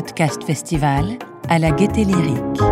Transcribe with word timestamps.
Podcast 0.00 0.44
Festival 0.44 1.18
à 1.50 1.58
la 1.58 1.72
Gaieté 1.72 2.06
Lyrique. 2.06 2.62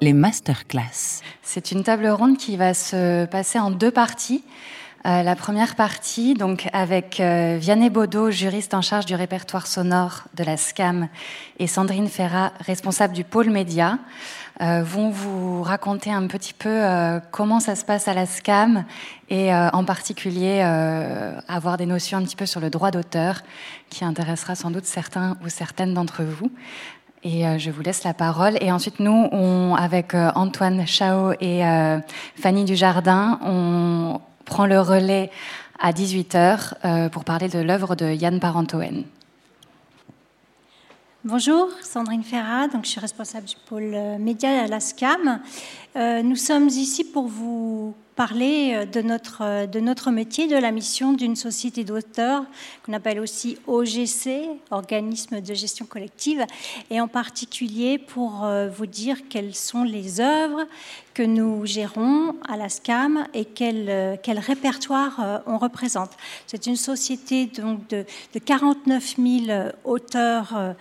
Les 0.00 0.14
masterclass. 0.14 1.20
C'est 1.42 1.70
une 1.70 1.82
table 1.82 2.06
ronde 2.06 2.38
qui 2.38 2.56
va 2.56 2.72
se 2.72 3.26
passer 3.26 3.58
en 3.58 3.70
deux 3.70 3.90
parties. 3.90 4.42
Euh, 5.06 5.22
la 5.22 5.36
première 5.36 5.76
partie, 5.76 6.32
donc 6.32 6.66
avec 6.72 7.20
euh, 7.20 7.58
Vianney 7.60 7.90
Baudot, 7.90 8.30
juriste 8.30 8.72
en 8.72 8.80
charge 8.80 9.04
du 9.04 9.14
répertoire 9.14 9.66
sonore 9.66 10.22
de 10.32 10.44
la 10.44 10.56
SCAM, 10.56 11.08
et 11.58 11.66
Sandrine 11.66 12.08
Ferrat, 12.08 12.54
responsable 12.60 13.12
du 13.12 13.22
pôle 13.22 13.50
média, 13.50 13.98
vont 14.60 15.10
vous 15.10 15.62
raconter 15.62 16.12
un 16.12 16.26
petit 16.26 16.54
peu 16.54 16.82
comment 17.30 17.60
ça 17.60 17.74
se 17.74 17.84
passe 17.84 18.06
à 18.08 18.14
la 18.14 18.24
SCAM 18.24 18.84
et 19.28 19.52
en 19.52 19.84
particulier 19.84 20.60
avoir 21.48 21.76
des 21.76 21.86
notions 21.86 22.18
un 22.18 22.22
petit 22.22 22.36
peu 22.36 22.46
sur 22.46 22.60
le 22.60 22.70
droit 22.70 22.90
d'auteur 22.90 23.42
qui 23.90 24.04
intéressera 24.04 24.54
sans 24.54 24.70
doute 24.70 24.84
certains 24.84 25.36
ou 25.44 25.48
certaines 25.48 25.94
d'entre 25.94 26.22
vous. 26.22 26.52
Et 27.24 27.44
je 27.58 27.70
vous 27.70 27.82
laisse 27.82 28.04
la 28.04 28.14
parole. 28.14 28.56
Et 28.60 28.70
ensuite, 28.70 29.00
nous, 29.00 29.28
on, 29.32 29.74
avec 29.74 30.14
Antoine 30.14 30.86
Chao 30.86 31.32
et 31.40 31.62
Fanny 32.36 32.64
Dujardin, 32.64 33.40
on 33.42 34.20
prend 34.44 34.66
le 34.66 34.80
relais 34.80 35.30
à 35.78 35.92
18h 35.92 36.74
euh, 36.84 37.08
pour 37.08 37.24
parler 37.24 37.48
de 37.48 37.58
l'œuvre 37.58 37.96
de 37.96 38.12
Yann 38.12 38.40
Parentoen. 38.40 39.04
Bonjour, 41.26 41.70
Sandrine 41.80 42.22
Ferrat, 42.22 42.68
donc 42.68 42.84
je 42.84 42.90
suis 42.90 43.00
responsable 43.00 43.46
du 43.46 43.54
pôle 43.66 43.94
euh, 43.94 44.18
média 44.18 44.64
à 44.64 44.66
la 44.66 44.78
SCAM. 44.78 45.40
Euh, 45.96 46.22
nous 46.22 46.36
sommes 46.36 46.68
ici 46.68 47.02
pour 47.02 47.28
vous 47.28 47.94
parler 48.14 48.84
de 48.84 49.00
notre, 49.00 49.64
de 49.64 49.80
notre 49.80 50.10
métier, 50.10 50.48
de 50.48 50.56
la 50.56 50.70
mission 50.70 51.14
d'une 51.14 51.34
société 51.34 51.82
d'auteurs 51.82 52.44
qu'on 52.84 52.92
appelle 52.92 53.20
aussi 53.20 53.56
OGC, 53.66 54.50
Organisme 54.70 55.40
de 55.40 55.54
gestion 55.54 55.86
collective, 55.86 56.44
et 56.90 57.00
en 57.00 57.08
particulier 57.08 57.96
pour 57.96 58.46
vous 58.76 58.86
dire 58.86 59.16
quelles 59.28 59.56
sont 59.56 59.82
les 59.82 60.20
œuvres 60.20 60.64
que 61.14 61.22
nous 61.22 61.64
gérons 61.64 62.34
à 62.46 62.56
la 62.56 62.68
SCAM 62.68 63.26
et 63.32 63.44
quel, 63.44 63.88
euh, 63.88 64.16
répertoire 64.26 65.20
euh, 65.20 65.38
on 65.46 65.58
représente. 65.58 66.10
C'est 66.46 66.66
une 66.66 66.76
société 66.76 67.46
donc 67.46 67.88
de, 67.88 68.04
49 68.44 69.14
000 69.16 69.70
auteurs 69.84 70.54
euh, 70.56 70.72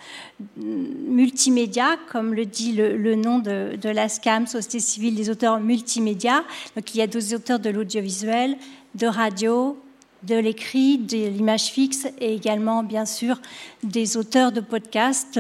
multimédia, 0.58 1.98
comme 2.12 2.34
le 2.34 2.46
dit 2.46 2.74
le, 2.74 3.16
nom 3.16 3.38
de, 3.40 3.78
de, 3.80 3.90
la 3.90 4.10
SCAM, 4.10 4.48
Société 4.48 4.80
civile 4.80 5.16
des 5.16 5.30
auteurs 5.30 5.60
multimédia. 5.60 6.44
Donc 6.76 6.94
il 6.96 6.98
y 6.98 7.02
a 7.02 7.08
des 7.08 7.36
auteurs 7.36 7.60
de 7.60 7.70
l'audiovisuel, 7.70 8.58
de 8.96 9.06
radio, 9.06 9.78
de 10.24 10.36
l'écrit, 10.36 10.98
de 10.98 11.28
l'image 11.28 11.66
fixe 11.66 12.08
et 12.20 12.34
également, 12.34 12.82
bien 12.82 13.06
sûr, 13.06 13.40
des 13.84 14.18
auteurs 14.18 14.52
de 14.52 14.62
podcasts 14.62 15.40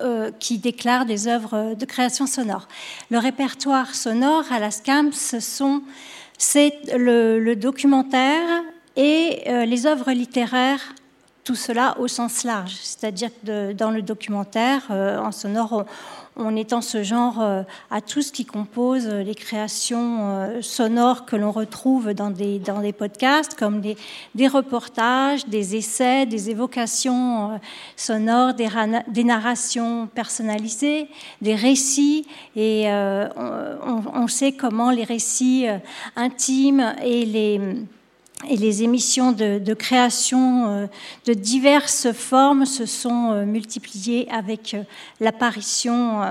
euh, 0.00 0.30
qui 0.38 0.58
déclarent 0.58 1.06
des 1.06 1.28
œuvres 1.28 1.74
de 1.74 1.84
création 1.84 2.26
sonore. 2.26 2.68
Le 3.10 3.18
répertoire 3.18 3.94
sonore 3.94 4.44
à 4.50 4.58
la 4.58 4.70
SCAM, 4.70 5.10
c'est 5.12 6.72
le, 6.96 7.54
documentaire 7.54 8.62
et 8.96 9.42
euh, 9.46 9.64
les 9.64 9.86
œuvres 9.86 10.12
littéraires 10.12 10.94
tout 11.44 11.54
cela 11.54 11.96
au 11.98 12.08
sens 12.08 12.42
large, 12.42 12.78
c'est-à-dire 12.82 13.28
que 13.44 13.72
dans 13.72 13.90
le 13.90 14.02
documentaire, 14.02 14.82
euh, 14.90 15.18
en 15.18 15.30
sonore, 15.30 15.72
on 15.74 15.84
étend 16.56 16.80
ce 16.80 17.02
genre 17.02 17.40
euh, 17.40 17.62
à 17.90 18.00
tout 18.00 18.22
ce 18.22 18.32
qui 18.32 18.44
compose 18.44 19.06
les 19.06 19.34
créations 19.34 20.18
euh, 20.20 20.62
sonores 20.62 21.26
que 21.26 21.36
l'on 21.36 21.52
retrouve 21.52 22.12
dans 22.12 22.30
des, 22.30 22.58
dans 22.58 22.80
des 22.80 22.92
podcasts, 22.92 23.54
comme 23.54 23.80
des, 23.80 24.48
reportages, 24.48 25.46
des 25.46 25.76
essais, 25.76 26.26
des 26.26 26.50
évocations 26.50 27.52
euh, 27.52 27.56
sonores, 27.96 28.54
des, 28.54 29.24
narrations 29.24 30.08
personnalisées, 30.08 31.08
des 31.40 31.54
récits. 31.54 32.26
Et 32.56 32.86
on, 32.88 34.02
on, 34.14 34.28
sait 34.28 34.52
comment 34.52 34.90
les 34.90 35.04
récits 35.04 35.66
intimes 36.16 36.94
et 37.02 37.24
les 37.24 37.60
et 38.48 38.56
les 38.56 38.82
émissions 38.82 39.32
de, 39.32 39.74
création 39.74 40.66
euh, 40.66 40.86
de 41.26 41.34
diverses 41.34 42.12
formes 42.12 42.66
se 42.66 42.86
sont 42.86 43.32
euh, 43.32 43.44
multipliées 43.44 44.28
avec 44.30 44.74
euh, 44.74 44.82
l'apparition 45.20 46.22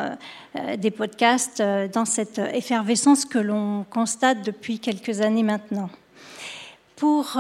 des 0.78 0.92
podcasts 0.92 1.64
dans 1.94 2.06
cette 2.06 2.38
effervescence 2.38 3.26
que 3.26 3.40
l'on 3.40 3.86
constate 3.90 4.46
depuis 4.46 4.80
quelques 4.80 5.22
années 5.22 5.42
maintenant. 5.42 5.90
Pour 6.96 7.38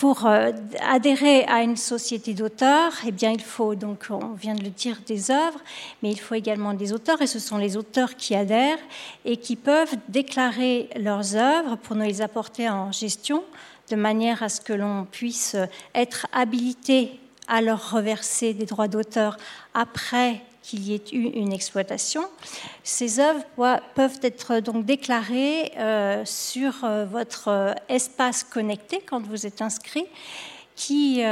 pour 0.00 0.24
euh, 0.24 0.50
adhérer 0.80 1.44
à 1.44 1.62
une 1.62 1.76
société 1.76 2.32
d'auteurs, 2.32 2.94
eh 3.06 3.12
bien, 3.12 3.32
il 3.32 3.42
faut 3.42 3.74
donc, 3.74 4.06
on 4.08 4.32
vient 4.32 4.54
de 4.54 4.64
le 4.64 4.70
dire, 4.70 4.96
des 5.06 5.30
œuvres, 5.30 5.60
mais 6.02 6.10
il 6.10 6.18
faut 6.18 6.34
également 6.34 6.72
des 6.72 6.94
auteurs, 6.94 7.20
et 7.20 7.26
ce 7.26 7.38
sont 7.38 7.58
les 7.58 7.76
auteurs 7.76 8.16
qui 8.16 8.34
adhèrent 8.34 8.78
et 9.26 9.36
qui 9.36 9.56
peuvent 9.56 9.94
déclarer 10.08 10.88
leurs 10.98 11.36
œuvres 11.36 11.76
pour 11.76 11.96
nous 11.96 12.06
les 12.06 12.22
apporter 12.22 12.66
en 12.66 12.90
gestion, 12.92 13.44
de 13.90 13.96
manière 13.96 14.42
à 14.42 14.48
ce 14.48 14.62
que 14.62 14.72
l'on 14.72 15.04
puisse 15.04 15.54
être 15.94 16.26
habilité 16.32 17.20
à 17.46 17.60
leur 17.60 17.90
reverser 17.90 18.54
des 18.54 18.64
droits 18.64 18.88
d'auteur 18.88 19.36
après 19.74 20.40
qu'il 20.62 20.82
y 20.84 20.94
ait 20.94 21.02
eu 21.12 21.22
une 21.22 21.52
exploitation. 21.52 22.22
Ces 22.84 23.20
œuvres 23.20 23.44
peuvent 23.94 24.20
être 24.22 24.60
donc 24.60 24.84
déclarées 24.84 25.72
euh, 25.78 26.24
sur 26.24 26.84
euh, 26.84 27.04
votre 27.04 27.48
euh, 27.48 27.72
espace 27.88 28.44
connecté 28.44 29.02
quand 29.04 29.24
vous 29.26 29.46
êtes 29.46 29.62
inscrit, 29.62 30.06
qui 30.76 31.22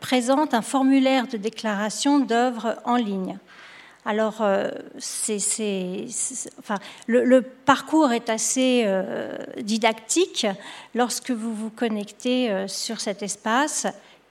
présente 0.00 0.54
un 0.54 0.62
formulaire 0.62 1.28
de 1.28 1.36
déclaration 1.36 2.18
d'œuvres 2.18 2.80
en 2.84 2.96
ligne. 2.96 3.38
Alors, 4.04 4.42
c'est, 4.98 5.38
le, 7.06 7.40
parcours 7.42 8.10
est 8.10 8.28
assez 8.28 8.84
didactique 9.58 10.48
lorsque 10.96 11.30
vous 11.30 11.54
vous 11.54 11.70
connectez 11.70 12.66
sur 12.66 13.00
cet 13.00 13.22
espace 13.22 13.86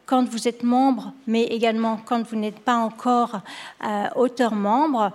quand 0.07 0.27
vous 0.27 0.47
êtes 0.47 0.63
membre, 0.63 1.13
mais 1.27 1.43
également 1.43 1.99
quand 2.03 2.23
vous 2.23 2.37
n'êtes 2.37 2.59
pas 2.59 2.77
encore 2.77 3.41
euh, 3.85 4.07
auteur 4.15 4.55
membre, 4.55 5.11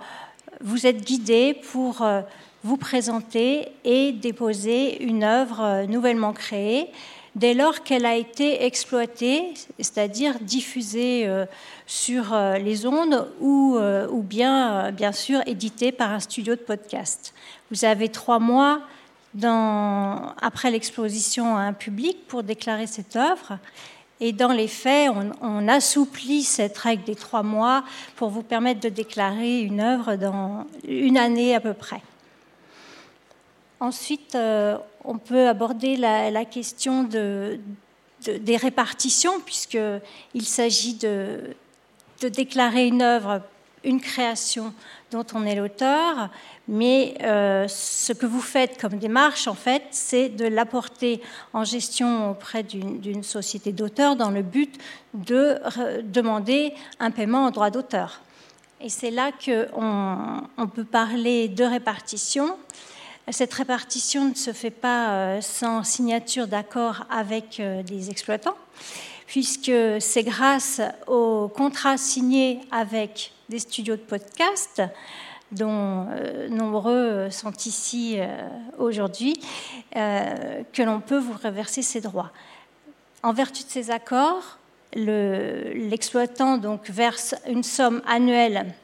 vous 0.61 0.85
êtes 0.85 1.03
guidé 1.03 1.59
pour 1.71 2.03
euh, 2.03 2.21
vous 2.63 2.77
présenter 2.77 3.67
et 3.83 4.13
déposer 4.13 5.03
une 5.03 5.23
œuvre 5.23 5.61
euh, 5.61 5.85
nouvellement 5.87 6.31
créée 6.31 6.87
dès 7.35 7.55
lors 7.55 7.81
qu'elle 7.81 8.05
a 8.05 8.15
été 8.15 8.63
exploitée, 8.63 9.55
c'est-à-dire 9.79 10.35
diffusée 10.39 11.27
sur 11.87 12.37
les 12.63 12.85
ondes 12.85 13.27
ou, 13.41 13.75
ou 14.11 14.21
bien, 14.21 14.91
bien 14.91 15.11
sûr, 15.11 15.41
éditée 15.47 15.91
par 15.91 16.11
un 16.11 16.19
studio 16.19 16.53
de 16.53 16.59
podcast. 16.59 17.33
Vous 17.71 17.85
avez 17.85 18.09
trois 18.09 18.37
mois 18.37 18.81
après 19.41 20.69
l'exposition 20.69 21.57
à 21.57 21.61
un 21.61 21.73
public 21.73 22.27
pour 22.27 22.43
déclarer 22.43 22.85
cette 22.85 23.15
œuvre. 23.15 23.57
Et 24.25 24.31
dans 24.31 24.53
les 24.53 24.69
faits, 24.69 25.11
on, 25.41 25.67
assouplit 25.67 26.43
cette 26.43 26.77
règle 26.77 27.03
des 27.03 27.15
trois 27.15 27.43
mois 27.43 27.83
pour 28.15 28.29
vous 28.29 28.41
permettre 28.41 28.79
de 28.79 28.87
déclarer 28.87 29.59
une 29.59 29.81
œuvre 29.81 30.15
dans 30.15 30.65
une 30.87 31.17
année 31.17 31.53
à 31.53 31.59
peu 31.59 31.73
près. 31.73 32.01
Ensuite, 33.81 34.33
euh, 34.35 34.77
on 35.03 35.17
peut 35.17 35.49
aborder 35.49 35.97
la, 35.97 36.45
question 36.45 37.03
de, 37.03 37.59
des 38.25 38.55
répartitions, 38.55 39.41
puisqu'il 39.41 40.45
s'agit 40.45 40.93
de 40.93 41.55
déclarer 42.21 42.87
une 42.87 43.01
œuvre, 43.01 43.41
une 43.83 43.99
création 43.99 44.73
dont 45.13 45.25
on 45.33 45.45
est 45.45 45.55
l'auteur, 45.55 46.29
mais 46.67 47.15
euh, 47.21 47.67
ce 47.67 48.13
que 48.13 48.25
vous 48.25 48.41
faites 48.41 48.79
comme 48.79 48.97
démarche, 48.97 49.47
en 49.47 49.53
fait, 49.53 49.83
c'est 49.91 50.29
de 50.29 50.45
l'apporter 50.45 51.21
en 51.53 51.63
gestion 51.63 52.31
auprès 52.31 52.63
d'une 52.63 53.23
société 53.23 53.71
d'auteur 53.71 54.15
dans 54.15 54.31
le 54.31 54.41
but 54.41 54.75
de 55.13 55.57
demander 56.03 56.73
un 56.99 57.11
paiement 57.11 57.45
en 57.45 57.51
droit 57.51 57.69
d'auteur. 57.69 58.21
Et 58.81 58.89
c'est 58.89 59.11
là 59.11 59.31
qu'on 59.31 60.43
on 60.57 60.67
peut 60.67 60.83
parler 60.83 61.47
de 61.47 61.63
répartition. 61.63 62.57
Cette 63.31 63.53
répartition 63.53 64.29
ne 64.29 64.33
se 64.33 64.51
fait 64.51 64.71
pas 64.71 65.11
euh, 65.11 65.41
sans 65.41 65.83
signature 65.83 66.47
d'accord 66.47 67.05
avec 67.09 67.61
euh, 67.61 67.81
les 67.89 68.09
exploitants, 68.09 68.57
puisque 69.33 69.71
c'est 69.99 70.21
grâce 70.21 70.79
aux 71.07 71.47
contrats 71.47 71.97
signés 71.97 72.61
avec 72.69 73.31
des 73.49 73.57
studios 73.57 73.95
de 73.95 74.01
podcast 74.01 74.83
dont 75.51 76.05
euh, 76.11 76.47
nombreux 76.49 77.31
sont 77.31 77.53
ici 77.65 78.17
euh, 78.19 78.27
aujourd'hui, 78.77 79.33
euh, 79.95 80.61
que 80.71 80.83
l'on 80.83 80.99
peut 80.99 81.17
vous 81.17 81.33
reverser 81.43 81.81
ces 81.81 81.99
droits. 81.99 82.29
En 83.23 83.33
vertu 83.33 83.63
de 83.63 83.69
ces 83.69 83.89
accords, 83.89 84.59
l'exploitant 84.93 86.59
verse 86.91 87.33
une 87.47 87.63
somme 87.63 88.03
annuelle 88.05 88.75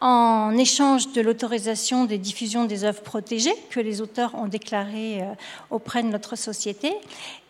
en 0.00 0.56
échange 0.56 1.12
de 1.12 1.20
l'autorisation 1.20 2.04
des 2.04 2.18
diffusions 2.18 2.64
des 2.64 2.84
œuvres 2.84 3.02
protégées 3.02 3.54
que 3.70 3.80
les 3.80 4.00
auteurs 4.00 4.34
ont 4.34 4.46
déclarées 4.46 5.24
auprès 5.70 6.02
de 6.02 6.08
notre 6.08 6.36
société. 6.36 6.92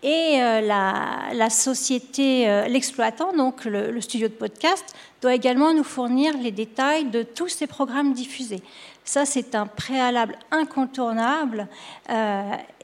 Et 0.02 0.38
la, 0.38 1.50
société, 1.50 2.46
l'exploitant, 2.68 3.32
donc 3.36 3.64
le, 3.64 4.00
studio 4.00 4.28
de 4.28 4.32
podcast, 4.32 4.84
doit 5.20 5.34
également 5.34 5.74
nous 5.74 5.84
fournir 5.84 6.34
les 6.40 6.52
détails 6.52 7.06
de 7.06 7.22
tous 7.22 7.48
ces 7.48 7.66
programmes 7.66 8.12
diffusés. 8.12 8.62
Ça, 9.04 9.24
c'est 9.24 9.54
un 9.54 9.66
préalable 9.66 10.38
incontournable 10.50 11.66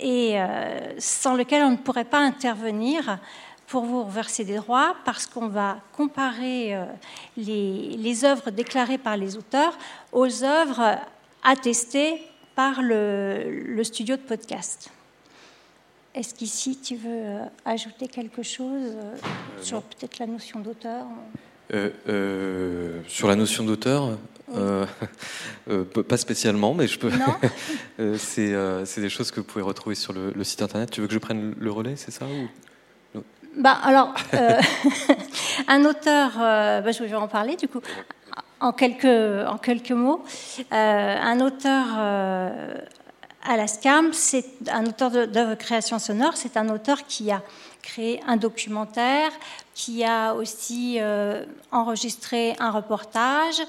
et 0.00 0.36
sans 0.98 1.34
lequel 1.34 1.62
on 1.62 1.70
ne 1.70 1.76
pourrait 1.76 2.04
pas 2.04 2.20
intervenir 2.20 3.18
pour 3.66 3.84
vous 3.84 4.04
reverser 4.04 4.44
des 4.44 4.56
droits 4.56 4.94
parce 5.04 5.26
qu'on 5.26 5.48
va 5.48 5.78
comparer 5.92 6.74
euh, 6.74 6.84
les, 7.36 8.24
œuvres 8.24 8.50
déclarées 8.50 8.98
par 8.98 9.16
les 9.16 9.36
auteurs 9.36 9.76
aux 10.12 10.44
œuvres 10.44 10.98
attestées 11.42 12.22
par 12.54 12.82
le, 12.82 13.80
studio 13.82 14.16
de 14.16 14.22
podcast. 14.22 14.90
Est-ce 16.14 16.34
qu'ici 16.34 16.78
tu 16.80 16.94
veux 16.96 17.08
euh, 17.10 17.44
ajouter 17.64 18.06
quelque 18.06 18.42
chose 18.42 18.92
euh, 18.94 19.16
sur 19.60 19.82
peut-être 19.82 20.18
la 20.18 20.26
notion 20.26 20.60
d'auteur 20.60 21.06
Sur 23.08 23.28
la 23.28 23.36
notion 23.36 23.64
d'auteur 23.64 24.18
Pas 26.08 26.16
spécialement, 26.16 26.74
mais 26.74 26.86
je 26.86 26.98
peux. 26.98 27.10
c'est 28.18 29.00
des 29.00 29.08
choses 29.08 29.30
que 29.30 29.40
vous 29.40 29.46
pouvez 29.46 29.64
retrouver 29.64 29.96
sur 29.96 30.12
le, 30.12 30.30
le, 30.30 30.44
site 30.44 30.62
internet. 30.62 30.90
Tu 30.90 31.00
veux 31.00 31.08
que 31.08 31.14
je 31.14 31.18
prenne 31.18 31.54
le 31.58 31.70
relais, 31.72 31.96
c'est 31.96 32.12
ça 32.12 32.26
ou... 32.26 32.48
Bah, 33.56 33.78
alors, 33.84 34.12
euh, 34.34 34.60
un 35.68 35.84
auteur, 35.84 36.32
euh, 36.40 36.80
bah, 36.80 36.90
je 36.90 37.04
vais 37.04 37.14
en 37.14 37.28
parler 37.28 37.54
du 37.54 37.68
coup, 37.68 37.80
en 38.60 38.72
quelques, 38.72 39.04
en 39.04 39.58
quelques 39.58 39.92
mots. 39.92 40.24
Euh, 40.72 41.16
un 41.20 41.40
auteur 41.40 41.86
à 43.46 43.56
la 43.56 43.66
SCAM, 43.66 44.12
c'est 44.12 44.46
un 44.72 44.86
auteur 44.86 45.10
d'œuvres 45.10 45.54
création 45.54 45.98
sonore, 46.00 46.36
c'est 46.36 46.56
un 46.56 46.68
auteur 46.68 47.06
qui 47.06 47.30
a 47.30 47.42
créé 47.82 48.20
un 48.26 48.36
documentaire, 48.36 49.30
qui 49.74 50.02
a 50.02 50.34
aussi 50.34 50.98
enregistré 51.70 52.56
un 52.58 52.70
reportage, 52.70 53.60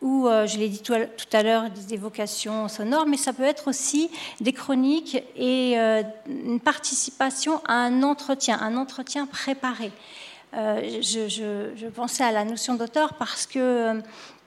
ou, 0.00 0.26
euh, 0.26 0.46
je 0.46 0.58
l'ai 0.58 0.68
dit 0.68 0.82
tout 0.82 0.94
à 1.32 1.42
l'heure, 1.42 1.70
des 1.70 1.94
évocations 1.94 2.68
sonores, 2.68 3.06
mais 3.06 3.16
ça 3.16 3.32
peut 3.32 3.44
être 3.44 3.68
aussi 3.68 4.10
des 4.40 4.52
chroniques 4.52 5.22
et 5.36 5.78
euh, 5.78 6.02
une 6.26 6.60
participation 6.60 7.60
à 7.66 7.74
un 7.74 8.02
entretien, 8.02 8.58
un 8.60 8.76
entretien 8.76 9.26
préparé. 9.26 9.92
Euh, 10.54 11.00
je, 11.00 11.88
pensais 11.88 12.24
à 12.24 12.32
la 12.32 12.44
notion 12.44 12.74
d'auteur 12.74 13.14
parce 13.14 13.46
que 13.46 14.00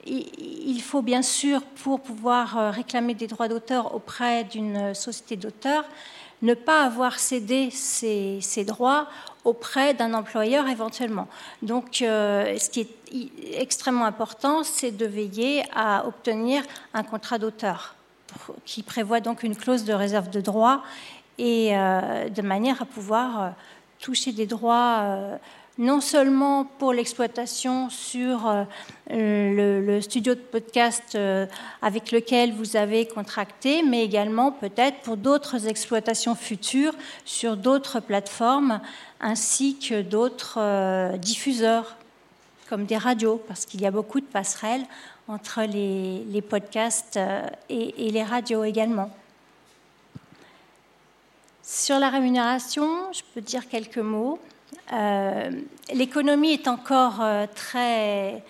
il 0.09 0.81
faut 0.81 1.01
bien 1.01 1.21
sûr, 1.21 1.61
pour 1.83 1.99
pouvoir 1.99 2.73
réclamer 2.73 3.13
des 3.13 3.27
droits 3.27 3.49
d'auteur 3.49 3.93
auprès 3.93 4.45
d'une 4.45 4.93
société 4.93 5.35
d'auteurs, 5.35 5.83
ne 6.41 6.53
pas 6.53 6.83
avoir 6.83 7.19
cédé 7.19 7.69
ses, 7.71 8.63
droits 8.65 9.07
auprès 9.43 9.93
d'un 9.93 10.13
employeur 10.13 10.67
éventuellement. 10.67 11.27
Donc, 11.61 12.01
euh, 12.01 12.57
ce 12.57 12.69
qui 12.69 12.81
est 12.81 13.59
extrêmement 13.59 14.05
important, 14.05 14.63
c'est 14.63 14.91
de 14.91 15.05
veiller 15.05 15.63
à 15.73 16.05
obtenir 16.05 16.63
un 16.93 17.03
contrat 17.03 17.37
d'auteur 17.37 17.95
qui 18.65 18.83
prévoit 18.83 19.19
donc 19.19 19.43
une 19.43 19.55
clause 19.55 19.85
de 19.85 19.93
réserve 19.93 20.29
de 20.29 20.41
droits 20.41 20.83
et 21.37 21.75
euh, 21.75 22.29
de 22.29 22.41
manière 22.41 22.81
à 22.81 22.85
pouvoir 22.85 23.41
euh, 23.41 23.49
toucher 23.99 24.31
des 24.31 24.45
droits 24.45 25.39
non 25.77 26.01
seulement 26.01 26.65
pour 26.65 26.91
l'exploitation 26.91 27.89
sur 27.89 28.47
euh, 28.47 28.65
le, 29.81 30.01
studio 30.01 30.33
de 30.33 30.39
podcast 30.39 31.13
euh, 31.15 31.45
avec 31.81 32.11
lequel 32.11 32.51
vous 32.53 32.75
avez 32.75 33.05
contracté, 33.07 33.83
mais 33.83 34.03
également 34.03 34.51
peut-être 34.51 34.99
pour 35.01 35.17
d'autres 35.17 35.67
exploitations 35.67 36.35
futures 36.35 36.93
sur 37.25 37.57
d'autres 37.57 37.99
plateformes, 37.99 38.81
ainsi 39.21 39.77
que 39.77 40.01
d'autres 40.01 40.57
euh, 40.57 41.17
diffuseurs, 41.17 41.95
comme 42.69 42.85
des 42.85 42.97
radios, 42.97 43.41
parce 43.47 43.65
qu'il 43.65 43.81
y 43.81 43.85
a 43.85 43.91
beaucoup 43.91 44.19
de 44.19 44.25
passerelles 44.25 44.83
entre 45.27 45.61
les, 45.63 46.41
podcasts 46.41 47.19
et, 47.69 48.07
et 48.07 48.11
les 48.11 48.23
radios 48.23 48.63
également. 48.63 49.11
Sur 51.63 51.99
la 51.99 52.09
rémunération, 52.09 53.11
je 53.11 53.21
peux 53.33 53.41
dire 53.41 53.67
quelques 53.67 53.97
mots. 53.97 54.39
Euh, 54.93 55.51
l'économie 55.93 56.53
est 56.53 56.67
encore 56.67 57.21
euh, 57.21 57.45
très, 57.53 58.43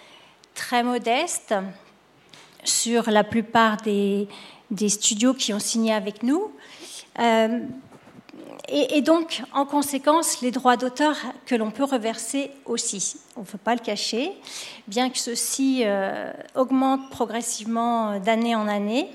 très 0.54 0.84
modeste 0.84 1.56
sur 2.64 3.10
la 3.10 3.24
plupart 3.24 3.78
des, 3.78 4.28
studios 4.88 5.34
qui 5.34 5.54
ont 5.54 5.60
signé 5.60 5.94
avec 5.94 6.22
nous. 6.22 6.52
Euh, 7.20 7.60
et, 8.70 9.02
donc, 9.02 9.42
en 9.54 9.66
conséquence, 9.66 10.42
les 10.42 10.52
droits 10.52 10.76
d'auteur 10.76 11.16
que 11.46 11.56
l'on 11.56 11.72
peut 11.72 11.86
reverser 11.86 12.52
aussi. 12.66 13.16
On 13.38 13.42
ne 13.42 13.46
peut 13.46 13.58
pas 13.58 13.74
le 13.74 13.80
cacher, 13.80 14.34
bien 14.88 15.10
que 15.10 15.18
ceci 15.18 15.86
augmente 16.54 17.10
progressivement 17.10 18.20
d'année 18.20 18.58
en 18.58 18.68
année. 18.68 19.08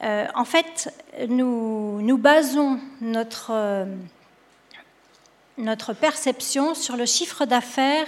en 0.00 0.44
fait, 0.46 0.94
nous, 1.28 2.00
nous 2.00 2.16
basons 2.16 2.80
notre 3.02 3.52
notre 5.58 5.92
perception 5.92 6.74
sur 6.74 6.96
le 6.96 7.06
chiffre 7.06 7.44
d'affaires 7.44 8.06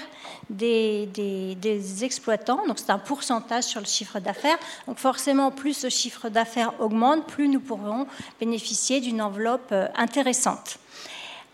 des, 0.51 2.05
exploitants. 2.05 2.67
Donc 2.67 2.79
c'est 2.79 2.91
un 2.91 2.99
pourcentage 2.99 3.65
sur 3.65 3.81
le 3.81 3.87
chiffre 3.87 4.19
d'affaires. 4.19 4.59
Donc 4.87 4.99
forcément, 4.99 5.51
plus 5.51 5.75
ce 5.75 5.89
chiffre 5.89 6.29
d'affaires 6.29 6.73
augmente, 6.81 7.27
plus 7.27 7.49
nous 7.49 7.61
pourrons 7.61 8.07
bénéficier 8.41 9.01
d'une 9.01 9.23
enveloppe 9.23 9.71
euh, 9.73 9.89
intéressante. 9.97 10.79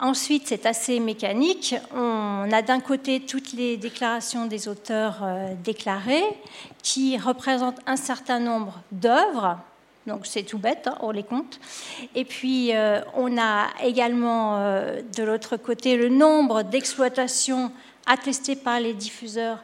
Ensuite, 0.01 0.49
c'est 0.49 0.67
assez 0.67 0.99
mécanique. 0.99 1.77
On 1.95 2.51
a 2.51 2.61
d'un 2.63 2.81
côté 2.81 3.21
toutes 3.21 3.53
les 3.53 3.77
déclarations 3.77 4.47
des 4.47 4.67
auteurs 4.67 5.21
euh, 5.23 5.55
déclarés 5.63 6.25
qui 6.83 7.17
représentent 7.19 7.79
un 7.87 7.97
certain 7.97 8.41
nombre 8.41 8.81
d'œuvres 8.91 9.59
donc 10.07 10.27
c'est 10.27 10.43
tout 10.43 10.59
bête, 10.59 10.89
hein, 10.89 10.97
on 11.01 11.11
les 11.11 11.23
compte. 11.23 11.61
Et 12.15 12.25
puis 12.25 12.75
euh, 12.75 13.01
on 13.15 13.39
a 13.39 13.69
également 13.83 14.59
euh, 14.59 15.01
de 15.17 15.23
l'autre 15.23 15.57
côté 15.57 15.97
le 15.97 16.09
nombre 16.09 16.63
d'exploitations 16.63 17.71
attestées 18.07 18.57
par 18.57 18.81
les 18.81 18.95
diffuseurs 18.95 19.63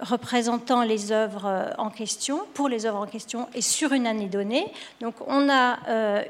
représentant 0.00 0.82
les 0.82 1.12
œuvres 1.12 1.46
euh, 1.46 1.70
en 1.76 1.90
question, 1.90 2.40
pour 2.54 2.68
les 2.68 2.86
œuvres 2.86 3.00
en 3.00 3.06
question, 3.06 3.48
et 3.52 3.60
sur 3.60 3.92
une 3.92 4.06
année 4.06 4.28
donnée. 4.28 4.72
Donc 5.02 5.16
on 5.26 5.50
a 5.50 5.78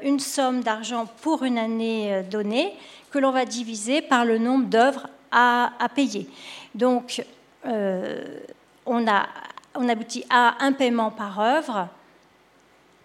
une 0.01 0.19
somme 0.19 0.61
d'argent 0.61 1.05
pour 1.21 1.43
une 1.43 1.57
année 1.57 2.23
donnée 2.29 2.73
que 3.11 3.19
l'on 3.19 3.31
va 3.31 3.45
diviser 3.45 4.01
par 4.01 4.25
le 4.25 4.37
nombre 4.37 4.65
d'œuvres 4.65 5.07
à, 5.31 5.71
payer. 5.95 6.27
Donc 6.75 7.23
on, 7.63 9.05
on 9.75 9.89
aboutit 9.89 10.25
à 10.29 10.63
un 10.63 10.73
paiement 10.73 11.11
par 11.11 11.39
œuvre 11.39 11.89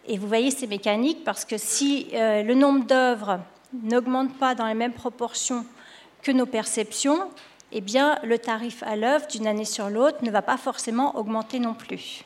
et 0.07 0.19
vous 0.19 0.29
voyez, 0.29 0.51
c'est 0.51 0.67
mécanique 0.67 1.25
parce 1.25 1.45
que 1.45 1.57
si 1.57 2.09
euh, 2.13 2.43
le 2.43 2.55
nombre 2.55 2.85
d'œuvres 2.85 3.41
n'augmente 3.83 4.37
pas 4.39 4.55
dans 4.55 4.67
les 4.67 4.75
mêmes 4.75 4.93
proportions 4.93 5.65
que 6.23 6.31
nos 6.31 6.47
perceptions, 6.47 7.31
eh 7.73 7.81
le 7.81 8.37
tarif 8.37 8.83
à 8.85 8.97
l'œuvre 8.97 9.27
d'une 9.27 9.47
année 9.47 9.65
sur 9.65 9.91
l'autre 9.91 10.19
ne 10.23 10.31
va 10.31 10.43
pas 10.43 10.57
forcément 10.57 11.17
augmenter 11.17 11.59
non 11.59 11.75
plus. 11.75 12.25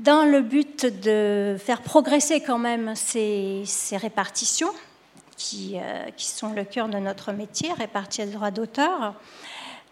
Dans 0.00 0.24
le 0.24 0.40
but 0.40 0.86
de 0.86 1.56
faire 1.58 1.82
progresser 1.82 2.40
quand 2.40 2.58
même 2.58 2.94
ces, 2.96 3.64
répartitions, 3.92 4.72
qui, 5.36 5.78
euh, 5.78 6.10
qui, 6.16 6.26
sont 6.26 6.52
le 6.52 6.64
cœur 6.64 6.88
de 6.88 6.98
notre 6.98 7.32
métier, 7.32 7.72
répartir 7.72 8.26
les 8.26 8.32
droits 8.32 8.50
d'auteur, 8.50 9.14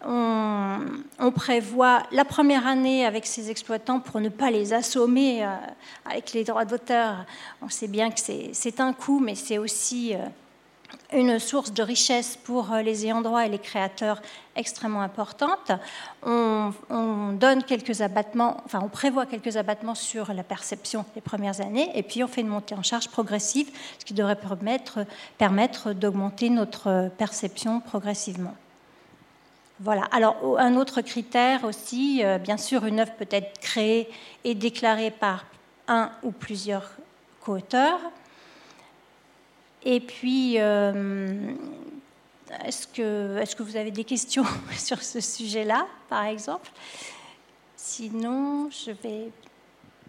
on, 0.05 1.31
prévoit 1.31 2.03
la 2.11 2.25
première 2.25 2.67
année 2.67 3.05
avec 3.05 3.25
ces 3.25 3.49
exploitants 3.49 3.99
pour 3.99 4.19
ne 4.19 4.29
pas 4.29 4.51
les 4.51 4.73
assommer 4.73 5.43
euh, 5.43 5.47
avec 6.05 6.33
les 6.33 6.43
droits 6.43 6.65
d'auteur. 6.65 7.25
On 7.61 7.69
sait 7.69 7.87
bien 7.87 8.11
que 8.11 8.19
c'est 8.19 8.79
un 8.79 8.93
coût, 8.93 9.19
mais 9.19 9.35
c'est 9.35 9.57
aussi 9.57 10.13
euh, 10.13 10.19
une 11.11 11.39
source 11.39 11.73
de 11.73 11.81
richesse 11.81 12.37
pour 12.43 12.71
euh, 12.71 12.81
les 12.81 13.05
ayants 13.05 13.21
droit 13.21 13.45
et 13.45 13.49
les 13.49 13.59
créateurs 13.59 14.21
extrêmement 14.55 15.01
importante. 15.01 15.71
On, 16.23 16.71
donne 17.33 17.63
quelques 17.63 18.01
abattements, 18.01 18.57
enfin 18.65 18.79
on 18.83 18.89
prévoit 18.89 19.25
quelques 19.25 19.57
abattements 19.57 19.95
sur 19.95 20.33
la 20.33 20.43
perception 20.43 21.03
les 21.15 21.21
premières 21.21 21.61
années, 21.61 21.89
et 21.95 22.03
puis 22.03 22.23
on 22.23 22.27
fait 22.27 22.41
une 22.41 22.47
montée 22.47 22.75
en 22.75 22.83
charge 22.83 23.09
progressive, 23.09 23.69
ce 23.99 24.05
qui 24.05 24.13
devrait 24.13 24.37
permettre 25.37 25.93
d'augmenter 25.93 26.49
notre 26.49 27.09
perception 27.17 27.79
progressivement. 27.79 28.53
Voilà. 29.79 30.03
Alors, 30.11 30.59
un 30.59 30.75
autre 30.75 31.01
critère 31.01 31.63
aussi, 31.63 32.23
euh, 32.23 32.37
bien 32.37 32.57
sûr, 32.57 32.85
une 32.85 32.99
œuvre 32.99 33.13
peut 33.13 33.27
être 33.31 33.59
créée 33.59 34.09
et 34.43 34.55
déclarée 34.55 35.11
par 35.11 35.45
un 35.87 36.11
ou 36.21 36.31
plusieurs 36.31 36.91
co-auteurs. 37.41 37.99
Et 39.83 39.99
puis, 39.99 40.55
euh, 40.59 41.53
est-ce 42.65 42.87
que, 42.87 43.37
est 43.39 43.55
que 43.55 43.63
vous 43.63 43.75
avez 43.75 43.91
des 43.91 44.03
questions 44.03 44.45
sur 44.77 45.01
ce 45.01 45.19
sujet-là, 45.19 45.87
par 46.07 46.25
exemple? 46.25 46.71
Sinon, 47.75 48.69
je 48.69 48.91
vais. 48.91 49.29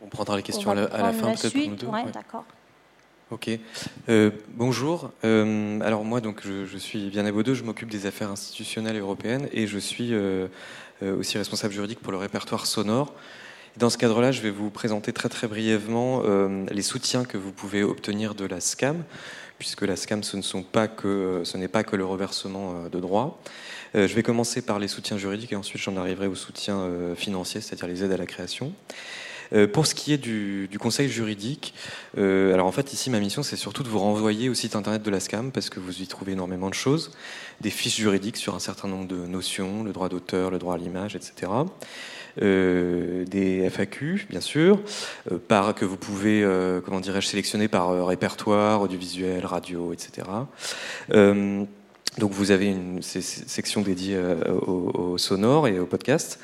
On 0.01 0.07
prendra 0.07 0.37
les 0.37 0.43
questions 0.43 0.71
à 0.71 0.75
la, 0.75 0.89
fin, 1.13 1.33
peut-être. 1.33 1.91
Ouais, 1.91 2.05
d'accord. 2.13 2.45
Ok. 3.35 3.51
Euh, 4.09 4.31
bonjour. 4.51 5.11
Euh, 5.25 5.81
alors 5.81 6.05
moi, 6.05 6.21
donc, 6.21 6.43
je, 6.45 6.79
suis 6.79 7.11
Vianney 7.11 7.33
Baudeux, 7.33 7.55
je 7.55 7.65
m'occupe 7.65 7.91
des 7.91 8.07
affaires 8.07 8.31
institutionnelles 8.31 8.97
européennes 8.97 9.49
et 9.51 9.67
je 9.67 9.77
suis 9.77 10.11
euh, 10.13 10.47
aussi 11.03 11.37
responsable 11.37 11.75
juridique 11.75 11.99
pour 11.99 12.13
le 12.13 12.19
répertoire 12.19 12.65
sonore. 12.65 13.13
Dans 13.77 13.91
ce 13.91 13.99
cadre-là, 13.99 14.31
je 14.31 14.41
vais 14.41 14.53
vous 14.53 14.71
présenter 14.71 15.13
très 15.13 15.29
très 15.29 15.49
brièvement 15.49 16.23
les 16.71 16.83
soutiens 16.83 17.25
que 17.25 17.37
vous 17.37 17.51
pouvez 17.51 17.83
obtenir 17.83 18.37
de 18.37 18.45
la 18.45 18.61
SCAM, 18.61 19.03
puisque 19.59 19.83
la 19.83 19.97
SCAM, 19.97 20.23
ce 20.23 20.37
n'est 20.37 20.63
pas 21.69 21.83
que 21.83 21.97
le 21.97 22.05
reversement 22.05 22.85
de 22.85 23.01
droits. 23.01 23.41
je 23.95 24.15
vais 24.15 24.23
commencer 24.23 24.63
par 24.63 24.79
les 24.79 24.87
soutiens 24.87 25.19
juridiques 25.19 25.53
et 25.53 25.57
ensuite 25.57 25.83
j'en 25.83 25.97
arriverai 25.97 26.29
aux 26.29 26.37
soutiens 26.37 26.89
financiers, 27.17 27.61
c'est-à-dire 27.61 27.89
les 27.89 28.05
aides 28.05 28.13
à 28.13 28.17
la 28.17 28.27
création. 28.27 28.73
Euh, 29.55 29.67
pour 29.69 29.87
ce 29.87 29.95
qui 29.95 30.13
est 30.13 30.19
du, 30.19 30.69
conseil 30.81 31.09
juridique, 31.09 31.75
euh, 32.19 32.53
alors 32.53 32.67
en 32.67 32.73
fait 32.73 32.93
ici 32.93 33.09
ma 33.09 33.21
mission 33.21 33.43
c'est 33.43 33.57
surtout 33.57 33.83
de 33.83 33.89
vous 33.89 34.01
renvoyer 34.01 34.49
au 34.49 34.55
site 34.55 34.77
internet 34.77 35.03
de 35.03 35.11
la 35.11 35.21
SCAM 35.21 35.53
parce 35.53 35.71
que 35.71 35.81
vous 35.81 36.03
y 36.03 36.07
trouvez 36.07 36.33
énormément 36.33 36.69
de 36.69 36.75
choses, 36.75 37.13
des 37.61 37.71
fiches 37.71 37.97
juridiques 37.97 38.37
sur 38.37 38.55
un 38.55 38.59
certain 38.59 38.89
nombre 38.89 39.07
de 39.07 39.17
notions, 39.17 39.85
le 39.85 39.93
droit 39.93 40.09
d'auteur, 40.09 40.51
le 40.51 40.59
droit 40.59 40.75
à 40.75 40.79
l'image, 40.79 41.15
etc. 41.15 41.53
Euh, 42.43 43.25
des 43.27 43.71
FAQ, 43.71 44.27
bien 44.29 44.41
sûr, 44.41 44.81
par, 45.47 45.75
que 45.75 45.85
vous 45.85 45.97
pouvez, 45.97 46.45
comment 46.85 47.01
dirais-je, 47.01 47.29
sélectionner 47.29 47.69
par 47.69 48.07
répertoire, 48.07 48.83
audiovisuel, 48.83 49.47
radio, 49.47 49.93
etc. 49.93 50.27
donc 51.11 52.31
vous 52.33 52.51
avez 52.51 52.67
une 52.67 53.03
section 53.03 53.83
dédiée 53.83 54.19
au, 54.67 55.13
au, 55.13 55.19
sonore 55.19 55.69
et 55.69 55.79
au 55.79 55.87
podcast. 55.87 56.41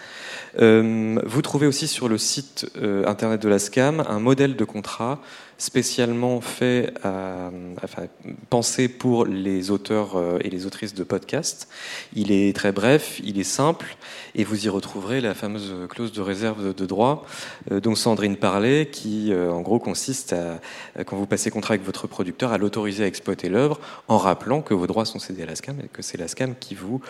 Euh, 0.58 1.20
vous 1.24 1.42
trouvez 1.42 1.66
aussi 1.66 1.86
sur 1.86 2.08
le 2.08 2.18
site 2.18 2.66
euh, 2.76 3.06
internet 3.06 3.40
de 3.40 3.48
la 3.48 3.58
SCAM 3.58 4.04
un 4.08 4.18
modèle 4.18 4.56
de 4.56 4.64
contrat 4.64 5.20
spécialement 5.60 6.40
fait, 6.40 6.94
à, 7.04 7.50
enfin, 7.84 8.04
pensé 8.48 8.88
pour 8.88 9.26
les 9.26 9.70
auteurs 9.70 10.16
euh, 10.16 10.38
et 10.42 10.48
les 10.48 10.64
autrices 10.64 10.94
de 10.94 11.04
podcasts. 11.04 11.68
Il 12.14 12.32
est 12.32 12.56
très 12.56 12.72
bref, 12.72 13.20
il 13.22 13.38
est 13.38 13.44
simple, 13.44 13.96
et 14.34 14.42
vous 14.42 14.64
y 14.64 14.70
retrouverez 14.70 15.20
la 15.20 15.34
fameuse 15.34 15.74
clause 15.90 16.12
de 16.12 16.22
réserve 16.22 16.74
de 16.74 16.86
droit 16.86 17.26
euh, 17.70 17.78
dont 17.78 17.94
Sandrine 17.94 18.36
parlait, 18.36 18.88
qui 18.90 19.32
euh, 19.32 19.52
en 19.52 19.60
gros 19.60 19.78
consiste 19.78 20.32
à, 20.32 20.60
quand 21.04 21.16
vous 21.16 21.26
passez 21.26 21.50
contrat 21.50 21.74
avec 21.74 21.84
votre 21.84 22.06
producteur, 22.06 22.52
à 22.52 22.58
l'autoriser 22.58 23.04
à 23.04 23.06
exploiter 23.06 23.50
l'œuvre 23.50 23.78
en 24.08 24.16
rappelant 24.16 24.62
que 24.62 24.72
vos 24.72 24.86
droits 24.86 25.04
sont 25.04 25.18
cédés 25.18 25.42
à 25.42 25.46
la 25.46 25.56
SCAM 25.56 25.78
et 25.84 25.88
que 25.88 26.00
c'est 26.00 26.16
la 26.16 26.26
SCAM 26.26 26.54
qui 26.58 26.74
vous, 26.74 27.02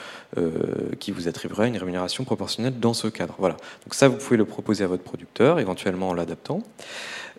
qui 0.98 1.12
vous 1.12 1.28
attribuera 1.28 1.68
une 1.68 1.76
rémunération 1.76 2.24
proportionnelle 2.24 2.78
dans 2.80 2.94
ce 2.94 3.06
cadre. 3.06 3.36
Voilà. 3.38 3.56
Donc 3.84 3.94
ça, 3.94 4.08
vous 4.08 4.16
pouvez 4.16 4.36
le 4.36 4.44
proposer 4.44 4.82
à 4.82 4.86
votre 4.88 5.04
producteur, 5.04 5.60
éventuellement 5.60 6.08
en 6.08 6.14
l'adaptant. 6.14 6.62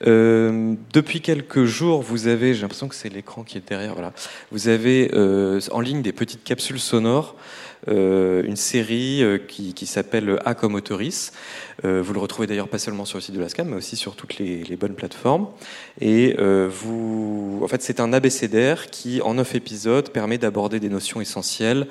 Euh, 0.08 0.76
depuis 0.94 1.22
quelques 1.22 1.66
jours, 1.66 2.02
vous 2.02 2.28
avez, 2.28 2.54
j'ai 2.54 2.62
l'impression 2.62 2.88
que 2.88 2.96
c'est 2.96 3.10
l'écran 3.10 3.44
qui 3.44 3.58
est 3.58 3.68
derrière, 3.68 3.94
voilà. 3.94 4.14
Vous 4.52 4.68
avez 4.68 5.12
euh, 5.14 5.60
en 5.72 5.80
ligne 5.80 6.02
des 6.02 6.12
petites 6.12 6.44
capsules 6.44 6.80
sonores, 6.80 7.36
euh, 7.88 8.44
une 8.44 8.56
série 8.56 9.24
qui, 9.48 9.86
s'appelle 9.86 10.40
A 10.46 10.54
comme 10.54 10.76
Autoris. 10.76 11.32
vous 11.84 12.14
le 12.14 12.20
retrouvez 12.20 12.48
d'ailleurs 12.48 12.68
pas 12.68 12.78
seulement 12.78 13.06
sur 13.06 13.18
le 13.18 13.22
site 13.22 13.36
de 13.36 13.40
la 13.40 13.50
SCAM, 13.50 13.70
mais 13.70 13.76
aussi 13.76 13.96
sur 13.96 14.16
toutes 14.16 14.38
les, 14.38 14.64
les 14.64 14.76
bonnes 14.76 14.94
plateformes. 14.94 15.48
Et 16.00 16.36
vous, 16.70 17.60
en 17.64 17.68
fait, 17.68 17.82
c'est 17.82 18.00
un 18.00 18.14
abécédaire 18.14 18.88
qui, 18.92 19.22
en 19.22 19.36
neuf 19.36 19.56
épisodes, 19.56 20.10
permet 20.12 20.38
d'aborder 20.38 20.80
des 20.80 20.90
notions 20.90 21.22
essentielles. 21.22 21.88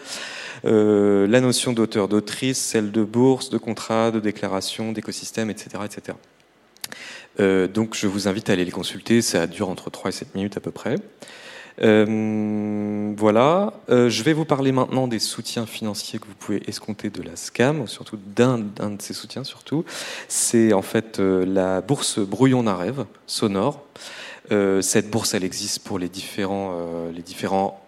la 0.64 1.40
notion 1.40 1.72
d'auteur, 1.72 2.06
d'autrice, 2.06 2.58
celle 2.58 2.92
de 2.92 3.02
bourse, 3.02 3.50
de 3.50 3.58
contrat, 3.58 4.12
de 4.12 4.20
déclaration, 4.20 4.92
d'écosystème, 4.92 5.50
etc., 5.50 5.82
etc. 5.84 6.16
Euh, 7.40 7.66
donc 7.66 7.94
je 7.96 8.06
vous 8.06 8.28
invite 8.28 8.50
à 8.50 8.52
aller 8.52 8.64
les 8.64 8.70
consulter, 8.70 9.22
ça 9.22 9.46
dure 9.46 9.68
entre 9.68 9.90
3 9.90 10.10
et 10.10 10.12
7 10.12 10.34
minutes 10.34 10.56
à 10.56 10.60
peu 10.60 10.70
près. 10.70 10.96
Euh, 11.82 13.14
voilà, 13.16 13.72
euh, 13.88 14.10
je 14.10 14.22
vais 14.22 14.34
vous 14.34 14.44
parler 14.44 14.70
maintenant 14.70 15.08
des 15.08 15.18
soutiens 15.18 15.64
financiers 15.64 16.18
que 16.18 16.26
vous 16.26 16.34
pouvez 16.34 16.62
escompter 16.68 17.08
de 17.08 17.22
la 17.22 17.36
SCAM, 17.36 17.86
surtout 17.86 18.18
d'un 18.36 18.58
de 18.58 19.00
ces 19.00 19.14
soutiens 19.14 19.44
surtout. 19.44 19.84
C'est 20.28 20.74
en 20.74 20.82
fait 20.82 21.18
la 21.18 21.80
bourse 21.80 22.18
Brouillon 22.18 22.64
d'un 22.64 22.76
rêve 22.76 23.06
sonore. 23.26 23.86
cette 24.50 25.10
bourse, 25.10 25.32
elle 25.32 25.44
existe 25.44 25.80
pour 25.80 25.98
les 25.98 26.10
les 26.10 27.22
différents 27.22 27.80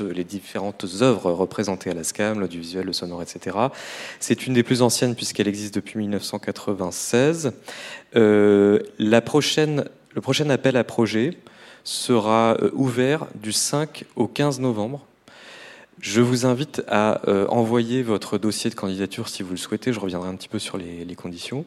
les 0.00 0.24
différentes 0.24 0.84
œuvres 1.00 1.32
représentées 1.32 1.90
à 1.90 1.94
la 1.94 2.04
SCAM, 2.04 2.40
l'audiovisuel, 2.40 2.86
le 2.86 2.92
sonore, 2.92 3.22
etc. 3.22 3.56
C'est 4.20 4.46
une 4.46 4.54
des 4.54 4.62
plus 4.62 4.82
anciennes 4.82 5.14
puisqu'elle 5.14 5.48
existe 5.48 5.74
depuis 5.74 5.98
1996. 5.98 7.52
Euh, 8.16 8.78
le 8.98 9.20
prochain 10.20 10.50
appel 10.50 10.76
à 10.76 10.84
projet 10.84 11.36
sera 11.84 12.56
euh, 12.60 12.70
ouvert 12.74 13.26
du 13.34 13.52
5 13.52 14.04
au 14.16 14.26
15 14.26 14.60
novembre. 14.60 15.06
Je 16.00 16.20
vous 16.20 16.46
invite 16.46 16.82
à 16.88 17.28
euh, 17.28 17.46
envoyer 17.48 18.02
votre 18.02 18.38
dossier 18.38 18.70
de 18.70 18.74
candidature 18.74 19.28
si 19.28 19.42
vous 19.42 19.52
le 19.52 19.56
souhaitez. 19.56 19.92
Je 19.92 20.00
reviendrai 20.00 20.28
un 20.28 20.34
petit 20.34 20.48
peu 20.48 20.58
sur 20.58 20.76
les, 20.76 21.04
les 21.04 21.14
conditions 21.14 21.64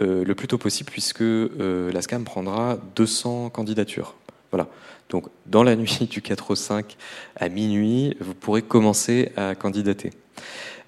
le 0.00 0.32
plus 0.34 0.48
tôt 0.48 0.58
possible 0.58 0.90
puisque 0.90 1.22
la 1.22 2.02
SCAM 2.02 2.24
prendra 2.24 2.78
200 2.96 3.50
candidatures. 3.50 4.16
Voilà. 4.50 4.68
Donc, 5.14 5.26
dans 5.46 5.62
la 5.62 5.76
nuit 5.76 6.08
du 6.10 6.22
4 6.22 6.50
au 6.50 6.54
5 6.56 6.96
à 7.36 7.48
minuit, 7.48 8.16
vous 8.18 8.34
pourrez 8.34 8.62
commencer 8.62 9.30
à 9.36 9.54
candidater. 9.54 10.10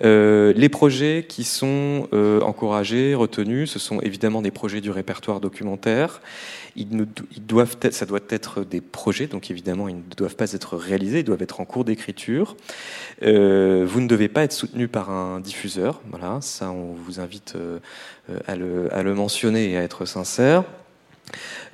Euh, 0.03 0.53
les 0.57 0.69
projets 0.69 1.25
qui 1.29 1.45
sont 1.45 2.09
euh, 2.13 2.41
encouragés, 2.41 3.15
retenus, 3.15 3.71
ce 3.71 3.79
sont 3.79 4.01
évidemment 4.01 4.43
des 4.43 4.51
projets 4.51 4.81
du 4.81 4.91
répertoire 4.91 5.39
documentaire. 5.39 6.21
Ils, 6.75 6.89
doivent 7.47 7.77
ça 7.93 8.05
doit 8.05 8.19
être 8.31 8.65
des 8.65 8.81
projets, 8.81 9.29
donc 9.29 9.49
évidemment 9.49 9.87
ils 9.87 9.95
ne 9.95 10.15
doivent 10.17 10.35
pas 10.35 10.51
être 10.55 10.77
réalisés, 10.77 11.21
ils 11.21 11.25
doivent 11.25 11.43
être 11.43 11.61
en 11.61 11.65
cours 11.65 11.85
d'écriture. 11.85 12.57
Euh, 13.23 13.87
vous 13.87 14.01
ne 14.01 14.09
devez 14.09 14.29
pas 14.29 14.43
être 14.43 14.53
soutenu 14.53 14.89
par 14.89 15.09
un 15.11 15.39
diffuseur, 15.39 16.03
voilà, 16.11 16.41
ça 16.41 16.73
on 16.73 16.95
vous 16.95 17.21
invite 17.21 17.55
à 18.49 18.57
le 18.57 19.15
mentionner 19.15 19.71
et 19.71 19.77
à 19.77 19.83
être 19.85 20.05
sincère. 20.05 20.65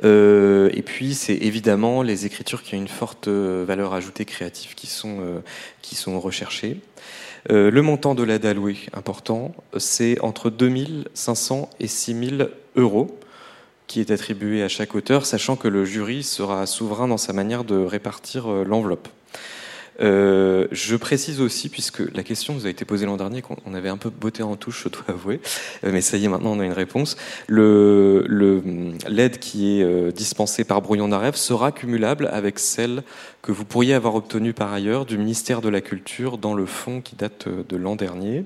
Euh, 0.05 0.71
et 0.73 0.83
puis, 0.83 1.15
c'est 1.15 1.35
évidemment 1.35 2.03
les 2.03 2.27
écritures 2.27 2.63
qui 2.63 2.75
ont 2.75 2.79
une 2.79 2.89
forte 2.89 3.29
euh, 3.29 3.65
valeur 3.67 3.95
ajoutée 3.95 4.25
créative 4.25 4.75
qui 4.75 4.87
sont, 4.87 5.19
euh, 5.21 5.41
qui 5.83 5.95
sont 5.95 6.21
recherchées. 6.21 6.81
le 7.49 7.81
montant 7.81 8.15
de 8.15 8.23
l'aide 8.23 8.47
allouée, 8.47 8.79
important, 8.93 9.55
c'est 9.77 10.21
entre 10.21 10.49
2500 10.51 11.71
et 11.81 11.89
6000 11.89 12.51
euros 12.77 13.19
qui 13.89 14.01
est 14.01 14.11
attribué 14.11 14.63
à 14.63 14.69
chaque 14.69 14.95
auteur, 14.95 15.27
sachant 15.27 15.57
que 15.57 15.69
le 15.69 15.85
jury 15.85 16.23
sera 16.23 16.67
souverain 16.67 17.09
dans 17.09 17.19
sa 17.19 17.33
manière 17.33 17.65
de 17.65 17.77
répartir 17.77 18.49
l'enveloppe. 18.65 19.09
Euh, 20.01 20.67
je 20.71 20.97
précise 20.97 21.41
aussi, 21.41 21.69
puisque 21.69 22.01
la 22.15 22.23
question 22.23 22.55
nous 22.55 22.67
a 22.67 22.71
été 22.71 22.85
posée 22.85 23.07
l'an 23.07 23.17
dernier, 23.17 23.43
qu'on 23.43 23.75
avait 23.75 23.89
un 23.89 23.97
peu 23.97 24.11
botté 24.11 24.43
en 24.43 24.57
touche, 24.57 24.85
je 24.85 24.89
dois 24.89 25.05
avouer, 25.09 25.41
euh, 25.85 25.91
mais 25.93 26.01
ça 26.01 26.17
y 26.17 26.25
est, 26.25 26.29
maintenant 26.29 26.53
on 26.53 26.61
a 26.61 26.65
une 26.65 26.73
réponse. 26.73 27.17
L'aide 27.49 29.39
qui 29.39 29.79
est 29.79 29.85
euh, 29.85 30.11
dispensée 30.11 30.65
par 30.65 30.81
Brouillon 30.83 31.09
d'Arève 31.09 31.37
sera 31.37 31.73
cumulable 31.73 32.29
avec 32.33 32.59
celle 32.59 33.03
que 33.43 33.53
vous 33.53 33.65
pourriez 33.65 33.95
avoir 33.95 34.15
obtenue 34.15 34.53
par 34.53 34.73
ailleurs 34.73 35.05
du 35.05 35.19
ministère 35.19 35.61
de 35.61 35.69
la 35.69 35.81
Culture 35.81 36.39
dans 36.39 36.55
le 36.55 36.67
fonds 36.67 37.01
qui 37.01 37.17
date 37.17 37.49
de 37.49 37.77
l'an 37.77 37.97
dernier. 37.97 38.45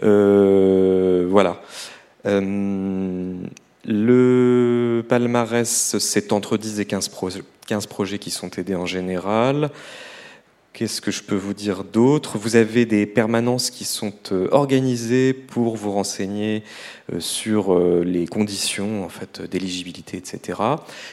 voilà. 0.00 1.62
le 3.84 5.02
palmarès, 5.08 5.96
c'est 5.98 6.32
entre 6.32 6.56
10 6.56 6.80
et 6.80 6.84
15, 6.84 7.10
15 7.66 7.86
projets 7.86 8.18
qui 8.18 8.30
sont 8.30 8.50
aidés 8.50 8.74
en 8.74 8.86
général. 8.86 9.70
Qu'est-ce 10.78 11.00
que 11.00 11.10
je 11.10 11.24
peux 11.24 11.34
vous 11.34 11.54
dire 11.54 11.82
d'autre? 11.82 12.38
Vous 12.38 12.54
avez 12.54 12.86
des 12.86 13.04
permanences 13.04 13.70
qui 13.70 13.84
sont 13.84 14.12
euh, 14.30 14.46
organisées 14.52 15.32
pour 15.32 15.76
vous 15.76 15.90
renseigner 15.90 16.62
euh, 17.12 17.18
sur 17.18 17.74
euh, 17.74 18.04
les 18.04 18.28
conditions 18.28 19.04
en 19.04 19.08
fait 19.08 19.42
d'éligibilité, 19.42 20.18
etc., 20.18 20.60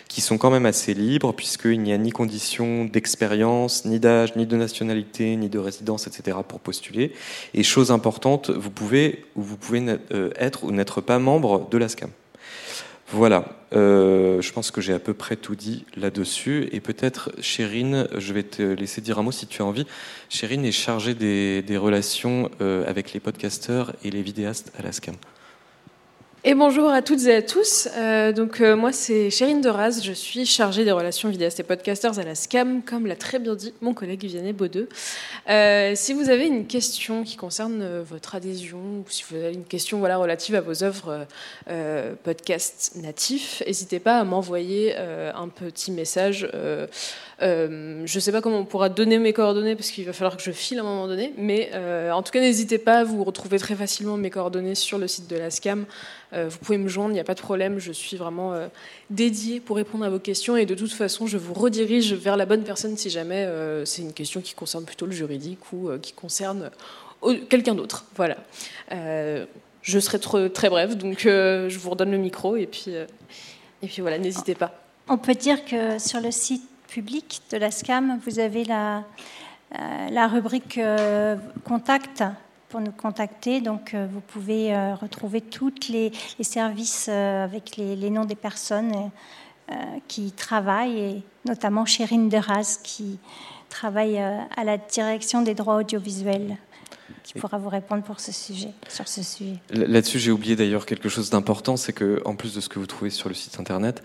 qui 0.08 0.22
sont 0.22 0.38
quand 0.38 0.52
même 0.52 0.68
assez 0.68 0.94
libres 0.94 1.34
puisqu'il 1.34 1.82
n'y 1.82 1.94
a 1.94 1.98
ni 1.98 2.12
condition 2.12 2.86
d'expérience, 2.86 3.86
ni 3.86 4.00
d'âge, 4.00 4.36
ni 4.36 4.46
de 4.46 4.56
nationalité, 4.56 5.36
ni 5.36 5.50
de 5.50 5.58
résidence, 5.58 6.06
etc. 6.06 6.38
pour 6.48 6.60
postuler. 6.60 7.14
Et 7.56 7.64
chose 7.64 7.90
importante, 7.90 8.52
vous 8.52 8.70
pouvez 8.70 9.26
ou 9.36 9.42
vous 9.42 9.58
pouvez 9.58 9.84
être 10.36 10.66
ou 10.66 10.72
n'être 10.74 11.02
pas 11.02 11.18
membre 11.18 11.68
de 11.72 11.80
la 11.80 11.90
SCAM. 11.90 12.12
Voilà, 13.10 13.46
euh, 13.74 14.42
je 14.42 14.52
pense 14.52 14.72
que 14.72 14.82
j'ai 14.82 14.94
à 14.94 15.00
peu 15.00 15.14
près 15.14 15.36
tout 15.36 15.56
dit 15.56 15.86
là-dessus. 15.96 16.70
Et 16.72 16.80
peut-être, 16.80 17.32
Chérine, 17.40 18.08
je 18.18 18.34
vais 18.34 18.44
te 18.44 18.64
laisser 18.64 19.02
dire 19.02 19.20
un 19.20 19.24
mot 19.24 19.32
si 19.32 19.46
tu 19.46 19.62
as 19.62 19.66
envie. 19.66 19.86
Chérine 20.30 20.66
est 20.66 20.72
chargée 20.72 21.14
des, 21.14 21.78
relations 21.78 22.50
euh, 22.62 22.84
avec 22.88 23.14
les 23.14 23.20
podcasteurs 23.20 23.94
et 24.04 24.10
les 24.10 24.24
vidéastes 24.24 24.72
à 24.78 24.82
la 24.82 24.92
SCAM. 24.92 25.16
Et 26.48 26.54
bonjour 26.54 26.92
à 26.92 27.02
toutes 27.02 27.26
et 27.26 27.34
à 27.38 27.42
tous. 27.42 27.90
Euh, 27.98 28.32
donc 28.32 28.62
euh, 28.62 28.76
moi 28.76 28.92
c'est 28.92 29.32
Chérine 29.32 29.62
Deraz, 29.62 30.04
je 30.04 30.12
suis 30.12 30.46
chargée 30.46 30.86
des 30.86 30.92
relations 30.92 31.28
vidéastes 31.28 31.60
et 31.60 31.64
podcasters 31.64 32.20
à 32.20 32.24
la 32.24 32.36
SCAM, 32.36 32.84
comme 32.84 33.08
l'a 33.08 33.16
très 33.16 33.40
bien 33.40 33.56
dit 33.56 33.74
mon 33.82 33.96
collègue 33.96 34.24
Vianney 34.24 34.54
Baudeux. 34.54 34.88
Euh, 35.50 35.94
si 35.96 36.14
vous 36.14 36.30
avez 36.30 36.46
une 36.46 36.68
question 36.68 37.24
qui 37.24 37.36
concerne 37.36 38.02
votre 38.02 38.36
adhésion 38.36 38.78
ou 38.78 39.06
si 39.10 39.24
vous 39.28 39.38
avez 39.38 39.56
une 39.56 39.64
question 39.64 39.98
voilà, 39.98 40.18
relative 40.18 40.54
à 40.54 40.62
vos 40.62 40.84
œuvres 40.84 41.26
podcast 42.22 42.92
natifs, 42.98 43.64
n'hésitez 43.66 44.00
pas 44.00 44.20
à 44.20 44.24
m'envoyer 44.24 44.96
un 44.96 45.48
petit 45.48 45.92
message. 45.92 46.48
Euh, 47.42 48.02
je 48.06 48.16
ne 48.16 48.20
sais 48.22 48.32
pas 48.32 48.40
comment 48.40 48.60
on 48.60 48.66
pourra 48.66 48.88
donner 48.88 49.20
mes 49.20 49.34
coordonnées 49.34 49.76
parce 49.76 49.92
qu'il 49.92 50.06
va 50.06 50.14
falloir 50.14 50.38
que 50.38 50.44
je 50.44 50.52
file 50.52 50.78
à 50.80 50.82
un 50.82 50.86
moment 50.86 51.08
donné, 51.08 51.34
mais 51.38 51.70
euh, 51.74 52.12
en 52.12 52.24
tout 52.24 52.32
cas 52.32 52.40
n'hésitez 52.40 52.78
pas, 52.78 53.04
vous 53.04 53.24
retrouvez 53.26 53.60
très 53.60 53.76
facilement 53.76 54.16
mes 54.16 54.30
coordonnées 54.30 54.76
sur 54.76 54.98
le 54.98 55.08
site 55.08 55.30
de 55.30 55.36
la 55.36 55.50
SCAM. 55.52 55.86
Euh, 56.32 56.48
vous 56.50 56.58
pouvez 56.60 56.78
me 56.78 56.88
joindre, 56.88 57.12
il 57.12 57.16
n'y 57.16 57.20
a 57.20 57.26
pas 57.26 57.34
de 57.34 57.42
problème, 57.42 57.78
je 57.78 57.92
suis 57.92 58.16
vraiment 58.16 58.54
dédiée 59.10 59.60
pour 59.60 59.76
répondre 59.76 60.06
à 60.06 60.10
vos 60.10 60.20
questions 60.20 60.56
et 60.56 60.66
de 60.66 60.76
toute 60.76 60.94
façon 60.94 61.28
je 61.28 61.38
vous 61.38 61.54
redirige 61.54 62.14
vers 62.14 62.38
la 62.38 62.46
bonne 62.46 62.64
personne 62.64 62.96
si 62.96 63.10
jamais 63.10 63.48
c'est 63.84 64.02
une 64.02 64.14
question 64.14 64.40
qui 64.40 64.54
concerne 64.54 64.86
plutôt 64.86 65.06
le 65.06 65.12
juridique 65.12 65.74
ou 65.74 65.90
qui 66.02 66.14
concerne 66.14 66.72
quelqu'un 67.50 67.76
d'autre. 67.76 68.06
Voilà. 68.16 68.38
Je 68.92 70.00
serai 70.00 70.20
trop- 70.20 70.48
très 70.48 70.70
brève, 70.70 70.96
donc 70.96 71.20
je 71.24 71.78
vous 71.78 71.90
redonne 71.90 72.12
le 72.12 72.18
micro 72.18 72.56
et 72.56 72.66
puis, 72.66 72.92
et 72.92 73.88
puis 73.88 74.02
voilà, 74.02 74.18
n'hésitez 74.18 74.56
pas. 74.56 74.72
On 75.10 75.18
peut 75.18 75.36
dire 75.36 75.66
que 75.66 76.00
sur 76.00 76.22
le 76.22 76.32
site 76.32 76.64
de 77.02 77.58
la 77.58 77.72
SCAM, 77.72 78.20
vous 78.26 78.40
avez 78.40 78.64
la, 78.64 79.04
euh, 79.78 80.28
rubrique 80.28 80.78
euh, 80.78 81.36
Contact 81.66 82.24
pour 82.70 82.80
nous 82.80 82.92
contacter. 82.92 83.60
Donc, 83.60 83.94
euh, 83.94 84.08
vous 84.10 84.22
pouvez 84.22 84.74
retrouver 84.94 85.42
tous 85.42 85.74
les, 85.90 86.12
services 86.42 87.10
avec 87.10 87.76
les, 87.78 87.96
les 87.96 88.10
noms 88.10 88.26
des 88.26 88.36
personnes 88.36 89.12
qui 90.08 90.32
travaillent, 90.32 91.00
et 91.00 91.24
notamment 91.46 91.86
Chérine 91.86 92.30
Deraz, 92.30 92.80
qui 92.84 93.18
travaille 93.70 94.20
à 94.20 94.64
la 94.64 94.78
direction 94.78 95.42
des 95.42 95.56
droits 95.56 95.78
audiovisuels, 95.78 96.58
qui 97.24 97.34
pourra 97.34 97.58
vous 97.58 97.70
répondre 97.70 98.04
sur 98.06 98.20
ce 98.20 98.32
sujet. 98.32 98.70
Là-dessus, 99.70 100.20
j'ai 100.20 100.32
oublié 100.32 100.56
d'ailleurs 100.56 100.86
quelque 100.86 101.10
chose 101.10 101.30
d'important, 101.30 101.78
c'est 101.78 101.94
que 101.94 102.22
en 102.26 102.36
plus 102.36 102.56
de 102.56 102.62
ce 102.62 102.70
que 102.70 102.80
vous 102.80 102.88
trouvez 102.88 103.10
sur 103.10 103.30
le 103.30 103.36
site 103.36 103.60
internet, 103.60 104.02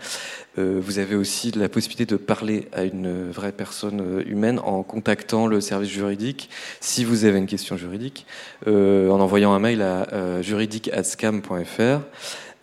euh, 0.57 0.79
vous 0.81 0.99
avez 0.99 1.15
aussi 1.15 1.51
la 1.51 1.69
possibilité 1.69 2.05
de 2.05 2.17
parler 2.17 2.67
à 2.73 2.83
une 2.83 3.29
vraie 3.31 3.51
personne 3.51 4.01
euh, 4.01 4.23
humaine 4.25 4.59
en 4.59 4.83
contactant 4.83 5.47
le 5.47 5.61
service 5.61 5.89
juridique, 5.89 6.49
si 6.79 7.03
vous 7.03 7.25
avez 7.25 7.37
une 7.39 7.47
question 7.47 7.77
juridique, 7.77 8.25
euh, 8.67 9.09
en 9.09 9.19
envoyant 9.19 9.53
un 9.53 9.59
mail 9.59 9.81
à 9.81 10.07
euh, 10.13 10.41
juridique@scam.fr. 10.41 12.01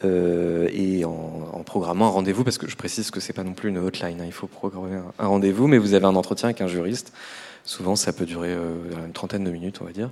et 0.04 1.04
en, 1.04 1.62
programmant 1.64 2.06
un 2.06 2.10
rendez-vous, 2.10 2.44
parce 2.44 2.56
que 2.56 2.68
je 2.68 2.76
précise 2.76 3.10
que 3.10 3.20
c'est 3.20 3.32
pas 3.32 3.44
non 3.44 3.52
plus 3.52 3.68
une 3.68 3.78
hotline, 3.78 4.20
hein, 4.20 4.24
il 4.26 4.32
faut 4.32 4.46
programmer 4.46 5.00
un 5.18 5.26
rendez-vous, 5.26 5.66
mais 5.66 5.76
vous 5.76 5.94
avez 5.94 6.06
un 6.06 6.14
entretien 6.14 6.48
avec 6.48 6.60
un 6.60 6.66
juriste. 6.66 7.12
Souvent, 7.68 7.96
ça 7.96 8.14
peut 8.14 8.24
durer 8.24 8.48
euh, 8.48 9.04
une 9.04 9.12
trentaine 9.12 9.44
de 9.44 9.50
minutes, 9.50 9.82
on 9.82 9.84
va 9.84 9.92
dire 9.92 10.08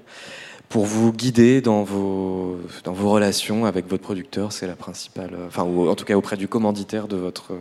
pour 0.68 0.84
vous 0.84 1.12
guider 1.12 1.60
dans 1.60 1.84
vos, 1.84 2.58
dans 2.82 2.92
vos 2.92 3.08
relations 3.08 3.66
avec 3.66 3.86
votre 3.86 4.02
producteur, 4.02 4.50
c'est 4.52 4.66
la 4.66 4.74
principale, 4.74 5.32
euh, 5.32 5.46
enfin, 5.46 5.62
ou 5.62 5.88
en 5.88 5.94
tout 5.94 6.04
cas 6.04 6.16
auprès 6.16 6.36
du 6.36 6.48
commanditaire 6.48 7.06
de 7.06 7.16
votre, 7.16 7.56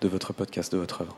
de 0.00 0.08
votre 0.08 0.32
podcast, 0.32 0.72
de 0.72 0.78
votre 0.78 1.02
œuvre. 1.02 1.16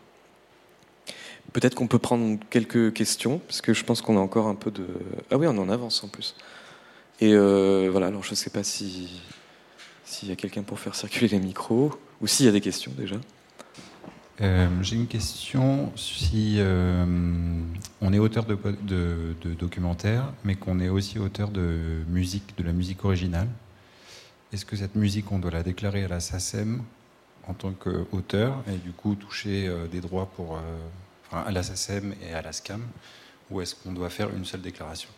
Peut-être 1.55 1.75
qu'on 1.75 1.87
peut 1.87 1.99
prendre 1.99 2.39
quelques 2.51 2.93
questions, 2.93 3.39
parce 3.49 3.61
que 3.61 3.73
je 3.73 3.83
pense 3.83 4.03
qu'on 4.03 4.19
a 4.19 4.21
encore 4.21 4.47
un 4.47 4.55
peu 4.55 4.71
de. 4.71 4.85
Ah 5.31 5.39
oui, 5.39 5.47
on 5.49 5.57
en 5.57 5.71
avance 5.71 6.05
en 6.05 6.09
plus. 6.09 6.37
Et 7.21 7.33
euh, 7.33 7.89
voilà, 7.91 8.09
alors 8.09 8.23
je 8.23 8.31
ne 8.31 8.37
sais 8.37 8.51
pas 8.51 8.63
si 8.63 9.23
s'il 10.05 10.29
y 10.29 10.33
a 10.33 10.37
quelqu'un 10.37 10.63
pour 10.63 10.79
faire 10.79 10.95
circuler 10.95 11.29
les 11.29 11.41
micros, 11.41 11.91
ou 12.21 12.27
s'il 12.27 12.45
y 12.47 12.49
a 12.49 12.53
des 12.53 12.61
questions 12.61 12.93
déjà. 12.97 13.17
Euh, 14.43 14.69
J'ai 14.83 14.97
une 14.97 15.07
question. 15.07 15.93
Si 15.97 16.57
euh, 16.59 17.05
on 18.01 18.13
est 18.13 18.19
auteur 18.19 18.45
de, 18.45 18.57
de, 18.83 19.55
documentaires, 19.55 20.33
mais 20.45 20.57
qu'on 20.57 20.81
est 20.81 20.89
aussi 20.89 21.19
auteur 21.19 21.49
de 21.51 22.03
musique, 22.09 22.57
de 22.59 22.65
la 22.65 22.73
musique 22.73 23.05
originale, 23.05 23.49
est-ce 24.53 24.65
que 24.65 24.75
cette 24.75 24.97
musique, 24.97 25.31
on 25.31 25.39
doit 25.39 25.53
la 25.53 25.63
déclarer 25.63 26.05
à 26.05 26.09
la 26.09 26.21
SACEM 26.21 26.83
en 27.47 27.55
tant 27.55 27.73
qu'auteur 27.73 28.63
et 28.69 28.77
du 28.77 28.93
coup 28.93 29.15
toucher 29.15 29.67
euh, 29.69 29.87
des 29.87 30.01
droits 30.01 30.29
pour, 30.35 30.61
à 31.33 31.51
la 31.51 31.63
SACEM 31.63 32.15
et 32.29 32.35
à 32.35 32.43
la 32.43 32.53
SCAM 32.53 32.83
Ou 33.51 33.61
est-ce 33.61 33.77
qu'on 33.77 33.93
doit 33.93 34.11
faire 34.11 34.35
une 34.35 34.45
seule 34.45 34.63
déclaration? 34.63 35.09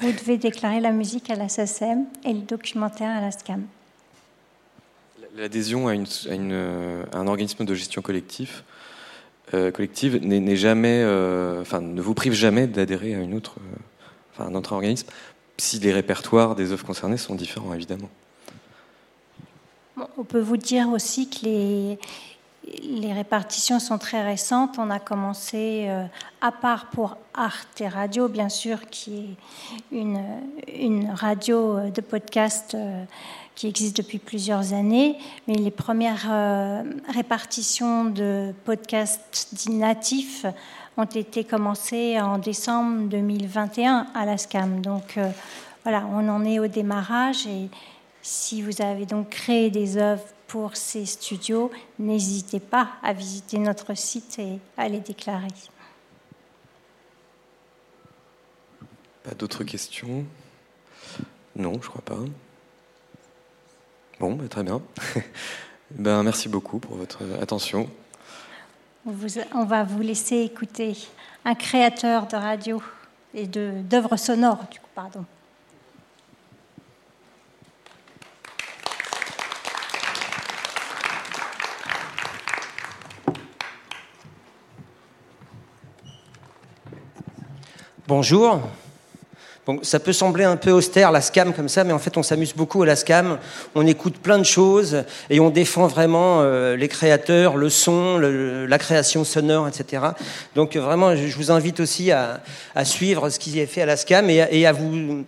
Vous 0.00 0.12
devez 0.12 0.38
déclarer 0.38 0.80
la 0.80 0.92
musique 0.92 1.28
à 1.30 1.34
la 1.34 1.48
SACEM 1.48 2.06
et 2.24 2.32
le 2.32 2.40
documentaire 2.40 3.16
à 3.16 3.20
la 3.20 3.30
SCAM. 3.30 3.66
L'adhésion 5.38 5.88
euh, 5.88 7.04
à 7.12 7.18
un 7.18 7.28
organisme 7.28 7.64
de 7.64 7.72
gestion 7.72 8.02
euh, 9.54 9.70
collective 9.70 10.18
n'est 10.20 10.56
jamais, 10.56 11.00
euh, 11.04 11.60
enfin, 11.60 11.80
ne 11.80 12.02
vous 12.02 12.12
prive 12.12 12.32
jamais 12.32 12.66
d'adhérer 12.66 13.14
à 13.14 13.18
euh, 13.18 13.40
enfin, 14.32 14.50
un 14.50 14.54
autre 14.56 14.72
organisme, 14.72 15.06
si 15.56 15.78
les 15.78 15.92
répertoires 15.92 16.56
des 16.56 16.72
œuvres 16.72 16.84
concernées 16.84 17.18
sont 17.18 17.36
différents, 17.36 17.72
évidemment. 17.72 18.08
On 20.16 20.24
peut 20.24 20.40
vous 20.40 20.56
dire 20.56 20.88
aussi 20.88 21.30
que 21.30 21.44
les, 21.44 21.98
les 22.82 23.12
répartitions 23.12 23.78
sont 23.78 23.98
très 23.98 24.24
récentes. 24.24 24.74
On 24.78 24.90
a 24.90 24.98
commencé, 24.98 25.88
à 26.40 26.50
part 26.50 26.86
pour 26.86 27.16
Arte 27.34 27.82
Radio, 27.88 28.28
bien 28.28 28.48
sûr, 28.48 28.90
qui 28.90 29.36
est 29.92 29.96
une, 29.96 30.20
une 30.66 31.10
radio 31.10 31.90
de 31.90 32.00
podcast 32.00 32.76
qui 33.58 33.66
existe 33.66 33.96
depuis 33.96 34.18
plusieurs 34.18 34.72
années, 34.72 35.18
mais 35.48 35.54
les 35.54 35.72
premières 35.72 36.28
euh, 36.30 36.84
répartitions 37.12 38.04
de 38.04 38.54
podcasts 38.64 39.48
dits 39.52 39.72
natifs 39.72 40.46
ont 40.96 41.04
été 41.04 41.42
commencées 41.42 42.20
en 42.20 42.38
décembre 42.38 43.08
2021 43.08 44.06
à 44.14 44.24
la 44.24 44.38
SCAM. 44.38 44.80
Donc 44.80 45.18
euh, 45.18 45.28
voilà, 45.82 46.06
on 46.12 46.28
en 46.28 46.44
est 46.44 46.60
au 46.60 46.68
démarrage 46.68 47.48
et 47.48 47.68
si 48.22 48.62
vous 48.62 48.80
avez 48.80 49.06
donc 49.06 49.30
créé 49.30 49.70
des 49.70 49.96
œuvres 49.96 50.22
pour 50.46 50.76
ces 50.76 51.04
studios, 51.04 51.72
n'hésitez 51.98 52.60
pas 52.60 52.90
à 53.02 53.12
visiter 53.12 53.58
notre 53.58 53.94
site 53.94 54.38
et 54.38 54.60
à 54.76 54.88
les 54.88 55.00
déclarer. 55.00 55.48
Pas 59.24 59.34
d'autres 59.34 59.64
questions? 59.64 60.24
Non, 61.56 61.72
je 61.82 61.88
crois 61.88 62.02
pas. 62.02 62.20
Bon, 64.20 64.34
bah, 64.34 64.48
très 64.48 64.62
bien. 64.64 64.80
ben, 65.90 66.22
merci 66.22 66.48
beaucoup 66.48 66.78
pour 66.78 66.96
votre 66.96 67.20
attention. 67.40 67.88
On, 69.06 69.10
vous- 69.12 69.38
on 69.54 69.64
va 69.64 69.84
vous 69.84 70.00
laisser 70.00 70.38
écouter 70.38 70.96
un 71.44 71.54
créateur 71.54 72.26
de 72.26 72.36
radio 72.36 72.82
et 73.34 73.46
de- 73.46 73.82
d'œuvres 73.82 74.16
sonores, 74.16 74.64
du 74.70 74.78
coup, 74.80 74.88
pardon. 74.94 75.24
Bonjour. 88.06 88.60
Bon, 89.68 89.80
ça 89.82 90.00
peut 90.00 90.14
sembler 90.14 90.44
un 90.44 90.56
peu 90.56 90.70
austère, 90.70 91.12
la 91.12 91.20
SCAM, 91.20 91.52
comme 91.52 91.68
ça, 91.68 91.84
mais 91.84 91.92
en 91.92 91.98
fait, 91.98 92.16
on 92.16 92.22
s'amuse 92.22 92.54
beaucoup 92.54 92.82
à 92.84 92.86
la 92.86 92.96
SCAM. 92.96 93.36
On 93.74 93.86
écoute 93.86 94.14
plein 94.16 94.38
de 94.38 94.42
choses 94.44 95.04
et 95.28 95.40
on 95.40 95.50
défend 95.50 95.86
vraiment 95.88 96.38
euh, 96.40 96.74
les 96.74 96.88
créateurs, 96.88 97.58
le 97.58 97.68
son, 97.68 98.16
le- 98.16 98.64
la 98.64 98.78
création 98.78 99.24
sonore, 99.24 99.68
etc. 99.68 100.02
Donc, 100.54 100.74
vraiment, 100.78 101.14
je 101.14 101.36
vous 101.36 101.50
invite 101.50 101.80
aussi 101.80 102.10
à, 102.12 102.40
à 102.74 102.86
suivre 102.86 103.28
ce 103.28 103.38
qui 103.38 103.60
est 103.60 103.66
fait 103.66 103.82
à 103.82 103.84
la 103.86 103.98
SCAM 103.98 104.30
et, 104.30 104.42
et 104.50 104.66
à 104.66 104.72
vous 104.72 105.26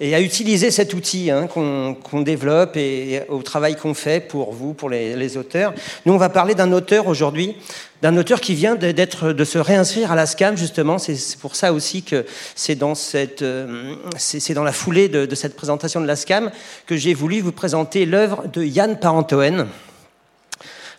et 0.00 0.14
à 0.14 0.20
utiliser 0.20 0.70
cet 0.70 0.94
outil 0.94 1.30
hein, 1.30 1.46
qu'on 1.46 1.94
qu'on 1.94 2.20
développe 2.20 2.76
et, 2.76 3.22
au 3.28 3.42
travail 3.42 3.76
qu'on 3.76 3.94
fait 3.94 4.20
pour 4.20 4.52
vous, 4.52 4.74
pour 4.74 4.90
les, 4.90 5.16
les 5.16 5.36
auteurs. 5.36 5.74
Nous, 6.06 6.12
on 6.12 6.18
va 6.18 6.28
parler 6.28 6.54
d'un 6.54 6.72
auteur 6.72 7.08
aujourd'hui, 7.08 7.56
d'un 8.02 8.16
auteur 8.16 8.40
qui 8.40 8.54
vient 8.54 8.76
d'être, 8.76 9.32
de 9.32 9.44
se 9.44 9.58
réinscrire 9.58 10.12
à 10.12 10.16
la 10.16 10.26
SCAM 10.26 10.56
justement. 10.56 10.98
C'est 10.98 11.36
pour 11.38 11.56
ça 11.56 11.72
aussi 11.72 12.02
que 12.02 12.24
c'est 12.54 12.76
dans 12.76 12.94
cette, 12.94 13.42
euh, 13.42 13.94
c'est 14.16 14.54
dans 14.54 14.64
la 14.64 14.72
foulée 14.72 15.08
de, 15.08 15.26
de 15.26 15.34
cette 15.34 15.56
présentation 15.56 16.00
de 16.00 16.06
la 16.06 16.16
SCAM 16.16 16.50
que 16.86 16.96
j'ai 16.96 17.14
voulu 17.14 17.40
vous 17.40 17.52
présenter 17.52 18.06
l'œuvre 18.06 18.44
de 18.52 18.62
Yann 18.62 18.98
Parentoen. 18.98 19.66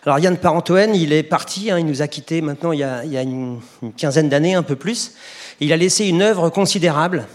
Alors 0.04 0.18
Yann 0.18 0.36
Parentoen, 0.36 0.94
il 0.94 1.12
est 1.12 1.22
parti, 1.22 1.70
hein, 1.70 1.78
il 1.78 1.86
nous 1.86 2.00
a 2.00 2.08
quittés 2.08 2.40
maintenant 2.40 2.72
il 2.72 2.78
y 2.78 2.84
a, 2.84 3.04
il 3.04 3.12
y 3.12 3.18
a 3.18 3.22
une 3.22 3.60
quinzaine 3.96 4.28
d'années, 4.28 4.54
un 4.54 4.62
peu 4.62 4.76
plus. 4.76 5.12
Il 5.60 5.72
a 5.72 5.76
laissé 5.76 6.06
une 6.06 6.22
œuvre 6.22 6.48
considérable. 6.48 7.26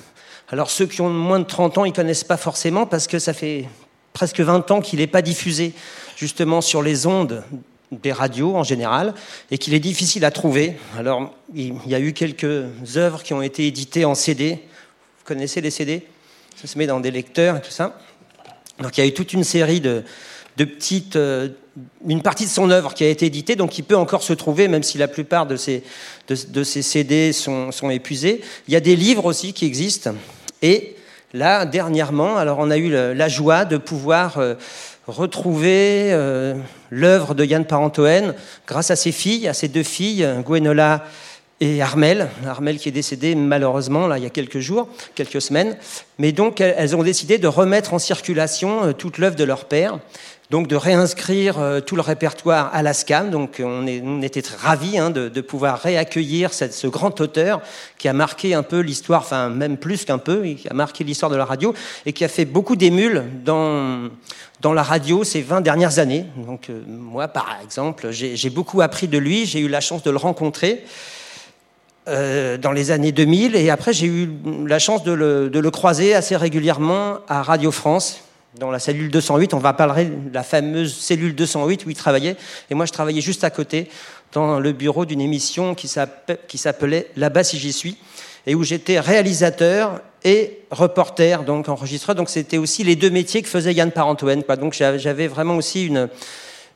Alors 0.49 0.69
ceux 0.69 0.86
qui 0.86 1.01
ont 1.01 1.10
moins 1.10 1.39
de 1.39 1.45
30 1.45 1.79
ans, 1.79 1.86
ils 1.86 1.93
connaissent 1.93 2.23
pas 2.23 2.38
forcément 2.38 2.86
parce 2.86 3.08
que 3.08 3.17
ça 3.17 3.34
fait 3.34 3.65
presque 4.13 4.39
20 4.39 4.71
ans 4.71 4.81
qu'il 4.81 4.99
n'est 4.99 5.08
pas 5.08 5.21
diffusé 5.21 5.73
justement 6.15 6.62
sur 6.62 6.81
les 6.81 7.08
ondes 7.08 7.43
des 7.91 8.12
radios 8.12 8.55
en 8.55 8.63
général 8.63 9.13
et 9.51 9.58
qu'il 9.58 9.73
est 9.73 9.79
difficile 9.79 10.25
à 10.25 10.31
trouver. 10.31 10.77
Alors 10.97 11.34
il 11.53 11.73
il 11.86 11.91
y 11.91 11.95
a 11.95 11.99
eu 11.99 12.13
quelques 12.13 12.65
œuvres 12.95 13.23
qui 13.23 13.34
ont 13.34 13.41
été 13.41 13.67
éditées 13.67 14.05
en 14.05 14.15
CD. 14.15 14.60
Vous 15.19 15.25
connaissez 15.25 15.62
les 15.62 15.71
CD 15.71 16.05
Ça 16.55 16.67
se 16.67 16.77
met 16.77 16.88
dans 16.88 16.99
des 16.99 17.12
lecteurs 17.12 17.58
et 17.58 17.62
tout 17.62 17.71
ça. 17.71 17.99
Donc 18.79 18.97
il 18.97 19.01
y 19.01 19.03
a 19.03 19.08
eu 19.08 19.13
toute 19.13 19.34
une 19.34 19.43
série 19.43 19.81
de, 19.81 20.03
petites, 20.58 21.17
une 22.08 22.21
partie 22.21 22.45
de 22.45 22.49
son 22.49 22.69
œuvre 22.69 22.93
qui 22.93 23.03
a 23.03 23.10
été 23.10 23.25
éditée, 23.25 23.55
donc 23.55 23.71
qui 23.71 23.84
peut 23.84 23.97
encore 23.97 24.23
se 24.23 24.34
trouver, 24.34 24.67
même 24.67 24.84
si 24.84 24.97
la 24.97 25.08
plupart 25.08 25.45
de 25.45 25.55
ces, 25.55 25.84
de, 26.27 26.63
ces 26.63 26.81
CD 26.81 27.31
sont, 27.34 27.71
sont, 27.71 27.89
épuisés. 27.89 28.41
Il 28.67 28.73
y 28.73 28.77
a 28.77 28.81
des 28.81 28.95
livres 28.95 29.25
aussi 29.25 29.53
qui 29.53 29.65
existent. 29.65 30.13
Et 30.67 30.95
là, 31.32 31.67
dernièrement, 31.67 32.38
alors 32.38 32.58
on 32.58 32.71
a 32.71 32.78
eu 32.78 32.89
la 32.89 33.28
joie 33.28 33.65
de 33.65 33.78
pouvoir 33.78 34.39
retrouver 35.06 36.12
euh, 36.12 36.56
l'œuvre 36.89 37.36
de 37.36 37.45
Yann 37.45 37.65
Parentoen 37.65 38.34
grâce 38.65 38.89
à 38.89 38.95
ses 38.95 39.12
filles, 39.12 39.47
à 39.47 39.54
ses 39.54 39.67
deux 39.67 39.84
filles, 39.84 40.28
Gwenola 40.43 41.06
et 41.62 41.84
Armel. 41.84 42.30
Armel 42.47 42.80
qui 42.80 42.89
est 42.89 42.91
décédée 42.91 43.36
malheureusement 43.36 44.12
il 44.15 44.23
y 44.23 44.25
a 44.25 44.32
quelques 44.32 44.58
jours, 44.58 44.89
quelques 45.13 45.39
semaines. 45.39 45.78
Mais 46.17 46.32
donc 46.32 46.62
elles 46.62 46.95
ont 46.95 47.04
décidé 47.04 47.38
de 47.38 47.47
remettre 47.47 47.93
en 47.93 47.99
circulation 47.99 48.86
euh, 48.86 48.93
toute 48.93 49.19
l'œuvre 49.19 49.36
de 49.36 49.43
leur 49.43 49.65
père 49.65 49.99
donc 50.51 50.67
de 50.67 50.75
réinscrire 50.75 51.60
euh, 51.60 51.79
tout 51.79 51.95
le 51.95 52.01
répertoire 52.01 52.69
à 52.73 52.84
la 52.84 52.93
SCAM. 52.93 53.29
Donc 53.29 53.62
on, 53.63 54.21
était 54.21 54.43
ravis 54.58 54.97
hein, 54.97 55.10
de, 55.10 55.41
pouvoir 55.41 55.79
réaccueillir 55.79 56.53
ce 56.53 56.88
grand 56.88 57.19
auteur 57.21 57.62
qui 57.97 58.08
a 58.08 58.13
marqué 58.13 58.53
un 58.53 58.63
peu 58.63 58.79
l'histoire, 58.79 59.21
enfin 59.21 59.49
même 59.49 59.77
plus 59.77 60.05
qu'un 60.05 60.17
peu, 60.17 60.43
qui 60.43 60.67
a 60.67 60.73
marqué 60.73 61.03
l'histoire 61.03 61.31
de 61.31 61.36
la 61.36 61.45
radio 61.45 61.73
et 62.05 62.13
qui 62.13 62.23
a 62.23 62.27
fait 62.27 62.45
beaucoup 62.45 62.75
d'émules 62.75 63.23
dans, 63.43 64.10
la 64.63 64.84
radio 64.84 65.23
ces 65.23 65.41
20 65.41 65.62
dernières 65.62 65.99
années. 65.99 66.25
Donc 66.38 66.69
euh, 66.69 66.81
moi, 66.88 67.27
par 67.27 67.58
exemple, 67.63 68.10
j'ai 68.12 68.49
beaucoup 68.49 68.81
appris 68.81 69.08
de 69.08 69.17
lui, 69.17 69.45
j'ai 69.45 69.60
eu 69.60 69.67
la 69.67 69.81
chance 69.81 70.03
de 70.03 70.12
le 70.12 70.17
rencontrer. 70.17 70.84
Euh, 72.08 72.58
dans 72.58 72.71
les 72.71 72.91
années 72.91 73.12
2000 73.12 73.55
et 73.55 73.71
après 73.71 73.91
j'ai 73.91 74.05
eu 74.05 74.29
la 74.67 74.77
chance 74.77 75.03
de 75.03 75.12
le 75.12 75.71
croiser 75.71 76.13
assez 76.13 76.36
régulièrement 76.36 77.17
à 77.27 77.41
Radio 77.41 77.71
France 77.71 78.24
dans 78.59 78.71
la 78.71 78.79
cellule 78.79 79.11
208, 79.11 79.53
on 79.53 79.59
va 79.59 79.73
parler 79.73 80.05
de 80.05 80.33
la 80.33 80.43
fameuse 80.43 80.95
cellule 80.95 81.35
208 81.35 81.85
où 81.85 81.89
il 81.89 81.95
travaillait. 81.95 82.35
Et 82.69 82.75
moi, 82.75 82.85
je 82.85 82.91
travaillais 82.91 83.21
juste 83.21 83.43
à 83.43 83.49
côté, 83.49 83.89
dans 84.33 84.59
le 84.59 84.71
bureau 84.71 85.05
d'une 85.05 85.21
émission 85.21 85.75
qui 85.75 85.87
s'appelait 85.87 87.07
Là-bas 87.15 87.43
si 87.43 87.57
j'y 87.57 87.73
suis, 87.73 87.97
et 88.47 88.55
où 88.55 88.63
j'étais 88.63 88.99
réalisateur 88.99 90.01
et 90.23 90.59
reporter, 90.71 91.43
donc 91.43 91.69
enregistreur. 91.69 92.15
Donc 92.15 92.29
c'était 92.29 92.57
aussi 92.57 92.83
les 92.83 92.95
deux 92.95 93.09
métiers 93.09 93.41
que 93.41 93.49
faisait 93.49 93.73
Yann 93.73 93.91
Parentoen. 93.91 94.43
Donc 94.59 94.73
j'avais 94.73 95.27
vraiment 95.27 95.55
aussi 95.55 95.85
une, 95.85 96.09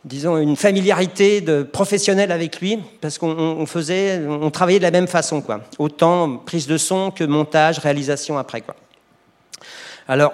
disons, 0.06 0.38
une 0.38 0.56
familiarité 0.56 1.42
de 1.42 1.64
professionnelle 1.64 2.32
avec 2.32 2.62
lui, 2.62 2.80
parce 3.02 3.18
qu'on 3.18 3.66
faisait, 3.66 4.22
on 4.28 4.52
travaillait 4.52 4.80
de 4.80 4.84
la 4.84 4.92
même 4.92 5.08
façon, 5.08 5.42
quoi. 5.42 5.62
Autant 5.78 6.38
prise 6.38 6.68
de 6.68 6.78
son 6.78 7.12
que 7.12 7.24
montage, 7.24 7.80
réalisation 7.80 8.38
après, 8.38 8.62
quoi. 8.62 8.76
Alors, 10.08 10.34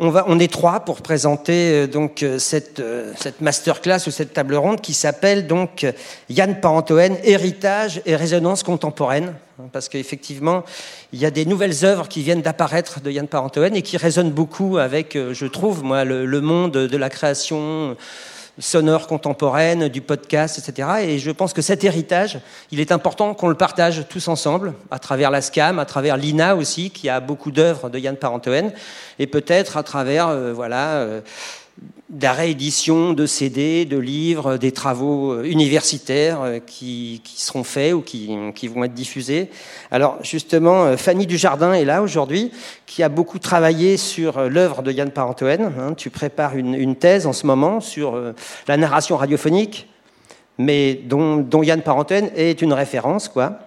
on, 0.00 0.38
est 0.38 0.50
trois 0.50 0.80
pour 0.80 1.02
présenter 1.02 1.72
euh, 1.72 1.86
donc 1.86 2.22
euh, 2.22 2.38
cette, 2.38 2.80
euh, 2.80 3.12
cette 3.16 3.40
masterclass 3.40 4.06
ou 4.06 4.10
cette 4.10 4.32
table 4.32 4.54
ronde 4.54 4.80
qui 4.80 4.94
s'appelle 4.94 5.46
donc 5.46 5.86
Yann 6.30 6.58
Parentoen, 6.58 7.16
héritage 7.22 8.00
et 8.06 8.16
résonance 8.16 8.62
contemporaine. 8.62 9.34
Parce 9.72 9.90
qu'effectivement, 9.90 10.64
il 11.12 11.18
y 11.18 11.26
a 11.26 11.30
des 11.30 11.44
nouvelles 11.44 11.84
œuvres 11.84 12.08
qui 12.08 12.22
viennent 12.22 12.40
d'apparaître 12.40 13.00
de 13.02 13.10
Yann 13.10 13.28
Parentoen 13.28 13.76
et 13.76 13.82
qui 13.82 13.98
résonnent 13.98 14.30
beaucoup 14.30 14.78
avec, 14.78 15.18
je 15.32 15.46
trouve, 15.46 15.84
moi, 15.84 16.04
le 16.04 16.40
monde 16.40 16.72
de 16.72 16.96
la 16.96 17.10
création 17.10 17.94
sonore 18.58 19.06
contemporaine, 19.06 19.88
du 19.88 20.00
podcast, 20.00 20.58
etc. 20.58 20.88
Et 21.02 21.18
je 21.18 21.30
pense 21.30 21.52
que 21.52 21.62
cet 21.62 21.84
héritage, 21.84 22.38
il 22.70 22.80
est 22.80 22.92
important 22.92 23.34
qu'on 23.34 23.48
le 23.48 23.54
partage 23.54 24.06
tous 24.08 24.28
ensemble, 24.28 24.74
à 24.90 24.98
travers 24.98 25.30
la 25.30 25.40
SCAM, 25.40 25.78
à 25.78 25.84
travers 25.84 26.16
l'INA 26.16 26.56
aussi, 26.56 26.90
qui 26.90 27.08
a 27.08 27.20
beaucoup 27.20 27.50
d'œuvres 27.50 27.88
de 27.88 27.98
Yann 27.98 28.16
Parentoen, 28.16 28.72
et 29.18 29.26
peut-être 29.26 29.76
à 29.76 29.82
travers 29.82 30.28
euh, 30.28 30.52
voilà, 30.52 30.96
euh, 30.96 31.20
la 32.18 32.32
réédition 32.32 33.12
de 33.12 33.24
CD, 33.26 33.84
de 33.84 33.96
livres, 33.96 34.56
des 34.56 34.72
travaux 34.72 35.32
euh, 35.32 35.44
universitaires 35.44 36.42
euh, 36.42 36.58
qui, 36.58 37.22
seront 37.24 37.62
faits 37.62 37.94
ou 37.94 38.00
qui, 38.00 38.28
vont 38.68 38.84
être 38.84 38.94
diffusés. 38.94 39.48
Alors 39.90 40.18
justement, 40.22 40.84
euh, 40.84 40.96
Fanny 40.96 41.26
Dujardin 41.26 41.72
est 41.72 41.84
là 41.84 42.02
aujourd'hui, 42.02 42.50
qui 42.86 43.02
a 43.02 43.08
beaucoup 43.08 43.38
travaillé 43.38 43.96
sur 43.96 44.48
l'œuvre 44.48 44.82
de 44.82 44.90
Yann 44.90 45.10
Parentoen. 45.10 45.72
Hein. 45.78 45.94
tu 45.94 46.10
prépares 46.10 46.56
une, 46.56 46.96
thèse 46.96 47.26
en 47.26 47.32
ce 47.32 47.46
moment 47.46 47.80
sur 47.80 48.20
la 48.66 48.76
narration 48.76 49.16
radiophonique, 49.16 49.88
mais 50.58 50.94
dont, 50.94 51.36
dont 51.36 51.62
Yann 51.62 51.82
Parentoen 51.82 52.30
est 52.34 52.60
une 52.62 52.72
référence, 52.72 53.28
quoi. 53.28 53.60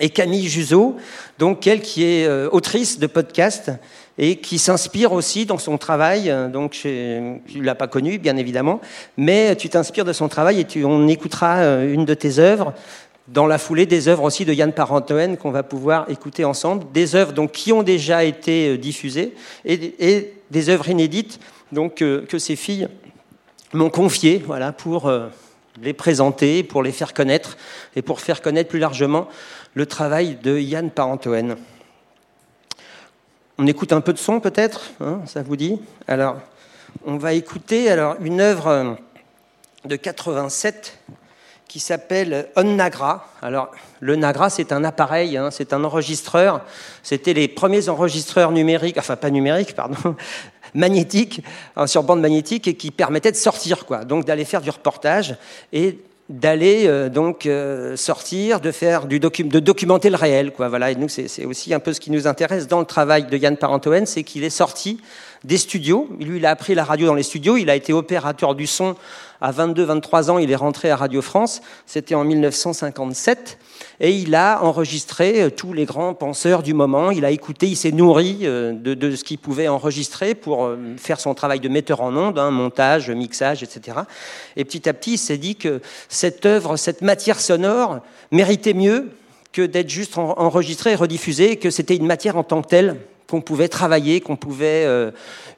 Et 0.00 0.08
Camille 0.08 0.48
Juseau, 0.48 0.96
donc 1.38 1.66
elle 1.66 1.82
qui 1.82 2.04
est 2.04 2.26
autrice 2.46 2.98
de 2.98 3.06
podcasts 3.06 3.70
et 4.18 4.36
qui 4.36 4.58
s'inspire 4.58 5.12
aussi 5.12 5.46
dans 5.46 5.58
son 5.58 5.78
travail. 5.78 6.30
Euh, 6.30 6.48
donc, 6.48 6.72
tu 6.72 6.88
ne 6.88 7.62
l'as 7.62 7.74
pas 7.74 7.88
connu, 7.88 8.18
bien 8.18 8.36
évidemment, 8.36 8.80
mais 9.16 9.56
tu 9.56 9.68
t'inspires 9.68 10.04
de 10.04 10.12
son 10.12 10.28
travail 10.28 10.60
et 10.60 10.64
tu, 10.64 10.84
on 10.84 11.08
écoutera 11.08 11.58
euh, 11.58 11.92
une 11.92 12.04
de 12.04 12.14
tes 12.14 12.38
œuvres 12.38 12.72
dans 13.28 13.46
la 13.46 13.58
foulée 13.58 13.86
des 13.86 14.08
œuvres 14.08 14.24
aussi 14.24 14.44
de 14.44 14.52
Yann 14.52 14.72
Parentoen 14.72 15.36
qu'on 15.36 15.52
va 15.52 15.62
pouvoir 15.62 16.10
écouter 16.10 16.44
ensemble, 16.44 16.84
des 16.92 17.14
œuvres 17.14 17.32
donc, 17.32 17.52
qui 17.52 17.72
ont 17.72 17.82
déjà 17.82 18.24
été 18.24 18.70
euh, 18.70 18.78
diffusées 18.78 19.34
et, 19.64 20.32
des 20.50 20.68
œuvres 20.68 20.90
inédites 20.90 21.40
donc, 21.70 21.94
que 21.94 22.38
ces 22.38 22.56
filles 22.56 22.88
m'ont 23.72 23.88
confiées 23.88 24.42
voilà, 24.44 24.70
pour 24.70 25.10
les 25.80 25.94
présenter, 25.94 26.62
pour 26.62 26.82
les 26.82 26.92
faire 26.92 27.14
connaître 27.14 27.56
et 27.96 28.02
pour 28.02 28.20
faire 28.20 28.42
connaître 28.42 28.68
plus 28.68 28.78
largement 28.78 29.28
le 29.72 29.86
travail 29.86 30.36
de 30.42 30.58
Yann 30.58 30.90
Parentoen. 30.90 31.56
On 33.58 33.66
écoute 33.66 33.92
un 33.92 34.00
peu 34.00 34.14
de 34.14 34.18
son 34.18 34.40
peut-être, 34.40 34.92
hein, 35.00 35.20
ça 35.26 35.42
vous 35.42 35.56
dit? 35.56 35.78
Alors, 36.08 36.38
on 37.04 37.18
va 37.18 37.34
écouter 37.34 37.90
alors 37.90 38.16
une 38.20 38.40
œuvre 38.40 38.66
euh, 38.68 38.94
de 39.84 39.96
87 39.96 40.98
qui 41.68 41.78
s'appelle 41.78 42.48
On 42.56 42.64
Nagra. 42.64 43.28
Alors, 43.42 43.70
le 44.00 44.16
Nagra, 44.16 44.48
c'est 44.48 44.72
un 44.72 44.84
appareil, 44.84 45.36
hein, 45.36 45.50
c'est 45.50 45.74
un 45.74 45.84
enregistreur. 45.84 46.64
C'était 47.02 47.34
les 47.34 47.46
premiers 47.46 47.90
enregistreurs 47.90 48.52
numériques, 48.52 48.96
enfin 48.96 49.16
pas 49.16 49.30
numériques, 49.30 49.74
pardon, 49.74 50.16
magnétiques, 50.74 51.42
hein, 51.76 51.86
sur 51.86 52.02
bande 52.04 52.22
magnétique, 52.22 52.68
et 52.68 52.74
qui 52.74 52.90
permettaient 52.90 53.32
de 53.32 53.36
sortir, 53.36 53.84
quoi. 53.84 54.06
Donc 54.06 54.24
d'aller 54.24 54.46
faire 54.46 54.62
du 54.62 54.70
reportage 54.70 55.36
et 55.74 55.98
d'aller 56.32 56.86
euh, 56.86 57.10
donc 57.10 57.44
euh, 57.44 57.94
sortir, 57.94 58.60
de 58.60 58.72
faire 58.72 59.06
du 59.06 59.20
de 59.20 59.58
documenter 59.58 60.08
le 60.08 60.16
réel, 60.16 60.52
quoi. 60.52 60.68
Voilà. 60.68 60.90
Et 60.90 60.94
nous, 60.94 61.08
c'est 61.08 61.44
aussi 61.44 61.74
un 61.74 61.78
peu 61.78 61.92
ce 61.92 62.00
qui 62.00 62.10
nous 62.10 62.26
intéresse 62.26 62.66
dans 62.66 62.80
le 62.80 62.86
travail 62.86 63.26
de 63.26 63.36
Yann 63.36 63.56
Parentoen, 63.56 64.06
c'est 64.06 64.22
qu'il 64.22 64.42
est 64.42 64.50
sorti 64.50 65.00
des 65.44 65.58
studios. 65.58 66.08
Lui, 66.18 66.38
il 66.38 66.46
a 66.46 66.50
appris 66.50 66.74
la 66.74 66.84
radio 66.84 67.06
dans 67.06 67.14
les 67.14 67.22
studios. 67.22 67.56
Il 67.56 67.68
a 67.68 67.76
été 67.76 67.92
opérateur 67.92 68.54
du 68.54 68.66
son 68.66 68.96
à 69.40 69.52
22-23 69.52 70.30
ans. 70.30 70.38
Il 70.38 70.50
est 70.50 70.56
rentré 70.56 70.90
à 70.90 70.96
Radio 70.96 71.20
France. 71.20 71.60
C'était 71.86 72.14
en 72.14 72.24
1957. 72.24 73.58
Et 74.04 74.10
il 74.10 74.34
a 74.34 74.64
enregistré 74.64 75.42
euh, 75.42 75.50
tous 75.50 75.72
les 75.72 75.84
grands 75.84 76.12
penseurs 76.12 76.64
du 76.64 76.74
moment. 76.74 77.12
Il 77.12 77.24
a 77.24 77.30
écouté, 77.30 77.68
il 77.68 77.76
s'est 77.76 77.92
nourri 77.92 78.40
euh, 78.42 78.72
de, 78.72 79.14
ce 79.14 79.22
qu'il 79.22 79.38
pouvait 79.38 79.68
enregistrer 79.68 80.34
pour 80.34 80.64
euh, 80.64 80.76
faire 80.96 81.20
son 81.20 81.34
travail 81.34 81.60
de 81.60 81.68
metteur 81.68 82.00
en 82.00 82.14
ondes, 82.16 82.36
hein, 82.36 82.50
montage, 82.50 83.10
mixage, 83.10 83.62
etc. 83.62 83.98
Et 84.56 84.64
petit 84.64 84.88
à 84.88 84.92
petit, 84.92 85.12
il 85.12 85.18
s'est 85.18 85.38
dit 85.38 85.54
que 85.54 85.80
cette 86.08 86.44
œuvre, 86.46 86.76
cette 86.76 87.00
matière 87.00 87.38
sonore 87.38 88.00
méritait 88.32 88.74
mieux 88.74 89.10
que 89.52 89.62
d'être 89.62 89.88
juste 89.88 90.18
enregistrée 90.18 90.92
et 90.92 90.96
rediffusée, 90.96 91.56
que 91.56 91.70
c'était 91.70 91.94
une 91.94 92.06
matière 92.06 92.36
en 92.36 92.42
tant 92.42 92.60
que 92.60 92.68
telle 92.68 92.96
qu'on 93.28 93.40
pouvait 93.40 93.68
travailler, 93.68 94.20
qu'on 94.20 94.36
pouvait 94.36 94.86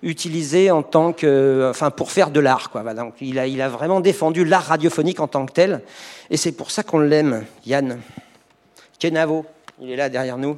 utiliser 0.03 0.73
en 0.73 0.83
tant 0.83 1.13
que, 1.13 1.69
enfin, 1.71 1.91
pour 1.91 2.11
faire 2.11 2.31
de 2.31 2.41
l'art. 2.41 2.71
Quoi. 2.71 2.83
Donc, 2.93 3.15
il, 3.21 3.39
a, 3.39 3.47
il 3.47 3.61
a 3.63 3.69
vraiment 3.69 4.01
défendu 4.01 4.45
l'art 4.45 4.65
radiophonique 4.65 5.21
en 5.21 5.29
tant 5.29 5.47
que 5.47 5.53
tel, 5.53 5.81
et 6.29 6.37
c'est 6.37 6.53
pour 6.53 6.73
ça 6.73 6.83
qu'on 6.83 6.99
l'aime, 6.99 7.45
Yann. 7.67 8.01
Kenavo, 9.05 9.45
il 9.83 9.91
est 9.91 9.97
là 9.97 10.09
derrière 10.09 10.39
nous, 10.39 10.57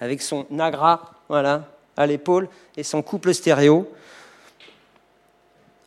avec 0.00 0.20
son 0.20 0.44
Nagra, 0.50 1.12
voilà, 1.30 1.64
à 1.96 2.06
l'épaule, 2.06 2.46
et 2.76 2.82
son 2.82 3.00
couple 3.00 3.32
stéréo. 3.32 3.90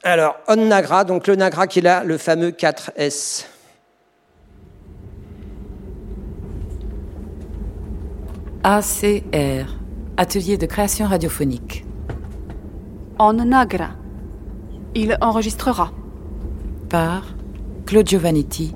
Alors, 0.02 0.38
On 0.48 0.56
Nagra, 0.56 1.04
donc 1.04 1.28
le 1.28 1.36
Nagra 1.36 1.68
qui 1.68 1.78
est 1.78 1.82
là, 1.84 2.04
le 2.04 2.18
fameux 2.18 2.50
4S. 2.50 3.46
ACR 8.64 9.78
atelier 10.18 10.58
de 10.58 10.66
création 10.66 11.06
radiophonique. 11.06 11.86
En 13.20 13.34
Nagra. 13.34 13.92
Il 14.96 15.16
enregistrera. 15.22 15.92
Par 16.90 17.36
Claude 17.86 18.08
Giovannitti, 18.08 18.74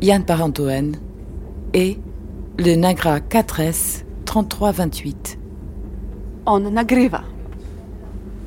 Yann 0.00 0.24
Parentoen 0.24 0.96
et 1.72 2.00
le 2.56 2.76
Nagra 2.76 3.18
4S 3.18 4.04
3328. 4.26 5.38
En 6.46 6.60
Nagreva. 6.60 7.22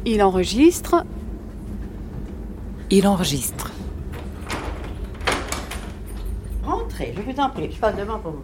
Il 0.06 0.24
enregistre. 0.24 1.04
Il 2.89 3.06
enregistre. 3.06 3.72
Entrez, 6.65 7.13
je 7.17 7.22
vous 7.22 7.39
en 7.39 7.50
prie, 7.50 7.70
je 7.72 7.78
passe 7.78 7.96
devant 7.98 8.20
pour 8.20 8.32
vous. 8.32 8.41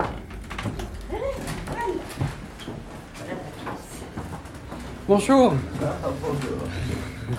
Bonjour. 5.07 5.53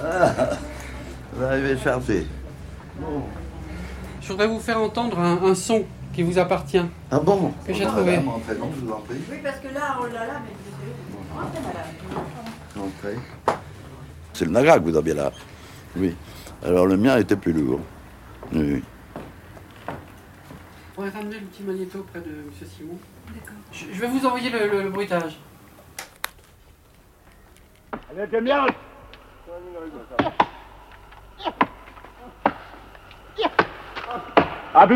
Ah, 0.02 0.50
vous 1.34 1.42
arrivez 1.42 1.76
chercher. 1.76 2.26
Je 4.22 4.28
voudrais 4.28 4.46
vous 4.46 4.60
faire 4.60 4.80
entendre 4.80 5.18
un, 5.18 5.42
un 5.42 5.54
son 5.54 5.84
qui 6.14 6.22
vous 6.22 6.38
appartient. 6.38 6.80
Ah 7.10 7.18
bon 7.18 7.52
Que 7.66 7.72
j'ai 7.74 7.84
Ah, 7.84 7.88
trouvé. 7.88 8.12
madame, 8.16 8.28
entrez, 8.28 8.54
non, 8.56 8.70
je 8.74 8.84
vous 8.84 8.92
en 8.92 9.00
prie. 9.00 9.16
Oui, 9.30 9.38
parce 9.42 9.58
que 9.58 9.68
là, 9.68 9.98
on 10.00 10.04
l'a 10.04 10.26
là, 10.26 10.40
mais 10.44 11.42
Entrez, 11.42 11.60
madame. 11.66 12.86
Entrez. 12.86 13.16
C'est 14.32 14.44
le 14.44 14.50
Nagra 14.52 14.78
que 14.78 14.84
vous 14.84 14.96
aviez 14.96 15.14
là. 15.14 15.30
Oui. 15.96 16.14
Alors 16.64 16.86
le 16.86 16.96
mien 16.96 17.18
était 17.18 17.36
plus 17.36 17.52
lourd. 17.52 17.80
Oui. 18.52 18.82
On 20.96 21.02
va 21.02 21.10
ramener 21.10 21.38
le 21.40 21.46
petit 21.46 21.62
magnéto 21.62 22.04
près 22.10 22.20
de 22.20 22.26
M. 22.26 22.50
Simon. 22.76 22.98
D'accord. 23.28 23.54
Je, 23.72 23.86
je 23.92 24.00
vais 24.00 24.06
vous 24.08 24.24
envoyer 24.26 24.50
le, 24.50 24.68
le- 24.70 24.82
le 24.84 24.90
bruitage. 24.90 25.36
Ben 34.74 34.88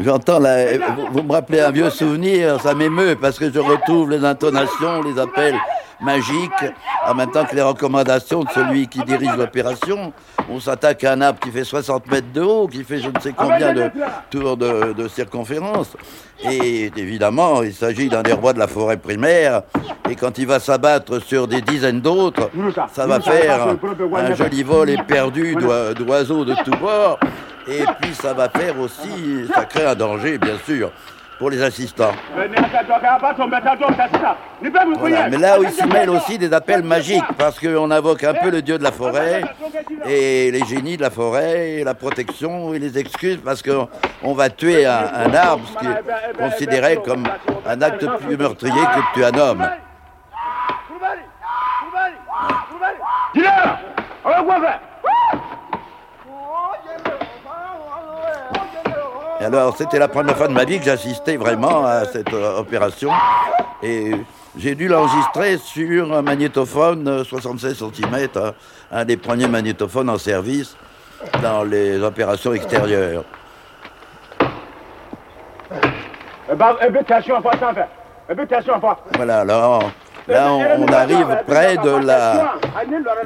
J'entends 0.00 0.38
là, 0.38 0.78
vous, 0.96 1.06
vous 1.12 1.22
me 1.22 1.32
rappelez 1.32 1.60
un 1.60 1.70
vieux 1.70 1.90
souvenir, 1.90 2.58
ça 2.60 2.74
m'émeut 2.74 3.16
parce 3.20 3.38
que 3.38 3.52
je 3.52 3.58
retrouve 3.58 4.10
les 4.10 4.24
intonations, 4.24 5.02
les 5.02 5.20
appels 5.20 5.56
magiques, 6.00 6.64
en 7.08 7.14
même 7.14 7.30
temps 7.30 7.44
que 7.44 7.54
les 7.54 7.62
recommandations 7.62 8.42
de 8.44 8.48
celui 8.50 8.88
qui 8.88 9.02
dirige 9.04 9.34
l'opération. 9.36 10.12
On 10.50 10.60
s'attaque 10.60 11.04
à 11.04 11.12
un 11.12 11.20
arbre 11.20 11.38
qui 11.40 11.50
fait 11.50 11.64
60 11.64 12.10
mètres 12.10 12.32
de 12.32 12.40
haut, 12.42 12.66
qui 12.66 12.84
fait 12.84 12.98
je 13.00 13.08
ne 13.08 13.18
sais 13.20 13.32
combien 13.36 13.72
de 13.72 13.90
tours 14.30 14.56
de, 14.56 15.08
circonférence. 15.08 15.96
Et 16.44 16.90
évidemment, 16.96 17.62
il 17.62 17.72
s'agit 17.74 18.08
d'un 18.08 18.22
des 18.22 18.32
rois 18.32 18.52
de 18.52 18.58
la 18.58 18.66
forêt 18.66 18.96
primaire. 18.96 19.62
Et 20.10 20.16
quand 20.16 20.38
il 20.38 20.46
va 20.46 20.58
s'abattre 20.58 21.20
sur 21.20 21.46
des 21.46 21.60
dizaines 21.60 22.00
d'autres, 22.00 22.50
ça 22.92 23.06
va 23.06 23.20
faire 23.20 23.68
un, 23.68 24.14
un 24.16 24.34
joli 24.34 24.62
vol 24.62 24.90
éperdu 24.90 25.54
d'oi- 25.54 25.94
d'oiseaux 25.94 26.44
de 26.44 26.54
tous 26.64 26.76
bords. 26.78 27.18
Et 27.68 27.84
puis 28.00 28.12
ça 28.14 28.34
va 28.34 28.48
faire 28.48 28.78
aussi, 28.80 29.46
ça 29.54 29.64
crée 29.64 29.86
un 29.86 29.94
danger, 29.94 30.36
bien 30.38 30.56
sûr, 30.66 30.90
pour 31.42 31.50
les 31.50 31.60
assistants. 31.60 32.12
Voilà. 34.96 35.28
Mais 35.28 35.38
là 35.38 35.58
où 35.58 35.64
il 35.64 35.70
s'y 35.70 35.84
mêle 35.88 36.08
aussi 36.08 36.38
des 36.38 36.52
appels 36.52 36.84
magiques, 36.84 37.24
parce 37.36 37.58
qu'on 37.58 37.90
invoque 37.90 38.22
un 38.22 38.34
peu 38.34 38.48
le 38.48 38.62
dieu 38.62 38.78
de 38.78 38.84
la 38.84 38.92
forêt, 38.92 39.42
et 40.06 40.52
les 40.52 40.64
génies 40.64 40.96
de 40.96 41.02
la 41.02 41.10
forêt, 41.10 41.70
et 41.70 41.84
la 41.84 41.94
protection, 41.94 42.72
et 42.74 42.78
les 42.78 42.96
excuses, 42.96 43.40
parce 43.44 43.60
qu'on 43.60 44.34
va 44.34 44.50
tuer 44.50 44.86
un, 44.86 45.02
un 45.16 45.34
arbre, 45.34 45.64
ce 45.66 45.78
qui 45.80 45.86
est 45.86 46.38
considéré 46.38 46.98
comme 47.04 47.24
un 47.66 47.82
acte 47.82 48.06
plus 48.20 48.36
meurtrier 48.36 48.72
que 48.72 48.98
de 48.98 49.14
tuer 49.14 49.24
un 49.24 49.38
homme. 49.40 49.68
Et 59.42 59.44
alors, 59.44 59.76
c'était 59.76 59.98
la 59.98 60.06
première 60.06 60.36
fois 60.36 60.46
de 60.46 60.52
ma 60.52 60.64
vie 60.64 60.78
que 60.78 60.84
j'assistais 60.84 61.36
vraiment 61.36 61.84
à 61.84 62.04
cette 62.04 62.32
euh, 62.32 62.60
opération. 62.60 63.10
Et 63.82 64.12
j'ai 64.56 64.76
dû 64.76 64.86
l'enregistrer 64.86 65.58
sur 65.58 66.12
un 66.14 66.22
magnétophone 66.22 67.08
euh, 67.08 67.24
76 67.24 67.76
cm, 67.76 68.28
un 68.92 69.04
des 69.04 69.16
premiers 69.16 69.48
magnétophones 69.48 70.10
en 70.10 70.18
service 70.18 70.76
dans 71.42 71.64
les 71.64 72.00
opérations 72.00 72.52
extérieures. 72.52 73.24
Voilà, 79.16 79.40
alors 79.40 79.90
là, 80.28 80.52
on, 80.52 80.84
on 80.84 80.86
arrive 80.86 81.42
près 81.48 81.76
de 81.78 82.06
la, 82.06 82.54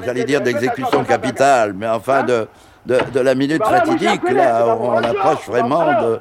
j'allais 0.02 0.24
dire 0.24 0.40
d'exécution 0.40 1.04
capitale, 1.04 1.74
mais 1.74 1.88
enfin 1.88 2.22
de, 2.22 2.48
de, 2.86 2.98
de 3.12 3.20
la 3.20 3.34
minute 3.34 3.64
fatidique, 3.64 4.30
là, 4.30 4.76
on 4.78 4.96
approche 4.96 5.46
vraiment 5.46 5.84
de 6.02 6.20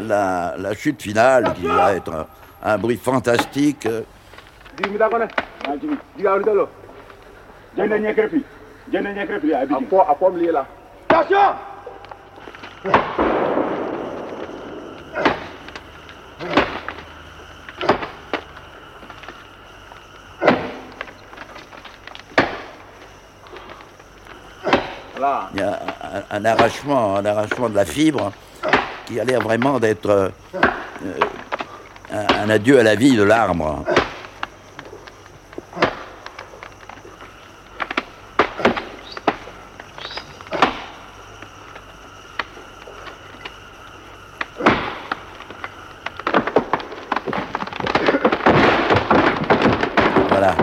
la, 0.00 0.54
la 0.58 0.74
chute 0.74 1.02
finale 1.02 1.52
qui 1.54 1.66
va 1.66 1.94
être 1.94 2.12
un, 2.12 2.26
un 2.62 2.78
bruit 2.78 2.96
fantastique. 2.96 3.88
Il 25.54 25.60
y 25.60 25.62
a 25.62 25.93
un, 26.30 26.44
arrachement, 26.44 27.16
un 27.16 27.24
arrachement 27.24 27.68
de 27.68 27.74
la 27.74 27.84
fibre 27.84 28.32
qui 29.06 29.18
a 29.18 29.24
l'air 29.24 29.40
vraiment 29.40 29.78
d'être 29.78 30.08
euh, 30.08 30.28
euh, 30.54 31.18
un, 32.12 32.44
un 32.44 32.50
adieu 32.50 32.78
à 32.78 32.82
la 32.82 32.94
vie 32.94 33.16
de 33.16 33.22
l'arbre. 33.22 33.84
Voilà. 50.28 50.54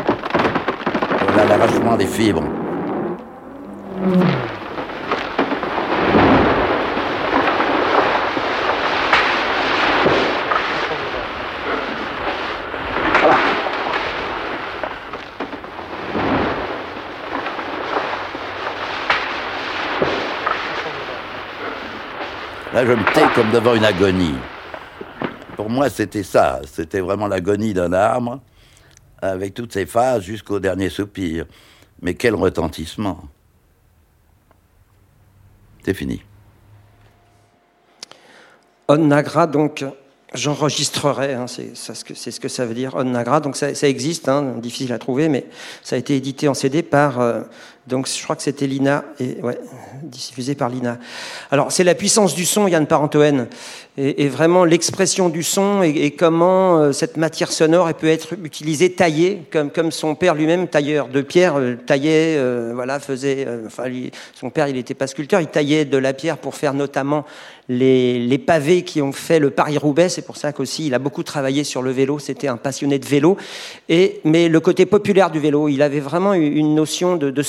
Voilà 1.28 1.46
l'arrachement 1.46 1.98
des 1.98 2.08
fibres. 2.08 2.61
Je 22.84 22.94
me 22.94 23.14
tais 23.14 23.28
comme 23.36 23.52
devant 23.52 23.76
une 23.76 23.86
agonie. 23.86 24.34
Pour 25.56 25.70
moi, 25.70 25.88
c'était 25.90 26.24
ça. 26.24 26.62
C'était 26.66 27.00
vraiment 27.00 27.28
l'agonie 27.28 27.74
d'un 27.76 27.94
arbre, 27.94 28.40
avec 29.22 29.54
toutes 29.54 29.72
ses 29.74 29.86
phases 29.86 30.24
jusqu'au 30.24 30.60
dernier 30.60 30.90
soupir. 30.90 31.46
Mais 32.02 32.16
quel 32.16 32.34
retentissement. 32.34 33.20
C'est 35.86 35.94
fini. 35.94 36.24
On 38.88 38.98
Nagra, 38.98 39.46
donc, 39.46 39.86
j'enregistrerai, 40.34 41.34
hein, 41.36 41.46
c'est 41.48 41.76
ce 41.76 42.40
que- 42.40 42.48
ça 42.50 42.66
veut 42.66 42.74
dire, 42.74 42.94
On 42.96 43.04
Nagra. 43.04 43.40
Donc, 43.42 43.56
ça, 43.56 43.76
ça 43.76 43.88
existe, 43.88 44.28
hein, 44.28 44.56
difficile 44.58 44.92
à 44.92 44.98
trouver, 44.98 45.30
mais 45.30 45.46
ça 45.84 45.96
a 45.96 46.00
été 46.00 46.16
édité 46.16 46.48
en 46.48 46.56
CD 46.56 46.82
par, 46.82 47.20
euh, 47.20 47.42
donc, 47.88 48.08
je 48.08 48.24
crois 48.24 48.36
que 48.36 48.44
c'était 48.44 48.68
Lina, 48.68 49.04
et 49.20 49.38
ouais, 49.42 49.60
diffusé 50.04 50.54
par 50.54 50.70
Lina. 50.70 51.00
Alors, 51.50 51.72
c'est 51.72 51.84
la 51.84 51.96
puissance 51.96 52.36
du 52.36 52.46
son, 52.46 52.68
Yann 52.68 52.86
Parentoen, 52.86 53.48
et, 53.98 54.30
vraiment 54.30 54.64
l'expression 54.64 55.30
du 55.30 55.44
son 55.44 55.82
et, 55.84 56.12
comment 56.12 56.78
euh, 56.78 56.92
cette 56.94 57.18
matière 57.18 57.52
sonore 57.52 57.92
peut 57.94 58.08
être 58.08 58.34
utilisée, 58.44 58.94
taillée, 58.94 59.44
comme, 59.52 59.72
comme 59.72 59.92
son 59.92 60.16
père 60.16 60.36
lui-même, 60.36 60.68
tailleur 60.68 61.08
de 61.08 61.22
pierre, 61.22 61.60
euh, 61.60 61.76
taillait, 61.76 62.38
euh, 62.38 62.72
voilà, 62.74 63.00
faisait, 63.00 63.48
enfin, 63.66 63.86
son 64.34 64.50
père, 64.50 64.68
il 64.68 64.76
n'était 64.76 64.94
pas 64.94 65.08
sculpteur, 65.08 65.42
il 65.42 65.48
taillait 65.48 65.84
de 65.84 65.98
la 65.98 66.14
pierre 66.14 66.38
pour 66.38 66.56
faire 66.56 66.74
notamment 66.74 67.26
les, 67.68 68.20
les 68.20 68.38
pavés 68.38 68.84
qui 68.84 69.02
ont 69.02 69.12
fait 69.12 69.40
le 69.40 69.50
Paris-Roubaix. 69.50 70.10
C'est 70.10 70.22
pour 70.22 70.38
ça 70.38 70.52
qu'aussi 70.52 70.88
il 70.88 70.94
a 70.94 71.00
beaucoup 71.00 71.24
travaillé 71.24 71.64
sur 71.64 71.82
le 71.82 71.92
vélo. 71.92 72.20
C'était 72.20 72.48
un 72.48 72.58
passionné 72.58 73.00
de 73.00 73.06
vélo. 73.06 73.38
Et, 73.90 74.20
mais 74.24 74.50
le 74.50 74.60
côté 74.60 74.86
populaire 74.86 75.32
du 75.32 75.40
vélo, 75.40 75.68
il 75.68 75.82
avait 75.82 76.00
vraiment 76.00 76.34
une 76.34 76.76
notion 76.76 77.16
de, 77.18 77.30
de 77.30 77.42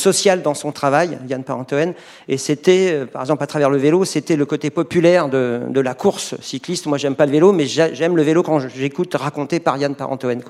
dans 0.42 0.54
son 0.54 0.72
travail, 0.72 1.18
Yann 1.28 1.44
Parentoen. 1.44 1.94
Et 2.28 2.38
c'était, 2.38 2.92
euh, 2.92 3.06
par 3.06 3.22
exemple, 3.22 3.42
à 3.42 3.46
travers 3.46 3.70
le 3.70 3.78
vélo, 3.78 4.04
c'était 4.04 4.36
le 4.36 4.46
côté 4.46 4.70
populaire 4.70 5.28
de, 5.28 5.80
la 5.80 5.94
course 5.94 6.34
cycliste. 6.40 6.86
Moi, 6.86 6.98
j'aime 6.98 7.16
pas 7.16 7.26
le 7.26 7.32
vélo, 7.32 7.52
mais 7.52 7.66
j'a- 7.66 7.92
j'aime 7.92 8.16
le 8.16 8.22
vélo 8.22 8.42
quand 8.42 8.60
j'écoute 8.60 9.14
raconté 9.14 9.60
par 9.60 9.76
Yann 9.76 9.94
Parentoen. 9.94 10.40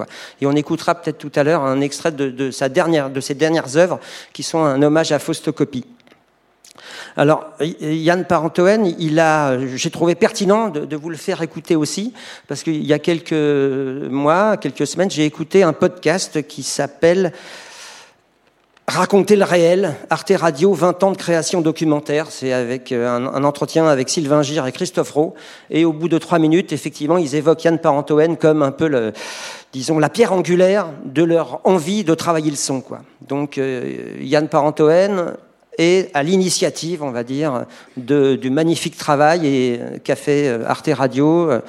Et 0.40 0.46
on 0.46 0.52
écoutera 0.52 0.94
peut-être 0.94 1.18
tout 1.18 1.32
à 1.34 1.42
l'heure 1.42 1.62
un 1.62 1.80
extrait 1.80 2.12
de, 2.12 2.30
de, 2.30 2.50
sa 2.50 2.68
dernière, 2.68 3.10
de 3.10 3.20
ses 3.20 3.34
dernières 3.34 3.76
œuvres 3.76 3.98
qui 4.32 4.42
sont 4.42 4.62
un 4.62 4.82
hommage 4.82 5.12
à 5.12 5.18
Faustocopie. 5.18 5.86
Alors, 7.16 7.44
Yann 7.60 8.24
Parentoen, 8.24 8.94
il 8.98 9.18
a, 9.20 9.58
j'ai 9.76 9.90
trouvé 9.90 10.14
pertinent 10.14 10.68
de, 10.68 10.84
de 10.84 10.96
vous 10.96 11.10
le 11.10 11.16
faire 11.16 11.42
écouter 11.42 11.76
aussi, 11.76 12.12
parce 12.48 12.62
qu'il 12.62 12.84
y 12.84 12.92
a 12.92 12.98
quelques 12.98 13.32
mois, 13.32 14.56
quelques 14.56 14.86
semaines, 14.86 15.10
j'ai 15.10 15.24
écouté 15.24 15.62
un 15.62 15.72
podcast 15.72 16.46
qui 16.46 16.62
s'appelle 16.62 17.32
raconter 18.92 19.36
le 19.36 19.44
réel. 19.44 19.94
Arte 20.10 20.32
Radio, 20.36 20.74
20 20.74 21.02
ans 21.02 21.12
de 21.12 21.16
création 21.16 21.62
documentaire. 21.62 22.26
C'est 22.30 22.52
avec 22.52 22.92
euh, 22.92 23.08
un, 23.08 23.44
entretien 23.44 23.86
avec 23.86 24.08
Sylvain 24.08 24.42
Gire 24.42 24.66
et 24.66 24.72
Christophe 24.72 25.12
Rowe. 25.12 25.34
Et 25.70 25.84
au 25.84 25.92
bout 25.92 26.08
de 26.08 26.18
trois 26.18 26.38
minutes, 26.38 26.72
effectivement, 26.72 27.16
ils 27.16 27.34
évoquent 27.34 27.64
Yann 27.64 27.78
Parentoen 27.78 28.36
comme 28.36 28.62
un 28.62 28.70
peu 28.70 28.88
le, 28.88 29.12
disons, 29.72 29.98
la 29.98 30.10
pierre 30.10 30.32
angulaire 30.32 30.88
de 31.04 31.22
leur 31.22 31.60
envie 31.64 32.04
de 32.04 32.14
travailler 32.14 32.50
le 32.50 32.56
son, 32.56 32.80
quoi. 32.80 33.00
Donc, 33.26 33.56
euh, 33.56 34.16
Yann 34.20 34.48
Parentoen, 34.48 35.36
et 35.78 36.10
à 36.12 36.22
l'initiative, 36.22 37.02
on 37.02 37.10
va 37.10 37.24
dire, 37.24 37.64
de, 37.96 38.36
du 38.36 38.50
magnifique 38.50 38.96
travail 38.96 39.40
euh, 39.44 39.96
qu'a 40.04 40.16
fait 40.16 40.48
euh, 40.48 40.66
Arte 40.66 40.90
Radio 40.92 41.50
euh, 41.50 41.60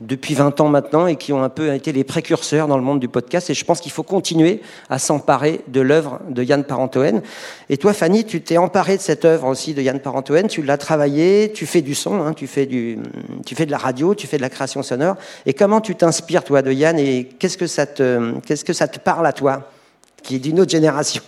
depuis 0.00 0.32
20 0.32 0.58
ans 0.62 0.68
maintenant 0.68 1.06
et 1.06 1.16
qui 1.16 1.34
ont 1.34 1.42
un 1.42 1.50
peu 1.50 1.74
été 1.74 1.92
les 1.92 2.02
précurseurs 2.02 2.66
dans 2.66 2.78
le 2.78 2.82
monde 2.82 2.98
du 2.98 3.08
podcast. 3.08 3.50
Et 3.50 3.54
je 3.54 3.64
pense 3.66 3.82
qu'il 3.82 3.92
faut 3.92 4.02
continuer 4.04 4.62
à 4.88 4.98
s'emparer 4.98 5.60
de 5.68 5.82
l'œuvre 5.82 6.20
de 6.30 6.42
Yann 6.42 6.64
Parentoen. 6.64 7.20
Et 7.68 7.76
toi, 7.76 7.92
Fanny, 7.92 8.24
tu 8.24 8.40
t'es 8.40 8.56
emparée 8.56 8.96
de 8.96 9.02
cette 9.02 9.26
œuvre 9.26 9.46
aussi 9.48 9.74
de 9.74 9.82
Yann 9.82 10.00
Parentoen. 10.00 10.48
Tu 10.48 10.62
l'as 10.62 10.78
travaillé, 10.78 11.52
tu 11.54 11.66
fais 11.66 11.82
du 11.82 11.94
son, 11.94 12.22
hein, 12.22 12.32
tu, 12.32 12.46
fais 12.46 12.64
du, 12.64 12.98
tu 13.44 13.54
fais 13.54 13.66
de 13.66 13.70
la 13.70 13.78
radio, 13.78 14.14
tu 14.14 14.26
fais 14.26 14.38
de 14.38 14.42
la 14.42 14.50
création 14.50 14.82
sonore. 14.82 15.16
Et 15.44 15.52
comment 15.52 15.82
tu 15.82 15.94
t'inspires, 15.94 16.42
toi, 16.42 16.62
de 16.62 16.72
Yann 16.72 16.98
et 16.98 17.24
qu'est-ce 17.38 17.58
que 17.58 17.66
ça 17.66 17.84
te, 17.84 18.32
qu'est-ce 18.46 18.64
que 18.64 18.72
ça 18.72 18.88
te 18.88 18.98
parle 18.98 19.26
à 19.26 19.34
toi, 19.34 19.68
qui 20.22 20.36
est 20.36 20.40
d'une 20.40 20.58
autre 20.58 20.70
génération? 20.70 21.22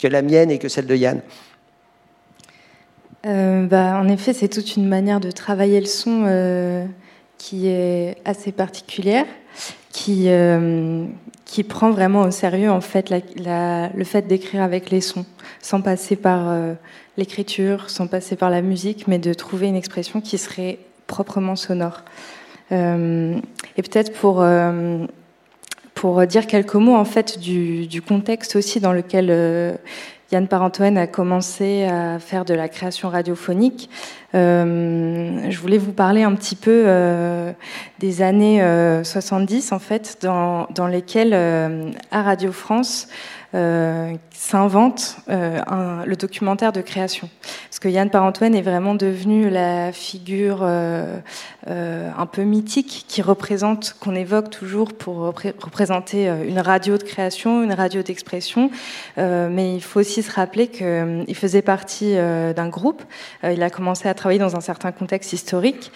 Que 0.00 0.08
la 0.08 0.22
mienne 0.22 0.50
et 0.50 0.58
que 0.58 0.68
celle 0.68 0.86
de 0.86 0.94
Yann 0.94 1.20
euh, 3.26 3.66
bah, 3.66 3.98
En 4.00 4.08
effet, 4.08 4.32
c'est 4.32 4.48
toute 4.48 4.76
une 4.76 4.88
manière 4.88 5.20
de 5.20 5.30
travailler 5.30 5.80
le 5.80 5.86
son 5.86 6.24
euh, 6.26 6.86
qui 7.36 7.68
est 7.68 8.16
assez 8.24 8.52
particulière, 8.52 9.26
qui, 9.90 10.24
euh, 10.28 11.04
qui 11.44 11.64
prend 11.64 11.90
vraiment 11.90 12.22
au 12.22 12.30
sérieux 12.30 12.70
en 12.70 12.80
fait 12.80 13.10
le 13.10 14.04
fait 14.04 14.26
d'écrire 14.26 14.62
avec 14.62 14.90
les 14.90 15.00
sons, 15.00 15.26
sans 15.60 15.82
passer 15.82 16.16
par 16.16 16.54
l'écriture, 17.16 17.90
sans 17.90 18.06
passer 18.06 18.36
par 18.36 18.50
la 18.50 18.62
musique, 18.62 19.08
mais 19.08 19.18
de 19.18 19.34
trouver 19.34 19.66
une 19.68 19.76
expression 19.76 20.20
qui 20.20 20.38
serait 20.38 20.78
proprement 21.06 21.56
sonore. 21.56 22.04
Et 22.70 23.82
peut-être 23.82 24.12
pour 24.12 24.44
pour 25.98 26.24
dire 26.28 26.46
quelques 26.46 26.76
mots 26.76 26.94
en 26.94 27.04
fait 27.04 27.40
du, 27.40 28.02
contexte 28.06 28.54
aussi 28.54 28.78
dans 28.78 28.92
lequel 28.92 29.30
euh, 29.30 29.74
Yann 30.30 30.46
Parentoen 30.46 30.96
a 30.96 31.08
commencé 31.08 31.86
à 31.86 32.20
faire 32.20 32.44
de 32.44 32.54
la 32.54 32.68
création 32.68 33.08
radiophonique. 33.08 33.90
Euh, 34.36 35.50
je 35.50 35.58
voulais 35.58 35.76
vous 35.76 35.90
parler 35.90 36.22
un 36.22 36.36
petit 36.36 36.54
peu 36.54 36.84
euh, 36.86 37.50
des 37.98 38.22
années 38.22 38.62
70 39.02 39.72
en 39.72 39.80
fait, 39.80 40.18
dans, 40.22 40.68
dans 40.72 40.86
lesquelles 40.86 41.34
à 42.12 42.22
Radio 42.22 42.52
France 42.52 43.08
euh, 43.54 44.12
s'invente 44.38 45.16
euh, 45.28 45.58
le 46.06 46.14
documentaire 46.14 46.72
de 46.72 46.80
création. 46.80 47.28
Parce 47.68 47.80
que 47.80 47.88
Yann 47.88 48.08
Parentoine 48.08 48.54
est 48.54 48.62
vraiment 48.62 48.94
devenu 48.94 49.50
la 49.50 49.90
figure 49.90 50.60
euh, 50.62 51.18
euh, 51.66 52.08
un 52.16 52.26
peu 52.26 52.42
mythique 52.42 53.04
qui 53.08 53.20
représente, 53.20 53.96
qu'on 53.98 54.14
évoque 54.14 54.50
toujours 54.50 54.92
pour 54.92 55.16
repré 55.16 55.52
représenter 55.60 56.28
une 56.46 56.60
radio 56.60 56.98
de 56.98 57.02
création, 57.02 57.64
une 57.64 57.72
radio 57.72 58.02
d'expression. 58.02 58.70
mais 59.16 59.74
il 59.74 59.82
faut 59.82 60.00
aussi 60.00 60.22
se 60.22 60.30
rappeler 60.30 60.68
qu'il 60.68 61.34
faisait 61.34 61.62
partie 61.62 62.14
d'un 62.14 62.68
groupe. 62.68 63.02
il 63.42 63.62
a 63.62 63.70
commencé 63.70 64.08
à 64.08 64.14
travailler 64.14 64.38
dans 64.38 64.54
un 64.54 64.60
certain 64.60 64.92
contexte 64.92 65.32
historique 65.32 65.90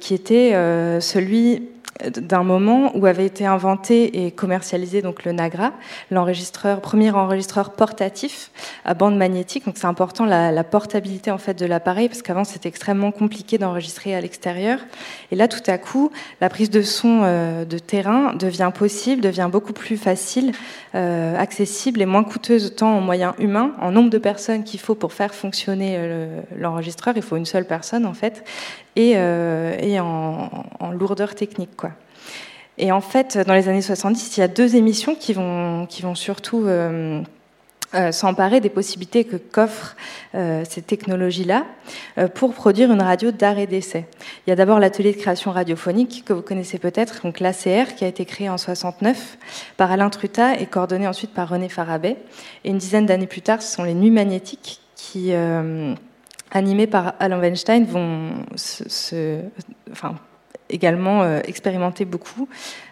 qui 0.00 0.14
était 0.14 0.52
celui 1.00 1.62
d'un 2.06 2.44
moment 2.44 2.96
où 2.96 3.06
avait 3.06 3.26
été 3.26 3.44
inventé 3.46 4.24
et 4.24 4.30
commercialisé 4.30 5.02
donc 5.02 5.24
le 5.24 5.32
Nagra, 5.32 5.72
l'enregistreur, 6.10 6.80
premier 6.80 7.10
enregistreur 7.10 7.72
portatif 7.78 8.50
à 8.84 8.92
bande 8.92 9.16
magnétique. 9.16 9.64
Donc 9.64 9.76
c'est 9.78 9.86
important 9.86 10.26
la, 10.26 10.64
portabilité 10.64 11.30
en 11.30 11.38
fait 11.38 11.54
de 11.54 11.64
l'appareil 11.64 12.08
parce 12.08 12.20
qu'avant 12.20 12.44
c'était 12.44 12.68
extrêmement 12.68 13.12
compliqué 13.12 13.56
d'enregistrer 13.56 14.14
à 14.14 14.20
l'extérieur. 14.20 14.80
Et 15.30 15.36
là 15.36 15.48
tout 15.48 15.62
à 15.66 15.78
coup, 15.78 16.10
la 16.40 16.50
prise 16.50 16.68
de 16.68 16.82
son 16.82 17.20
euh, 17.22 17.64
de 17.64 17.78
terrain 17.78 18.34
devient 18.34 18.72
possible, 18.74 19.22
devient 19.22 19.48
beaucoup 19.50 19.72
plus 19.72 19.96
facile, 19.96 20.52
euh, 20.94 21.38
accessible 21.38 22.02
et 22.02 22.06
moins 22.06 22.24
coûteuse 22.24 22.74
tant 22.76 22.96
en 22.96 23.00
moyens 23.00 23.34
humains, 23.38 23.72
en 23.80 23.92
nombre 23.92 24.10
de 24.10 24.18
personnes 24.18 24.64
qu'il 24.64 24.80
faut 24.80 24.96
pour 24.96 25.12
faire 25.12 25.32
fonctionner 25.32 25.94
euh, 25.96 26.40
l'enregistreur. 26.56 27.14
Il 27.16 27.22
faut 27.22 27.36
une 27.36 27.46
seule 27.46 27.64
personne 27.64 28.04
en 28.04 28.14
fait 28.14 28.44
et, 28.96 29.16
en, 30.00 30.48
lourdeur 30.92 31.36
technique. 31.36 31.76
Quoi. 31.76 31.90
Et 32.78 32.90
en 32.90 33.00
fait, 33.00 33.38
dans 33.46 33.54
les 33.54 33.68
années 33.68 33.82
70, 33.82 34.36
il 34.36 34.40
y 34.40 34.42
a 34.42 34.48
deux 34.48 34.74
émissions 34.74 35.14
qui 35.14 35.32
vont, 35.32 35.86
qui 35.86 36.02
vont 36.02 36.16
surtout 36.16 36.66
euh, 37.94 38.12
s'emparer 38.12 38.60
des 38.60 38.68
possibilités 38.68 39.24
que 39.24 39.36
qu'offrent 39.36 39.96
euh, 40.34 40.62
ces 40.68 40.82
technologies-là 40.82 41.64
euh, 42.18 42.28
pour 42.28 42.52
produire 42.52 42.92
une 42.92 43.00
radio 43.00 43.30
d'arrêt 43.30 43.66
d'essai. 43.66 44.06
Il 44.46 44.50
y 44.50 44.52
a 44.52 44.56
d'abord 44.56 44.78
l'atelier 44.78 45.12
de 45.12 45.16
création 45.16 45.52
radiophonique 45.52 46.22
que 46.26 46.34
vous 46.34 46.42
connaissez 46.42 46.78
peut-être, 46.78 47.22
donc 47.22 47.40
l'ACR, 47.40 47.94
qui 47.96 48.04
a 48.04 48.08
été 48.08 48.26
créé 48.26 48.50
en 48.50 48.58
69 48.58 49.38
par 49.78 49.90
Alain 49.90 50.10
Truta 50.10 50.58
et 50.58 50.66
coordonné 50.66 51.08
ensuite 51.08 51.32
par 51.32 51.48
René 51.48 51.70
Farabet. 51.70 52.18
Et 52.64 52.70
une 52.70 52.78
dizaine 52.78 53.06
d'années 53.06 53.26
plus 53.26 53.40
tard, 53.42 53.62
ce 53.62 53.74
sont 53.74 53.84
les 53.84 53.94
nuits 53.94 54.10
magnétiques 54.10 54.80
qui 54.94 55.32
animés 56.50 56.86
par 56.86 57.14
Alan 57.20 57.38
Weinstein, 57.38 57.84
vont 57.84 58.32
se, 58.56 58.88
se, 58.88 59.40
enfin, 59.90 60.16
également 60.70 61.22
euh, 61.22 61.40
expérimenter 61.44 62.04
beaucoup. 62.04 62.48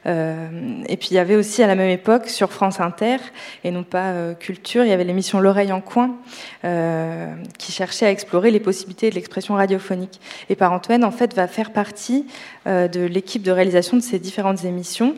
Euh, 0.07 0.83
et 0.89 0.97
puis 0.97 1.09
il 1.11 1.15
y 1.15 1.19
avait 1.19 1.37
aussi 1.37 1.63
à 1.63 1.67
la 1.67 1.75
même 1.75 1.91
époque 1.91 2.29
sur 2.29 2.53
France 2.53 2.81
Inter, 2.81 3.17
et 3.65 3.71
non 3.71 3.83
pas 3.83 4.11
euh, 4.11 4.35
Culture, 4.35 4.85
il 4.85 4.91
y 4.91 4.93
avait 4.93 5.05
l'émission 5.05 5.41
L'oreille 5.41 5.73
en 5.73 5.81
coin, 5.81 6.17
qui 7.59 7.73
cherchait 7.73 8.07
à 8.07 8.11
explorer 8.11 8.51
les 8.51 8.61
possibilités 8.61 9.11
de 9.11 9.15
l'expression 9.15 9.55
radiophonique. 9.55 10.21
Et 10.51 10.57
par 10.57 10.73
Antoine, 10.73 11.05
en 11.05 11.11
fait, 11.11 11.35
va 11.35 11.47
faire 11.47 11.73
partie 11.73 12.27
de 12.67 13.07
l'équipe 13.07 13.43
de 13.43 13.53
réalisation 13.53 13.97
de 13.97 14.03
ces 14.03 14.19
différentes 14.19 14.65
émissions. 14.65 15.15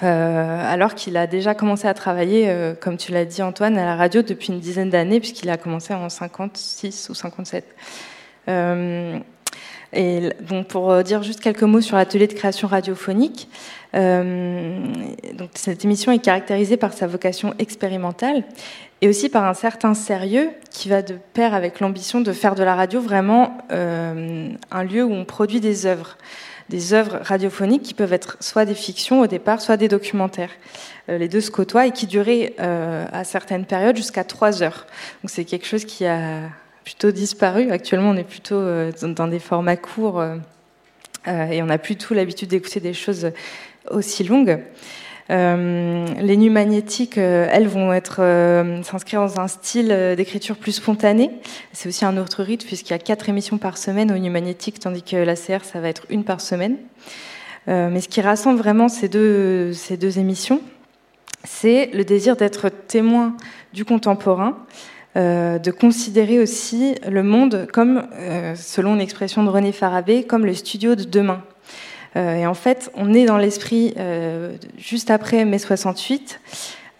Alors 0.00 0.94
qu'il 0.94 1.16
a 1.16 1.26
déjà 1.26 1.54
commencé 1.54 1.88
à 1.88 1.94
travailler, 1.94 2.52
comme 2.80 2.96
tu 2.98 3.12
l'as 3.12 3.24
dit 3.24 3.42
Antoine, 3.42 3.78
à 3.78 3.84
la 3.84 3.96
radio 3.96 4.22
depuis 4.22 4.52
une 4.52 4.60
dizaine 4.60 4.90
d'années, 4.90 5.20
puisqu'il 5.20 5.48
a 5.50 5.56
commencé 5.56 5.94
en 5.94 6.08
56 6.08 7.08
ou 7.08 7.14
57. 7.14 7.64
Euh, 8.48 9.18
pour 10.68 11.02
dire 11.02 11.22
juste 11.22 11.40
quelques 11.40 11.62
mots 11.62 11.80
sur 11.80 11.96
l'atelier 11.96 12.26
de 12.26 12.34
création 12.34 12.68
radiophonique, 12.68 13.48
euh, 13.94 14.80
cette 15.54 15.84
émission 15.84 16.12
est 16.12 16.18
caractérisée 16.18 16.76
par 16.76 16.92
sa 16.92 17.06
vocation 17.06 17.54
expérimentale 17.58 18.44
et 19.00 19.08
aussi 19.08 19.28
par 19.28 19.44
un 19.44 19.54
certain 19.54 19.94
sérieux 19.94 20.50
qui 20.70 20.88
va 20.88 21.02
de 21.02 21.16
pair 21.32 21.54
avec 21.54 21.80
l'ambition 21.80 22.20
de 22.20 22.32
faire 22.32 22.54
de 22.54 22.62
la 22.62 22.74
radio 22.74 23.00
vraiment 23.00 23.56
euh, 23.72 24.50
un 24.70 24.82
lieu 24.82 25.04
où 25.04 25.12
on 25.12 25.24
produit 25.24 25.60
des 25.60 25.86
œuvres 25.86 26.18
des 26.68 26.92
œuvres 26.92 27.20
radiophoniques 27.22 27.82
qui 27.82 27.94
peuvent 27.94 28.12
être 28.12 28.36
soit 28.40 28.66
des 28.66 28.74
fictions 28.74 29.22
au 29.22 29.26
départ, 29.26 29.62
soit 29.62 29.78
des 29.78 29.88
documentaires. 29.88 30.50
Euh, 31.08 31.16
les 31.16 31.26
deux 31.26 31.40
se 31.40 31.50
côtoient 31.50 31.86
et 31.86 31.92
qui 31.92 32.06
duraient 32.06 32.54
euh, 32.60 33.06
à 33.10 33.24
certaines 33.24 33.64
périodes 33.64 33.96
jusqu'à 33.96 34.22
trois 34.22 34.62
heures. 34.62 34.86
Donc 35.22 35.30
c'est 35.30 35.46
quelque 35.46 35.66
chose 35.66 35.86
qui 35.86 36.04
a 36.04 36.42
plutôt 36.88 37.10
disparu. 37.10 37.70
Actuellement, 37.70 38.08
on 38.10 38.16
est 38.16 38.24
plutôt 38.24 38.54
euh, 38.54 38.90
dans 39.02 39.28
des 39.28 39.40
formats 39.40 39.76
courts 39.76 40.22
euh, 40.22 40.36
et 41.26 41.62
on 41.62 41.66
n'a 41.66 41.76
plus 41.76 41.96
tout 41.96 42.14
l'habitude 42.14 42.48
d'écouter 42.48 42.80
des 42.80 42.94
choses 42.94 43.30
aussi 43.90 44.24
longues. 44.24 44.58
Euh, 45.30 46.06
les 46.18 46.38
nuits 46.38 46.48
magnétiques, 46.48 47.18
euh, 47.18 47.46
elles 47.52 47.68
vont 47.68 47.92
être 47.92 48.20
euh, 48.20 48.82
s'inscrire 48.84 49.20
dans 49.20 49.38
un 49.38 49.48
style 49.48 50.14
d'écriture 50.16 50.56
plus 50.56 50.72
spontané. 50.72 51.30
C'est 51.74 51.90
aussi 51.90 52.06
un 52.06 52.16
autre 52.16 52.42
rythme 52.42 52.66
puisqu'il 52.66 52.92
y 52.92 52.96
a 52.96 52.98
quatre 52.98 53.28
émissions 53.28 53.58
par 53.58 53.76
semaine 53.76 54.10
aux 54.10 54.16
nuits 54.16 54.30
magnétiques, 54.30 54.80
tandis 54.80 55.02
que 55.02 55.16
la 55.16 55.36
CR, 55.36 55.64
ça 55.64 55.80
va 55.80 55.90
être 55.90 56.06
une 56.08 56.24
par 56.24 56.40
semaine. 56.40 56.78
mais 57.66 58.00
ce 58.00 58.08
qui 58.08 58.22
rassemble 58.22 58.58
vraiment 58.58 58.88
ces 58.88 59.10
deux 59.10 60.18
émissions, 60.18 60.62
c'est 61.44 61.90
le 61.92 62.04
désir 62.04 62.36
d'être 62.36 62.70
témoin 62.70 63.36
du 63.74 63.84
contemporain, 63.84 64.56
euh, 65.18 65.58
de 65.58 65.72
considérer 65.72 66.38
aussi 66.38 66.94
le 67.08 67.24
monde 67.24 67.66
comme, 67.72 68.06
euh, 68.14 68.54
selon 68.54 68.94
l'expression 68.94 69.42
de 69.42 69.48
René 69.48 69.72
Farabé, 69.72 70.22
comme 70.22 70.46
le 70.46 70.54
studio 70.54 70.94
de 70.94 71.02
demain. 71.02 71.42
Euh, 72.14 72.36
et 72.36 72.46
en 72.46 72.54
fait, 72.54 72.92
on 72.94 73.12
est 73.12 73.24
dans 73.24 73.36
l'esprit 73.36 73.94
juste 74.76 75.10
après 75.10 75.44
mai 75.44 75.58
68. 75.58 76.40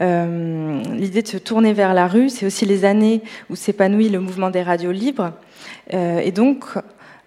L'idée 0.00 1.22
de 1.22 1.28
se 1.28 1.37
tourner 1.37 1.72
vers 1.72 1.94
la 1.94 2.09
rue, 2.09 2.28
c'est 2.28 2.44
aussi 2.44 2.66
les 2.66 2.85
années 2.85 3.22
où 3.50 3.57
s'épanouit 3.57 4.09
le 4.09 4.18
mouvement 4.18 4.50
des 4.50 4.62
radios 4.62 4.92
libres. 4.92 5.33
et 5.92 6.33
donc, 6.33 6.64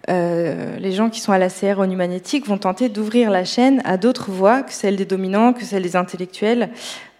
les 0.08 0.92
gens 0.92 1.08
qui 1.10 1.20
sont 1.20 1.32
à 1.32 1.38
la 1.38 1.48
CR 1.48 1.78
au 1.78 1.86
magnétique 1.86 2.46
vont 2.46 2.58
tenter 2.58 2.88
d'ouvrir 2.88 3.30
la 3.30 3.44
chaîne 3.44 3.80
à 3.84 3.96
d'autres 3.96 4.30
voix 4.30 4.62
que 4.62 4.72
celles 4.72 4.96
des 4.96 5.06
dominants, 5.06 5.52
que 5.52 5.64
celles 5.64 5.82
des 5.82 5.96
intellectuels. 5.96 6.70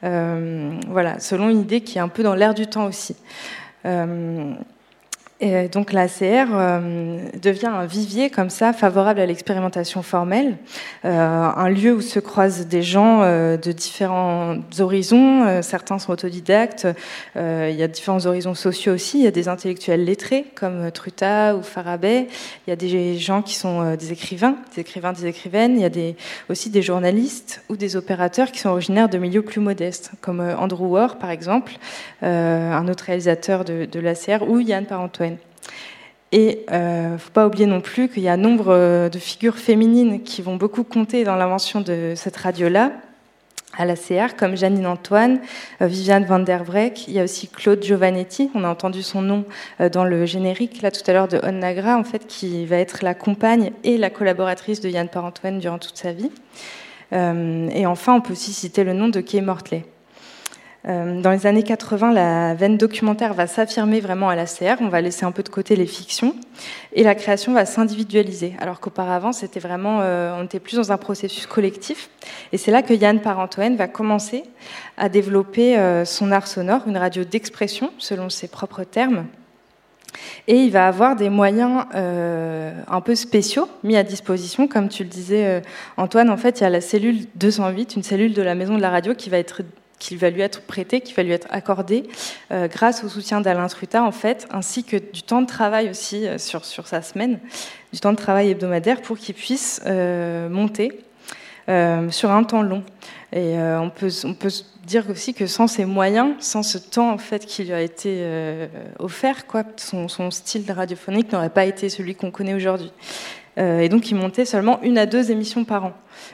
Voilà, 0.03 1.20
selon 1.20 1.49
une 1.49 1.61
idée 1.61 1.80
qui 1.80 1.99
est 1.99 2.03
un 2.03 2.09
peu 2.09 2.22
dans 2.22 2.34
l'air 2.34 2.55
du 2.55 2.66
temps 2.66 2.86
aussi. 2.86 3.16
Euh, 3.85 4.55
Et 5.45 5.66
donc 5.66 5.93
l'ACR 5.93 6.51
euh, 6.53 7.18
devient 7.43 7.66
un 7.66 7.84
vivier 7.84 8.30
comme 8.30 8.49
ça, 8.49 8.72
favorable 8.72 9.18
à 9.18 9.26
l'expérimentation 9.26 10.01
formelle, 10.01 10.57
euh, 11.05 11.11
un 11.11 11.68
lieu 11.68 11.93
où 11.95 12.01
se 12.01 12.20
croisent 12.20 12.68
des 12.68 12.82
gens 12.82 13.22
euh, 13.22 13.57
de 13.57 13.72
différents 13.72 14.59
horizons. 14.78 15.61
Certains 15.61 15.99
sont 15.99 16.12
autodidactes, 16.12 16.86
il 17.34 17.74
y 17.74 17.82
a 17.82 17.88
différents 17.88 18.24
horizons 18.24 18.55
sociaux 18.55 18.93
aussi. 18.93 19.18
Il 19.18 19.24
y 19.24 19.26
a 19.26 19.32
des 19.32 19.49
intellectuels 19.49 20.05
lettrés 20.05 20.45
comme 20.55 20.93
Truta 20.93 21.57
ou 21.57 21.62
Farabet. 21.62 22.28
Il 22.68 22.70
y 22.70 22.72
a 22.72 22.76
des 22.76 23.18
gens 23.18 23.43
qui 23.43 23.57
sont 23.57 23.97
des 23.97 24.12
écrivains, 24.12 24.57
des 24.76 24.82
écrivains, 24.82 25.12
des 25.12 25.26
écrivaines. 25.26 25.76
Il 25.76 25.82
y 25.82 25.84
a 25.84 26.12
aussi 26.51 26.70
des 26.70 26.82
journalistes 26.82 27.64
ou 27.68 27.76
des 27.76 27.97
opérateurs 27.97 28.53
qui 28.53 28.61
sont 28.61 28.68
originaires 28.68 29.09
de 29.09 29.18
milieux 29.18 29.43
plus 29.43 29.61
modestes, 29.61 30.12
comme 30.20 30.40
Andrew 30.40 30.86
War 30.86 31.16
par 31.18 31.30
exemple, 31.30 31.72
un 32.22 32.86
autre 32.86 33.05
réalisateur 33.05 33.64
de, 33.64 33.86
de 33.86 33.99
l'ACR, 33.99 34.49
ou 34.49 34.61
Yann 34.61 34.86
Parentoine. 34.86 35.32
Et 36.33 36.64
il 36.70 37.12
ne 37.12 37.18
faut 37.18 37.30
pas 37.30 37.47
oublier 37.47 37.66
non 37.66 37.80
plus 37.80 38.09
qu'il 38.09 38.22
y 38.22 38.28
a 38.28 38.37
nombre 38.37 38.68
euh, 38.68 39.09
de 39.09 39.18
figures 39.18 39.59
féminines 39.59 40.22
qui 40.22 40.41
vont 40.43 40.57
beaucoup 40.57 40.83
compter 40.83 41.24
dans 41.24 41.37
l'invention 41.37 41.83
de 41.83 42.14
cette 42.16 42.37
radio-là 42.37 42.93
à 43.76 43.85
la 43.85 43.97
CR, 43.97 44.37
comme 44.37 44.57
Janine 44.57 44.87
Antoine, 44.87 45.41
euh, 45.80 45.87
Viviane 45.87 46.24
van 46.24 46.41
der 46.41 46.64
Vreck. 46.64 47.09
Il 47.09 47.14
y 47.14 47.20
a 47.20 47.24
aussi 47.24 47.49
Claude 47.49 47.83
Giovanetti, 47.83 48.51
on 48.55 48.64
a 48.64 48.68
entendu 48.68 49.03
son 49.03 49.22
nom 49.22 49.45
euh, 49.80 49.89
dans 49.89 50.05
le 50.05 50.26
générique, 50.26 50.83
là 50.83 50.91
tout 50.91 51.03
à 51.07 51.12
l'heure, 51.12 51.28
de 51.28 51.41
On 51.43 51.53
Nagra, 51.53 51.97
en 51.97 52.05
fait, 52.05 52.26
qui 52.26 52.66
va 52.66 52.76
être 52.76 53.03
la 53.03 53.14
compagne 53.14 53.72
et 53.85 53.97
la 53.97 54.11
collaboratrice 54.11 54.80
de 54.80 54.89
Yann 54.89 55.09
Parentoine 55.09 55.59
durant 55.59 55.78
toute 55.78 55.97
sa 55.97 56.12
vie. 56.12 56.30
Euh, 57.12 57.68
et 57.70 57.87
enfin, 57.87 58.14
on 58.14 58.20
peut 58.20 58.33
aussi 58.33 58.53
citer 58.53 58.85
le 58.85 58.93
nom 58.93 59.09
de 59.09 59.20
Kay 59.20 59.41
Mortley. 59.41 59.85
Euh, 60.89 61.20
Dans 61.20 61.30
les 61.30 61.47
années 61.47 61.62
80, 61.62 62.12
la 62.12 62.55
veine 62.55 62.76
documentaire 62.76 63.35
va 63.35 63.47
s'affirmer 63.47 64.01
vraiment 64.01 64.28
à 64.28 64.35
la 64.35 64.47
CR. 64.47 64.80
On 64.80 64.89
va 64.89 65.01
laisser 65.01 65.24
un 65.24 65.30
peu 65.30 65.43
de 65.43 65.49
côté 65.49 65.76
les 65.76 65.87
fictions 65.87 66.35
et 66.93 67.05
la 67.05 67.14
création 67.14 67.53
va 67.53 67.66
s'individualiser. 67.66 68.55
Alors 68.59 68.80
qu'auparavant, 68.80 69.33
c'était 69.33 69.61
vraiment, 69.61 70.01
euh, 70.01 70.37
on 70.39 70.45
était 70.45 70.59
plus 70.59 70.76
dans 70.76 70.91
un 70.91 70.97
processus 70.97 71.47
collectif. 71.47 72.11
Et 72.53 72.59
c'est 72.59 72.72
là 72.72 72.83
que 72.83 72.95
Yann 72.95 73.20
Parentoen 73.20 73.76
va 73.76 73.87
commencer 73.87 74.43
à 74.97 75.09
développer 75.09 75.78
euh, 75.78 76.05
son 76.05 76.33
art 76.33 76.49
sonore, 76.49 76.83
une 76.87 76.97
radio 76.97 77.22
d'expression 77.22 77.93
selon 77.99 78.28
ses 78.28 78.49
propres 78.49 78.83
termes. 78.83 79.26
Et 80.49 80.57
il 80.57 80.72
va 80.72 80.89
avoir 80.89 81.16
des 81.16 81.30
moyens 81.30 81.85
un 81.95 83.01
peu 83.01 83.14
spéciaux 83.14 83.66
mis 83.83 83.97
à 83.97 84.03
disposition. 84.03 84.68
Comme 84.68 84.91
tu 84.91 85.05
le 85.05 85.09
disais, 85.09 85.62
Antoine, 85.97 86.28
en 86.28 86.37
fait, 86.37 86.61
il 86.61 86.64
y 86.64 86.66
a 86.66 86.70
la 86.70 86.83
cellule 86.83 87.24
208, 87.37 87.97
une 87.97 88.03
cellule 88.03 88.35
de 88.35 88.43
la 88.43 88.55
maison 88.55 88.76
de 88.76 88.83
la 88.83 88.91
radio 88.91 89.14
qui 89.14 89.30
va 89.30 89.39
être 89.39 89.62
qui 90.03 90.16
va 90.16 90.30
lui 90.30 90.40
être 90.40 90.62
prêtée, 90.62 91.00
qui 91.00 91.14
va 91.14 91.22
lui 91.22 91.30
être 91.30 91.46
accordée 91.50 92.03
euh, 92.50 92.66
grâce 92.66 93.05
au 93.05 93.09
soutien 93.09 93.40
d'Alain 93.40 93.68
Truta, 93.68 94.03
en 94.03 94.11
fait, 94.11 94.48
ainsi 94.50 94.82
que 94.82 94.96
du 94.96 95.22
temps 95.22 95.40
de 95.40 95.46
travail 95.46 95.90
aussi 95.90 96.26
euh, 96.26 96.38
sur, 96.38 96.64
sur 96.64 96.88
sa 96.88 97.03
semaine, 97.03 97.38
du 97.92 98.00
temps 98.00 98.11
de 98.11 98.16
travail 98.16 98.50
hebdomadaire 98.50 99.00
pour 99.00 99.16
qu'il 99.16 99.36
puisse 99.36 99.80
euh, 99.86 100.48
monter 100.48 100.98
sur 102.11 102.32
un 102.32 102.42
temps 102.42 102.62
long. 102.62 102.82
Et 103.32 103.55
on, 103.57 103.88
peut, 103.88 104.11
on 104.24 104.34
peut 104.34 104.50
dire 104.84 105.09
aussi 105.09 105.32
que 105.32 105.46
sans 105.46 105.68
ces 105.68 105.84
moyens, 105.84 106.34
sans 106.40 106.64
ce 106.64 106.76
temps 106.76 107.12
en 107.12 107.18
fait 107.18 107.46
qui 107.46 107.62
lui 107.62 107.72
a 107.72 107.80
été 107.80 108.26
offert, 108.98 109.46
quoi, 109.46 109.62
son, 109.76 110.09
son 110.09 110.32
style 110.32 110.70
radiophonique 110.70 111.32
n'aurait 111.32 111.50
pas 111.50 111.64
été 111.64 111.88
celui 111.88 112.16
qu'on 112.16 112.32
connaît 112.32 112.53
aujourd'hui. 112.53 112.92
Euh, 113.59 113.80
et 113.80 113.88
donc, 113.88 114.11
il 114.11 114.14
montait 114.14 114.44
seulement 114.44 114.80
une 114.82 114.98
à 114.98 115.07
deux 115.07 115.30
émissions 115.30 115.64
par 115.64 115.84
an. 115.84 115.92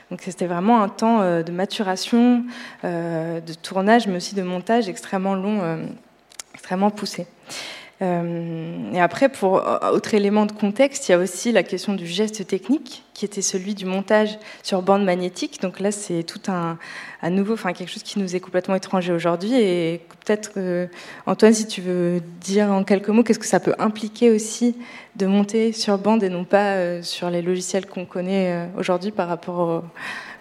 Donc, 0.09 0.21
c'était 0.23 0.47
vraiment 0.47 0.81
un 0.81 0.89
temps 0.89 1.21
euh, 1.21 1.43
de 1.43 1.51
maturation, 1.51 2.43
euh, 2.83 3.41
de 3.41 3.53
tournage, 3.53 4.07
mais 4.07 4.15
aussi 4.15 4.35
de 4.35 4.43
montage 4.43 4.87
extrêmement 4.89 5.35
long, 5.35 5.61
extrêmement 6.53 6.91
poussé. 6.91 7.27
Euh, 8.01 8.93
et 8.93 9.01
après, 9.01 9.27
pour 9.27 9.57
euh, 9.57 9.91
autre 9.91 10.13
élément 10.13 10.45
de 10.45 10.53
contexte, 10.53 11.09
il 11.09 11.11
y 11.11 11.15
a 11.15 11.17
aussi 11.17 11.51
la 11.51 11.63
question 11.63 11.93
du 11.93 12.07
geste 12.07 12.47
technique, 12.47 13.03
qui 13.13 13.25
était 13.25 13.41
celui 13.41 13.75
du 13.75 13.85
montage 13.85 14.39
sur 14.63 14.81
bande 14.81 15.03
magnétique. 15.03 15.61
Donc 15.61 15.81
là, 15.81 15.91
c'est 15.91 16.23
tout 16.23 16.39
un, 16.49 16.77
à 17.21 17.29
nouveau, 17.29 17.53
enfin 17.53 17.73
quelque 17.73 17.91
chose 17.91 18.03
qui 18.03 18.19
nous 18.19 18.35
est 18.35 18.39
complètement 18.39 18.75
étranger 18.75 19.11
aujourd'hui. 19.11 19.53
Et 19.53 20.01
peut-être, 20.25 20.51
euh, 20.57 20.87
Antoine, 21.25 21.53
si 21.53 21.67
tu 21.67 21.81
veux 21.81 22.21
dire 22.39 22.71
en 22.71 22.85
quelques 22.85 23.09
mots, 23.09 23.23
qu'est-ce 23.23 23.39
que 23.39 23.45
ça 23.45 23.59
peut 23.59 23.75
impliquer 23.79 24.31
aussi 24.31 24.77
de 25.17 25.25
monter 25.25 25.73
sur 25.73 25.97
bande 25.97 26.23
et 26.23 26.29
non 26.29 26.45
pas 26.45 27.01
sur 27.01 27.29
les 27.29 27.41
logiciels 27.41 27.85
qu'on 27.85 28.05
connaît 28.05 28.69
aujourd'hui 28.77 29.11
par 29.11 29.27
rapport 29.27 29.59
au, 29.59 29.83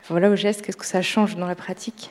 voilà, 0.09 0.31
au 0.31 0.37
geste? 0.37 0.63
Qu'est-ce 0.63 0.77
que 0.77 0.87
ça 0.87 1.03
change 1.03 1.35
dans 1.35 1.49
la 1.49 1.57
pratique? 1.57 2.11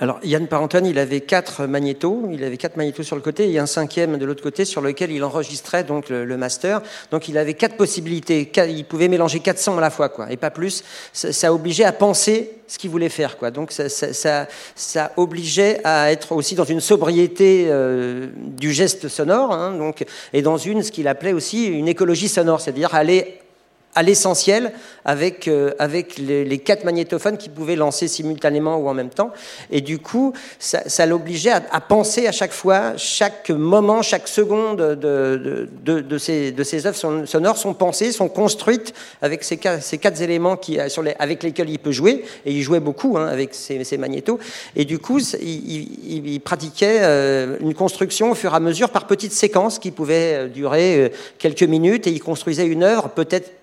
Alors, 0.00 0.20
Yann 0.22 0.46
Parentoine, 0.46 0.86
il 0.86 0.98
avait 0.98 1.20
quatre 1.20 1.66
magnétos. 1.66 2.28
Il 2.32 2.44
avait 2.44 2.56
quatre 2.56 2.76
magnétos 2.76 3.02
sur 3.02 3.16
le 3.16 3.22
côté 3.22 3.50
et 3.50 3.58
un 3.58 3.66
cinquième 3.66 4.18
de 4.18 4.24
l'autre 4.24 4.42
côté 4.42 4.64
sur 4.64 4.80
lequel 4.80 5.10
il 5.10 5.24
enregistrait 5.24 5.84
donc 5.84 6.08
le, 6.08 6.36
master. 6.36 6.82
Donc, 7.10 7.28
il 7.28 7.36
avait 7.38 7.54
quatre 7.54 7.76
possibilités. 7.76 8.50
Il 8.68 8.84
pouvait 8.84 9.08
mélanger 9.08 9.40
quatre 9.40 9.58
sons 9.58 9.78
à 9.78 9.80
la 9.80 9.90
fois, 9.90 10.08
quoi, 10.08 10.30
et 10.30 10.36
pas 10.36 10.50
plus. 10.50 10.84
Ça, 11.12 11.52
obligeait 11.52 11.84
à 11.84 11.92
penser 11.92 12.52
ce 12.66 12.78
qu'il 12.78 12.90
voulait 12.90 13.08
faire, 13.08 13.38
quoi. 13.38 13.50
Donc, 13.50 13.72
ça 13.72 15.10
obligeait 15.16 15.80
à 15.84 16.12
être 16.12 16.32
aussi 16.32 16.54
dans 16.54 16.64
une 16.64 16.80
sobriété 16.80 17.66
euh, 17.68 18.28
du 18.36 18.72
geste 18.72 19.08
sonore, 19.08 19.52
hein, 19.52 19.76
donc, 19.76 20.04
et 20.32 20.42
dans 20.42 20.58
une, 20.58 20.82
ce 20.82 20.92
qu'il 20.92 21.08
appelait 21.08 21.32
aussi 21.32 21.66
une 21.66 21.88
écologie 21.88 22.28
sonore, 22.28 22.60
c'est-à-dire 22.60 22.94
aller 22.94 23.38
à 23.98 24.02
l'essentiel 24.04 24.72
avec, 25.04 25.48
euh, 25.48 25.72
avec 25.80 26.18
les, 26.18 26.58
quatre 26.58 26.84
magnétophones 26.84 27.36
qui 27.36 27.48
pouvaient 27.48 27.74
lancer 27.74 28.06
simultanément 28.06 28.76
ou 28.76 28.88
en 28.88 28.94
même 28.94 29.08
temps. 29.08 29.32
Et 29.72 29.80
du 29.80 29.98
coup, 29.98 30.32
ça, 30.60 31.06
l'obligeait 31.06 31.50
à, 31.50 31.80
penser 31.80 32.28
à 32.28 32.32
chaque 32.32 32.52
fois, 32.52 32.96
chaque 32.96 33.50
moment, 33.50 34.02
chaque 34.02 34.28
seconde 34.28 34.76
de, 34.76 35.68
de, 35.84 36.00
de, 36.00 36.18
ces, 36.18 36.52
de 36.52 36.62
ces 36.62 36.86
œuvres 36.86 36.96
son- 36.96 37.26
sonores 37.26 37.56
sont 37.58 37.74
pensées, 37.74 38.12
sont 38.12 38.28
construites 38.28 38.94
avec 39.20 39.42
ces, 39.42 39.56
quatre- 39.56 39.82
ces 39.82 39.98
quatre 39.98 40.20
éléments 40.22 40.56
qui, 40.56 40.78
les, 41.02 41.16
avec 41.18 41.42
lesquels 41.42 41.70
il 41.70 41.80
peut 41.80 41.90
jouer. 41.90 42.24
Et 42.46 42.52
il 42.52 42.62
jouait 42.62 42.78
beaucoup 42.78 43.18
hein, 43.18 43.26
avec 43.26 43.52
ces, 43.52 43.82
ces 43.82 43.98
magnétos. 43.98 44.38
Et 44.76 44.84
du 44.84 45.00
coup, 45.00 45.18
il, 45.42 46.40
pratiquait 46.44 46.98
euh, 47.00 47.56
une 47.60 47.74
construction 47.74 48.30
au 48.30 48.34
fur 48.36 48.52
et 48.52 48.56
à 48.56 48.60
mesure 48.60 48.90
par 48.90 49.08
petites 49.08 49.32
séquences 49.32 49.80
qui 49.80 49.90
pouvaient 49.90 50.34
euh, 50.34 50.48
durer 50.48 50.96
euh, 50.96 51.08
quelques 51.38 51.64
minutes. 51.64 52.06
Et 52.06 52.10
il 52.10 52.20
construisait 52.20 52.66
une 52.66 52.84
œuvre 52.84 53.08
peut-être 53.08 53.57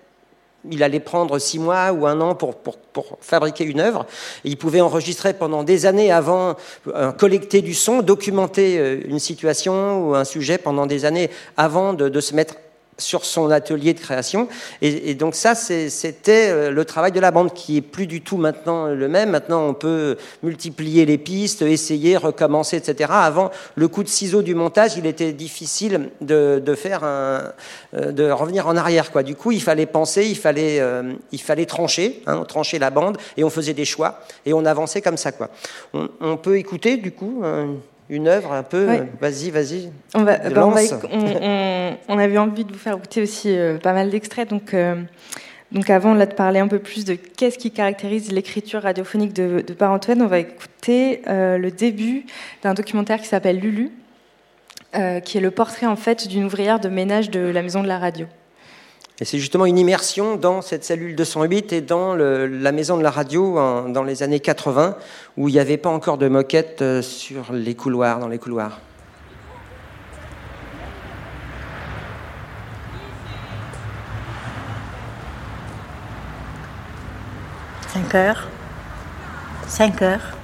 il 0.70 0.82
allait 0.82 1.00
prendre 1.00 1.38
six 1.38 1.58
mois 1.58 1.92
ou 1.92 2.06
un 2.06 2.20
an 2.20 2.34
pour, 2.34 2.54
pour, 2.54 2.76
pour 2.76 3.18
fabriquer 3.20 3.64
une 3.64 3.80
œuvre. 3.80 4.06
Il 4.44 4.56
pouvait 4.56 4.80
enregistrer 4.80 5.34
pendant 5.34 5.62
des 5.62 5.86
années 5.86 6.12
avant, 6.12 6.56
euh, 6.88 7.12
collecter 7.12 7.62
du 7.62 7.74
son, 7.74 8.02
documenter 8.02 8.78
euh, 8.78 9.00
une 9.06 9.18
situation 9.18 10.08
ou 10.08 10.14
un 10.14 10.24
sujet 10.24 10.58
pendant 10.58 10.86
des 10.86 11.04
années 11.04 11.30
avant 11.56 11.92
de, 11.92 12.08
de 12.08 12.20
se 12.20 12.34
mettre 12.34 12.54
sur 12.98 13.24
son 13.24 13.50
atelier 13.50 13.94
de 13.94 14.00
création. 14.00 14.48
Et, 14.82 15.14
donc 15.14 15.34
ça, 15.34 15.54
c'était 15.54 16.48
euh, 16.48 16.70
le 16.70 16.84
travail 16.84 17.12
de 17.12 17.20
la 17.20 17.30
bande 17.30 17.52
qui 17.52 17.76
est 17.76 17.82
plus 17.82 18.06
du 18.06 18.22
tout 18.22 18.36
maintenant 18.36 18.86
le 18.86 19.08
même. 19.08 19.30
Maintenant, 19.30 19.66
on 19.66 19.74
peut 19.74 20.16
multiplier 20.42 21.04
les 21.04 21.18
pistes, 21.18 21.62
essayer, 21.62 22.16
recommencer, 22.16 22.76
etc. 22.76 23.10
Avant, 23.12 23.50
le 23.74 23.88
coup 23.88 24.02
de 24.02 24.08
ciseau 24.08 24.42
du 24.42 24.54
montage, 24.54 24.96
il 24.96 25.06
était 25.06 25.32
difficile 25.32 26.10
de, 26.20 26.62
de 26.64 26.74
faire 26.74 27.04
un, 27.04 27.52
euh, 27.94 28.12
de 28.12 28.30
revenir 28.30 28.66
en 28.66 28.76
arrière. 28.76 29.12
Quoi. 29.12 29.22
Du 29.22 29.34
coup, 29.34 29.52
il 29.52 29.62
fallait 29.62 29.86
penser, 29.86 30.26
il 30.26 30.36
fallait, 30.36 30.80
euh, 30.80 31.12
il 31.32 31.40
fallait 31.40 31.66
trancher, 31.66 32.22
hein, 32.26 32.44
trancher 32.46 32.78
la 32.78 32.90
bande, 32.90 33.18
et 33.36 33.44
on 33.44 33.50
faisait 33.50 33.74
des 33.74 33.84
choix, 33.84 34.20
et 34.44 34.52
on 34.52 34.64
avançait 34.64 35.02
comme 35.02 35.16
ça. 35.16 35.32
Quoi. 35.32 35.50
On, 35.92 36.36
peut 36.36 36.58
écouter, 36.58 36.96
du 36.96 37.12
coup, 37.12 37.42
une 38.08 38.28
œuvre 38.28 38.52
un 38.52 38.62
peu. 38.62 38.86
Ouais. 38.86 39.08
Vas-y, 39.20 39.50
vas-y. 39.50 39.90
On, 40.14 40.22
va, 40.22 40.38
bah, 40.38 40.66
on, 40.66 40.70
va 40.70 42.22
avait 42.22 42.38
envie 42.38 42.64
de 42.64 42.72
vous 42.72 42.78
faire 42.78 42.96
écouter 42.96 43.22
aussi 43.22 43.56
euh, 43.56 43.78
pas 43.78 43.92
mal 43.92 44.10
d'extraits. 44.10 44.48
Donc, 44.48 44.74
euh, 44.74 45.02
donc 45.72 45.90
avant 45.90 46.14
là, 46.14 46.26
de 46.26 46.34
parler 46.34 46.60
un 46.60 46.68
peu 46.68 46.78
plus 46.78 47.04
de 47.04 47.14
qu'est-ce 47.14 47.58
qui 47.58 47.70
caractérise 47.70 48.30
l'écriture 48.30 48.82
radiophonique 48.82 49.32
de, 49.32 49.64
de 49.66 49.74
Par-Antoine, 49.74 50.22
on 50.22 50.26
va 50.26 50.38
écouter 50.38 51.22
euh, 51.26 51.58
le 51.58 51.70
début 51.70 52.26
d'un 52.62 52.74
documentaire 52.74 53.20
qui 53.20 53.26
s'appelle 53.26 53.58
Lulu, 53.58 53.90
qui 55.24 55.36
est 55.36 55.42
le 55.42 55.50
portrait 55.50 55.84
en 55.84 55.96
fait 55.96 56.26
d'une 56.26 56.44
ouvrière 56.44 56.80
de 56.80 56.88
ménage 56.88 57.28
de 57.30 57.40
la 57.40 57.60
maison 57.60 57.82
de 57.82 57.88
la 57.88 57.98
radio. 57.98 58.26
Et 59.18 59.24
c'est 59.24 59.38
justement 59.38 59.64
une 59.64 59.78
immersion 59.78 60.36
dans 60.36 60.60
cette 60.60 60.84
cellule 60.84 61.16
208 61.16 61.72
et 61.72 61.80
dans 61.80 62.14
la 62.14 62.72
maison 62.72 62.98
de 62.98 63.02
la 63.02 63.10
radio 63.10 63.54
dans 63.88 64.02
les 64.02 64.22
années 64.22 64.40
80, 64.40 64.96
où 65.38 65.48
il 65.48 65.52
n'y 65.52 65.58
avait 65.58 65.78
pas 65.78 65.88
encore 65.88 66.18
de 66.18 66.28
moquette 66.28 66.82
euh, 66.82 67.00
sur 67.00 67.50
les 67.52 67.74
couloirs, 67.74 68.18
dans 68.18 68.28
les 68.28 68.38
couloirs. 68.38 68.78
Cinq 77.88 78.14
heures. 78.14 78.48
5 79.66 80.02
heures. 80.02 80.36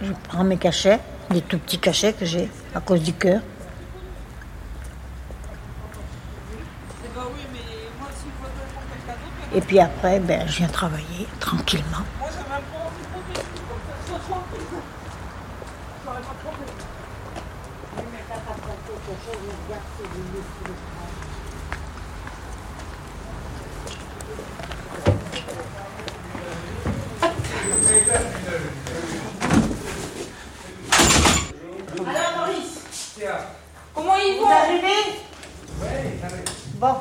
Je 0.00 0.12
prends 0.28 0.44
mes 0.44 0.56
cachets, 0.56 0.98
des 1.30 1.42
tout 1.42 1.58
petits 1.58 1.78
cachets 1.78 2.14
que 2.14 2.24
j'ai 2.24 2.48
à 2.74 2.80
cause 2.80 3.02
du 3.02 3.12
cœur. 3.12 3.42
Et 9.52 9.60
puis 9.60 9.80
après, 9.80 10.20
ben, 10.20 10.46
je 10.46 10.58
viens 10.58 10.68
travailler 10.68 11.26
tranquillement. 11.40 12.04
Alors 32.06 32.36
Maurice, 32.38 32.84
comment 33.94 34.14
ils 34.16 34.40
vont 34.40 34.48
arriver 34.48 35.20
Bon, 36.76 36.94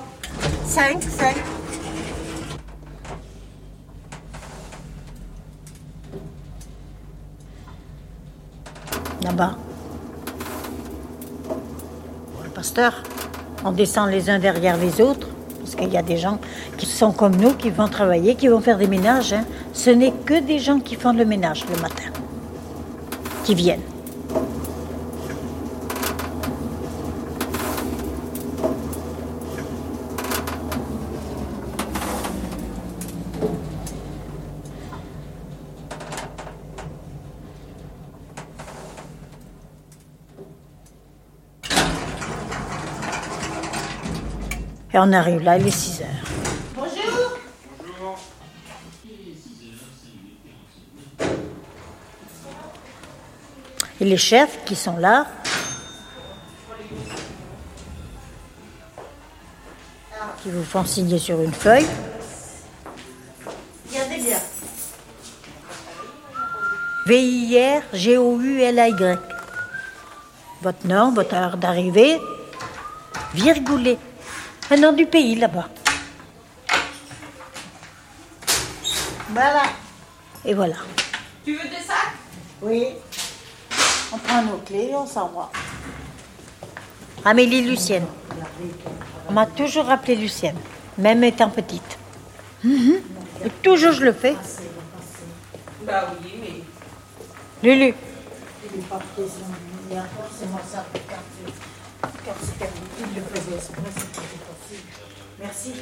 5, 0.65 1.01
5. 1.03 1.35
Là-bas. 9.21 9.55
On 13.65 13.71
descend 13.71 14.09
les 14.09 14.29
uns 14.29 14.39
derrière 14.39 14.77
les 14.77 15.01
autres, 15.01 15.27
parce 15.59 15.75
qu'il 15.75 15.91
y 15.91 15.97
a 15.97 16.01
des 16.01 16.17
gens 16.17 16.39
qui 16.77 16.85
sont 16.85 17.11
comme 17.11 17.35
nous, 17.35 17.53
qui 17.53 17.69
vont 17.69 17.87
travailler, 17.87 18.35
qui 18.35 18.47
vont 18.47 18.61
faire 18.61 18.77
des 18.77 18.87
ménages. 18.87 19.33
hein. 19.33 19.43
Ce 19.73 19.89
n'est 19.89 20.13
que 20.25 20.39
des 20.39 20.59
gens 20.59 20.79
qui 20.79 20.95
font 20.95 21.13
le 21.13 21.25
ménage 21.25 21.65
le 21.73 21.81
matin, 21.81 22.09
qui 23.43 23.55
viennent. 23.55 23.88
On 45.01 45.13
arrive 45.13 45.41
là, 45.43 45.57
il 45.57 45.65
est 45.65 45.71
6 45.71 46.01
heures. 46.01 46.07
Bonjour. 46.75 47.39
Et 54.01 54.05
les 54.05 54.17
chefs 54.17 54.59
qui 54.65 54.75
sont 54.75 54.97
là, 54.97 55.25
qui 60.43 60.51
vous 60.51 60.65
font 60.65 60.83
signer 60.83 61.17
sur 61.17 61.39
une 61.39 61.53
feuille. 61.53 61.87
Regardez 63.89 64.17
bien. 64.17 64.39
V-I-R-G-O-U-L-A-Y. 67.05 68.09
Votre 70.61 70.87
nom, 70.87 71.13
votre 71.13 71.35
heure 71.35 71.55
d'arrivée, 71.55 72.19
virgulé. 73.33 73.97
Un 74.71 74.77
nom 74.77 74.93
du 74.93 75.07
pays 75.07 75.33
là-bas. 75.35 75.67
Voilà. 79.29 79.63
Et 80.45 80.53
voilà. 80.53 80.75
Tu 81.43 81.55
veux 81.55 81.69
des 81.69 81.83
sacs? 81.85 82.13
Oui. 82.61 82.89
On 84.11 84.17
prend 84.19 84.43
nos 84.43 84.57
clés 84.57 84.89
et 84.91 84.95
on 84.95 85.07
s'en 85.07 85.29
va. 85.29 85.49
Amélie 87.25 87.63
Lucienne. 87.63 88.05
On 89.27 89.33
m'a 89.33 89.47
toujours 89.47 89.89
appelée 89.89 90.15
Lucienne, 90.15 90.57
même 90.97 91.23
étant 91.23 91.49
petite. 91.49 91.97
Mhm. 92.63 93.01
Et 93.45 93.49
toujours 93.63 93.93
je 93.93 94.03
le 94.03 94.13
fais. 94.13 94.35
Bah 95.81 96.13
oui, 96.21 96.63
mais. 97.63 97.73
Lulu. 97.75 97.93
Merci. 105.39 105.73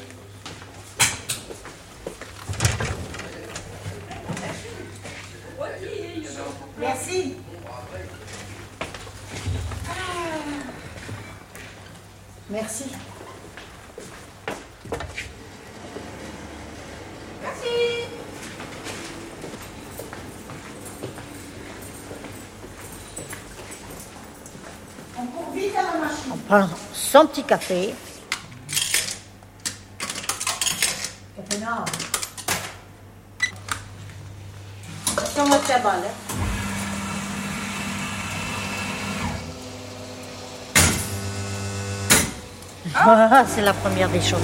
Merci. 6.77 7.35
Merci. 12.49 12.85
Merci. 17.41 17.67
On 25.19 25.25
court 25.25 25.51
vite 25.53 25.75
à 25.75 25.81
la 25.81 25.99
machine. 25.99 26.31
On 26.31 26.37
prend 26.37 26.69
son 26.93 27.27
petit 27.27 27.43
café. 27.43 27.93
Hein. 35.85 36.01
Ah, 42.95 43.45
c'est 43.47 43.61
la 43.61 43.73
première 43.73 44.09
des 44.09 44.21
choses. 44.21 44.39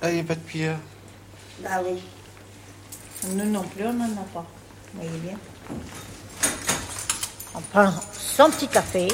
Ah, 0.00 0.10
il 0.10 0.14
n'y 0.14 0.20
a 0.20 0.24
pas 0.24 0.34
de 0.34 0.40
cuillère. 0.40 0.78
Bah 1.60 1.80
oui. 1.84 2.02
Nous 3.24 3.44
non 3.44 3.62
plus, 3.62 3.86
on 3.86 3.92
n'en 3.92 4.04
a 4.04 4.24
pas. 4.34 4.44
Vous 4.94 5.02
voyez 5.02 5.18
bien. 5.18 5.38
On 7.54 7.60
prend 7.60 7.92
son 8.12 8.50
petit 8.50 8.66
café, 8.66 9.08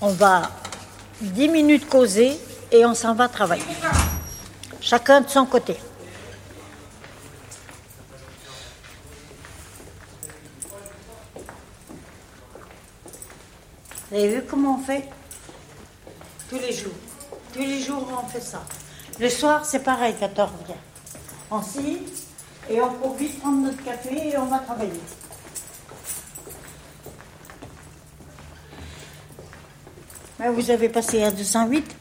on 0.00 0.10
va 0.10 0.50
10 1.20 1.48
minutes 1.48 1.88
causer 1.88 2.38
et 2.72 2.86
on 2.86 2.94
s'en 2.94 3.14
va 3.14 3.28
travailler. 3.28 3.62
Chacun 4.80 5.20
de 5.20 5.28
son 5.28 5.44
côté. 5.46 5.76
Vous 14.10 14.16
avez 14.16 14.36
vu 14.36 14.44
comment 14.48 14.78
on 14.80 14.84
fait? 14.84 15.08
Tous 16.48 16.58
les 16.58 16.72
jours. 16.72 16.92
Tous 17.52 17.60
les 17.60 17.82
jours, 17.82 18.08
on 18.22 18.28
fait 18.28 18.40
ça. 18.40 18.62
Le 19.18 19.28
soir, 19.28 19.64
c'est 19.64 19.80
pareil 19.80 20.14
quand 20.18 20.30
on 20.38 20.46
revient. 20.46 20.80
On 21.50 21.62
signe 21.62 21.98
et 22.70 22.80
on 22.80 22.92
profite 22.94 23.38
prendre 23.40 23.62
notre 23.62 23.82
café 23.84 24.28
et 24.28 24.38
on 24.38 24.46
va 24.46 24.58
travailler. 24.58 25.00
Ben, 30.38 30.50
vous 30.50 30.70
avez 30.70 30.88
passé 30.88 31.22
à 31.22 31.30
208 31.30 31.96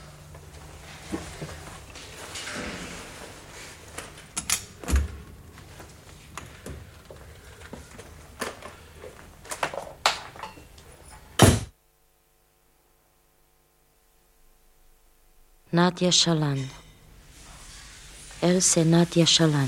Nadia 15.74 16.12
Chalan. 16.12 16.58
Elle, 18.42 18.62
c'est 18.62 18.86
Nadia 18.86 19.26
Chalan. 19.26 19.68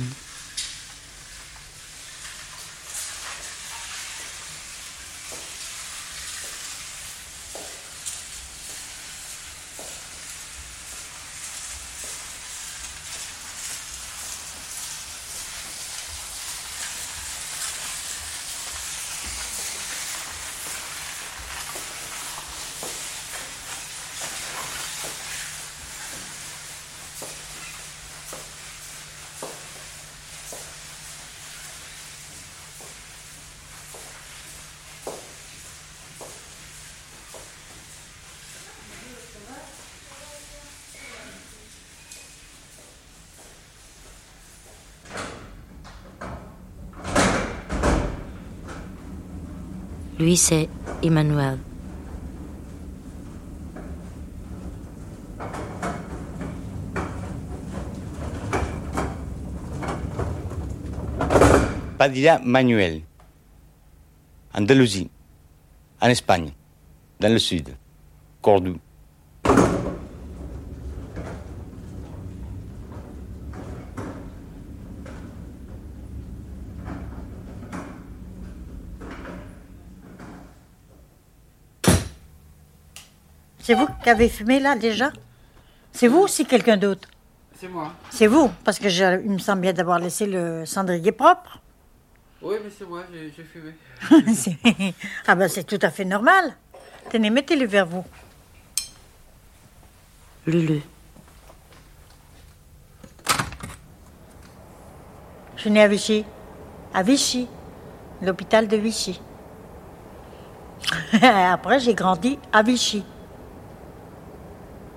Lui, 50.26 50.38
c'est 50.38 50.68
Emmanuel. 51.04 51.60
Padilla 62.00 62.42
Manuel, 62.44 63.02
Andalousie, 64.56 65.12
en 66.02 66.08
Espagne, 66.08 66.50
dans 67.20 67.32
le 67.32 67.38
sud, 67.38 67.76
Cordoue. 68.42 68.80
Qui 84.06 84.12
avez 84.12 84.30
fumé 84.30 84.60
là 84.60 84.76
déjà 84.76 85.12
C'est 85.92 86.08
vous 86.08 86.26
ou 86.26 86.28
c'est 86.28 86.46
quelqu'un 86.46 86.78
d'autre? 86.78 87.08
C'est 87.60 87.68
moi. 87.68 87.92
C'est 88.12 88.28
vous, 88.28 88.52
parce 88.64 88.78
que 88.78 88.88
je- 88.88 89.20
il 89.24 89.32
me 89.32 89.40
semble 89.40 89.62
bien 89.62 89.74
d'avoir 89.74 89.98
laissé 89.98 90.28
le 90.28 90.64
cendrier 90.68 91.12
propre. 91.12 91.58
Oui, 92.40 92.58
mais 92.64 92.70
c'est 92.78 92.86
moi, 92.88 93.02
j'ai 93.12 93.44
fumé. 93.44 93.72
C'est- 94.36 94.94
ah 95.26 95.34
ben 95.34 95.48
c'est 95.48 95.64
tout 95.64 95.80
à 95.82 95.90
fait 95.90 96.06
normal. 96.06 96.54
Tenez, 97.10 97.32
mettez-le 97.32 97.66
vers 97.66 97.88
vous. 97.88 98.06
Lulu. 100.46 100.82
Je 105.56 105.62
suis 105.62 105.72
née 105.72 105.82
à 105.82 105.88
Vichy. 105.88 106.26
À 106.94 107.02
Vichy. 107.02 107.48
L'hôpital 108.22 108.68
de 108.68 108.78
Vichy. 108.78 109.20
Après, 111.24 111.80
j'ai 111.80 111.96
grandi 111.96 112.38
à 112.54 112.62
Vichy. 112.62 113.04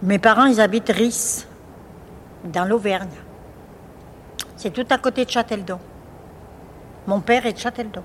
Mes 0.03 0.19
parents, 0.21 0.47
ils 0.47 0.61
habitent 0.61 0.91
Ris, 0.91 1.45
dans 2.45 2.65
l'Auvergne. 2.65 3.09
C'est 4.57 4.71
tout 4.71 4.87
à 4.91 4.99
côté 4.99 5.25
de 5.25 5.31
Châteldon. 5.31 5.81
Mon 7.07 7.21
père 7.21 7.47
est 7.47 7.53
de 7.53 7.59
Châteldon. 7.59 8.05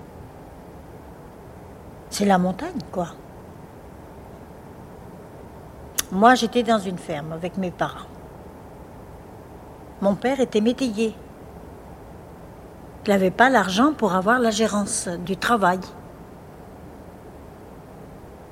C'est 2.10 2.26
la 2.26 2.38
montagne, 2.40 2.80
quoi. 2.92 3.10
Moi, 6.12 6.36
j'étais 6.36 6.64
dans 6.64 6.80
une 6.80 6.98
ferme 6.98 7.32
avec 7.32 7.58
mes 7.58 7.72
parents. 7.72 8.08
Mon 10.02 10.16
père 10.16 10.40
était 10.40 10.62
métayer. 10.62 11.16
Il 13.06 13.10
n'avait 13.10 13.32
pas 13.32 13.50
l'argent 13.50 13.94
pour 13.94 14.14
avoir 14.14 14.40
la 14.40 14.52
gérance 14.52 15.08
du 15.08 15.38
travail. 15.38 15.80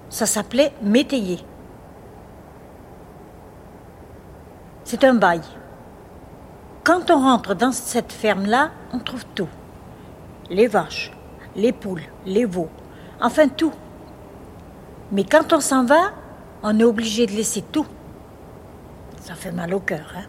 Ça 0.09 0.25
s'appelait 0.25 0.73
métayer. 0.81 1.39
C'est 4.91 5.05
un 5.05 5.13
bail. 5.13 5.39
Quand 6.83 7.09
on 7.11 7.21
rentre 7.21 7.55
dans 7.55 7.71
cette 7.71 8.11
ferme-là, 8.11 8.71
on 8.91 8.99
trouve 8.99 9.23
tout. 9.33 9.47
Les 10.49 10.67
vaches, 10.67 11.13
les 11.55 11.71
poules, 11.71 12.03
les 12.25 12.43
veaux, 12.43 12.67
enfin 13.21 13.47
tout. 13.47 13.71
Mais 15.13 15.23
quand 15.23 15.53
on 15.53 15.61
s'en 15.61 15.85
va, 15.85 16.11
on 16.61 16.77
est 16.77 16.83
obligé 16.83 17.25
de 17.25 17.31
laisser 17.31 17.61
tout. 17.61 17.85
Ça 19.21 19.33
fait 19.35 19.53
mal 19.53 19.73
au 19.73 19.79
cœur. 19.79 20.11
Hein? 20.13 20.25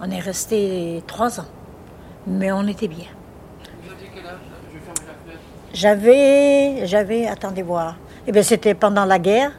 On 0.00 0.10
est 0.10 0.18
resté 0.18 1.00
trois 1.06 1.38
ans, 1.38 1.50
mais 2.26 2.50
on 2.50 2.66
était 2.66 2.88
bien. 2.88 3.10
J'avais, 5.72 6.84
j'avais, 6.88 7.28
attendez 7.28 7.62
voir. 7.62 7.94
Eh 8.26 8.32
bien, 8.32 8.42
c'était 8.42 8.74
pendant 8.74 9.04
la 9.04 9.20
guerre. 9.20 9.52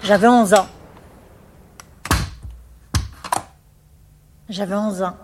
J'avais 0.00 0.28
11 0.28 0.54
ans. 0.54 0.66
J'avais 4.48 4.74
11 4.76 5.02
ans. 5.02 5.16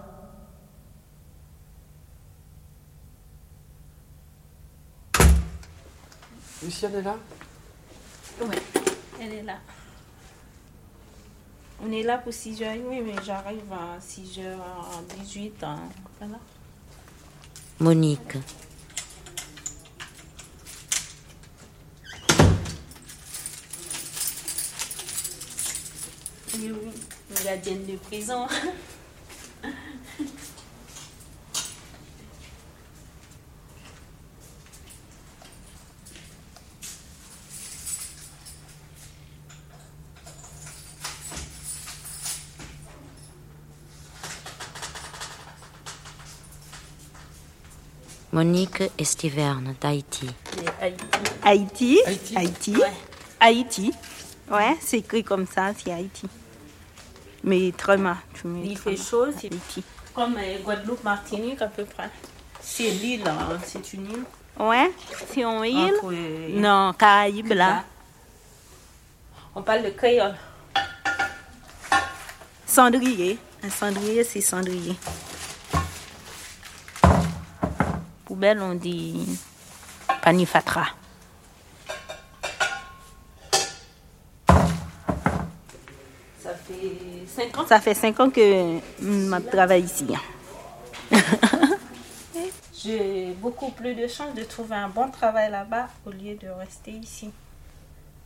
Luciane 6.62 6.95
est 6.95 7.03
là? 7.03 7.16
Oui, 8.41 8.57
elle 9.20 9.33
est 9.35 9.43
là. 9.43 9.59
On 11.85 11.91
est 11.91 12.03
là 12.03 12.18
pour 12.18 12.33
6h30, 12.33 13.03
mais 13.05 13.14
j'arrive 13.25 13.73
à 13.73 13.99
6h18. 14.01 15.51
hein, 15.64 15.79
Voilà. 16.20 16.39
Monique. 17.81 18.37
Oui, 26.55 26.70
oui, 26.73 26.93
gardienne 27.45 27.87
de 27.87 27.97
prison. 27.97 28.47
Monique 48.33 48.83
Estiverne 48.97 49.74
d'Haïti. 49.78 50.26
Haïti. 51.43 52.01
Haïti. 52.07 52.35
Haïti. 52.35 52.76
Haïti. 53.39 53.93
Ouais, 54.51 54.76
c'est 54.80 54.99
écrit 54.99 55.22
comme 55.22 55.47
ça, 55.47 55.72
c'est 55.76 55.93
Haïti. 55.93 56.26
Mais 57.45 57.72
tu 57.76 58.47
mets. 58.47 58.61
Il 58.64 58.78
fait 58.78 58.97
chaud, 58.97 59.26
c'est 59.39 59.53
Haïti. 59.53 59.85
Comme 60.14 60.37
euh, 60.39 60.59
Guadeloupe, 60.64 61.05
Martinique 61.05 61.61
à 61.61 61.66
peu 61.66 61.85
près. 61.85 62.09
C'est 62.61 62.91
l'île, 62.91 63.26
hein, 63.26 63.59
c'est 63.64 63.93
une 63.93 64.11
île. 64.11 64.24
Ouais, 64.59 64.91
c'est 65.28 65.43
une 65.43 65.64
île? 65.64 65.95
Entre, 65.95 66.12
euh, 66.12 66.49
non, 66.59 66.95
Caraïbes 66.95 67.49
là. 67.49 67.55
Là. 67.55 67.85
On 69.55 69.62
parle 69.62 69.83
de 69.83 69.91
créole. 69.91 70.35
Cendrier. 72.66 73.39
Un 73.62 73.70
cendrier, 73.70 74.24
c'est 74.24 74.41
cendrier. 74.41 74.97
Poubelle, 78.33 78.62
on 78.62 78.74
dit 78.74 79.26
panifatra. 80.22 80.87
Ça 86.41 86.55
fait 86.55 87.26
5 87.26 87.59
ans? 87.59 87.66
Ça 87.66 87.78
fait 87.78 87.93
5 87.93 88.20
ans 88.20 88.30
que 88.30 88.41
je 89.03 89.51
travaille 89.51 89.83
ici. 89.83 90.07
J'ai 92.74 93.35
beaucoup 93.35 93.70
plus 93.70 93.95
de 93.95 94.07
chance 94.07 94.35
de 94.35 94.45
trouver 94.45 94.76
un 94.76 94.89
bon 94.89 95.11
travail 95.11 95.51
là-bas 95.51 95.89
au 96.07 96.11
lieu 96.11 96.35
de 96.37 96.49
rester 96.49 96.93
ici. 96.93 97.30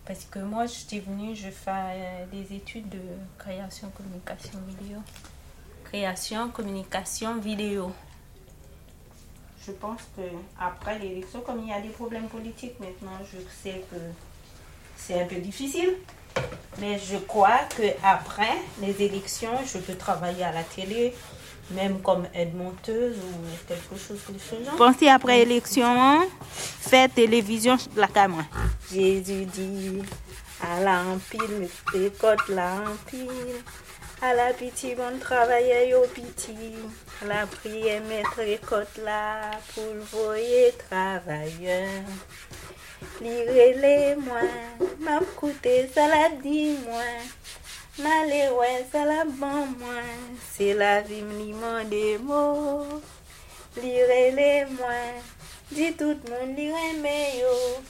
Parce 0.07 0.25
que 0.25 0.39
moi, 0.39 0.67
j'étais 0.67 1.01
venue, 1.01 1.35
je 1.35 1.51
fais 1.51 1.73
euh, 1.73 2.27
des 2.31 2.55
études 2.55 2.89
de 2.91 3.01
création, 3.39 3.91
communication 3.91 4.61
vidéo. 4.69 4.99
Création, 5.83 6.49
communication 6.51 7.39
vidéo. 7.41 7.91
Je 9.67 9.73
pense 9.73 10.01
que 10.17 10.23
après 10.61 10.99
l'élection, 11.01 11.41
comme 11.41 11.61
il 11.63 11.71
y 11.71 11.73
a 11.73 11.81
des 11.81 11.89
problèmes 11.89 12.29
politiques 12.29 12.79
maintenant, 12.79 13.19
je 13.25 13.39
sais 13.63 13.83
que 13.91 13.97
c'est 14.97 15.21
un 15.23 15.27
peu 15.27 15.37
difficile. 15.37 15.95
Mais 16.79 16.99
je 16.99 17.17
crois 17.17 17.61
que 17.77 17.83
après 18.05 18.53
les 18.81 19.03
élections, 19.03 19.59
je 19.65 19.79
peux 19.79 19.95
travailler 19.95 20.45
à 20.45 20.53
la 20.53 20.63
télé, 20.63 21.15
même 21.73 22.01
comme 22.01 22.27
aide-monteuse 22.33 23.17
ou 23.17 23.67
quelque 23.67 23.97
chose 23.97 24.21
de 24.29 24.39
ce 24.39 24.65
genre. 24.65 24.77
Pensez 24.77 25.09
après 25.09 25.41
élection, 25.41 26.29
faire 26.53 27.11
télévision 27.11 27.77
la 27.97 28.07
caméra. 28.07 28.45
Jésus 28.93 29.47
dit 29.47 30.03
à 30.63 30.81
l'empile, 30.81 31.69
les 31.95 32.11
côtes 32.11 32.49
l'empile. 32.49 33.31
À 34.23 34.33
la 34.33 34.55
pitié, 34.55 34.95
bon 34.95 35.19
travail 35.21 35.95
au 35.95 36.07
pitié. 36.07 36.55
La 37.27 37.47
prière, 37.47 38.01
mettre 38.05 38.41
les 38.41 38.57
côtes 38.57 38.97
là 39.05 39.51
pour 39.75 39.85
le 39.93 40.01
voyer 40.01 40.73
travailleur. 40.89 42.03
Lirez-les 43.21 44.17
moins, 44.17 44.41
m'a 45.01 45.21
coûté, 45.37 45.91
ça 45.95 46.09
la 46.09 46.31
dit 46.31 46.79
moins. 46.87 47.21
Malé, 47.99 48.49
ouais, 48.59 48.87
ça 48.91 49.05
la 49.05 49.25
bon 49.27 49.67
moins. 49.79 50.17
C'est 50.55 50.73
la 50.73 51.03
vie, 51.03 51.21
m'limon 51.21 51.85
des 51.85 52.17
mots. 52.17 53.03
Lirez-les 53.77 54.65
moins, 54.79 55.13
dis 55.71 55.93
tout 55.93 56.17
le 56.25 56.31
monde, 56.31 56.57
lirez 56.57 57.39
yo. 57.39 57.83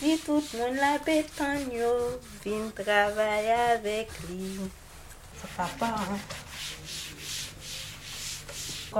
Dis 0.00 0.18
tout 0.18 0.42
le 0.54 0.58
monde 0.58 0.76
la 0.76 0.98
pétangne 0.98 1.72
yo. 1.74 2.62
Travailler 2.74 3.50
avec 3.50 4.08
lui. 4.30 4.60
Papa, 5.56 5.86
hein. 5.86 6.18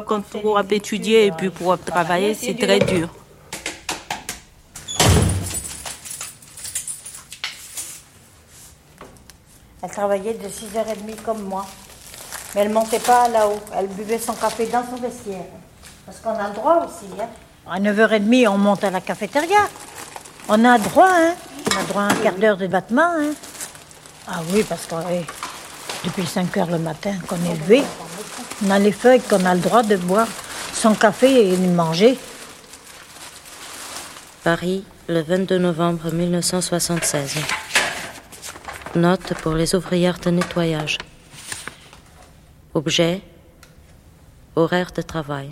Quand 0.06 0.22
pour 0.22 0.60
étudier 0.70 1.26
et 1.26 1.32
puis 1.32 1.50
pour 1.50 1.78
travailler, 1.78 2.34
c'est 2.34 2.54
très 2.54 2.80
dur. 2.80 3.08
Elle 9.82 9.90
travaillait 9.90 10.34
de 10.34 10.48
6h30 10.48 11.22
comme 11.24 11.42
moi. 11.42 11.66
Mais 12.54 12.62
elle 12.62 12.70
montait 12.70 12.98
pas 12.98 13.28
là-haut. 13.28 13.60
Elle 13.76 13.86
buvait 13.88 14.18
son 14.18 14.32
café 14.32 14.66
dans 14.66 14.84
son 14.84 14.96
vestiaire. 14.96 15.44
Parce 16.06 16.18
qu'on 16.18 16.30
a 16.30 16.48
le 16.48 16.54
droit 16.54 16.86
aussi. 16.86 17.06
Hein. 17.20 17.28
À 17.70 17.78
9h30, 17.78 18.48
on 18.48 18.58
monte 18.58 18.82
à 18.84 18.90
la 18.90 19.00
cafétéria. 19.00 19.68
On 20.48 20.64
a 20.64 20.78
droit, 20.78 21.10
hein. 21.10 21.34
On 21.70 21.78
a 21.78 21.82
droit 21.84 22.02
à 22.02 22.06
un 22.06 22.14
quart 22.16 22.34
d'heure 22.34 22.56
de 22.56 22.66
battement, 22.66 23.12
hein. 23.16 23.34
Ah 24.26 24.40
oui, 24.52 24.64
parce 24.66 24.86
que 24.86 24.94
depuis 26.04 26.26
5 26.26 26.56
heures 26.58 26.70
le 26.70 26.78
matin 26.78 27.14
qu'on 27.26 27.36
est 27.36 27.58
levé, 27.58 27.82
on 28.64 28.70
a 28.70 28.78
les 28.78 28.92
feuilles 28.92 29.20
qu'on 29.20 29.44
a 29.44 29.54
le 29.54 29.60
droit 29.60 29.82
de 29.82 29.96
boire 29.96 30.28
sans 30.72 30.94
café 30.94 31.52
et 31.52 31.56
de 31.56 31.66
manger. 31.72 32.18
Paris, 34.42 34.84
le 35.08 35.22
22 35.22 35.58
novembre 35.58 36.12
1976. 36.12 37.36
Note 38.96 39.34
pour 39.42 39.54
les 39.54 39.74
ouvrières 39.74 40.18
de 40.18 40.30
nettoyage. 40.30 40.98
Objet 42.74 43.22
Horaire 44.56 44.92
de 44.92 45.02
travail. 45.02 45.50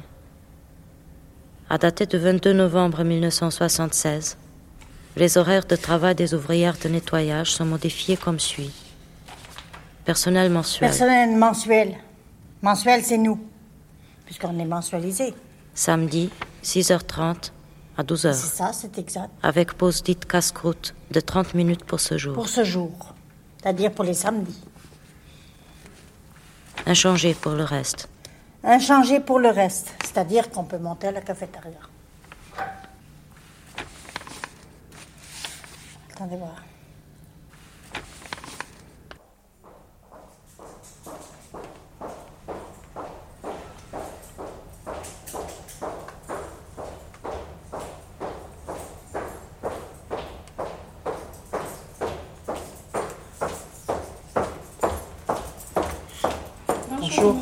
À 1.68 1.78
dater 1.78 2.06
du 2.06 2.18
22 2.18 2.52
novembre 2.52 3.02
1976, 3.02 4.36
les 5.16 5.38
horaires 5.38 5.64
de 5.64 5.76
travail 5.76 6.14
des 6.14 6.34
ouvrières 6.34 6.76
de 6.82 6.88
nettoyage 6.88 7.50
sont 7.52 7.64
modifiés 7.64 8.16
comme 8.16 8.38
suit. 8.38 8.70
Personnel 10.04 10.50
mensuel. 10.50 10.90
Personnel 10.90 11.36
mensuel. 11.36 11.96
Mensuel, 12.60 13.04
c'est 13.04 13.18
nous, 13.18 13.38
puisqu'on 14.24 14.58
est 14.58 14.64
mensualisé. 14.64 15.32
Samedi, 15.74 16.30
6h30 16.64 17.52
à 17.96 18.02
12h. 18.02 18.32
C'est 18.32 18.56
ça, 18.56 18.72
c'est 18.72 18.98
exact. 18.98 19.30
Avec 19.42 19.74
pause 19.74 20.02
dite 20.02 20.26
casse-croûte 20.26 20.94
de 21.10 21.20
30 21.20 21.54
minutes 21.54 21.84
pour 21.84 22.00
ce 22.00 22.18
jour. 22.18 22.34
Pour 22.34 22.48
ce 22.48 22.64
jour, 22.64 23.14
c'est-à-dire 23.60 23.92
pour 23.92 24.04
les 24.04 24.14
samedis. 24.14 24.60
Inchangé 26.86 27.34
pour 27.34 27.52
le 27.52 27.64
reste. 27.64 28.08
Inchangé 28.64 29.20
pour 29.20 29.38
le 29.38 29.50
reste, 29.50 29.94
c'est-à-dire 30.04 30.50
qu'on 30.50 30.64
peut 30.64 30.78
monter 30.78 31.08
à 31.08 31.12
la 31.12 31.20
cafétéria. 31.20 31.78
Attendez 36.12 36.36
voir. 36.36 36.56
Bonjour. 57.00 57.36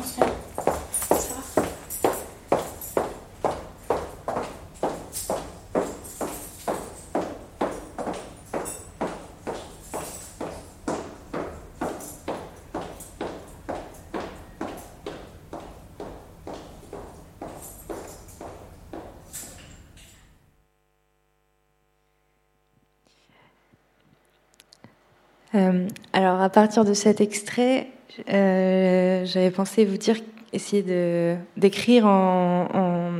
Euh, 25.55 25.87
alors, 26.13 26.41
à 26.41 26.49
partir 26.49 26.85
de 26.85 26.93
cet 26.93 27.21
extrait, 27.21 27.87
euh, 28.29 29.25
j'avais 29.25 29.51
pensé 29.51 29.85
vous 29.85 29.97
dire, 29.97 30.17
essayer 30.53 30.81
de 30.81 31.35
d'écrire 31.57 32.05
en, 32.05 33.19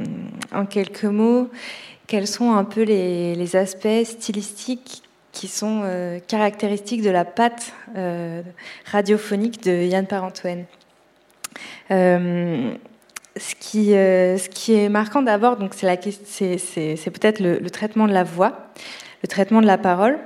quelques 0.69 1.05
mots 1.05 1.49
quels 2.07 2.27
sont 2.27 2.53
un 2.53 2.65
peu 2.65 2.83
les, 2.83 3.55
aspects 3.55 4.03
stylistiques 4.03 5.03
qui 5.31 5.47
sont 5.47 5.81
euh, 5.83 6.19
caractéristiques 6.19 7.01
de 7.01 7.09
la 7.09 7.23
patte 7.23 7.73
radiophonique 8.85 9.63
de 9.63 9.71
Yann 9.71 10.05
Parentoen. 10.05 10.65
Euh, 11.89 12.73
ce 13.37 13.55
qui, 13.55 13.93
est 13.93 14.89
marquant 14.89 15.21
d'abord, 15.21 15.55
donc 15.55 15.73
c'est 15.73 17.11
peut-être 17.11 17.39
le 17.39 17.69
traitement 17.69 18.07
de 18.07 18.13
la 18.13 18.23
voix, 18.23 18.71
le 19.23 19.27
traitement 19.27 19.61
de 19.61 19.67
la 19.67 19.77
parole. 19.77 20.19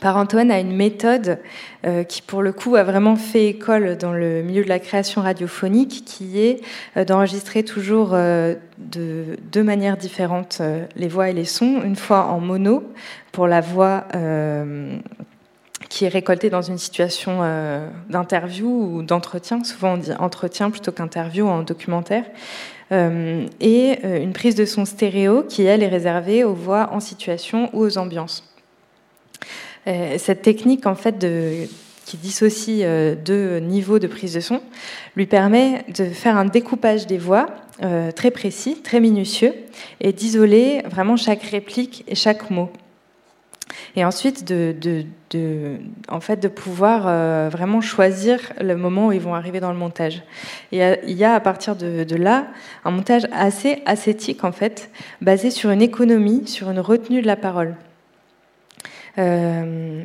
Par-Antoine 0.00 0.50
a 0.50 0.58
une 0.58 0.74
méthode 0.74 1.38
euh, 1.86 2.04
qui, 2.04 2.22
pour 2.22 2.42
le 2.42 2.52
coup, 2.52 2.76
a 2.76 2.84
vraiment 2.84 3.16
fait 3.16 3.46
école 3.46 3.96
dans 3.96 4.12
le 4.12 4.42
milieu 4.42 4.64
de 4.64 4.68
la 4.68 4.78
création 4.78 5.22
radiophonique, 5.22 6.04
qui 6.04 6.40
est 6.40 6.60
euh, 6.96 7.04
d'enregistrer 7.04 7.62
toujours 7.62 8.10
euh, 8.12 8.54
de 8.78 9.36
deux 9.52 9.62
manières 9.62 9.96
différentes 9.96 10.60
les 10.96 11.08
voix 11.08 11.30
et 11.30 11.32
les 11.32 11.44
sons. 11.44 11.80
Une 11.84 11.96
fois 11.96 12.26
en 12.26 12.40
mono, 12.40 12.84
pour 13.32 13.46
la 13.46 13.60
voix 13.60 14.06
qui 15.88 16.04
est 16.04 16.08
récoltée 16.08 16.50
dans 16.50 16.62
une 16.62 16.78
situation 16.78 17.40
d'interview 18.10 18.68
ou 18.68 19.02
d'entretien. 19.02 19.62
Souvent, 19.64 19.94
on 19.94 19.96
dit 19.96 20.12
entretien 20.18 20.70
plutôt 20.70 20.92
qu'interview 20.92 21.46
en 21.46 21.62
documentaire. 21.62 22.24
et 22.90 24.22
une 24.22 24.32
prise 24.32 24.54
de 24.54 24.64
son 24.64 24.84
stéréo 24.84 25.42
qui, 25.42 25.62
elle, 25.62 25.82
est 25.82 25.88
réservée 25.88 26.44
aux 26.44 26.54
voix 26.54 26.90
en 26.92 27.00
situation 27.00 27.70
ou 27.72 27.82
aux 27.82 27.98
ambiances. 27.98 28.55
Euh, 29.86 30.16
cette 30.18 30.42
technique, 30.42 30.86
en 30.86 30.94
fait, 30.94 31.24
qui 32.04 32.16
dissocie 32.16 32.82
euh, 32.82 33.14
deux 33.14 33.58
niveaux 33.58 33.98
de 33.98 34.06
prise 34.06 34.34
de 34.34 34.40
son, 34.40 34.60
lui 35.14 35.26
permet 35.26 35.84
de 35.96 36.06
faire 36.06 36.36
un 36.36 36.44
découpage 36.44 37.06
des 37.06 37.18
voix 37.18 37.46
euh, 37.82 38.10
très 38.10 38.30
précis, 38.30 38.80
très 38.82 39.00
minutieux, 39.00 39.52
et 40.00 40.12
d'isoler 40.12 40.82
vraiment 40.90 41.16
chaque 41.16 41.42
réplique 41.42 42.04
et 42.08 42.14
chaque 42.14 42.50
mot. 42.50 42.70
Et 43.94 44.04
ensuite, 44.04 44.44
de, 44.44 45.04
en 46.08 46.20
fait, 46.20 46.36
de 46.36 46.48
pouvoir 46.48 47.50
vraiment 47.50 47.80
choisir 47.80 48.52
le 48.60 48.76
moment 48.76 49.06
où 49.06 49.12
ils 49.12 49.20
vont 49.20 49.34
arriver 49.34 49.58
dans 49.58 49.72
le 49.72 49.78
montage. 49.78 50.22
Et 50.70 50.82
il 51.06 51.16
y 51.16 51.24
a 51.24 51.34
à 51.34 51.40
partir 51.40 51.76
de, 51.76 52.04
de, 52.04 52.16
là 52.16 52.46
un 52.84 52.90
montage 52.90 53.26
assez 53.32 53.82
ascétique, 53.86 54.44
en 54.44 54.52
fait, 54.52 54.90
basé 55.22 55.50
sur 55.50 55.70
une 55.70 55.80
économie, 55.80 56.46
sur 56.46 56.70
une 56.70 56.80
retenue 56.80 57.22
de 57.22 57.26
la 57.26 57.36
parole. 57.36 57.74
Euh, 59.18 60.04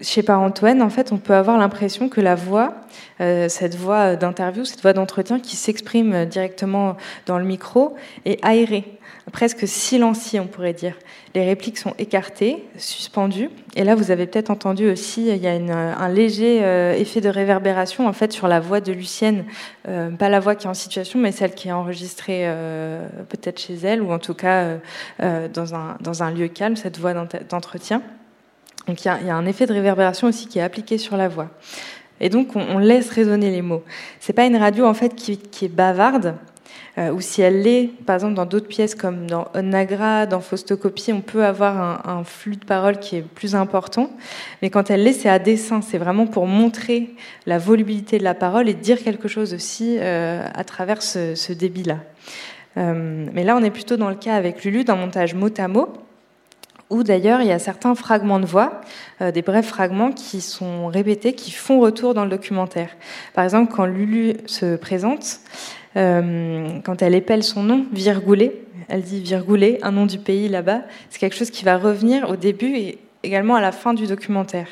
chez 0.00 0.22
Par-Antoine, 0.22 0.82
en 0.82 0.90
fait, 0.90 1.12
on 1.12 1.18
peut 1.18 1.34
avoir 1.34 1.58
l'impression 1.58 2.08
que 2.08 2.20
la 2.20 2.34
voix, 2.34 2.74
euh, 3.20 3.48
cette 3.48 3.76
voix 3.76 4.16
d'interview, 4.16 4.64
cette 4.64 4.82
voix 4.82 4.92
d'entretien 4.92 5.38
qui 5.38 5.56
s'exprime 5.56 6.24
directement 6.24 6.96
dans 7.26 7.38
le 7.38 7.44
micro, 7.44 7.94
est 8.24 8.42
aérée, 8.44 8.98
presque 9.30 9.68
silenciée, 9.68 10.40
on 10.40 10.46
pourrait 10.46 10.72
dire. 10.72 10.96
Les 11.34 11.44
répliques 11.44 11.78
sont 11.78 11.94
écartées, 11.98 12.64
suspendues. 12.76 13.50
Et 13.76 13.84
là, 13.84 13.94
vous 13.94 14.10
avez 14.10 14.26
peut-être 14.26 14.50
entendu 14.50 14.90
aussi, 14.90 15.28
il 15.28 15.36
y 15.36 15.46
a 15.46 15.54
une, 15.54 15.70
un 15.70 16.08
léger 16.08 16.60
euh, 16.62 16.94
effet 16.94 17.20
de 17.20 17.28
réverbération 17.28 18.08
en 18.08 18.12
fait 18.12 18.32
sur 18.32 18.48
la 18.48 18.58
voix 18.58 18.80
de 18.80 18.92
Lucienne, 18.92 19.44
euh, 19.88 20.10
pas 20.10 20.28
la 20.28 20.40
voix 20.40 20.56
qui 20.56 20.66
est 20.66 20.70
en 20.70 20.74
situation, 20.74 21.20
mais 21.20 21.32
celle 21.32 21.54
qui 21.54 21.68
est 21.68 21.72
enregistrée 21.72 22.42
euh, 22.44 23.06
peut-être 23.28 23.60
chez 23.60 23.74
elle 23.74 24.02
ou 24.02 24.12
en 24.12 24.18
tout 24.18 24.34
cas 24.34 24.62
euh, 24.62 24.78
euh, 25.22 25.48
dans 25.48 25.74
un, 25.74 25.96
dans 26.00 26.22
un 26.22 26.30
lieu 26.32 26.48
calme, 26.48 26.76
cette 26.76 26.98
voix 26.98 27.14
d'entretien. 27.14 28.02
Donc 28.88 29.04
il 29.04 29.06
y, 29.06 29.10
a, 29.10 29.20
il 29.20 29.26
y, 29.28 29.30
a, 29.30 29.36
un 29.36 29.46
effet 29.46 29.66
de 29.66 29.72
réverbération 29.72 30.26
aussi 30.26 30.48
qui 30.48 30.58
est 30.58 30.62
appliqué 30.62 30.98
sur 30.98 31.16
la 31.16 31.28
voix. 31.28 31.48
Et 32.20 32.28
donc 32.28 32.56
on, 32.56 32.78
laisse 32.78 33.10
résonner 33.10 33.50
les 33.50 33.62
mots. 33.62 33.84
C'est 34.20 34.32
pas 34.32 34.44
une 34.44 34.56
radio 34.56 34.86
en 34.86 34.94
fait 34.94 35.14
qui 35.14 35.38
est 35.64 35.68
bavarde. 35.68 36.36
Euh, 36.98 37.10
ou 37.10 37.22
si 37.22 37.40
elle 37.40 37.62
l'est, 37.62 37.88
par 38.04 38.14
exemple 38.16 38.34
dans 38.34 38.44
d'autres 38.44 38.68
pièces 38.68 38.94
comme 38.94 39.26
dans 39.26 39.48
Onagra, 39.54 40.26
dans 40.26 40.40
Faustocopie, 40.40 41.12
on 41.14 41.22
peut 41.22 41.44
avoir 41.44 42.06
un, 42.06 42.22
flux 42.22 42.56
de 42.56 42.64
parole 42.66 42.98
qui 42.98 43.16
est 43.16 43.22
plus 43.22 43.54
important. 43.54 44.10
Mais 44.60 44.68
quand 44.68 44.90
elle 44.90 45.02
l'est, 45.02 45.14
c'est 45.14 45.30
à 45.30 45.38
dessein. 45.38 45.80
C'est 45.80 45.96
vraiment 45.96 46.26
pour 46.26 46.46
montrer 46.46 47.14
la 47.46 47.58
volubilité 47.58 48.18
de 48.18 48.24
la 48.24 48.34
parole 48.34 48.68
et 48.68 48.74
dire 48.74 49.02
quelque 49.02 49.26
chose 49.26 49.54
aussi 49.54 49.96
euh, 49.98 50.46
à 50.52 50.64
travers 50.64 51.02
ce, 51.02 51.52
débit-là. 51.52 51.98
Euh, 52.76 53.26
mais 53.32 53.44
là, 53.44 53.56
on 53.56 53.62
est 53.62 53.70
plutôt 53.70 53.96
dans 53.96 54.10
le 54.10 54.14
cas 54.14 54.34
avec 54.34 54.62
Lulu 54.62 54.84
d'un 54.84 54.96
montage 54.96 55.34
mot 55.34 55.50
à 55.56 55.68
mot 55.68 55.88
où 56.90 57.02
d'ailleurs 57.02 57.40
il 57.40 57.46
y 57.46 57.52
a 57.52 57.58
certains 57.58 57.94
fragments 57.94 58.38
de 58.38 58.44
voix, 58.44 58.82
des 59.32 59.40
brefs 59.40 59.68
fragments 59.68 60.12
qui 60.12 60.42
sont 60.42 60.88
répétés, 60.88 61.32
qui 61.32 61.50
font 61.50 61.80
retour 61.80 62.12
dans 62.12 62.24
le 62.24 62.28
documentaire. 62.28 62.90
Par 63.32 63.44
exemple, 63.44 63.72
quand 63.74 63.86
Lulu 63.86 64.34
se 64.44 64.76
présente, 64.76 65.40
quand 65.94 67.02
elle 67.02 67.14
épelle 67.14 67.42
son 67.42 67.62
nom, 67.62 67.86
virgulé, 67.92 68.62
elle 68.88 69.02
dit 69.02 69.20
virgulé, 69.20 69.78
un 69.82 69.92
nom 69.92 70.06
du 70.06 70.18
pays 70.18 70.48
là-bas, 70.48 70.82
c'est 71.10 71.18
quelque 71.18 71.36
chose 71.36 71.50
qui 71.50 71.64
va 71.64 71.78
revenir 71.78 72.28
au 72.28 72.36
début 72.36 72.76
et 72.76 72.98
également 73.22 73.54
à 73.54 73.60
la 73.60 73.72
fin 73.72 73.94
du 73.94 74.06
documentaire. 74.06 74.68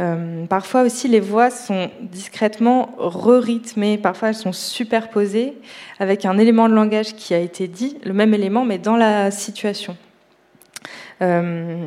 Euh, 0.00 0.44
parfois 0.46 0.82
aussi, 0.82 1.06
les 1.06 1.20
voix 1.20 1.50
sont 1.50 1.90
discrètement 2.00 2.90
re-rythmées, 2.98 3.96
parfois 3.96 4.30
elles 4.30 4.34
sont 4.34 4.52
superposées 4.52 5.54
avec 6.00 6.24
un 6.24 6.36
élément 6.38 6.68
de 6.68 6.74
langage 6.74 7.14
qui 7.14 7.32
a 7.32 7.38
été 7.38 7.68
dit, 7.68 7.98
le 8.04 8.12
même 8.12 8.34
élément, 8.34 8.64
mais 8.64 8.78
dans 8.78 8.96
la 8.96 9.30
situation. 9.30 9.96
Euh, 11.22 11.86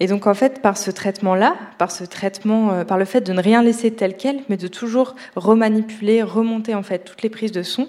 Et 0.00 0.06
donc 0.06 0.26
en 0.26 0.32
fait, 0.32 0.62
par 0.62 0.78
ce 0.78 0.90
traitement-là, 0.90 1.56
par 1.76 1.90
ce 1.90 2.04
traitement, 2.04 2.72
euh, 2.72 2.84
par 2.84 2.96
le 2.96 3.04
fait 3.04 3.20
de 3.20 3.32
ne 3.34 3.42
rien 3.42 3.62
laisser 3.62 3.90
tel 3.90 4.16
quel, 4.16 4.40
mais 4.48 4.56
de 4.56 4.66
toujours 4.66 5.14
remanipuler, 5.36 6.22
remonter 6.22 6.74
en 6.74 6.82
fait 6.82 7.00
toutes 7.00 7.22
les 7.22 7.28
prises 7.28 7.52
de 7.52 7.62
son, 7.62 7.86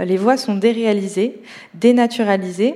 euh, 0.00 0.04
les 0.04 0.16
voix 0.16 0.38
sont 0.38 0.54
déréalisées, 0.54 1.42
dénaturalisées, 1.74 2.74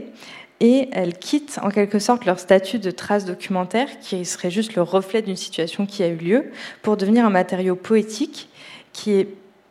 et 0.61 0.89
elles 0.93 1.19
quittent 1.19 1.59
en 1.63 1.71
quelque 1.71 1.99
sorte 1.99 2.25
leur 2.25 2.39
statut 2.39 2.79
de 2.79 2.91
trace 2.91 3.25
documentaire, 3.25 3.89
qui 4.01 4.25
serait 4.25 4.51
juste 4.51 4.75
le 4.75 4.83
reflet 4.83 5.23
d'une 5.23 5.37
situation 5.37 5.87
qui 5.87 6.03
a 6.03 6.09
eu 6.09 6.17
lieu, 6.17 6.45
pour 6.83 6.97
devenir 6.97 7.25
un 7.25 7.31
matériau 7.31 7.77
poétique 7.77 8.49
qui 8.93 9.13
est 9.13 9.29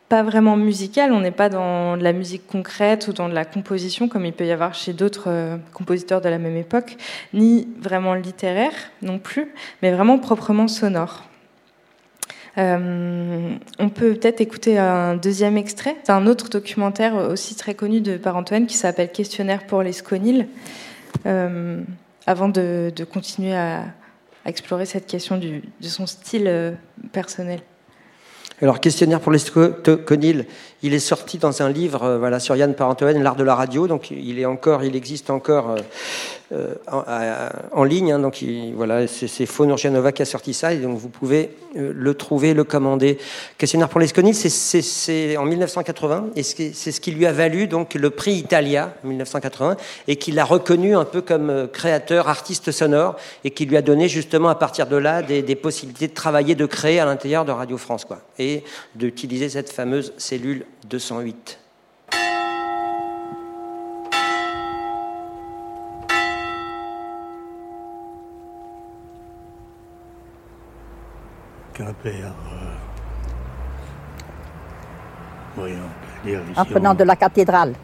pas 0.08 0.22
vraiment 0.22 0.56
musical, 0.56 1.12
on 1.12 1.20
n'est 1.20 1.32
pas 1.32 1.48
dans 1.48 1.96
de 1.96 2.02
la 2.02 2.12
musique 2.12 2.46
concrète 2.46 3.08
ou 3.08 3.12
dans 3.12 3.28
de 3.28 3.34
la 3.34 3.44
composition 3.44 4.08
comme 4.08 4.24
il 4.24 4.32
peut 4.32 4.46
y 4.46 4.52
avoir 4.52 4.74
chez 4.74 4.92
d'autres 4.92 5.28
euh, 5.28 5.56
compositeurs 5.72 6.20
de 6.20 6.28
la 6.28 6.38
même 6.38 6.56
époque, 6.56 6.96
ni 7.34 7.68
vraiment 7.80 8.14
littéraire 8.14 8.72
non 9.02 9.18
plus, 9.18 9.52
mais 9.82 9.90
vraiment 9.90 10.18
proprement 10.18 10.68
sonore. 10.68 11.24
Euh, 12.58 13.54
on 13.78 13.88
peut 13.88 14.14
peut-être 14.14 14.40
écouter 14.40 14.78
un 14.78 15.16
deuxième 15.16 15.58
extrait 15.58 15.96
d'un 16.06 16.26
autre 16.26 16.48
documentaire 16.48 17.14
aussi 17.14 17.54
très 17.54 17.74
connu 17.74 18.00
de 18.00 18.16
Par-Antoine 18.16 18.66
qui 18.66 18.76
s'appelle 18.76 19.12
Questionnaire 19.12 19.66
pour 19.66 19.82
les 19.82 19.92
Sconiles, 19.92 20.48
euh, 21.26 21.82
avant 22.26 22.48
de, 22.48 22.92
continuer 23.12 23.54
à, 23.54 23.84
explorer 24.46 24.86
cette 24.86 25.08
question 25.08 25.36
de 25.36 25.60
son 25.82 26.06
style 26.06 26.76
personnel. 27.12 27.60
Alors, 28.62 28.80
questionnaire 28.80 29.20
pour 29.20 29.32
les 29.32 29.38
Conil, 30.06 30.46
il 30.82 30.94
est 30.94 30.98
sorti 30.98 31.36
dans 31.36 31.60
un 31.60 31.68
livre 31.68 32.04
euh, 32.04 32.18
voilà, 32.18 32.40
sur 32.40 32.56
Yann 32.56 32.74
Parentoen, 32.74 33.22
L'art 33.22 33.36
de 33.36 33.44
la 33.44 33.54
radio. 33.54 33.86
Donc, 33.86 34.10
il, 34.10 34.38
est 34.38 34.46
encore, 34.46 34.82
il 34.82 34.96
existe 34.96 35.28
encore 35.28 35.76
euh, 36.52 36.74
en, 37.72 37.82
ligne. 37.82 38.12
Hein, 38.12 38.20
donc 38.20 38.44
voilà, 38.76 39.08
c'est 39.08 39.46
Faune 39.46 39.70
Urjanova 39.70 40.12
qui 40.12 40.22
a 40.22 40.24
sorti 40.24 40.54
ça, 40.54 40.72
et 40.72 40.76
donc 40.76 40.96
vous 40.96 41.08
pouvez 41.08 41.50
euh, 41.76 41.92
le 41.92 42.14
trouver, 42.14 42.54
le 42.54 42.62
commander. 42.62 43.18
Questionnaire 43.58 43.88
pour 43.88 43.98
l'esconil, 43.98 44.32
c'est 44.32 45.36
en 45.36 45.44
1980, 45.44 46.28
et 46.36 46.44
c'est 46.44 46.72
ce 46.72 47.00
qui 47.00 47.10
lui 47.10 47.26
a 47.26 47.32
valu 47.32 47.66
donc 47.66 47.94
le 47.94 48.10
prix 48.10 48.34
Italia 48.34 48.94
1980, 49.02 49.76
et 50.06 50.14
qui 50.14 50.30
l'a 50.30 50.44
reconnu 50.44 50.94
un 50.94 51.04
peu 51.04 51.20
comme 51.20 51.50
euh, 51.50 51.66
créateur, 51.66 52.28
artiste 52.28 52.70
sonore, 52.70 53.16
et 53.42 53.50
qui 53.50 53.66
lui 53.66 53.76
a 53.76 53.82
donné 53.82 54.08
justement 54.08 54.48
à 54.48 54.54
partir 54.54 54.86
de 54.86 54.96
là 54.96 55.22
des, 55.22 55.42
des 55.42 55.56
possibilités 55.56 56.06
de 56.06 56.14
travailler, 56.14 56.54
de 56.54 56.66
créer 56.66 57.00
à 57.00 57.06
l'intérieur 57.06 57.44
de 57.44 57.50
Radio 57.50 57.76
France, 57.76 58.04
quoi, 58.04 58.20
et 58.38 58.62
d'utiliser 58.94 59.48
cette 59.48 59.72
fameuse 59.72 60.12
cellule 60.16 60.64
208. 60.88 61.58
Père. 71.84 72.32
Euh, 72.52 72.76
en 76.56 76.64
prenant 76.64 76.94
de 76.94 77.04
la 77.04 77.16
cathédrale. 77.16 77.74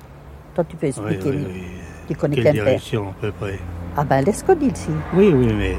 Toi, 0.55 0.65
tu 0.65 0.77
peux 0.77 0.87
expliquer. 0.87 1.31
Oui, 1.31 1.47
oui, 1.47 1.67
Tu 2.09 2.15
connais 2.17 2.37
Quelle 2.37 2.53
direction, 2.53 3.11
à 3.11 3.15
peu 3.21 3.33
près? 3.33 3.59
Ah 3.97 4.05
ben, 4.05 4.23
l'escodille, 4.23 4.73
ici. 4.73 4.91
Oui, 5.15 5.33
oui, 5.35 5.53
mais... 5.55 5.77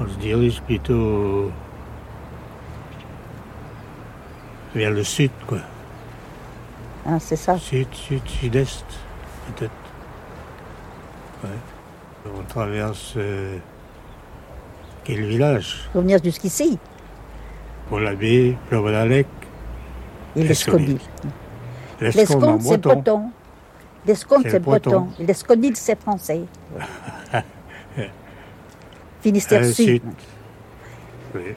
On 0.00 0.06
se 0.06 0.18
dirige 0.18 0.60
plutôt 0.62 1.50
vers 4.74 4.90
le 4.90 5.02
sud, 5.02 5.30
quoi. 5.46 5.58
Ah, 7.06 7.18
c'est 7.18 7.36
ça 7.36 7.58
Sud, 7.58 7.88
sud, 7.92 8.26
sud-est, 8.26 8.84
peut-être. 9.46 9.72
Ouais. 11.42 12.30
On 12.38 12.42
traverse... 12.44 13.14
Euh, 13.16 13.56
quel 15.08 15.24
village 15.24 15.88
Pour 15.90 16.02
venir 16.02 16.22
jusqu'ici 16.22 16.78
Pour 17.88 17.98
l'abbé, 17.98 18.58
Plovalalec. 18.68 19.26
Et 20.36 20.42
l'Escondil. 20.44 20.98
L'Escondil, 21.98 22.60
c'est 22.60 22.78
breton. 22.78 23.30
L'Escondil, 24.06 24.50
c'est 24.50 24.60
breton. 24.60 25.08
L'Escondil, 25.18 25.76
c'est 25.76 25.98
français. 25.98 26.42
Finistère 29.22 29.64
Sud. 29.64 30.02
Oui. 31.34 31.54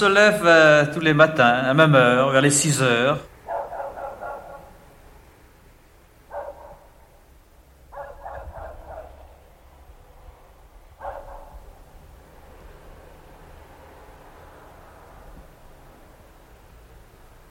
Se 0.00 0.06
lève 0.06 0.46
euh, 0.46 0.86
tous 0.94 1.00
les 1.00 1.12
matins, 1.12 1.62
à 1.62 1.74
même 1.74 1.94
heure, 1.94 2.30
vers 2.30 2.40
les 2.40 2.50
6 2.50 2.82
heures. 2.82 3.18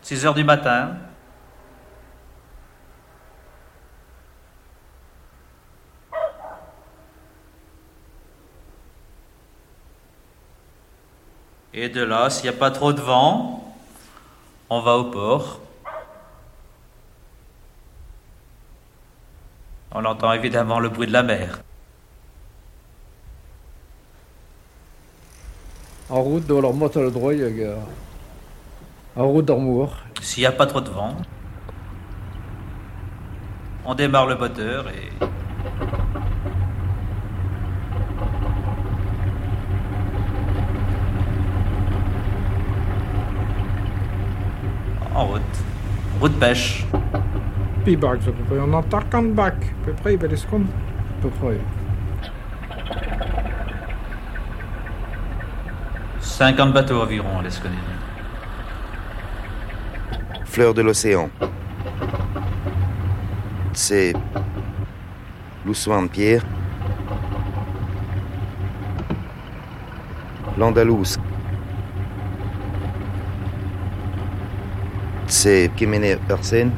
Six 0.02 0.26
heures 0.26 0.34
du 0.34 0.44
matin. 0.44 0.98
Et 11.82 11.88
de 11.88 12.04
là, 12.04 12.30
s'il 12.30 12.44
n'y 12.44 12.50
a 12.50 12.60
pas 12.60 12.72
trop 12.72 12.92
de 12.92 13.00
vent, 13.00 13.64
on 14.70 14.82
va 14.82 14.98
au 14.98 15.06
port. 15.06 15.62
On 19.94 20.04
entend 20.04 20.34
évidemment 20.34 20.82
le 20.82 20.90
bruit 20.90 21.08
de 21.08 21.14
la 21.14 21.24
mer. 21.24 21.62
En 26.10 26.22
route 26.22 26.46
de 26.46 26.54
leur 26.54 26.74
le 26.74 27.12
droit, 27.12 27.32
en 29.16 29.28
route 29.30 29.46
d'amour. 29.46 29.96
S'il 30.22 30.42
n'y 30.42 30.48
a 30.48 30.52
pas 30.52 30.68
trop 30.68 30.82
de 30.82 30.90
vent, 30.90 31.16
on 33.86 33.96
démarre 33.96 34.28
le 34.28 34.36
moteur 34.36 34.90
et 34.90 35.10
en 45.20 45.26
route. 45.26 45.42
Route 46.22 46.40
pêche. 46.40 46.86
P-bags 47.84 48.22
à 48.22 48.32
peu 48.32 48.44
près. 48.44 48.60
On 48.60 48.74
entend 48.74 49.02
40 49.02 49.34
bacs. 49.34 49.54
À 49.84 49.86
peu 49.86 49.94
près, 49.94 50.38
secondes. 50.38 50.68
À 50.68 51.22
peu 51.22 51.30
près. 51.30 51.60
50 56.22 56.74
bateaux 56.74 57.02
environ, 57.02 57.42
laisse 57.42 57.60
connaître. 57.60 57.82
Fleur 60.46 60.74
de 60.74 60.82
l'océan. 60.82 61.30
C'est 63.74 64.14
Loussoin 65.66 66.04
de 66.04 66.08
Pierre. 66.08 66.44
L'Andalouse. 70.58 71.20
C'est 75.42 75.72
Kimene 75.74 76.18
Persen. 76.28 76.70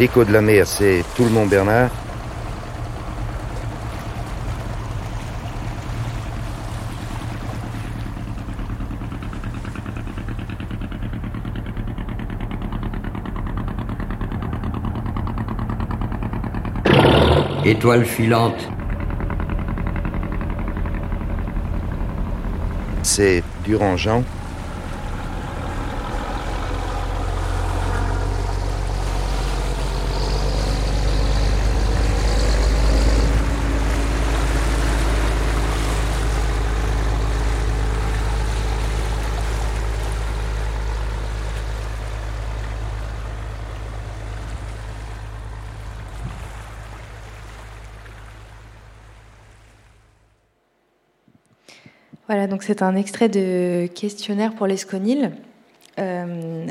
L'écho 0.00 0.24
de 0.24 0.32
la 0.32 0.40
mer, 0.40 0.66
c'est 0.66 1.04
tout 1.14 1.24
le 1.24 1.28
Mont 1.28 1.44
Bernard. 1.44 1.90
Étoile 17.66 18.06
filante. 18.06 18.70
C'est 23.02 23.44
Durangeon. 23.66 24.24
Voilà, 52.30 52.46
donc 52.46 52.62
c'est 52.62 52.80
un 52.82 52.94
extrait 52.94 53.28
de 53.28 53.88
questionnaire 53.88 54.52
pour 54.52 54.68
l'Esconil. 54.68 55.32
Euh, 55.98 56.64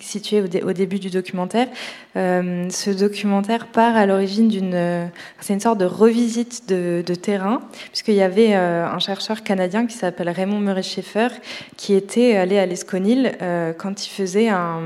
situé 0.00 0.40
au, 0.42 0.48
dé- 0.48 0.62
au 0.62 0.72
début 0.72 0.98
du 0.98 1.08
documentaire. 1.08 1.68
Euh, 2.16 2.68
ce 2.68 2.90
documentaire 2.90 3.68
part 3.68 3.94
à 3.96 4.06
l'origine 4.06 4.48
d'une, 4.48 5.08
c'est 5.38 5.54
une 5.54 5.60
sorte 5.60 5.78
de 5.78 5.84
revisite 5.84 6.68
de, 6.68 7.04
de 7.06 7.14
terrain, 7.14 7.62
puisqu'il 7.92 8.14
y 8.14 8.22
avait 8.22 8.56
euh, 8.56 8.84
un 8.84 8.98
chercheur 8.98 9.44
canadien 9.44 9.86
qui 9.86 9.94
s'appelle 9.96 10.28
Raymond 10.28 10.58
Murray-Schaeffer, 10.58 11.28
qui 11.76 11.94
était 11.94 12.34
allé 12.34 12.58
à 12.58 12.66
l'Esconil 12.66 13.38
quand 13.78 14.04
il 14.04 14.10
faisait 14.10 14.48
un 14.48 14.80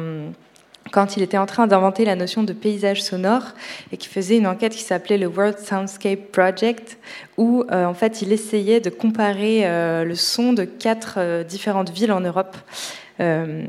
quand 0.90 1.16
il 1.16 1.22
était 1.22 1.38
en 1.38 1.46
train 1.46 1.66
d'inventer 1.66 2.04
la 2.04 2.16
notion 2.16 2.42
de 2.42 2.52
paysage 2.52 3.02
sonore 3.02 3.42
et 3.92 3.96
qui 3.96 4.08
faisait 4.08 4.38
une 4.38 4.46
enquête 4.46 4.72
qui 4.72 4.82
s'appelait 4.82 5.18
le 5.18 5.26
World 5.26 5.58
Soundscape 5.58 6.32
Project, 6.32 6.98
où 7.36 7.64
euh, 7.70 7.84
en 7.84 7.94
fait 7.94 8.22
il 8.22 8.32
essayait 8.32 8.80
de 8.80 8.90
comparer 8.90 9.66
euh, 9.66 10.04
le 10.04 10.14
son 10.14 10.52
de 10.52 10.64
quatre 10.64 11.14
euh, 11.18 11.44
différentes 11.44 11.90
villes 11.90 12.12
en 12.12 12.20
Europe. 12.20 12.56
Euh, 13.20 13.64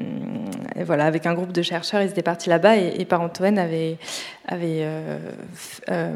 voilà, 0.85 1.05
avec 1.05 1.25
un 1.25 1.33
groupe 1.33 1.51
de 1.51 1.61
chercheurs, 1.61 2.01
ils 2.01 2.09
étaient 2.09 2.21
partis 2.21 2.49
là-bas 2.49 2.77
et, 2.77 2.93
et 2.99 3.05
Parentoen 3.05 3.57
avait, 3.57 3.97
avait 4.47 4.81
euh, 4.81 5.17
euh, 5.89 6.15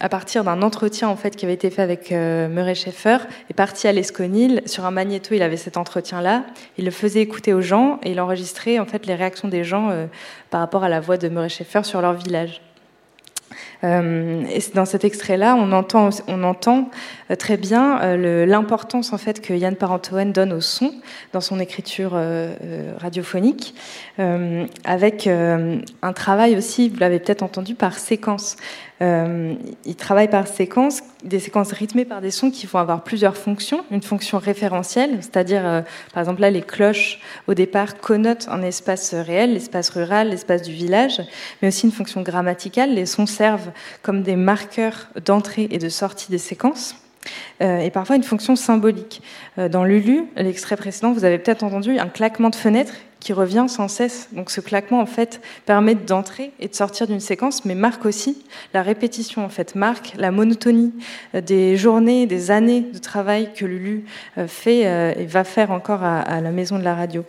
à 0.00 0.08
partir 0.08 0.44
d'un 0.44 0.62
entretien 0.62 1.08
en 1.08 1.16
fait 1.16 1.36
qui 1.36 1.44
avait 1.44 1.54
été 1.54 1.70
fait 1.70 1.82
avec 1.82 2.10
Murray 2.10 2.74
Schaeffer, 2.74 3.18
est 3.50 3.54
parti 3.54 3.86
à 3.86 3.92
l'Esconil 3.92 4.62
sur 4.66 4.86
un 4.86 4.90
magnéto. 4.90 5.34
Il 5.34 5.42
avait 5.42 5.56
cet 5.56 5.76
entretien-là, 5.76 6.44
il 6.78 6.84
le 6.84 6.90
faisait 6.90 7.20
écouter 7.20 7.52
aux 7.52 7.60
gens 7.60 8.00
et 8.02 8.12
il 8.12 8.20
enregistrait 8.20 8.78
en 8.78 8.86
fait 8.86 9.06
les 9.06 9.14
réactions 9.14 9.48
des 9.48 9.64
gens 9.64 9.90
par 10.50 10.60
rapport 10.60 10.84
à 10.84 10.88
la 10.88 11.00
voix 11.00 11.18
de 11.18 11.28
Murray 11.28 11.48
Schaeffer 11.48 11.82
sur 11.84 12.00
leur 12.00 12.14
village. 12.14 12.62
Euh, 13.82 14.44
et 14.50 14.60
dans 14.74 14.84
cet 14.84 15.04
extrait-là, 15.04 15.56
on 15.56 15.72
entend, 15.72 16.10
on 16.28 16.42
entend 16.44 16.90
euh, 17.30 17.36
très 17.36 17.56
bien 17.56 18.00
euh, 18.02 18.44
l'importance 18.44 19.12
en 19.12 19.18
fait 19.18 19.40
que 19.40 19.54
Yann 19.54 19.74
Parentoen 19.74 20.32
donne 20.32 20.52
au 20.52 20.60
son 20.60 20.92
dans 21.32 21.40
son 21.40 21.60
écriture 21.60 22.18
radiophonique, 22.98 23.74
avec 24.84 25.26
un 25.28 26.12
travail 26.12 26.56
aussi, 26.56 26.88
vous 26.88 26.98
l'avez 26.98 27.18
peut-être 27.20 27.42
entendu, 27.42 27.74
par 27.74 27.98
séquence. 27.98 28.56
Euh, 29.02 29.54
il 29.86 29.96
travaille 29.96 30.28
par 30.28 30.46
séquence, 30.46 31.02
des 31.24 31.38
séquences 31.38 31.72
rythmées 31.72 32.04
par 32.04 32.20
des 32.20 32.30
sons 32.30 32.50
qui 32.50 32.66
vont 32.66 32.78
avoir 32.78 33.02
plusieurs 33.02 33.36
fonctions. 33.36 33.84
Une 33.90 34.02
fonction 34.02 34.38
référentielle, 34.38 35.18
c'est-à-dire, 35.20 35.66
euh, 35.66 35.82
par 36.12 36.22
exemple, 36.22 36.42
là, 36.42 36.50
les 36.50 36.60
cloches, 36.60 37.18
au 37.46 37.54
départ, 37.54 37.98
connotent 37.98 38.48
un 38.48 38.62
espace 38.62 39.14
réel, 39.14 39.54
l'espace 39.54 39.88
rural, 39.90 40.28
l'espace 40.30 40.62
du 40.62 40.72
village, 40.72 41.22
mais 41.62 41.68
aussi 41.68 41.86
une 41.86 41.92
fonction 41.92 42.22
grammaticale. 42.22 42.94
Les 42.94 43.06
sons 43.06 43.26
servent 43.26 43.70
comme 44.02 44.22
des 44.22 44.36
marqueurs 44.36 45.08
d'entrée 45.24 45.68
et 45.70 45.78
de 45.78 45.88
sortie 45.88 46.30
des 46.30 46.38
séquences. 46.38 46.96
Euh, 47.62 47.78
et 47.80 47.90
parfois 47.90 48.16
une 48.16 48.22
fonction 48.22 48.56
symbolique. 48.56 49.22
Euh, 49.58 49.68
dans 49.68 49.84
Lulu, 49.84 50.24
l'extrait 50.36 50.76
précédent, 50.76 51.12
vous 51.12 51.24
avez 51.24 51.38
peut-être 51.38 51.62
entendu 51.62 51.98
un 51.98 52.08
claquement 52.08 52.50
de 52.50 52.56
fenêtre 52.56 52.94
qui 53.20 53.32
revient 53.32 53.66
sans 53.68 53.88
cesse. 53.88 54.28
Donc 54.32 54.50
ce 54.50 54.60
claquement, 54.60 55.00
en 55.00 55.06
fait, 55.06 55.40
permet 55.66 55.94
d'entrer 55.94 56.52
et 56.58 56.68
de 56.68 56.74
sortir 56.74 57.06
d'une 57.06 57.20
séquence, 57.20 57.64
mais 57.64 57.74
marque 57.74 58.06
aussi 58.06 58.42
la 58.74 58.82
répétition, 58.82 59.44
en 59.44 59.48
fait, 59.48 59.74
marque 59.74 60.14
la 60.16 60.30
monotonie 60.30 60.92
euh, 61.34 61.40
des 61.40 61.76
journées, 61.76 62.26
des 62.26 62.50
années 62.50 62.80
de 62.80 62.98
travail 62.98 63.50
que 63.54 63.64
Lulu 63.64 64.04
euh, 64.38 64.48
fait 64.48 64.86
euh, 64.86 65.12
et 65.16 65.26
va 65.26 65.44
faire 65.44 65.70
encore 65.70 66.02
à, 66.02 66.40
la 66.40 66.50
maison 66.50 66.78
de 66.78 66.84
la 66.84 66.94
radio. 66.94 67.24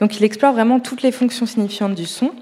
Donc 0.00 0.16
il 0.18 0.24
explore 0.24 0.54
vraiment 0.54 0.80
toutes 0.80 1.02
les 1.02 1.12
fonctions 1.12 1.44
signifiantes 1.44 1.94
du 1.94 2.06
son. 2.06 2.32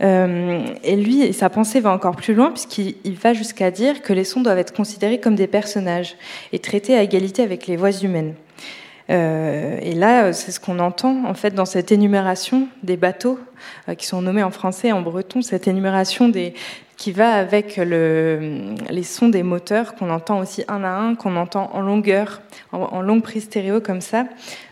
Et 0.00 0.96
lui, 0.96 1.32
sa 1.32 1.48
pensée 1.48 1.78
va 1.78 1.92
encore 1.92 2.16
plus 2.16 2.34
loin 2.34 2.50
puisqu'il 2.50 2.96
il 3.04 3.14
va 3.14 3.34
jusqu'à 3.34 3.70
dire 3.70 4.02
que 4.02 4.12
les 4.12 4.24
sons 4.24 4.40
doivent 4.40 4.58
être 4.58 4.72
considérés 4.72 5.20
comme 5.20 5.36
des 5.36 5.46
personnages 5.46 6.16
et 6.52 6.58
traités 6.58 6.96
à 6.96 7.02
égalité 7.02 7.42
avec 7.42 7.68
les 7.68 7.76
voix 7.76 7.92
humaines. 7.92 8.34
Euh, 9.12 9.78
et 9.82 9.92
là, 9.92 10.32
c'est 10.32 10.52
ce 10.52 10.60
qu'on 10.60 10.78
entend 10.78 11.24
en 11.26 11.34
fait 11.34 11.54
dans 11.54 11.66
cette 11.66 11.92
énumération 11.92 12.68
des 12.82 12.96
bateaux 12.96 13.38
euh, 13.88 13.94
qui 13.94 14.06
sont 14.06 14.22
nommés 14.22 14.42
en 14.42 14.50
français 14.50 14.88
et 14.88 14.92
en 14.92 15.02
breton, 15.02 15.42
cette 15.42 15.68
énumération 15.68 16.32
qui 16.96 17.12
va 17.12 17.32
avec 17.32 17.76
le, 17.76 18.74
les 18.88 19.02
sons 19.02 19.28
des 19.28 19.42
moteurs 19.42 19.96
qu'on 19.96 20.08
entend 20.08 20.38
aussi 20.38 20.64
un 20.68 20.82
à 20.82 20.88
un, 20.88 21.14
qu'on 21.14 21.36
entend 21.36 21.70
en 21.74 21.82
longueur, 21.82 22.40
en, 22.72 22.78
en 22.78 23.02
longue 23.02 23.22
prise 23.22 23.44
stéréo 23.44 23.80
comme 23.80 24.00
ça. 24.00 24.24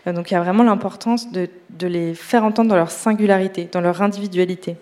Euh, 0.07 0.13
donc 0.13 0.31
il 0.31 0.33
y 0.33 0.37
a 0.37 0.41
vraiment 0.41 0.63
l'importance 0.63 1.31
de, 1.31 1.47
de 1.69 1.87
les 1.87 2.15
faire 2.15 2.43
entendre 2.43 2.69
dans 2.69 2.75
leur 2.75 2.91
singularité, 2.91 3.69
dans 3.71 3.81
leur 3.81 4.01
individualité. 4.01 4.75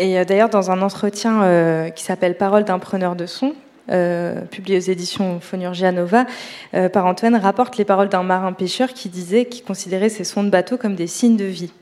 Et 0.00 0.24
d'ailleurs, 0.24 0.50
dans 0.50 0.70
un 0.70 0.82
entretien 0.82 1.90
qui 1.90 2.04
s'appelle 2.04 2.36
Parole 2.36 2.62
d'un 2.62 2.78
preneur 2.78 3.16
de 3.16 3.26
son, 3.26 3.54
euh, 3.90 4.42
publié 4.42 4.76
aux 4.76 4.82
éditions 4.82 5.40
Fonurgia 5.40 5.92
Nova, 5.92 6.26
euh, 6.74 6.90
par 6.90 7.06
Antoine 7.06 7.36
rapporte 7.36 7.78
les 7.78 7.86
paroles 7.86 8.10
d'un 8.10 8.22
marin 8.22 8.52
pêcheur 8.52 8.92
qui 8.92 9.08
disait 9.08 9.46
qu'il 9.46 9.64
considérait 9.64 10.10
ces 10.10 10.24
sons 10.24 10.44
de 10.44 10.50
bateau 10.50 10.76
comme 10.76 10.94
des 10.94 11.06
signes 11.06 11.38
de 11.38 11.44
vie. 11.44 11.72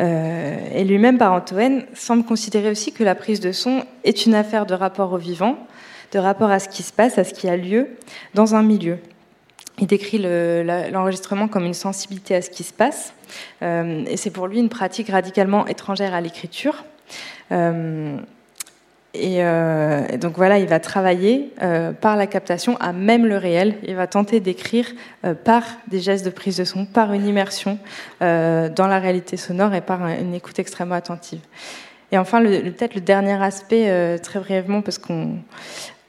Euh, 0.00 0.56
et 0.74 0.82
lui-même, 0.82 1.16
par 1.16 1.32
Antoine, 1.32 1.84
semble 1.94 2.24
considérer 2.24 2.70
aussi 2.70 2.92
que 2.92 3.04
la 3.04 3.14
prise 3.14 3.38
de 3.38 3.52
son 3.52 3.84
est 4.02 4.26
une 4.26 4.34
affaire 4.34 4.66
de 4.66 4.74
rapport 4.74 5.12
au 5.12 5.16
vivant, 5.16 5.56
de 6.12 6.18
rapport 6.18 6.50
à 6.50 6.58
ce 6.58 6.68
qui 6.68 6.82
se 6.82 6.92
passe, 6.92 7.18
à 7.18 7.24
ce 7.24 7.34
qui 7.34 7.48
a 7.48 7.56
lieu 7.56 7.88
dans 8.34 8.56
un 8.56 8.64
milieu. 8.64 8.98
Il 9.78 9.86
décrit 9.86 10.18
l'enregistrement 10.18 11.46
comme 11.46 11.64
une 11.64 11.74
sensibilité 11.74 12.34
à 12.34 12.42
ce 12.42 12.50
qui 12.50 12.64
se 12.64 12.72
passe, 12.72 13.14
et 13.62 14.16
c'est 14.16 14.30
pour 14.30 14.48
lui 14.48 14.58
une 14.58 14.68
pratique 14.68 15.08
radicalement 15.08 15.68
étrangère 15.68 16.14
à 16.14 16.20
l'écriture. 16.20 16.84
Et, 19.14 19.42
euh, 19.42 20.06
et 20.10 20.18
donc 20.18 20.36
voilà, 20.36 20.58
il 20.58 20.66
va 20.68 20.80
travailler 20.80 21.52
euh, 21.62 21.92
par 21.92 22.16
la 22.16 22.26
captation 22.26 22.76
à 22.78 22.92
même 22.92 23.26
le 23.26 23.36
réel. 23.36 23.74
Il 23.86 23.96
va 23.96 24.06
tenter 24.06 24.40
d'écrire 24.40 24.86
euh, 25.24 25.34
par 25.34 25.64
des 25.88 25.98
gestes 26.00 26.24
de 26.24 26.30
prise 26.30 26.56
de 26.58 26.64
son, 26.64 26.84
par 26.84 27.12
une 27.12 27.26
immersion 27.26 27.78
dans 28.20 28.86
la 28.86 28.98
réalité 28.98 29.36
sonore 29.36 29.74
et 29.74 29.80
par 29.80 30.02
un- 30.02 30.18
une 30.18 30.34
écoute 30.34 30.58
extrêmement 30.58 30.94
attentive. 30.94 31.40
Et 32.12 32.18
enfin, 32.18 32.42
peut-être 32.42 32.94
le 32.94 33.00
dernier 33.02 33.42
aspect, 33.42 34.18
très 34.22 34.40
brièvement, 34.40 34.80
parce 34.82 34.98
qu'on 34.98 35.36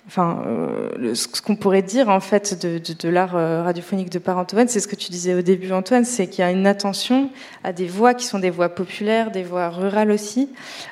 enfin, 0.09 0.41
euh, 0.47 1.13
ce 1.13 1.27
qu'on 1.39 1.55
pourrait 1.55 1.83
dire 1.83 2.09
en 2.09 2.19
fait 2.19 2.65
de, 2.65 3.09
l'art 3.09 3.35
euh, 3.35 3.61
radiophonique 3.61 4.09
de 4.09 4.17
Par 4.17 4.39
Antoine, 4.39 4.67
c'est 4.67 4.79
ce 4.79 4.87
que 4.87 4.95
tu 4.95 5.11
disais 5.11 5.35
au 5.35 5.43
début, 5.43 5.71
Antoine, 5.71 6.03
c'est 6.03 6.25
qu'il 6.25 6.43
y 6.43 6.47
a 6.47 6.49
une 6.49 6.65
attention 6.65 7.29
à 7.63 7.73
des 7.73 7.85
voix 7.85 8.15
qui 8.15 8.25
sont 8.25 8.39
des 8.39 8.49
voix 8.49 8.69
populaires, 8.69 9.29
des 9.29 9.43
voix 9.43 9.69
rurales 9.69 10.09
aussi, 10.09 10.49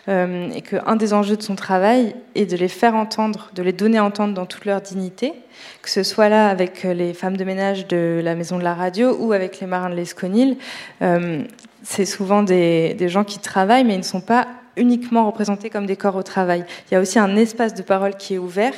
euh, 0.08 0.52
et 0.54 0.62
qu'un 0.62 0.96
des 0.96 1.16
enjeux 1.16 1.36
de 1.36 1.42
son 1.42 1.56
travail 1.56 2.16
est 2.36 2.46
de 2.46 2.56
les 2.56 2.68
faire 2.68 2.94
entendre, 2.94 3.50
de 3.56 3.64
les 3.64 3.74
donner 3.74 3.98
à 3.98 4.04
entendre 4.04 4.36
dans 4.36 4.46
toute 4.46 4.66
leur 4.66 4.82
dignité, 4.82 5.34
que 5.82 5.90
ce 5.90 6.04
soit 6.04 6.30
là 6.30 6.48
avec 6.50 6.84
les 6.84 7.16
femmes 7.16 7.38
de 7.38 7.44
ménage 7.44 7.88
de 7.88 8.22
la 8.24 8.36
maison 8.36 8.60
de 8.60 8.64
la 8.64 8.76
radio 8.76 9.18
ou 9.20 9.34
avec 9.34 9.60
les 9.60 9.66
marins 9.66 9.90
de 9.90 9.96
l'Esconil. 9.96 10.58
C'est 11.82 12.06
souvent 12.06 12.44
des, 12.44 12.94
des 12.94 13.10
gens 13.10 13.24
qui 13.24 13.40
travaillent, 13.40 13.84
mais 13.84 13.96
ils 13.96 14.00
ne 14.00 14.04
sont 14.04 14.22
pas 14.22 14.46
uniquement 14.78 15.26
représentés 15.26 15.70
comme 15.70 15.86
des 15.86 15.96
corps 15.98 16.16
au 16.16 16.24
travail. 16.24 16.64
Il 16.90 16.94
y 16.94 16.98
a 16.98 17.02
aussi 17.02 17.20
un 17.20 17.36
espace 17.36 17.74
de 17.74 17.82
parole 17.82 18.16
qui 18.16 18.36
est 18.36 18.38
ouvert, 18.38 18.74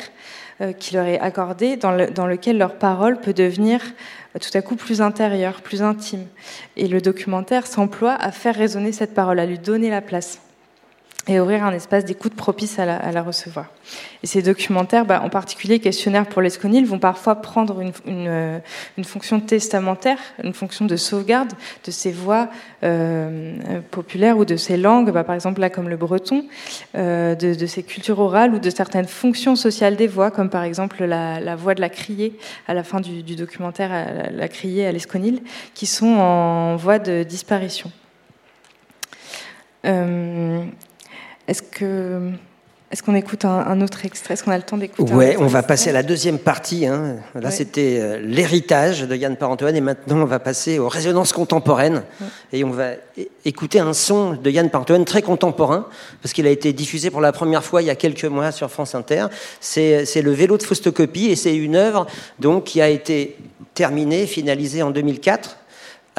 euh, 0.61 0.73
qui 0.73 0.95
leur 0.95 1.05
est 1.05 1.19
accordé, 1.19 1.77
dans, 1.77 1.91
le- 1.91 2.09
dans 2.09 2.25
lequel 2.27 2.57
leur 2.57 2.75
parole 2.75 3.19
peut 3.19 3.33
devenir 3.33 3.81
euh, 4.35 4.39
tout 4.39 4.57
à 4.57 4.61
coup 4.61 4.75
plus 4.75 5.01
intérieure, 5.01 5.61
plus 5.61 5.81
intime. 5.81 6.25
Et 6.77 6.87
le 6.87 7.01
documentaire 7.01 7.67
s'emploie 7.67 8.13
à 8.13 8.31
faire 8.31 8.55
résonner 8.55 8.91
cette 8.91 9.13
parole, 9.13 9.39
à 9.39 9.45
lui 9.45 9.59
donner 9.59 9.89
la 9.89 10.01
place. 10.01 10.39
Et 11.29 11.39
ouvrir 11.39 11.63
un 11.63 11.71
espace 11.71 12.05
d'écoute 12.05 12.33
propice 12.33 12.79
à 12.79 12.85
la, 12.85 13.21
recevoir. 13.21 13.67
Et 14.23 14.27
ces 14.27 14.41
documentaires, 14.41 15.05
bah, 15.05 15.21
en 15.23 15.29
particulier 15.29 15.79
questionnaires 15.79 16.25
pour 16.25 16.41
l'esconil, 16.41 16.85
vont 16.85 16.99
parfois 16.99 17.35
prendre 17.35 17.81
une, 18.05 18.61
fonction 19.03 19.39
testamentaire, 19.39 20.17
une 20.43 20.53
fonction 20.53 20.85
de 20.85 20.95
sauvegarde 20.95 21.53
de 21.85 21.91
ces 21.91 22.11
voix 22.11 22.49
euh, 22.83 23.81
populaires 23.91 24.37
ou 24.37 24.45
de 24.45 24.55
ces 24.55 24.77
langues, 24.77 25.11
bah, 25.11 25.23
par 25.23 25.35
exemple 25.35 25.61
là 25.61 25.69
comme 25.69 25.89
le 25.89 25.97
breton, 25.97 26.45
euh, 26.95 27.35
de, 27.35 27.65
ces 27.65 27.83
cultures 27.83 28.19
orales 28.19 28.53
ou 28.53 28.59
de 28.59 28.69
certaines 28.69 29.07
fonctions 29.07 29.55
sociales 29.55 29.95
des 29.95 30.07
voix, 30.07 30.31
comme 30.31 30.49
par 30.49 30.63
exemple 30.63 31.03
la, 31.03 31.55
voix 31.55 31.75
de 31.75 31.81
la 31.81 31.89
criée 31.89 32.37
à 32.67 32.73
la 32.73 32.83
fin 32.83 33.01
du, 33.01 33.35
documentaire, 33.35 33.89
la, 33.89 34.31
la 34.31 34.47
criée 34.47 34.87
à 34.87 34.91
l'esconil, 34.91 35.41
qui 35.75 35.85
sont 35.85 36.07
en 36.07 36.75
voie 36.75 36.99
de 36.99 37.23
disparition. 37.23 37.91
Euh, 39.85 40.65
est-ce 41.49 41.63
que 41.63 42.31
est-ce 42.91 43.03
qu'on 43.03 43.13
écoute 43.13 43.45
un, 43.45 43.81
autre 43.81 44.03
extrait? 44.03 44.33
Est-ce 44.33 44.43
qu'on 44.43 44.51
a 44.51 44.57
le 44.57 44.63
temps 44.63 44.77
d'écouter 44.77 45.13
Ouais, 45.13 45.35
on 45.37 45.45
va 45.45 45.61
passer 45.61 45.91
à 45.91 45.93
la 45.93 46.01
deuxième 46.01 46.39
partie. 46.39 46.87
Hein. 46.87 47.17
Là, 47.35 47.51
c'était 47.51 47.99
euh, 47.99 48.19
l'héritage 48.19 49.03
de 49.03 49.15
Yann 49.15 49.35
Parentoine, 49.35 49.75
et 49.75 49.81
maintenant, 49.81 50.17
on 50.17 50.25
va 50.25 50.39
passer 50.39 50.79
aux 50.79 50.89
résonances 50.89 51.31
contemporaines. 51.31 52.01
Et 52.51 52.63
on 52.63 52.71
va 52.71 52.93
écouter 53.45 53.79
un 53.79 53.93
son 53.93 54.33
de 54.33 54.49
Yann 54.49 54.71
Parentoine 54.71 55.05
très 55.05 55.21
contemporain, 55.21 55.85
parce 56.23 56.33
qu'il 56.33 56.47
a 56.47 56.49
été 56.49 56.73
diffusé 56.73 57.11
pour 57.11 57.21
la 57.21 57.31
première 57.31 57.63
fois 57.63 57.83
il 57.83 57.85
y 57.85 57.91
a 57.91 57.95
quelques 57.95 58.25
mois 58.25 58.51
sur 58.51 58.71
France 58.71 58.95
Inter. 58.95 59.27
C'est 59.59 60.21
le 60.23 60.31
vélo 60.31 60.57
de 60.57 60.63
Faustocopie, 60.63 61.27
et 61.27 61.35
c'est 61.35 61.55
une 61.55 61.75
œuvre 61.75 62.07
donc, 62.39 62.63
qui 62.63 62.81
a 62.81 62.89
été 62.89 63.37
terminée, 63.75 64.25
finalisée 64.25 64.81
en 64.81 64.89
2004 64.89 65.57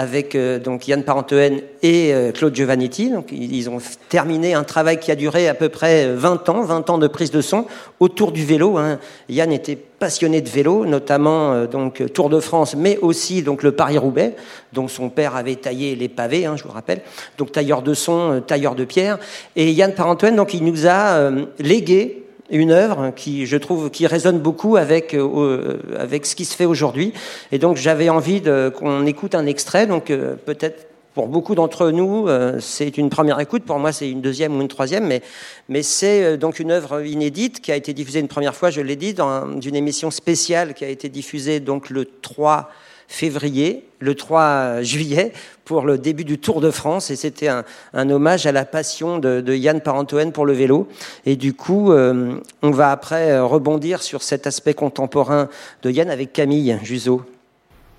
avec 0.01 0.35
euh, 0.35 0.59
donc 0.59 0.89
Yann 0.89 1.03
Parentoen 1.03 1.61
et 1.83 2.15
euh, 2.15 2.33
Claude 2.33 2.55
Giovannetti. 2.55 3.11
Donc, 3.11 3.33
ils 3.33 3.69
ont 3.69 3.77
terminé 4.09 4.55
un 4.55 4.65
travail 4.65 4.99
qui 4.99 5.11
a 5.11 5.15
duré 5.15 5.47
à 5.47 5.53
peu 5.53 5.69
près 5.69 6.09
20 6.09 6.49
ans, 6.49 6.63
20 6.63 6.89
ans 6.89 6.97
de 6.97 7.07
prise 7.07 7.31
de 7.31 7.43
son 7.43 7.67
autour 8.01 8.33
du 8.33 8.43
vélo. 8.43 8.79
Hein. 8.79 8.99
Yann 9.29 9.53
était 9.53 9.77
passionné 9.77 10.41
de 10.41 10.49
vélo, 10.49 10.87
notamment 10.87 11.53
euh, 11.53 11.67
donc 11.67 12.03
Tour 12.15 12.31
de 12.31 12.41
France, 12.41 12.75
mais 12.75 12.97
aussi 13.03 13.43
donc 13.43 13.63
le 13.63 13.73
Paris-Roubaix, 13.73 14.37
dont 14.73 14.89
son 14.89 15.11
père 15.11 15.37
avait 15.37 15.57
taillé 15.57 15.95
les 15.97 16.09
pavés, 16.09 16.47
hein, 16.47 16.57
je 16.57 16.63
vous 16.65 16.73
rappelle. 16.73 17.03
Donc 17.37 17.53
tailleur 17.53 17.83
de 17.83 17.93
son, 17.93 18.43
tailleur 18.47 18.75
de 18.75 18.87
pierre. 18.87 19.19
Et 19.55 19.71
Yann 19.71 19.93
Parentoen, 19.93 20.35
donc 20.35 20.55
il 20.55 20.65
nous 20.65 20.87
a 20.87 21.31
légué 21.59 22.25
une 22.51 22.73
œuvre 22.73 23.13
qui, 23.15 23.47
je 23.47 23.57
trouve, 23.57 23.91
qui 23.91 24.07
résonne 24.07 24.39
beaucoup 24.39 24.77
avec, 24.77 25.15
euh, 25.15 25.29
euh, 25.37 25.79
avec 25.99 26.27
ce 26.27 26.35
qui 26.35 26.45
se 26.45 26.57
fait 26.57 26.65
aujourd'hui. 26.65 27.13
Et 27.53 27.59
donc, 27.59 27.77
j'avais 27.77 28.09
envie 28.09 28.43
qu'on 28.77 29.07
écoute 29.07 29.35
un 29.35 29.47
extrait. 29.47 29.87
Donc, 29.87 30.11
euh, 30.11 30.35
peut-être 30.35 30.89
pour 31.15 31.27
beaucoup 31.27 31.57
d'entre 31.57 31.91
nous, 31.91 32.29
c'est 32.61 32.97
une 32.97 33.11
première 33.11 33.41
écoute. 33.41 33.65
Pour 33.65 33.81
moi, 33.81 33.91
c'est 33.91 34.09
une 34.09 34.21
deuxième 34.21 34.57
ou 34.57 34.61
une 34.61 34.69
troisième. 34.69 35.09
Mais, 35.09 35.23
mais 35.69 35.83
c'est 35.83 36.39
donc 36.39 36.61
une 36.61 36.71
œuvre 36.71 37.05
inédite 37.05 37.61
qui 37.61 37.73
a 37.73 37.77
été 37.77 37.93
diffusée 37.93 38.21
une 38.21 38.29
première 38.29 38.55
fois, 38.55 38.71
je 38.71 38.81
l'ai 38.81 38.95
dit, 38.95 39.13
dans 39.13 39.61
une 39.61 39.75
émission 39.75 40.13
spéciale 40.13 40.73
qui 40.73 40.85
a 40.85 40.89
été 40.89 41.09
diffusée 41.09 41.59
donc 41.59 41.91
le 41.91 42.05
3 42.05 42.71
février, 43.11 43.85
le 43.99 44.15
3 44.15 44.83
juillet, 44.83 45.33
pour 45.65 45.83
le 45.83 45.99
début 45.99 46.25
du 46.25 46.39
Tour 46.39 46.61
de 46.61 46.71
France. 46.71 47.11
Et 47.11 47.17
c'était 47.17 47.49
un, 47.49 47.65
hommage 47.93 48.47
à 48.47 48.53
la 48.53 48.65
passion 48.65 49.19
de, 49.19 49.55
Yann 49.55 49.81
Parentoen 49.81 50.33
pour 50.33 50.47
le 50.47 50.53
vélo. 50.53 50.89
Et 51.27 51.37
du 51.37 51.53
coup, 51.53 51.93
euh, 51.93 52.41
on 52.63 52.71
va 52.71 52.93
après 52.93 53.33
euh, 53.33 53.45
rebondir 53.45 54.03
sur 54.03 54.23
cet 54.23 54.47
aspect 54.47 54.75
contemporain 54.75 55.49
de 55.83 55.91
Yann 55.91 56.09
avec 56.09 56.33
Camille 56.33 56.79
Juzo. 56.83 57.23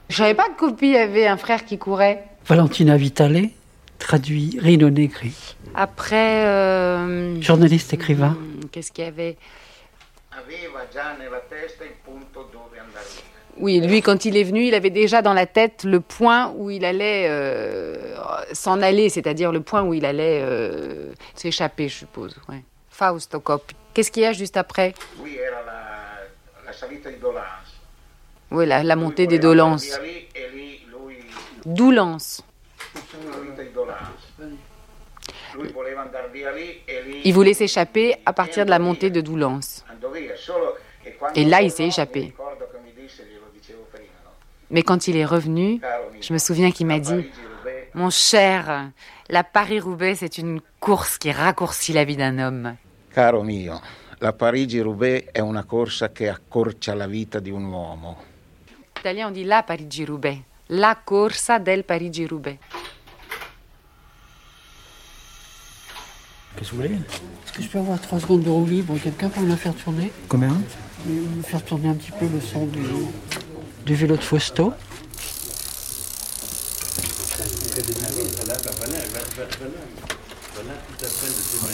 Je 0.09 0.15
savais 0.15 0.33
pas 0.33 0.47
que 0.49 0.57
Copie 0.57 0.95
avait 0.95 1.27
un 1.27 1.37
frère 1.37 1.65
qui 1.65 1.77
courait. 1.77 2.23
Valentina 2.45 2.95
Vitale, 2.95 3.49
traduit 3.99 4.57
Rino 4.61 4.89
Negri. 4.89 5.33
Après. 5.75 6.45
Euh, 6.45 7.41
Journaliste 7.41 7.93
écrivain. 7.93 8.37
Qu'est-ce 8.71 8.91
qu'il 8.91 9.03
y 9.03 9.07
avait? 9.07 9.37
Oui, 13.61 13.79
lui, 13.79 14.01
quand 14.01 14.25
il 14.25 14.37
est 14.37 14.43
venu, 14.43 14.65
il 14.65 14.73
avait 14.73 14.89
déjà 14.89 15.21
dans 15.21 15.33
la 15.33 15.45
tête 15.45 15.83
le 15.83 15.99
point 15.99 16.51
où 16.57 16.71
il 16.71 16.83
allait 16.83 17.27
euh, 17.29 18.15
s'en 18.53 18.81
aller, 18.81 19.09
c'est-à-dire 19.09 19.51
le 19.51 19.61
point 19.61 19.83
où 19.83 19.93
il 19.93 20.05
allait 20.05 20.41
euh, 20.43 21.11
s'échapper, 21.35 21.87
je 21.87 21.99
suppose. 21.99 22.35
Ouais. 22.49 22.63
Fausto 22.89 23.39
Coppi. 23.39 23.75
Qu'est-ce 23.93 24.11
qu'il 24.11 24.23
y 24.23 24.25
a 24.25 24.33
juste 24.33 24.57
après? 24.57 24.93
Oui, 25.19 25.37
Oui, 28.49 28.65
la, 28.65 28.83
la 28.83 28.95
montée 28.95 29.27
des 29.27 29.39
dolences. 29.39 29.99
Doulance. 31.65 32.43
Il 37.23 37.33
voulait 37.33 37.53
s'échapper 37.53 38.15
à 38.25 38.33
partir 38.33 38.65
de 38.65 38.69
la 38.69 38.79
montée 38.79 39.09
de 39.09 39.21
Doulance. 39.21 39.85
Et 41.35 41.45
là, 41.45 41.61
il 41.61 41.71
s'est 41.71 41.85
échappé. 41.85 42.33
Mais 44.71 44.83
quand 44.83 45.07
il 45.07 45.17
est 45.17 45.25
revenu, 45.25 45.81
je 46.21 46.33
me 46.33 46.37
souviens 46.37 46.71
qu'il 46.71 46.87
m'a 46.87 46.99
dit 46.99 47.29
Mon 47.93 48.09
cher, 48.09 48.89
la 49.29 49.43
Paris-Roubaix, 49.43 50.15
c'est 50.15 50.37
une 50.37 50.61
course 50.79 51.17
qui 51.17 51.31
raccourcit 51.31 51.93
la 51.93 52.05
vie 52.05 52.15
d'un 52.15 52.39
homme. 52.39 52.77
Caro 53.13 53.43
mio, 53.43 53.81
la 54.21 54.31
Parigi-Roubaix 54.31 55.31
è 55.33 55.41
una 55.41 55.65
corsa 55.65 56.13
che 56.13 56.29
accorcia 56.29 56.93
la 56.95 57.05
vita 57.05 57.39
di 57.39 57.49
un 57.49 57.65
uomo. 57.65 58.17
En 58.95 58.99
italien, 58.99 59.27
on 59.27 59.31
dit 59.31 59.43
la 59.43 59.63
Parigi-Roubaix, 59.63 60.37
la 60.67 60.95
corsa 61.03 61.59
del 61.59 61.83
Parigi-Roubaix. 61.83 62.57
Qu'est-ce 66.55 66.69
que 66.69 66.75
vous 66.75 66.81
voulez 66.81 66.95
Est-ce 66.95 67.51
que 67.53 67.61
je 67.63 67.67
peux 67.67 67.79
avoir 67.79 67.99
trois 67.99 68.19
secondes 68.19 68.43
de 68.43 68.49
roue 68.49 68.65
libre 68.65 68.97
Quelqu'un 69.03 69.29
pour 69.29 69.41
me 69.41 69.49
la 69.49 69.57
faire 69.57 69.73
tourner 69.75 70.11
Combien? 70.29 70.61
Me 71.05 71.41
faire 71.41 71.65
tourner 71.65 71.89
un 71.89 71.95
petit 71.95 72.11
peu 72.11 72.27
le 72.27 72.39
son 72.39 72.65
du, 72.67 72.79
du 73.85 73.95
vélo 73.95 74.15
de 74.15 74.21
Fausto. 74.21 74.73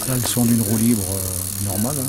Là, 0.07 0.15
le 0.15 0.21
son 0.21 0.45
d'une 0.45 0.61
roue 0.61 0.77
libre 0.77 1.03
euh, 1.09 1.65
normale. 1.65 1.95
Hein. 1.99 2.07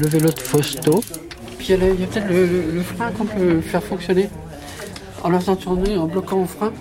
Le 0.00 0.08
vélo 0.08 0.30
de 0.30 0.40
Fausto. 0.40 1.04
Puis 1.58 1.68
il 1.68 2.00
y 2.00 2.04
a, 2.04 2.06
peut-être 2.06 2.28
le, 2.28 2.82
frein 2.82 3.10
qu'on 3.12 3.26
peut 3.26 3.60
faire 3.60 3.82
fonctionner 3.82 4.30
en 5.22 5.38
faisant 5.40 5.56
tourner, 5.56 5.96
en 5.96 6.06
bloquant 6.06 6.40
le 6.40 6.46
frein 6.46 6.72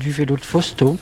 du 0.00 0.10
vélo 0.10 0.36
de 0.36 0.44
Fausto. 0.44 0.96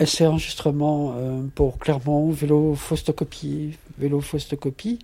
Essai 0.00 0.26
enregistrement 0.26 1.14
euh, 1.16 1.42
pour 1.54 1.78
Clermont, 1.78 2.30
vélo 2.30 2.74
Faustocopie, 2.74 3.76
vélo 3.98 4.20
Faustocopie, 4.20 4.98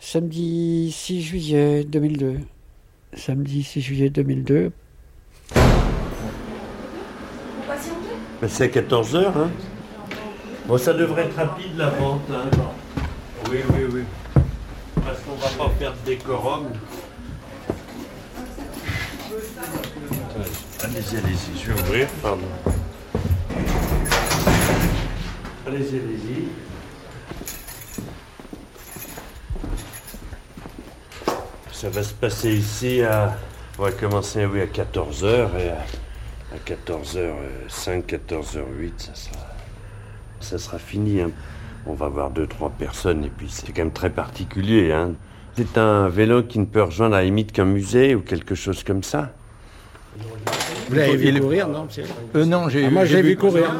samedi 0.00 0.90
6 0.92 1.22
juillet 1.22 1.84
2002. 1.84 2.40
Samedi 3.16 3.62
6 3.62 3.80
juillet 3.80 4.10
2002. 4.10 4.72
Ben, 8.40 8.48
c'est 8.48 8.64
à 8.64 8.82
14h, 8.82 9.26
hein 9.26 9.50
Bon, 10.66 10.76
ça 10.76 10.92
devrait 10.92 11.26
être 11.26 11.36
rapide 11.36 11.76
la 11.76 11.90
vente, 11.90 12.22
hein 12.32 12.50
Oui, 13.50 13.58
oui, 13.70 13.84
oui. 13.92 14.02
Parce 14.96 15.20
qu'on 15.20 15.36
va 15.36 15.64
pas 15.64 15.70
faire 15.78 15.92
de 15.92 16.10
décorum. 16.10 16.64
Allez-y, 20.82 21.16
allez-y, 21.16 21.62
je 21.62 21.72
vais 21.72 21.80
ouvrir, 21.80 22.08
pardon. 22.20 22.42
Allez-y. 25.74 26.48
Ça 31.72 31.88
va 31.90 32.02
se 32.04 32.14
passer 32.14 32.54
ici 32.54 33.02
à. 33.02 33.36
On 33.78 33.82
va 33.82 33.90
commencer 33.90 34.46
oui, 34.46 34.60
à 34.60 34.66
14h 34.66 35.48
et 35.58 35.70
à, 35.70 35.84
14h05, 36.64 38.04
14h08, 38.04 38.92
ça 38.98 39.14
sera, 39.16 39.46
ça 40.38 40.58
sera 40.58 40.78
fini. 40.78 41.20
Hein. 41.20 41.32
On 41.86 41.94
va 41.94 42.08
voir 42.08 42.30
deux, 42.30 42.46
trois 42.46 42.70
personnes 42.70 43.24
et 43.24 43.30
puis 43.36 43.48
c'est 43.50 43.66
quand 43.72 43.82
même 43.82 43.90
très 43.90 44.10
particulier. 44.10 44.92
Hein. 44.92 45.14
C'est 45.56 45.76
un 45.76 46.08
vélo 46.08 46.44
qui 46.44 46.60
ne 46.60 46.66
peut 46.66 46.84
rejoindre 46.84 47.16
à 47.16 47.18
la 47.18 47.24
limite 47.24 47.50
qu'un 47.50 47.64
musée 47.64 48.14
ou 48.14 48.20
quelque 48.20 48.54
chose 48.54 48.84
comme 48.84 49.02
ça? 49.02 49.32
Vous 50.88 50.94
l'avez 50.96 51.16
vu 51.16 51.40
courir, 51.40 51.68
non 51.68 51.86
euh, 52.34 52.44
Non, 52.44 52.68
j'ai 52.68 52.86
ah, 52.86 52.90
Moi, 52.90 53.04
j'ai 53.04 53.22
vu 53.22 53.36
courir. 53.36 53.74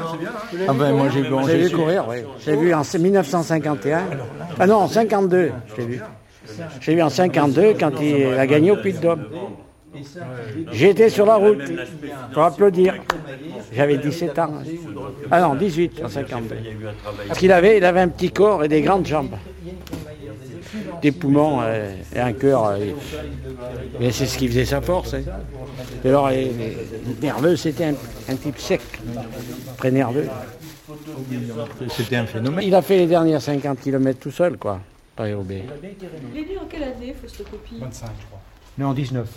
Ah 0.66 0.72
ben, 0.72 0.92
moi, 0.92 1.08
j'ai 1.12 1.22
vu, 1.22 1.28
j'ai 1.46 1.56
vu 1.58 1.70
courir, 1.70 2.06
oui. 2.08 2.16
J'ai 2.44 2.56
vu 2.56 2.74
en 2.74 2.82
1951. 2.82 4.02
Ah 4.58 4.66
non, 4.66 4.76
en 4.76 4.88
52, 4.88 5.52
j'ai 5.76 5.84
vu. 5.84 6.00
J'ai 6.80 6.94
vu 6.94 7.02
en 7.02 7.10
52 7.10 7.74
quand 7.78 7.92
il 8.00 8.26
a 8.38 8.46
gagné 8.46 8.70
au 8.70 8.76
Puy-de-Dôme. 8.76 9.24
J'étais 10.72 11.08
sur 11.08 11.26
la 11.26 11.36
route, 11.36 11.62
pour 12.32 12.42
applaudir. 12.42 12.94
J'avais 13.72 13.96
17 13.96 14.38
ans. 14.38 14.54
Ah 15.30 15.40
non, 15.40 15.54
18 15.54 16.02
en 16.04 16.08
52. 16.08 16.54
Parce 17.28 17.38
qu'il 17.38 17.52
avait, 17.52 17.78
il 17.78 17.84
avait 17.84 18.00
un 18.00 18.08
petit 18.08 18.30
corps 18.30 18.64
et 18.64 18.68
des 18.68 18.82
grandes 18.82 19.06
jambes. 19.06 19.36
Des 21.02 21.12
poumons 21.12 21.60
euh, 21.62 21.94
et 22.14 22.20
un 22.20 22.32
cœur. 22.32 22.66
euh, 22.66 22.78
mais 24.00 24.10
c'est 24.12 24.26
ce 24.26 24.36
qui 24.38 24.48
faisait 24.48 24.64
sa 24.64 24.80
force. 24.80 25.14
hein. 25.14 25.22
Et 26.04 26.08
alors, 26.08 26.30
nerveux, 27.22 27.56
c'était 27.56 27.84
un, 27.86 27.94
un 28.28 28.36
type 28.36 28.58
sec, 28.58 28.80
très 29.78 29.90
nerveux. 29.90 30.28
C'était 31.96 32.16
un 32.16 32.26
phénomène. 32.26 32.64
Il 32.66 32.74
a 32.74 32.82
fait 32.82 32.98
les 32.98 33.06
dernières 33.06 33.40
50 33.42 33.80
km 33.80 34.18
tout 34.20 34.30
seul, 34.30 34.56
quoi, 34.58 34.80
Paris-Roubaix. 35.16 35.64
Il 36.32 36.40
est 36.40 36.46
né 36.46 36.58
en 36.58 36.66
quelle 36.66 36.82
année, 36.84 37.14
Faustocopie 37.20 37.78
25, 37.80 38.06
je 38.20 38.26
crois. 38.26 38.40
Mais 38.78 38.84
en 38.84 38.92
19. 38.94 39.28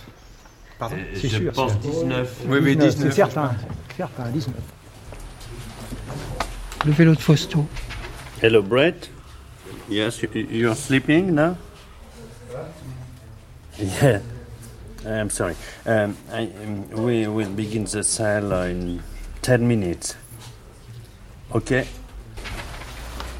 Pardon 0.79 0.95
Euh, 0.99 1.15
C'est 1.15 1.29
je 1.29 1.37
sûr. 1.37 1.51
pense 1.53 1.71
c'est- 1.81 1.89
19. 1.89 2.35
Oui, 2.47 2.59
oui, 2.61 2.75
19. 2.75 3.09
C'est 3.09 3.15
certain. 3.15 3.51
Certain, 3.95 4.29
19. 4.29 4.55
Le 6.85 6.91
vélo 6.91 7.15
de 7.15 7.19
Fausto. 7.19 7.65
Hello, 8.41 8.61
Brett. 8.61 9.09
Yes, 9.89 10.21
you, 10.21 10.29
you're 10.33 10.75
sleeping 10.75 11.33
now? 11.35 11.55
Yeah. 13.79 14.19
I'm 15.05 15.29
sorry. 15.29 15.55
Um, 15.85 16.17
I, 16.29 16.49
um, 16.63 16.89
we 17.05 17.27
will 17.27 17.49
begin 17.49 17.85
the 17.85 18.03
sale 18.03 18.51
in 18.63 19.01
10 19.41 19.65
minutes. 19.65 20.15
OK? 21.53 21.85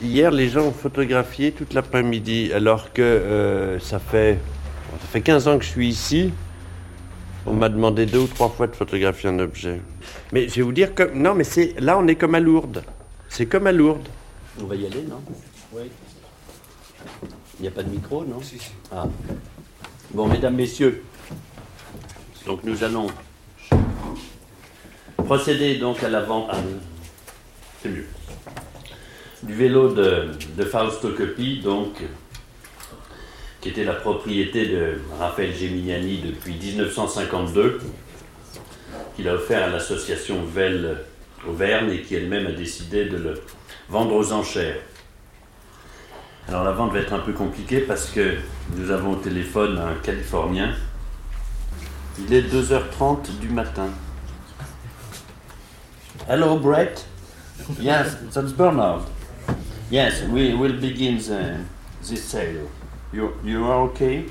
Hier, 0.01 0.31
les 0.31 0.47
gens 0.47 0.67
ont 0.67 0.71
photographié 0.71 1.51
toute 1.51 1.73
l'après-midi, 1.73 2.53
alors 2.53 2.93
que 2.93 3.01
euh, 3.01 3.79
ça, 3.79 3.99
fait, 3.99 4.37
ça 5.01 5.07
fait 5.11 5.21
15 5.21 5.47
ans 5.49 5.57
que 5.57 5.65
je 5.65 5.69
suis 5.69 5.89
ici. 5.89 6.31
On 7.45 7.53
m'a 7.53 7.67
demandé 7.67 8.05
deux 8.05 8.19
ou 8.19 8.27
trois 8.27 8.49
fois 8.49 8.67
de 8.67 8.75
photographier 8.75 9.29
un 9.29 9.39
objet. 9.39 9.81
Mais 10.31 10.47
je 10.47 10.55
vais 10.55 10.61
vous 10.61 10.71
dire 10.71 10.95
que. 10.95 11.11
Non, 11.13 11.33
mais 11.33 11.43
c'est 11.43 11.75
là, 11.79 11.97
on 11.97 12.07
est 12.07 12.15
comme 12.15 12.35
à 12.35 12.39
Lourdes. 12.39 12.83
C'est 13.27 13.47
comme 13.47 13.67
à 13.67 13.71
Lourdes. 13.73 14.07
On 14.61 14.65
va 14.65 14.75
y 14.75 14.85
aller, 14.85 15.03
non? 15.09 15.21
Oui. 15.73 15.89
Il 17.59 17.63
n'y 17.63 17.67
a 17.67 17.71
pas 17.71 17.83
de 17.83 17.89
micro, 17.89 18.23
non 18.25 18.39
Ah. 18.91 19.07
Bon, 20.11 20.27
mesdames, 20.27 20.55
messieurs, 20.55 21.03
donc 22.45 22.63
nous 22.63 22.83
allons 22.83 23.07
procéder 25.17 25.75
donc 25.77 26.01
à 26.03 26.09
la 26.09 26.21
vente. 26.21 26.47
ah, 26.51 26.57
c'est 27.81 27.89
mieux. 27.89 28.05
Du 29.43 29.53
vélo 29.53 29.93
de, 29.93 30.29
de 30.57 30.63
Fausto 30.63 31.09
Coppi, 31.09 31.59
donc, 31.59 32.01
qui 33.61 33.69
était 33.69 33.83
la 33.83 33.93
propriété 33.93 34.67
de 34.67 34.99
Raphaël 35.19 35.53
Geminiani 35.53 36.19
depuis 36.19 36.53
1952, 36.55 37.79
qu'il 39.15 39.27
a 39.27 39.33
offert 39.33 39.63
à 39.63 39.67
l'association 39.67 40.43
Vel 40.45 41.03
Auvergne 41.47 41.91
et 41.91 42.01
qui 42.01 42.15
elle-même 42.15 42.47
a 42.47 42.51
décidé 42.51 43.05
de 43.05 43.17
le 43.17 43.41
vendre 43.89 44.15
aux 44.15 44.31
enchères. 44.31 44.77
Alors 46.47 46.63
la 46.63 46.71
vente 46.71 46.93
va 46.93 46.99
être 46.99 47.13
un 47.13 47.19
peu 47.19 47.33
compliquée 47.33 47.79
parce 47.81 48.05
que 48.09 48.35
nous 48.75 48.89
avons 48.91 49.11
au 49.11 49.15
téléphone 49.17 49.77
un 49.77 49.95
Californien. 50.01 50.71
Il 52.19 52.33
est 52.33 52.41
2h30 52.43 53.37
du 53.41 53.49
matin. 53.49 53.89
Hello 56.29 56.57
Brett. 56.57 57.05
Yes, 57.81 58.17
that's 58.33 58.53
Bernard. 58.53 59.01
Yes, 59.91 60.23
we 60.31 60.53
will 60.53 60.73
begin 60.79 61.17
the, 61.17 61.57
this 62.07 62.23
sale. 62.23 62.67
You, 63.13 63.31
you 63.43 63.65
are 63.65 63.83
okay? 63.85 64.25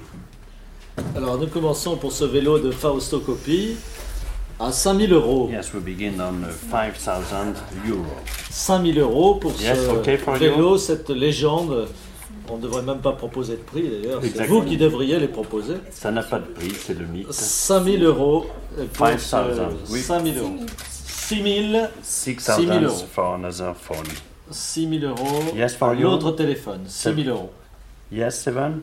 Alors 1.15 1.39
nous 1.39 1.49
commençons 1.49 1.97
pour 1.97 2.13
ce 2.13 2.25
vélo 2.25 2.59
de 2.59 2.71
Fausto 2.71 3.21
Coppi 3.21 3.77
à 4.59 4.73
5000 4.73 5.13
euros. 5.13 5.51
Yes, 5.53 5.73
we 5.75 5.83
begin 5.83 6.19
on 6.19 6.43
uh, 6.45 6.53
5,000 6.71 7.91
euros. 7.91 8.05
5000 8.51 8.99
euros 8.99 9.35
pour 9.35 9.53
Yes, 9.61 9.79
ce 9.79 9.91
okay 9.91 10.19
vélo, 10.39 10.73
you? 10.73 10.79
cette 10.79 11.11
légende. 11.11 11.89
On 12.51 12.57
ne 12.59 12.63
devrait 12.63 12.83
même 12.83 12.99
pas 13.01 13.13
proposer 13.13 13.55
de 13.57 13.63
prix 13.63 13.89
d'ailleurs. 13.89 14.21
C'est 14.23 14.47
vous 14.47 14.63
qui 14.63 14.77
devriez 14.77 15.19
les 15.19 15.29
proposer. 15.29 15.75
Ça 15.91 16.11
n'a 16.11 16.23
pas 16.23 16.39
de 16.39 16.45
prix, 16.47 16.73
c'est 16.79 16.99
le 16.99 17.07
mythe. 17.07 17.33
5000 17.33 18.05
euros. 18.05 18.47
pour 18.95 19.07
5,000, 19.09 19.55
ce- 19.87 19.93
oui. 19.93 20.01
5000 20.01 20.39
euros. 20.39 20.57
6000 21.07 21.91
6,000 22.03 22.85
euros. 22.85 23.05
for 23.13 23.35
another 23.35 23.75
phone. 23.75 24.07
6000 24.51 25.05
euros. 25.05 25.43
Yes, 25.57 25.75
for 25.75 25.95
you. 25.95 26.03
L'autre 26.03 26.31
téléphone. 26.33 26.83
6000 26.87 27.29
euros. 27.31 27.51
Yes, 28.13 28.41
seven? 28.41 28.83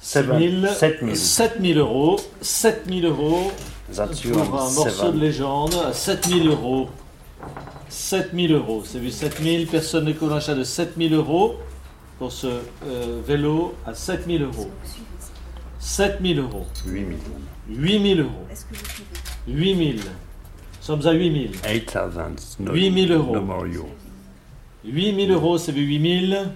Seven. 0.00 0.38
7000 0.40 0.68
7000. 0.74 1.16
7000 1.16 1.78
euros. 1.78 2.16
7000 2.40 3.04
euros. 3.04 3.52
That's 3.94 4.24
you 4.24 4.32
Pour 4.32 4.42
un 4.42 4.70
morceau 4.70 4.88
seven. 4.88 5.12
de 5.12 5.20
légende 5.20 5.74
à 5.86 5.92
7000 5.92 6.48
euros. 6.48 6.88
7000 7.90 8.52
euros. 8.52 8.82
C'est 8.86 8.98
vu 8.98 9.10
7000. 9.10 9.66
Personne 9.66 10.06
ne 10.06 10.12
coule 10.12 10.32
un 10.32 10.36
achat 10.36 10.54
de 10.54 10.64
7000 10.64 11.12
euros 11.14 11.56
pour 12.22 12.30
ce 12.30 12.46
euh, 12.86 13.20
vélo 13.26 13.74
à 13.84 13.94
7000 13.94 14.42
euros. 14.44 14.70
7000 15.80 16.38
euros. 16.38 16.66
8000. 16.86 17.16
8000 17.68 18.20
euros. 18.20 18.46
8000. 19.48 19.96
Nous 19.96 20.02
sommes 20.80 21.04
à 21.04 21.10
8000. 21.10 21.50
8,000. 21.64 22.36
No, 22.60 22.74
8000 22.74 23.10
euros. 23.10 23.34
No 23.34 23.40
more 23.42 23.66
you. 23.66 23.86
8000 24.84 25.32
euros, 25.32 25.58
c'est 25.58 25.72
vu 25.72 25.82
8000. 25.82 26.50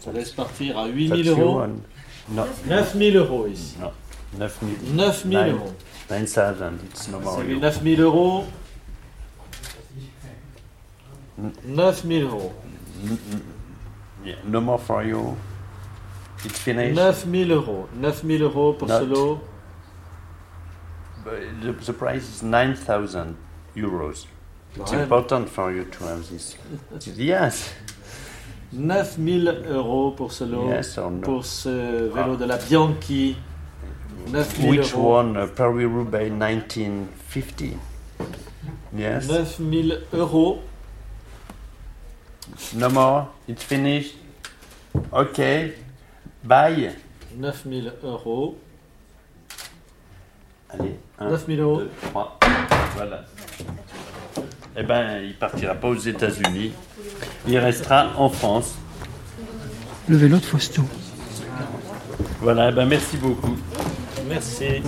Ça 0.00 0.12
laisse 0.12 0.32
partir 0.32 0.76
à 0.78 0.86
8000 0.86 1.08
That's 1.08 1.38
you 1.38 1.42
euros. 1.42 1.60
on- 1.62 2.34
No. 2.34 2.42
9000 2.68 3.16
euros 3.16 3.46
ici. 3.46 3.76
No. 3.80 3.88
9000. 4.38 4.96
9000 4.96 5.30
Nine- 5.30 5.50
euros. 5.54 5.72
9,000. 6.10 6.72
It's 6.90 7.08
no 7.08 7.20
more 7.20 7.36
C'est 7.38 7.44
vu 7.44 7.54
you. 7.54 7.58
9000 7.60 8.00
euros. 8.00 8.44
9000 11.66 12.22
euros. 12.24 12.52
Yeah, 14.24 14.36
no 14.44 14.60
more 14.60 14.78
for 14.78 15.04
you. 15.04 15.36
It's 16.44 16.58
finished. 16.58 16.96
9000 16.96 17.48
euros. 17.48 17.86
9000 17.94 18.38
euros 18.40 18.72
pour 18.78 18.88
ce 18.88 18.92
Not- 19.04 19.08
lot. 19.08 19.38
But 21.24 21.40
the, 21.62 21.72
the 21.72 21.92
price 21.92 22.28
is 22.28 22.42
9,000 22.42 23.34
euros. 23.76 24.26
It's 24.76 24.92
important 24.92 25.48
for 25.48 25.72
you 25.72 25.84
to 25.84 26.04
have 26.04 26.28
this. 26.28 26.56
Yes. 27.16 27.72
9000 28.72 29.64
euros 29.70 30.10
pour 30.16 30.32
ce 30.32 30.44
lot. 30.44 30.68
Yes 30.68 30.98
or 30.98 31.10
no? 31.10 31.20
Pour 31.22 31.44
ce 31.44 32.10
vélo 32.12 32.36
de 32.36 32.44
la 32.44 32.56
Bianchi. 32.58 33.36
9000 34.32 34.68
Which 34.70 34.92
euros. 34.94 35.18
one? 35.20 35.36
Uh, 35.36 35.46
Paris-Roubaix 35.46 36.28
1950. 36.30 37.76
Yes. 38.96 39.28
9000 39.28 40.00
euros. 40.12 40.58
No 42.74 42.88
more. 42.90 43.26
It's 43.48 43.62
finished. 43.62 44.16
Okay. 45.12 45.74
Bye. 46.42 46.92
9000 47.36 47.92
euros. 48.02 48.56
Allez. 50.70 50.96
1, 51.18 51.30
9000 51.30 51.60
euros. 51.60 51.80
2, 51.80 51.90
3. 52.10 52.38
Voilà. 52.96 53.24
Eh 54.76 54.82
ben, 54.82 55.22
il 55.22 55.34
partira 55.34 55.74
pas 55.74 55.88
aux 55.88 55.94
États-Unis. 55.96 56.72
Il 57.46 57.58
restera 57.58 58.12
en 58.16 58.28
France. 58.28 58.74
Le 60.08 60.16
vélo 60.16 60.38
de 60.38 60.44
Fausto. 60.44 60.82
Voilà. 62.40 62.70
eh 62.70 62.72
ben, 62.72 62.86
merci 62.86 63.16
beaucoup. 63.16 63.56
Merci. 64.28 64.82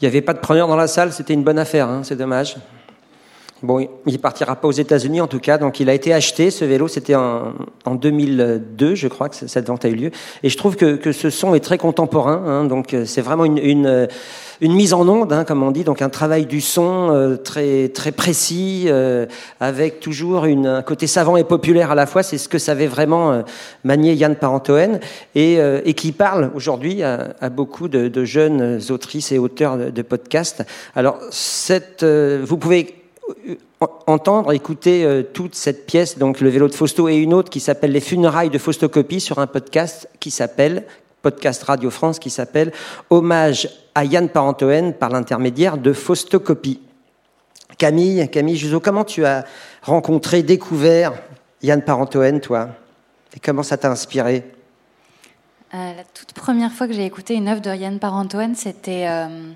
Il 0.00 0.04
n'y 0.04 0.08
avait 0.08 0.22
pas 0.22 0.34
de 0.34 0.40
preneur 0.40 0.68
dans 0.68 0.76
la 0.76 0.88
salle, 0.88 1.12
c'était 1.12 1.34
une 1.34 1.44
bonne 1.44 1.58
affaire, 1.58 1.88
hein, 1.88 2.02
c'est 2.04 2.16
dommage. 2.16 2.56
Bon, 3.62 3.88
il 4.04 4.18
partira 4.18 4.54
pas 4.54 4.68
aux 4.68 4.72
États-Unis 4.72 5.22
en 5.22 5.26
tout 5.26 5.40
cas, 5.40 5.56
donc 5.56 5.80
il 5.80 5.88
a 5.88 5.94
été 5.94 6.12
acheté. 6.12 6.50
Ce 6.50 6.64
vélo, 6.66 6.88
c'était 6.88 7.14
en, 7.14 7.54
en 7.86 7.94
2002, 7.94 8.94
je 8.94 9.08
crois 9.08 9.30
que 9.30 9.36
cette 9.36 9.66
vente 9.66 9.86
a 9.86 9.88
eu 9.88 9.94
lieu. 9.94 10.10
Et 10.42 10.50
je 10.50 10.56
trouve 10.58 10.76
que, 10.76 10.96
que 10.96 11.10
ce 11.10 11.30
son 11.30 11.54
est 11.54 11.60
très 11.60 11.78
contemporain, 11.78 12.42
hein, 12.46 12.64
donc 12.64 12.92
euh, 12.92 13.06
c'est 13.06 13.22
vraiment 13.22 13.46
une, 13.46 13.56
une, 13.56 13.86
euh, 13.86 14.06
une 14.60 14.74
mise 14.74 14.94
en 14.94 15.06
onde, 15.08 15.32
hein, 15.32 15.44
comme 15.44 15.62
on 15.62 15.70
dit, 15.70 15.84
donc 15.84 16.02
un 16.02 16.08
travail 16.08 16.46
du 16.46 16.60
son 16.60 17.10
euh, 17.12 17.36
très 17.36 18.12
précis, 18.12 18.84
euh, 18.86 19.26
avec 19.60 20.00
toujours 20.00 20.44
un 20.44 20.82
côté 20.82 21.06
savant 21.06 21.36
et 21.36 21.44
populaire 21.44 21.90
à 21.90 21.94
la 21.94 22.06
fois. 22.06 22.22
C'est 22.22 22.38
ce 22.38 22.48
que 22.48 22.58
savait 22.58 22.86
vraiment 22.86 23.32
euh, 23.32 23.42
manier 23.84 24.14
Yann 24.14 24.36
Parentoen 24.36 25.00
et, 25.34 25.94
qui 25.94 26.12
parle 26.12 26.50
aujourd'hui 26.54 27.02
à, 27.02 27.48
beaucoup 27.50 27.88
de, 27.88 28.24
jeunes 28.24 28.80
autrices 28.90 29.32
et 29.32 29.38
auteurs 29.38 29.76
de, 29.76 30.02
podcasts. 30.02 30.64
Alors, 30.94 31.18
vous 31.20 32.56
pouvez 32.56 32.94
en- 33.80 33.88
entendre, 34.06 34.52
écouter 34.52 35.24
toute 35.32 35.54
cette 35.54 35.86
pièce, 35.86 36.18
donc 36.18 36.40
le 36.40 36.48
vélo 36.48 36.68
de 36.68 36.74
Fausto 36.74 37.08
et 37.08 37.16
une 37.16 37.34
autre 37.34 37.50
qui 37.50 37.60
s'appelle 37.60 37.92
Les 37.92 38.00
funérailles 38.00 38.50
de 38.50 38.58
Faustocopie 38.58 39.20
sur 39.20 39.38
un 39.38 39.46
podcast 39.46 40.08
qui 40.20 40.30
s'appelle 40.30 40.84
podcast 41.26 41.64
Radio 41.64 41.90
France 41.90 42.20
qui 42.20 42.30
s'appelle 42.30 42.70
Hommage 43.10 43.68
à 43.96 44.04
Yann 44.04 44.28
Parentoen 44.28 44.92
par 44.92 45.10
l'intermédiaire 45.10 45.76
de 45.76 45.92
Faustocopie. 45.92 46.80
Camille, 47.78 48.30
Camille 48.30 48.56
Juzo, 48.56 48.78
comment 48.78 49.02
tu 49.02 49.24
as 49.24 49.44
rencontré, 49.82 50.44
découvert 50.44 51.14
Yann 51.64 51.82
Parentoen, 51.82 52.40
toi? 52.40 52.68
Et 53.34 53.40
comment 53.40 53.64
ça 53.64 53.76
t'a 53.76 53.90
inspiré? 53.90 54.44
Euh, 55.74 55.94
la 55.96 56.04
toute 56.14 56.32
première 56.32 56.70
fois 56.70 56.86
que 56.86 56.92
j'ai 56.92 57.04
écouté 57.04 57.34
une 57.34 57.48
œuvre 57.48 57.60
de 57.60 57.74
Yann 57.74 57.98
Parentoen, 57.98 58.54
c'était 58.54 59.08
euh, 59.08 59.50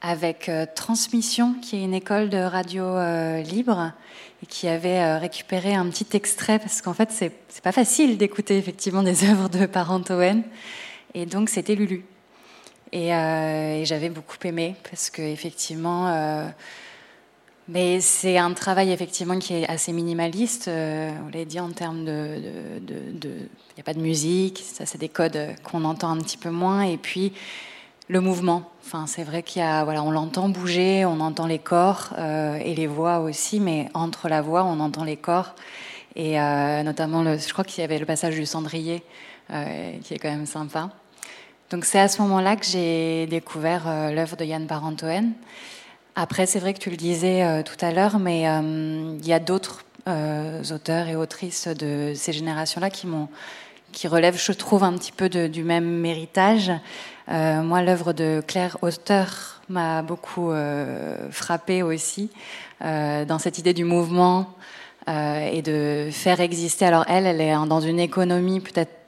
avec 0.00 0.48
euh, 0.48 0.64
Transmission, 0.74 1.56
qui 1.60 1.76
est 1.76 1.84
une 1.84 1.92
école 1.92 2.30
de 2.30 2.38
radio 2.38 2.86
libre, 3.42 3.92
et 4.42 4.46
qui 4.46 4.66
avait 4.66 5.18
récupéré 5.18 5.74
un 5.74 5.90
petit 5.90 6.16
extrait, 6.16 6.58
parce 6.58 6.80
qu'en 6.80 6.94
fait, 6.94 7.10
c'est 7.10 7.62
pas 7.62 7.70
facile 7.70 8.16
d'écouter 8.16 8.56
effectivement 8.56 9.02
des 9.02 9.24
œuvres 9.30 9.50
de 9.50 9.66
Parent 9.66 10.00
Owen. 10.08 10.42
Et 11.14 11.26
donc, 11.26 11.48
c'était 11.48 11.74
Lulu. 11.74 12.04
Et, 12.92 13.14
euh, 13.14 13.80
et 13.80 13.84
j'avais 13.86 14.10
beaucoup 14.10 14.36
aimé, 14.44 14.76
parce 14.90 15.08
que 15.08 15.22
effectivement. 15.22 16.08
euh, 16.08 16.46
mais 17.68 18.00
c'est 18.00 18.38
un 18.38 18.52
travail 18.52 18.90
effectivement 18.90 19.38
qui 19.38 19.54
est 19.54 19.68
assez 19.68 19.92
minimaliste. 19.92 20.68
euh, 20.68 21.10
on 21.26 21.30
l'a 21.36 21.44
dit 21.44 21.60
en 21.60 21.70
termes 21.70 22.04
de, 22.04 22.42
il 23.20 23.28
n'y 23.28 23.80
a 23.80 23.82
pas 23.84 23.94
de 23.94 24.00
musique. 24.00 24.62
Ça, 24.64 24.84
c'est 24.84 24.98
des 24.98 25.08
codes 25.08 25.54
qu'on 25.62 25.84
entend 25.84 26.10
un 26.10 26.18
petit 26.18 26.36
peu 26.36 26.50
moins. 26.50 26.82
Et 26.82 26.98
puis 26.98 27.32
le 28.08 28.20
mouvement. 28.20 28.70
Enfin, 28.84 29.06
c'est 29.06 29.24
vrai 29.24 29.42
qu'il 29.42 29.62
y 29.62 29.64
a, 29.64 29.84
voilà, 29.84 30.02
on 30.02 30.10
l'entend 30.10 30.48
bouger, 30.48 31.04
on 31.06 31.20
entend 31.20 31.46
les 31.46 31.60
corps 31.60 32.12
et 32.18 32.74
les 32.74 32.86
voix 32.88 33.20
aussi, 33.20 33.60
mais 33.60 33.88
entre 33.94 34.28
la 34.28 34.42
voix, 34.42 34.64
on 34.64 34.80
entend 34.80 35.04
les 35.04 35.16
corps. 35.16 35.54
Et 36.16 36.36
notamment, 36.82 37.24
je 37.24 37.52
crois 37.52 37.64
qu'il 37.64 37.80
y 37.80 37.84
avait 37.84 37.98
le 37.98 38.06
passage 38.06 38.34
du 38.34 38.44
cendrier 38.44 39.02
qui 39.48 40.14
est 40.14 40.18
quand 40.20 40.30
même 40.30 40.46
sympa. 40.46 40.90
Donc 41.72 41.86
c'est 41.86 41.98
à 41.98 42.08
ce 42.08 42.20
moment-là 42.20 42.56
que 42.56 42.66
j'ai 42.66 43.26
découvert 43.26 43.84
euh, 43.86 44.10
l'œuvre 44.12 44.36
de 44.36 44.44
Yann 44.44 44.66
Barantoen. 44.66 45.32
Après, 46.14 46.44
c'est 46.44 46.58
vrai 46.58 46.74
que 46.74 46.78
tu 46.78 46.90
le 46.90 46.98
disais 46.98 47.42
euh, 47.42 47.62
tout 47.62 47.82
à 47.82 47.92
l'heure, 47.92 48.18
mais 48.18 48.46
euh, 48.46 49.16
il 49.18 49.26
y 49.26 49.32
a 49.32 49.40
d'autres 49.40 49.82
auteurs 50.74 51.08
et 51.08 51.16
autrices 51.16 51.68
de 51.68 52.12
ces 52.14 52.32
générations-là 52.32 52.90
qui 52.90 53.06
m'ont 53.06 53.28
qui 53.92 54.08
relèvent, 54.08 54.38
je 54.38 54.52
trouve, 54.52 54.84
un 54.84 54.92
petit 54.94 55.12
peu 55.12 55.28
du 55.28 55.62
même 55.62 56.04
héritage. 56.04 56.72
Moi, 57.28 57.82
l'œuvre 57.82 58.14
de 58.14 58.42
Claire 58.44 58.78
Auteur 58.80 59.60
m'a 59.68 60.00
beaucoup 60.00 60.50
frappée 61.30 61.82
aussi, 61.82 62.30
dans 62.80 63.38
cette 63.38 63.58
idée 63.58 63.74
du 63.74 63.84
mouvement 63.84 64.54
et 65.06 65.60
de 65.62 66.08
faire 66.10 66.40
exister. 66.40 66.86
Alors 66.86 67.04
elle, 67.06 67.26
elle 67.26 67.42
est 67.42 67.54
dans 67.66 67.80
une 67.80 68.00
économie 68.00 68.60
peut-être 68.60 69.01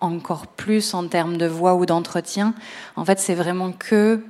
encore 0.00 0.46
plus 0.46 0.94
en 0.94 1.08
termes 1.08 1.36
de 1.36 1.46
voix 1.46 1.74
ou 1.74 1.86
d'entretien. 1.86 2.54
En 2.96 3.04
fait, 3.04 3.18
c'est 3.18 3.34
vraiment 3.34 3.72
que 3.72 4.22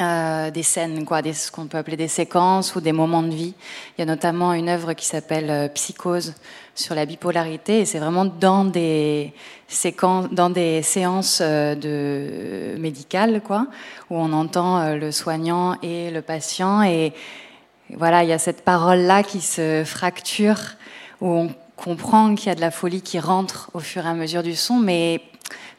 euh, 0.00 0.50
des 0.50 0.64
scènes, 0.64 1.04
quoi, 1.04 1.22
ce 1.22 1.52
qu'on 1.52 1.66
peut 1.66 1.78
appeler 1.78 1.96
des 1.96 2.08
séquences 2.08 2.74
ou 2.74 2.80
des 2.80 2.90
moments 2.90 3.22
de 3.22 3.32
vie. 3.32 3.54
Il 3.96 4.00
y 4.00 4.02
a 4.02 4.06
notamment 4.06 4.52
une 4.52 4.68
œuvre 4.68 4.92
qui 4.92 5.06
s'appelle 5.06 5.50
euh, 5.50 5.68
Psychose 5.68 6.34
sur 6.74 6.96
la 6.96 7.06
bipolarité, 7.06 7.78
et 7.78 7.84
c'est 7.84 8.00
vraiment 8.00 8.24
dans 8.24 8.64
des 8.64 9.32
séquences, 9.68 10.28
dans 10.32 10.50
des 10.50 10.82
séances 10.82 11.38
euh, 11.40 11.76
de 11.76 12.76
médicales, 12.80 13.40
quoi, 13.40 13.68
où 14.10 14.16
on 14.16 14.32
entend 14.32 14.96
le 14.96 15.12
soignant 15.12 15.76
et 15.80 16.10
le 16.10 16.22
patient, 16.22 16.82
et 16.82 17.12
voilà, 17.96 18.24
il 18.24 18.30
y 18.30 18.32
a 18.32 18.38
cette 18.38 18.64
parole-là 18.64 19.22
qui 19.22 19.40
se 19.40 19.84
fracture, 19.84 20.58
où 21.20 21.28
on 21.28 21.54
comprend 21.84 22.34
qu'il 22.34 22.48
y 22.48 22.50
a 22.50 22.54
de 22.54 22.60
la 22.62 22.70
folie 22.70 23.02
qui 23.02 23.18
rentre 23.18 23.70
au 23.74 23.80
fur 23.80 24.06
et 24.06 24.08
à 24.08 24.14
mesure 24.14 24.42
du 24.42 24.54
son, 24.54 24.78
mais 24.78 25.20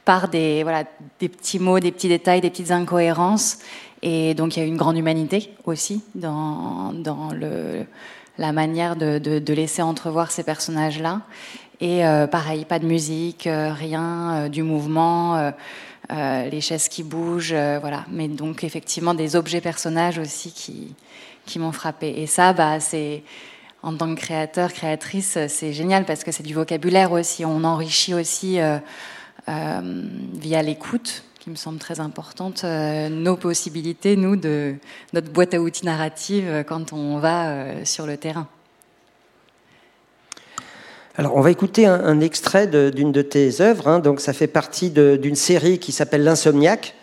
par 0.05 0.27
des, 0.27 0.61
voilà, 0.61 0.83
des 1.19 1.29
petits 1.29 1.57
mots, 1.57 1.79
des 1.79 1.91
petits 1.91 2.07
détails, 2.09 2.41
des 2.41 2.51
petites 2.51 2.71
incohérences. 2.71 3.57
Et 4.03 4.35
donc 4.35 4.55
il 4.55 4.59
y 4.59 4.63
a 4.63 4.67
une 4.67 4.77
grande 4.77 4.97
humanité 4.97 5.51
aussi 5.65 6.03
dans, 6.13 6.93
dans 6.93 7.31
le, 7.31 7.85
la 8.37 8.51
manière 8.51 8.95
de, 8.95 9.17
de- 9.17 9.53
laisser 9.53 9.81
entrevoir 9.81 10.29
ces 10.31 10.43
personnages-là. 10.43 11.21
Et 11.81 12.05
euh, 12.05 12.27
pareil, 12.27 12.65
pas 12.65 12.77
de 12.77 12.85
musique, 12.85 13.47
euh, 13.47 13.73
rien, 13.73 14.33
euh, 14.33 14.49
du 14.49 14.61
mouvement, 14.61 15.51
les 16.11 16.61
chaises 16.61 16.87
qui 16.87 17.01
bougent, 17.01 17.55
voilà. 17.81 18.05
Mais 18.11 18.27
donc 18.27 18.63
effectivement 18.63 19.15
des 19.15 19.35
objets 19.35 19.61
personnages 19.61 20.19
aussi 20.19 20.51
qui, 20.51 20.93
qui 21.47 21.57
m'ont 21.57 21.71
frappé. 21.71 22.13
Et 22.21 22.27
ça, 22.27 22.53
bah, 22.53 22.79
c'est 22.79 23.23
en 23.85 23.95
tant 23.95 24.15
que 24.15 24.19
créateur, 24.19 24.73
créatrice, 24.73 25.37
c'est 25.47 25.71
génial 25.71 26.05
parce 26.05 26.23
que 26.23 26.31
c'est 26.31 26.41
du 26.41 26.55
vocabulaire 26.55 27.11
aussi. 27.11 27.45
On 27.45 27.63
enrichit 27.63 28.15
aussi 28.15 28.59
euh, 28.59 28.79
euh, 29.47 30.03
via 30.33 30.63
l'écoute, 30.63 31.23
qui 31.39 31.51
me 31.51 31.55
semble 31.55 31.77
très 31.77 31.99
importante, 31.99 32.63
euh, 32.63 33.09
nos 33.09 33.37
possibilités, 33.37 34.15
nous, 34.15 34.35
de 34.37 34.73
notre 35.13 35.31
boîte 35.31 35.53
à 35.53 35.61
outils 35.61 35.85
narrative 35.85 36.65
quand 36.67 36.93
on 36.93 37.19
va 37.19 37.85
sur 37.85 38.07
le 38.07 38.17
terrain. 38.17 38.47
Alors, 41.15 41.35
on 41.35 41.41
va 41.41 41.51
écouter 41.51 41.85
un, 41.85 42.19
extrait 42.21 42.65
d'une 42.65 43.11
de, 43.11 43.21
tes 43.21 43.61
œuvres. 43.61 43.87
hein. 43.87 43.99
Donc, 43.99 44.19
ça 44.19 44.33
fait 44.33 44.47
partie 44.47 44.89
d'une 44.89 45.35
série 45.35 45.77
qui 45.77 45.91
s'appelle 45.91 46.23
L'Insomniaque, 46.23 46.95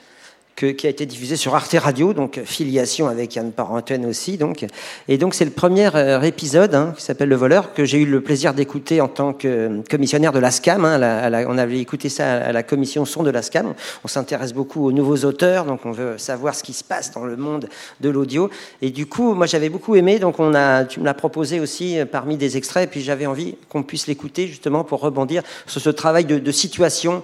qui 0.67 0.87
a 0.87 0.91
été 0.91 1.07
diffusée 1.07 1.37
sur 1.37 1.55
Arte 1.55 1.77
Radio, 1.79 2.13
donc 2.13 2.41
filiation 2.45 3.09
avec 3.09 3.35
Yann 3.35 3.53
Parentoine 3.53 4.07
aussi. 4.07 4.37
Donc. 4.39 4.65
Et 5.09 5.19
donc, 5.19 5.35
c'est 5.35 5.45
le 5.45 5.51
premier 5.51 5.89
euh, 5.95 6.21
épisode 6.23 6.75
hein, 6.75 6.95
qui 6.97 7.03
s'appelle 7.03 7.29
Le 7.29 7.37
Voleur, 7.37 7.75
que 7.75 7.85
j'ai 7.85 7.99
eu 7.99 8.07
le 8.07 8.21
plaisir 8.21 8.55
d'écouter 8.55 9.01
en 9.01 9.09
tant 9.09 9.33
que 9.33 9.49
euh, 9.49 9.83
commissionnaire 9.91 10.33
de 10.33 10.41
hein. 10.41 10.99
La- 10.99 11.25
à 11.25 11.31
la- 11.31 11.47
on 11.49 11.59
avait 11.59 11.79
écouté 11.79 12.09
ça 12.09 12.35
à 12.35 12.53
la 12.53 12.63
commission 12.63 13.05
son 13.05 13.23
de 13.23 13.31
l'ASCAM. 13.31 13.75
On 14.05 14.09
s'intéresse 14.09 14.53
beaucoup 14.53 14.87
aux 14.87 14.93
nouveaux 14.93 15.25
auteurs, 15.25 15.65
donc 15.65 15.85
on 15.85 15.91
veut 15.91 16.19
savoir 16.19 16.55
ce 16.55 16.63
qui 16.63 16.73
se 16.73 16.85
passe 16.85 17.13
dans 17.13 17.25
le 17.25 17.37
monde 17.37 17.69
de 18.01 18.09
l'audio. 18.11 18.51
Et 18.81 18.91
du 18.91 19.07
coup, 19.07 19.35
moi, 19.35 19.47
j'avais 19.47 19.69
beaucoup 19.69 19.97
aimé, 19.97 20.19
donc 20.19 20.39
on 20.39 20.55
a, 20.55 20.85
tu 20.85 21.01
me 21.01 21.05
l'as 21.05 21.15
proposé 21.15 21.61
aussi 21.61 21.99
euh, 21.99 22.05
parmi 22.07 22.37
des 22.37 22.57
extraits, 22.57 22.85
et 22.85 22.91
puis 22.91 23.01
j'avais 23.01 23.27
envie 23.27 23.57
qu'on 23.69 23.83
puisse 23.83 24.07
l'écouter 24.07 24.47
justement 24.47 24.85
pour 24.85 25.01
rebondir 25.01 25.43
sur 25.67 25.81
ce 25.81 25.91
travail 25.91 26.25
de, 26.25 26.53
situation 26.53 27.23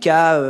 qu'a 0.00 0.40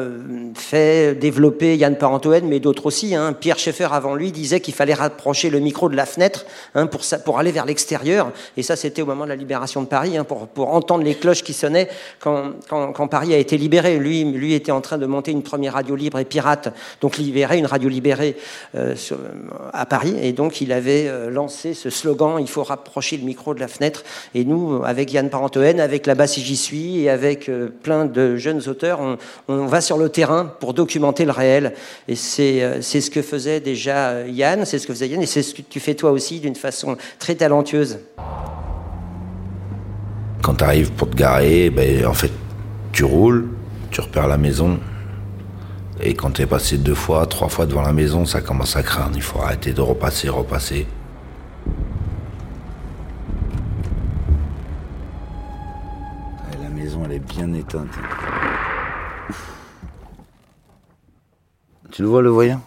fait 0.55 1.18
développer 1.18 1.77
Yann 1.77 1.89
Parentoen, 1.96 2.46
mais 2.46 2.60
d'autres 2.60 2.86
aussi. 2.86 3.14
hein. 3.14 3.32
Pierre 3.32 3.58
Schaeffer, 3.58 3.88
avant 3.92 4.14
lui, 4.14 4.32
disait 4.32 4.60
qu'il 4.60 4.74
fallait 4.74 4.94
rapprocher 4.94 5.50
le 5.50 5.58
micro 5.58 5.88
de 5.88 5.96
la 5.96 6.06
fenêtre 6.06 6.46
hein, 6.74 6.86
pour, 6.86 7.38
aller 7.38 7.52
vers 7.52 7.66
l'extérieur. 7.66 8.32
Et 8.56 8.62
ça, 8.62 8.76
c'était 8.76 9.02
au 9.02 9.06
moment 9.06 9.24
de 9.24 9.30
la 9.30 9.36
libération 9.36 9.82
de 9.82 9.86
Paris, 9.86 10.16
hein, 10.16 10.24
pour, 10.24 10.48
entendre 10.72 11.04
les 11.04 11.14
cloches 11.14 11.42
qui 11.42 11.52
sonnaient 11.52 11.88
quand, 12.18 13.08
Paris 13.08 13.34
a 13.34 13.38
été 13.38 13.56
libéré. 13.56 13.98
Lui, 13.98 14.24
lui 14.24 14.54
était 14.54 14.72
en 14.72 14.80
train 14.80 14.98
de 14.98 15.06
monter 15.06 15.30
une 15.30 15.42
première 15.42 15.74
radio 15.74 15.96
libre 15.96 16.18
et 16.18 16.24
pirate, 16.24 16.74
donc 17.00 17.16
libéré, 17.16 17.58
une 17.58 17.66
radio 17.66 17.88
libérée 17.88 18.36
euh, 18.74 18.94
à 19.72 19.86
Paris. 19.86 20.16
Et 20.22 20.32
donc, 20.32 20.60
il 20.60 20.72
avait 20.72 21.06
euh, 21.08 21.30
lancé 21.30 21.74
ce 21.74 21.90
slogan 21.90 22.36
il 22.40 22.48
faut 22.48 22.62
rapprocher 22.62 23.16
le 23.16 23.24
micro 23.24 23.54
de 23.54 23.60
la 23.60 23.68
fenêtre. 23.68 24.02
Et 24.34 24.44
nous, 24.44 24.82
avec 24.84 25.12
Yann 25.12 25.30
Parentoen, 25.30 25.80
avec 25.80 26.06
là-bas 26.06 26.26
si 26.26 26.42
j'y 26.42 26.56
suis, 26.56 27.02
et 27.02 27.10
avec 27.10 27.48
euh, 27.48 27.68
plein 27.82 28.04
de 28.04 28.36
jeunes 28.36 28.68
auteurs, 28.68 29.00
on 29.48 29.66
va 29.66 29.80
sur 29.80 29.98
le 29.98 30.08
terrain 30.08 30.52
pour 30.60 30.74
documenter 30.74 31.24
le 31.24 31.32
réel. 31.32 31.74
Et 32.09 32.16
c'est 32.16 32.62
euh, 32.62 32.81
c'est 32.82 33.01
ce 33.01 33.11
que 33.11 33.23
faisait 33.23 33.61
déjà 33.61 34.11
euh, 34.11 34.28
Yann, 34.28 34.65
c'est 34.65 34.78
ce 34.78 34.86
que 34.86 34.93
faisait 34.93 35.09
Yann, 35.09 35.23
et 35.23 35.27
c'est 35.27 35.43
ce 35.43 35.55
que 35.55 35.62
tu 35.62 35.81
fais 35.81 35.94
toi 35.94 36.11
aussi 36.11 36.40
d'une 36.40 36.55
façon 36.55 36.97
très 37.19 37.35
talentueuse. 37.35 37.98
Quand 40.43 40.55
tu 40.55 40.65
arrives 40.65 40.93
pour 40.93 41.11
te 41.11 41.16
garer, 41.16 41.70
ben, 41.70 42.07
en 42.07 42.15
fait, 42.15 42.32
tu 42.93 43.05
roules, 43.05 43.48
tu 43.90 44.01
repères 44.01 44.27
la 44.27 44.39
maison. 44.39 44.78
Et 46.02 46.15
quand 46.15 46.31
tu 46.31 46.43
es 46.43 46.47
passé 46.47 46.78
deux 46.78 46.94
fois, 46.94 47.27
trois 47.27 47.48
fois 47.48 47.66
devant 47.66 47.82
la 47.82 47.93
maison, 47.93 48.24
ça 48.24 48.40
commence 48.40 48.74
à 48.74 48.82
craindre. 48.82 49.12
Il 49.16 49.23
faut 49.23 49.39
arrêter 49.40 49.73
de 49.73 49.82
repasser, 49.82 50.31
repasser. 50.31 50.86
La 56.62 56.69
maison, 56.70 57.02
elle 57.05 57.12
est 57.12 57.19
bien 57.19 57.52
éteinte. 57.52 57.90
Tu 61.90 62.02
le 62.02 62.08
vois, 62.08 62.22
le 62.22 62.30
voyant? 62.30 62.60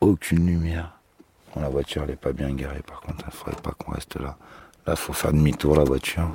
Aucune 0.00 0.46
lumière. 0.46 0.92
La 1.56 1.68
voiture, 1.68 2.02
elle 2.04 2.10
est 2.10 2.16
pas 2.16 2.32
bien 2.32 2.52
garée, 2.54 2.82
par 2.86 3.00
contre. 3.00 3.24
Il 3.26 3.32
faudrait 3.32 3.60
pas 3.60 3.72
qu'on 3.72 3.92
reste 3.92 4.20
là. 4.20 4.36
Là, 4.86 4.96
faut 4.96 5.12
faire 5.12 5.32
demi-tour, 5.32 5.76
la 5.76 5.84
voiture. 5.84 6.30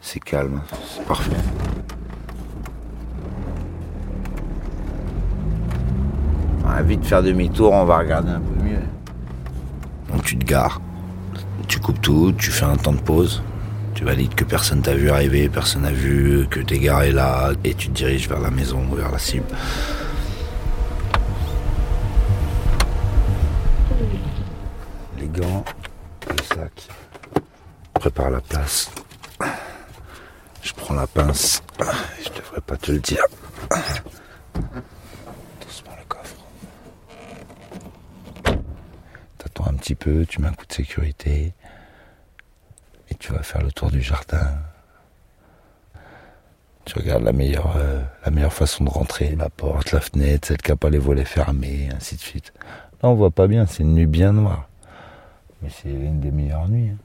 C'est 0.00 0.20
calme, 0.20 0.60
c'est 0.86 1.04
parfait. 1.06 1.36
Vite 6.82 7.06
faire 7.06 7.22
demi-tour, 7.22 7.72
on 7.72 7.86
va 7.86 7.96
regarder 7.96 8.32
un 8.32 8.40
peu 8.40 8.62
mieux. 8.62 8.82
Donc 10.10 10.22
tu 10.22 10.36
te 10.36 10.44
gares, 10.44 10.82
tu 11.66 11.80
coupes 11.80 12.00
tout, 12.02 12.34
tu 12.36 12.50
fais 12.50 12.66
un 12.66 12.76
temps 12.76 12.92
de 12.92 13.00
pause, 13.00 13.42
tu 13.94 14.04
valides 14.04 14.34
que 14.34 14.44
personne 14.44 14.82
t'a 14.82 14.94
vu 14.94 15.08
arriver, 15.10 15.48
personne 15.48 15.82
n'a 15.82 15.92
vu 15.92 16.46
que 16.50 16.60
t'es 16.60 16.78
garé 16.78 17.12
là, 17.12 17.52
et 17.62 17.74
tu 17.74 17.88
te 17.88 17.92
diriges 17.92 18.28
vers 18.28 18.40
la 18.40 18.50
maison, 18.50 18.82
vers 18.92 19.10
la 19.10 19.18
cible. 19.18 19.46
Les 25.18 25.28
gants, 25.28 25.64
le 26.28 26.42
sac, 26.54 26.88
prépare 27.94 28.30
la 28.30 28.40
place. 28.40 28.90
Je 30.62 30.72
prends 30.72 30.94
la 30.94 31.06
pince, 31.06 31.62
je 31.78 32.30
devrais 32.30 32.60
pas 32.60 32.76
te 32.76 32.90
le 32.90 32.98
dire. 32.98 33.24
Doucement 35.60 35.96
le 35.98 36.04
coffre. 36.08 36.36
T'attends 39.38 39.66
un 39.68 39.74
petit 39.74 39.94
peu, 39.94 40.26
tu 40.26 40.40
mets 40.40 40.48
un 40.48 40.52
coup 40.52 40.66
de 40.66 40.72
sécurité 40.72 41.54
tu 43.18 43.32
vas 43.32 43.42
faire 43.42 43.62
le 43.62 43.72
tour 43.72 43.90
du 43.90 44.02
jardin. 44.02 44.58
Tu 46.84 46.98
regardes 46.98 47.24
la 47.24 47.32
meilleure, 47.32 47.76
euh, 47.76 48.02
façon 48.50 48.84
de 48.84 48.90
rentrer, 48.90 49.34
la 49.36 49.48
porte, 49.48 49.92
la 49.92 50.00
fenêtre, 50.00 50.48
celle 50.48 50.58
qui 50.58 50.70
n'a 50.70 50.76
pas 50.76 50.90
les 50.90 50.98
volets 50.98 51.24
fermés, 51.24 51.88
ainsi 51.94 52.16
de 52.16 52.20
suite. 52.20 52.52
Là, 53.02 53.08
on 53.08 53.14
voit 53.14 53.30
pas 53.30 53.46
bien, 53.46 53.66
c'est 53.66 53.82
une 53.82 53.94
nuit 53.94 54.06
bien 54.06 54.32
noire. 54.32 54.68
Mais 55.62 55.70
c'est 55.70 55.88
une 55.88 56.20
des 56.20 56.30
meilleures 56.30 56.68
nuits. 56.68 56.90
hein. 56.90 56.98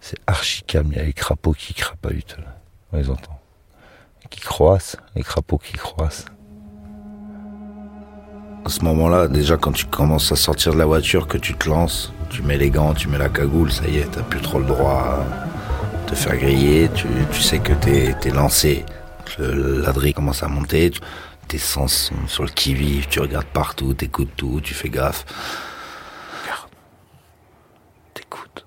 C'est 0.00 0.18
archi 0.26 0.62
calme, 0.62 0.88
il 0.92 0.98
y 0.98 1.00
a 1.00 1.04
les 1.04 1.12
crapauds 1.12 1.52
qui 1.52 1.74
crapahutent 1.74 2.36
là. 2.38 2.56
On 2.92 2.96
les 2.96 3.10
entend. 3.10 3.38
Qui 4.30 4.40
croissent, 4.40 4.96
les 5.14 5.22
crapauds 5.22 5.58
qui 5.58 5.74
croissent. 5.74 6.26
À 8.64 8.68
ce 8.68 8.82
moment-là, 8.84 9.26
déjà 9.28 9.56
quand 9.56 9.72
tu 9.72 9.86
commences 9.86 10.30
à 10.32 10.36
sortir 10.36 10.72
de 10.72 10.78
la 10.78 10.86
voiture, 10.86 11.26
que 11.26 11.38
tu 11.38 11.54
te 11.54 11.68
lances, 11.68 12.12
tu 12.28 12.42
mets 12.42 12.58
les 12.58 12.70
gants, 12.70 12.94
tu 12.94 13.08
mets 13.08 13.18
la 13.18 13.28
cagoule, 13.28 13.72
ça 13.72 13.86
y 13.88 13.98
est, 13.98 14.10
t'as 14.10 14.22
plus 14.22 14.40
trop 14.40 14.58
le 14.58 14.66
droit 14.66 15.24
à 16.04 16.06
te 16.08 16.14
faire 16.14 16.36
griller, 16.36 16.90
tu, 16.94 17.08
sais 17.40 17.58
que 17.58 17.72
t'es 17.72 18.14
es 18.22 18.30
lancé. 18.30 18.84
Ladri 19.38 20.12
commence 20.12 20.42
à 20.42 20.48
monter, 20.48 20.90
tu- 20.90 21.00
tes 21.48 21.58
sens 21.58 21.92
sont 22.10 22.26
sur 22.28 22.44
le 22.44 22.50
qui-vive, 22.50 23.08
tu 23.08 23.20
regardes 23.20 23.46
partout, 23.46 23.94
t'écoutes 23.94 24.36
tout, 24.36 24.60
tu 24.62 24.74
fais 24.74 24.88
gaffe. 24.90 25.24
Regarde. 26.44 26.68
T'écoutes. 28.14 28.66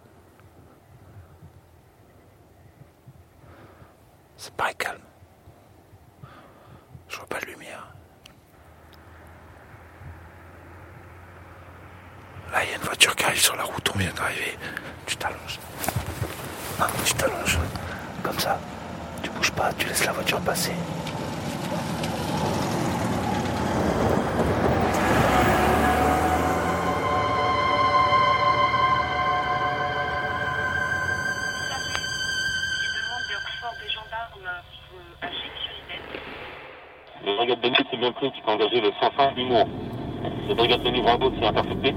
C'est 4.38 4.54
pas 4.56 4.74
calme. 4.74 5.00
Je 7.08 7.18
vois 7.18 7.28
pas 7.28 7.40
de 7.40 7.46
lumière. 7.46 7.94
Là, 12.54 12.60
il 12.64 12.70
y 12.70 12.74
a 12.74 12.76
une 12.76 12.84
voiture 12.84 13.16
qui 13.16 13.24
arrive 13.24 13.42
sur 13.42 13.56
la 13.56 13.64
route, 13.64 13.92
on 13.96 13.98
vient 13.98 14.14
d'arriver. 14.14 14.56
Tu 15.08 15.16
t'allonges. 15.18 15.60
Non, 16.80 16.86
tu 17.04 17.14
t'allonges. 17.16 17.58
Comme 18.22 18.38
ça. 18.38 18.60
Tu 19.24 19.30
bouges 19.32 19.52
pas, 19.54 19.74
tu 19.74 19.88
laisses 19.88 20.06
la 20.06 20.12
voiture 20.12 20.40
passer. 20.42 20.74
Les 37.26 37.36
brigades 37.36 37.62
de 37.62 37.70
nuit, 37.70 37.88
c'est 37.90 37.98
bien 37.98 38.12
pris, 38.12 38.32
tu 38.32 38.42
peux 38.44 38.52
engager 38.52 38.80
le 38.80 38.92
105 39.02 39.36
Limours. 39.36 39.68
Les 40.48 40.54
brigades 40.54 40.84
de 40.84 40.90
nuit 40.92 41.02
Bravo, 41.02 41.32
c'est 41.40 41.48
intercepté. 41.48 41.96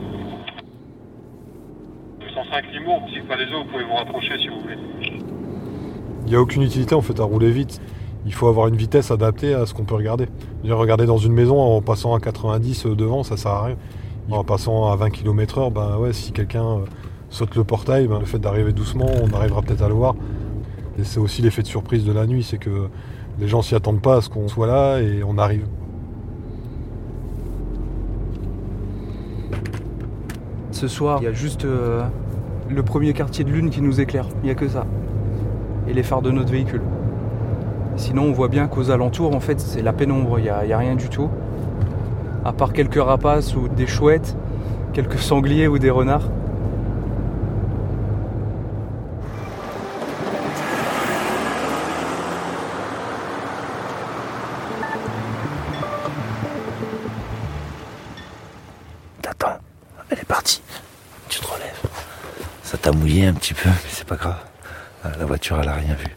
Le 2.36 2.42
105 2.42 2.64
Limours, 2.72 3.02
si 3.10 3.20
pas 3.20 3.36
les 3.36 3.46
autres, 3.46 3.64
vous 3.64 3.70
pouvez 3.72 3.84
vous 3.84 3.94
rapprocher 3.94 4.38
si 4.38 4.48
vous 4.48 4.60
voulez. 4.60 4.76
Il 6.24 6.28
n'y 6.28 6.34
a 6.34 6.40
aucune 6.40 6.62
utilité 6.62 6.94
en 6.94 7.00
fait 7.00 7.18
à 7.18 7.22
rouler 7.22 7.50
vite. 7.50 7.80
Il 8.26 8.34
faut 8.34 8.46
avoir 8.46 8.68
une 8.68 8.76
vitesse 8.76 9.10
adaptée 9.10 9.54
à 9.54 9.64
ce 9.64 9.72
qu'on 9.72 9.84
peut 9.84 9.94
regarder. 9.94 10.26
Regarder 10.64 11.06
dans 11.06 11.16
une 11.16 11.32
maison 11.32 11.58
en 11.58 11.80
passant 11.80 12.14
à 12.14 12.20
90 12.20 12.86
devant, 12.88 13.22
ça 13.22 13.38
sert 13.38 13.52
à 13.52 13.64
rien. 13.66 13.76
En 14.30 14.44
passant 14.44 14.90
à 14.90 14.96
20 14.96 15.10
km/h, 15.10 15.72
ben 15.72 15.96
ouais, 15.96 16.12
si 16.12 16.32
quelqu'un 16.32 16.64
euh, 16.64 16.84
saute 17.30 17.54
le 17.54 17.64
portail, 17.64 18.06
ben, 18.06 18.18
le 18.18 18.26
fait 18.26 18.38
d'arriver 18.38 18.72
doucement, 18.72 19.06
on 19.22 19.34
arrivera 19.34 19.62
peut-être 19.62 19.82
à 19.82 19.88
le 19.88 19.94
voir. 19.94 20.14
Et 20.98 21.04
c'est 21.04 21.20
aussi 21.20 21.40
l'effet 21.40 21.62
de 21.62 21.68
surprise 21.68 22.04
de 22.04 22.12
la 22.12 22.26
nuit, 22.26 22.42
c'est 22.42 22.58
que 22.58 22.88
les 23.38 23.48
gens 23.48 23.62
s'y 23.62 23.74
attendent 23.74 24.02
pas 24.02 24.16
à 24.16 24.20
ce 24.20 24.28
qu'on 24.28 24.48
soit 24.48 24.66
là 24.66 24.98
et 24.98 25.22
on 25.22 25.38
arrive. 25.38 25.66
Ce 30.72 30.88
soir, 30.88 31.20
il 31.22 31.24
y 31.24 31.28
a 31.28 31.32
juste 31.32 31.64
euh, 31.64 32.02
le 32.68 32.82
premier 32.82 33.12
quartier 33.12 33.44
de 33.44 33.50
lune 33.50 33.70
qui 33.70 33.80
nous 33.80 34.00
éclaire. 34.00 34.26
Il 34.42 34.46
n'y 34.46 34.50
a 34.50 34.54
que 34.54 34.68
ça. 34.68 34.86
Et 35.88 35.92
les 35.92 36.02
phares 36.02 36.22
de 36.22 36.30
notre 36.30 36.50
véhicule. 36.50 36.82
Sinon, 37.96 38.24
on 38.24 38.32
voit 38.32 38.48
bien 38.48 38.66
qu'aux 38.66 38.90
alentours, 38.90 39.34
en 39.34 39.40
fait, 39.40 39.60
c'est 39.60 39.82
la 39.82 39.92
pénombre. 39.92 40.38
Il 40.38 40.42
n'y 40.42 40.50
a, 40.50 40.78
rien 40.78 40.96
du 40.96 41.08
tout. 41.08 41.30
À 42.44 42.52
part 42.52 42.72
quelques 42.72 43.02
rapaces 43.02 43.56
ou 43.56 43.68
des 43.68 43.86
chouettes, 43.86 44.36
quelques 44.92 45.18
sangliers 45.18 45.68
ou 45.68 45.78
des 45.78 45.90
renards. 45.90 46.28
Un 63.24 63.32
petit 63.32 63.54
peu, 63.54 63.70
mais 63.70 63.88
c'est 63.88 64.06
pas 64.06 64.16
grave. 64.16 64.38
Ah, 65.02 65.08
La 65.18 65.24
voiture, 65.24 65.58
elle 65.58 65.68
a 65.68 65.74
rien 65.74 65.94
vu. 65.94 66.14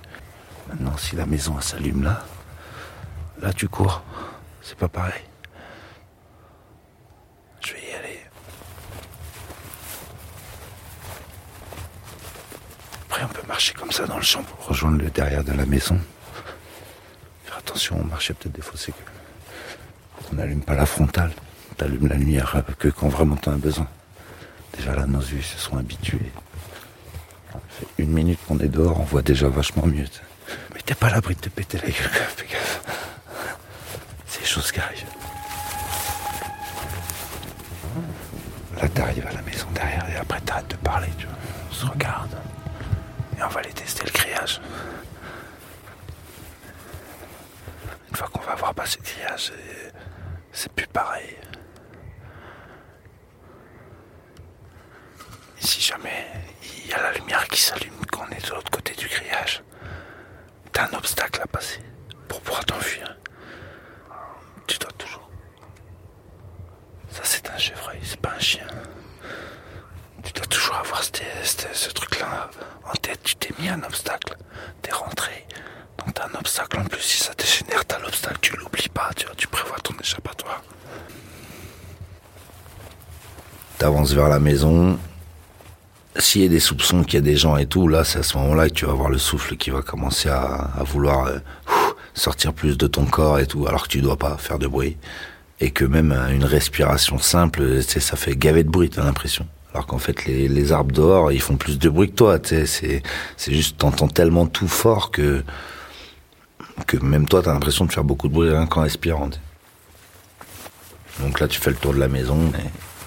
Maintenant, 0.67 0.97
si 0.97 1.15
la 1.15 1.25
maison 1.25 1.59
s'allume 1.61 2.03
là, 2.03 2.25
là 3.41 3.53
tu 3.53 3.69
cours. 3.69 4.03
C'est 4.61 4.77
pas 4.77 4.89
pareil. 4.89 5.23
Je 7.61 7.71
vais 7.73 7.79
y 7.79 7.93
aller. 7.95 8.19
Après, 13.09 13.23
on 13.23 13.27
peut 13.29 13.47
marcher 13.47 13.73
comme 13.73 13.91
ça 13.91 14.05
dans 14.05 14.17
le 14.17 14.21
champ 14.21 14.43
pour 14.43 14.67
rejoindre 14.67 14.97
le 15.01 15.09
derrière 15.09 15.45
de 15.45 15.53
la 15.53 15.65
maison. 15.65 15.97
Faire 17.45 17.57
attention, 17.59 18.03
marcher 18.03 18.33
peut-être 18.33 18.55
des 18.55 18.61
que 18.61 18.97
on 20.31 20.35
n'allume 20.35 20.61
pas 20.61 20.75
la 20.75 20.85
frontale. 20.85 21.31
T'allumes 21.77 22.07
la 22.07 22.15
lumière 22.15 22.61
que 22.77 22.89
quand 22.89 23.07
vraiment 23.07 23.37
t'en 23.37 23.53
as 23.53 23.57
besoin. 23.57 23.87
Déjà 24.75 24.93
là, 24.93 25.05
nos 25.05 25.21
yeux 25.21 25.41
se 25.41 25.57
sont 25.57 25.77
habitués. 25.77 26.31
Une 27.97 28.11
minute 28.11 28.39
qu'on 28.47 28.59
est 28.59 28.67
dehors, 28.67 28.99
on 28.99 29.03
voit 29.03 29.21
déjà 29.21 29.47
vachement 29.47 29.85
mieux. 29.85 30.05
Mais 30.73 30.81
t'es 30.81 30.95
pas 30.95 31.07
à 31.07 31.11
l'abri 31.11 31.35
de 31.35 31.41
te 31.41 31.49
péter 31.49 31.77
la 31.77 31.87
gueule, 31.87 31.93
fais 31.93 32.47
gaffe. 32.47 32.81
C'est 34.25 34.41
des 34.41 34.45
choses 34.45 34.71
qui 34.71 34.79
arrivent. 34.79 35.05
Là, 38.81 38.87
t'arrives 38.89 39.27
à 39.27 39.33
la 39.33 39.41
maison 39.41 39.67
derrière 39.73 40.09
et 40.09 40.15
après 40.15 40.39
t'arrêtes 40.41 40.69
de 40.69 40.75
parler, 40.77 41.09
tu 41.17 41.25
vois. 41.25 41.35
On 41.69 41.73
se 41.73 41.85
regarde. 41.85 42.35
Et 43.37 43.43
on 43.43 43.47
va 43.47 43.59
aller 43.59 43.73
tester 43.73 44.03
le 44.05 44.11
grillage. 44.11 44.61
Une 48.09 48.15
fois 48.15 48.27
qu'on 48.29 48.41
va 48.41 48.53
avoir 48.53 48.73
passé 48.73 48.99
le 49.03 49.11
grillage, 49.11 49.51
c'est 50.51 50.71
plus 50.71 50.87
pareil. 50.87 51.35
Et 55.61 55.65
si 55.65 55.81
jamais 55.81 56.25
il 56.89 56.93
y 56.93 56.95
a 56.95 57.03
la 57.03 57.11
lumière 57.13 57.47
qui 57.47 57.61
s'allume 57.61 58.03
quand 58.11 58.25
on 58.27 58.31
est 58.35 58.43
de 58.43 58.49
l'autre 58.49 58.71
côté 58.71 58.95
du 58.95 59.07
grillage, 59.07 59.61
t'as 60.71 60.87
un 60.89 60.93
obstacle 60.97 61.39
à 61.39 61.45
passer 61.45 61.79
pour 62.27 62.41
pouvoir 62.41 62.65
t'enfuir. 62.65 63.15
Tu 64.65 64.79
dois 64.79 64.91
toujours. 64.97 65.29
Ça, 67.11 67.21
c'est 67.23 67.47
un 67.47 67.57
chevreuil, 67.59 67.99
c'est 68.03 68.19
pas 68.19 68.33
un 68.35 68.39
chien. 68.39 68.65
Tu 70.23 70.33
dois 70.33 70.47
toujours 70.47 70.77
avoir 70.77 71.03
ce 71.03 71.89
truc-là 71.89 72.49
en 72.83 72.93
tête. 72.93 73.21
Tu 73.23 73.35
t'es 73.35 73.53
mis 73.59 73.69
un 73.69 73.83
obstacle, 73.83 74.35
t'es 74.81 74.91
rentré. 74.91 75.45
Donc 75.99 76.15
t'as 76.15 76.25
un 76.25 76.39
obstacle 76.39 76.79
en 76.79 76.85
plus. 76.85 77.01
Si 77.01 77.23
ça 77.23 77.33
dégénère, 77.35 77.85
t'as 77.85 77.99
l'obstacle, 77.99 78.39
tu 78.41 78.57
l'oublies 78.57 78.89
pas. 78.89 79.11
Tu, 79.15 79.27
tu 79.37 79.47
prévois 79.47 79.77
ton 79.83 79.93
échappatoire. 80.01 80.63
T'avances 83.77 84.11
vers 84.13 84.27
la 84.29 84.39
maison. 84.39 84.97
S'il 86.17 86.41
y 86.41 86.45
a 86.45 86.49
des 86.49 86.59
soupçons 86.59 87.03
qu'il 87.03 87.15
y 87.15 87.17
a 87.17 87.21
des 87.21 87.37
gens 87.37 87.55
et 87.55 87.67
tout, 87.67 87.87
là, 87.87 88.03
c'est 88.03 88.19
à 88.19 88.23
ce 88.23 88.37
moment-là 88.39 88.69
que 88.69 88.73
tu 88.73 88.85
vas 88.85 88.93
voir 88.93 89.09
le 89.09 89.19
souffle 89.19 89.55
qui 89.57 89.69
va 89.69 89.81
commencer 89.81 90.27
à, 90.27 90.71
vouloir 90.83 91.27
euh, 91.27 91.37
sortir 92.15 92.53
plus 92.53 92.77
de 92.77 92.87
ton 92.87 93.05
corps 93.05 93.39
et 93.39 93.45
tout, 93.45 93.67
alors 93.67 93.83
que 93.83 93.89
tu 93.89 94.01
dois 94.01 94.17
pas 94.17 94.37
faire 94.37 94.57
de 94.57 94.67
bruit. 94.67 94.97
Et 95.59 95.71
que 95.71 95.85
même 95.85 96.11
une 96.31 96.45
respiration 96.45 97.19
simple, 97.19 97.83
ça 97.83 98.15
fait 98.15 98.35
gaver 98.35 98.63
de 98.63 98.69
bruit, 98.69 98.89
t'as 98.89 99.03
l'impression. 99.03 99.45
Alors 99.73 99.85
qu'en 99.85 99.99
fait, 99.99 100.25
les, 100.25 100.71
arbres 100.71 100.93
dehors, 100.93 101.31
ils 101.31 101.41
font 101.41 101.57
plus 101.57 101.77
de 101.77 101.89
bruit 101.89 102.09
que 102.09 102.15
toi, 102.15 102.39
tu 102.39 102.65
sais. 102.65 103.03
C'est, 103.37 103.53
juste, 103.53 103.77
t'entends 103.77 104.07
tellement 104.07 104.47
tout 104.47 104.67
fort 104.67 105.11
que, 105.11 105.43
que 106.87 106.97
même 106.97 107.27
toi, 107.27 107.43
t'as 107.43 107.53
l'impression 107.53 107.85
de 107.85 107.91
faire 107.91 108.03
beaucoup 108.03 108.29
de 108.29 108.33
bruit 108.33 108.49
rien 108.49 108.65
qu'en 108.65 108.81
respirant. 108.81 109.29
Donc 111.19 111.39
là, 111.39 111.47
tu 111.47 111.59
fais 111.59 111.69
le 111.69 111.75
tour 111.75 111.93
de 111.93 111.99
la 111.99 112.07
maison, 112.07 112.51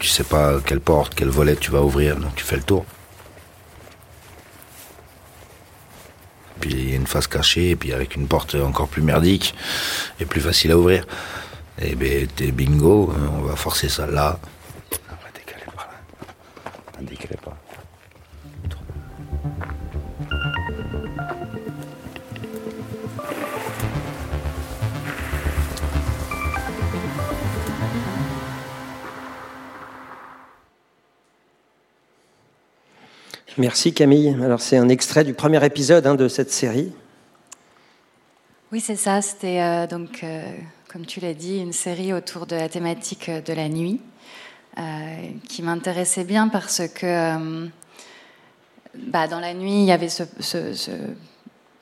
tu 0.03 0.09
sais 0.09 0.25
pas 0.25 0.59
quelle 0.67 0.81
porte, 0.81 1.15
quel 1.15 1.29
volet 1.29 1.55
tu 1.55 1.71
vas 1.71 1.81
ouvrir, 1.81 2.17
donc 2.17 2.35
tu 2.35 2.45
fais 2.45 2.57
le 2.57 2.65
tour. 2.65 2.85
Puis 6.61 6.73
il 6.73 6.91
y 6.91 6.93
a 6.93 6.97
une 6.97 7.07
face 7.07 7.29
cachée, 7.29 7.71
et 7.71 7.77
puis 7.77 7.93
avec 7.93 8.17
une 8.17 8.27
porte 8.27 8.57
encore 8.57 8.89
plus 8.89 9.03
merdique 9.03 9.55
et 10.19 10.25
plus 10.25 10.41
facile 10.41 10.73
à 10.73 10.77
ouvrir. 10.77 11.07
Et 11.81 11.95
ben 11.95 12.27
t'es 12.27 12.51
bingo, 12.51 13.15
on 13.33 13.43
va 13.43 13.55
forcer 13.55 13.89
ça 13.89 14.09
là. 14.09 14.41
Par 15.09 15.19
là. 15.19 15.99
Là. 17.33 17.57
Merci 33.59 33.93
Camille. 33.93 34.35
Alors 34.43 34.63
c'est 34.63 34.79
un 34.79 34.89
extrait 34.89 35.25
du 35.25 35.35
premier 35.35 35.63
épisode 35.63 36.07
hein, 36.07 36.15
de 36.15 36.27
cette 36.27 36.51
série. 36.51 36.91
Oui, 38.73 38.81
c'est 38.81 38.97
ça. 38.97 39.21
C'était 39.21 39.61
euh, 39.61 39.87
donc, 39.87 40.25
euh, 40.25 40.43
comme 40.89 41.05
tu 41.05 41.21
l'as 41.21 41.35
dit, 41.35 41.59
une 41.59 41.75
série 41.75 42.15
autour 42.15 42.47
de 42.47 42.57
la 42.57 42.71
thématique 42.71 43.29
de 43.29 43.53
la 43.53 43.69
nuit, 43.69 44.01
euh, 44.79 44.83
qui 45.51 45.63
m'intéressait 45.63 46.25
bien 46.25 46.49
parce 46.49 46.81
que 46.89 47.69
bah, 48.95 49.29
dans 49.29 49.41
la 49.41 49.53
nuit, 49.53 49.81
il 49.81 49.85
y 49.85 49.93
avait 49.93 50.09
ce, 50.09 50.25
ce 50.41 50.91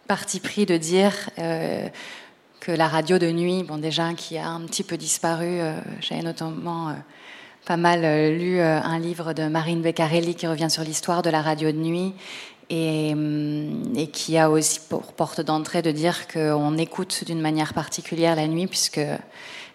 parti 0.08 0.40
pris 0.40 0.66
de 0.66 0.76
dire 0.76 1.30
que 1.36 2.72
la 2.72 2.88
radio 2.88 3.18
de 3.18 3.30
nuit, 3.30 3.62
bon 3.62 3.78
déjà, 3.78 4.12
qui 4.14 4.38
a 4.38 4.48
un 4.48 4.62
petit 4.62 4.82
peu 4.82 4.96
disparu, 4.96 5.60
j'avais 6.00 6.22
notamment 6.22 6.96
pas 7.66 7.76
mal 7.76 8.02
lu 8.36 8.60
un 8.60 8.98
livre 8.98 9.32
de 9.32 9.46
Marine 9.46 9.82
Beccarelli 9.82 10.34
qui 10.34 10.46
revient 10.46 10.70
sur 10.70 10.82
l'histoire 10.82 11.22
de 11.22 11.30
la 11.30 11.42
radio 11.42 11.70
de 11.70 11.76
nuit 11.76 12.14
Hum, 12.72 13.82
et, 13.96 14.06
qui 14.06 14.38
a 14.38 14.48
aussi 14.48 14.78
pour 14.88 15.12
porte 15.12 15.40
d'entrée 15.40 15.82
de 15.82 15.90
dire 15.90 16.28
qu'on 16.28 16.78
écoute 16.78 17.24
d'une 17.26 17.40
manière 17.40 17.74
particulière 17.74 18.36
la 18.36 18.46
nuit 18.46 18.68
puisque 18.68 19.00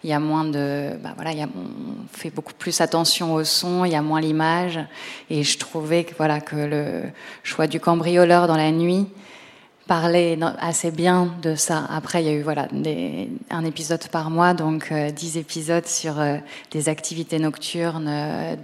il 0.03 0.09
y 0.09 0.13
a 0.13 0.19
moins 0.19 0.45
de, 0.45 0.91
bah 1.03 1.13
voilà, 1.17 1.31
on 1.43 2.07
fait 2.17 2.29
beaucoup 2.29 2.53
plus 2.53 2.79
attention 2.79 3.33
au 3.33 3.43
son, 3.43 3.83
il 3.83 3.91
y 3.91 3.95
a 3.95 4.01
moins 4.01 4.21
l'image, 4.21 4.79
et 5.29 5.43
je 5.43 5.57
trouvais 5.57 6.05
que 6.05 6.13
voilà 6.15 6.39
que 6.39 6.55
le 6.55 7.03
choix 7.43 7.67
du 7.67 7.81
cambrioleur 7.81 8.47
dans 8.47 8.55
la 8.55 8.71
nuit 8.71 9.07
parlait 9.87 10.37
assez 10.59 10.91
bien 10.91 11.33
de 11.41 11.55
ça. 11.55 11.85
Après, 11.89 12.23
il 12.23 12.27
y 12.27 12.29
a 12.29 12.33
eu 12.33 12.41
voilà 12.41 12.67
un 13.49 13.65
épisode 13.65 14.07
par 14.07 14.29
mois, 14.29 14.53
donc 14.53 14.91
euh, 14.91 15.11
dix 15.11 15.37
épisodes 15.37 15.85
sur 15.85 16.19
euh, 16.19 16.37
des 16.71 16.89
activités 16.89 17.39
nocturnes, 17.39 18.07
euh, 18.07 18.55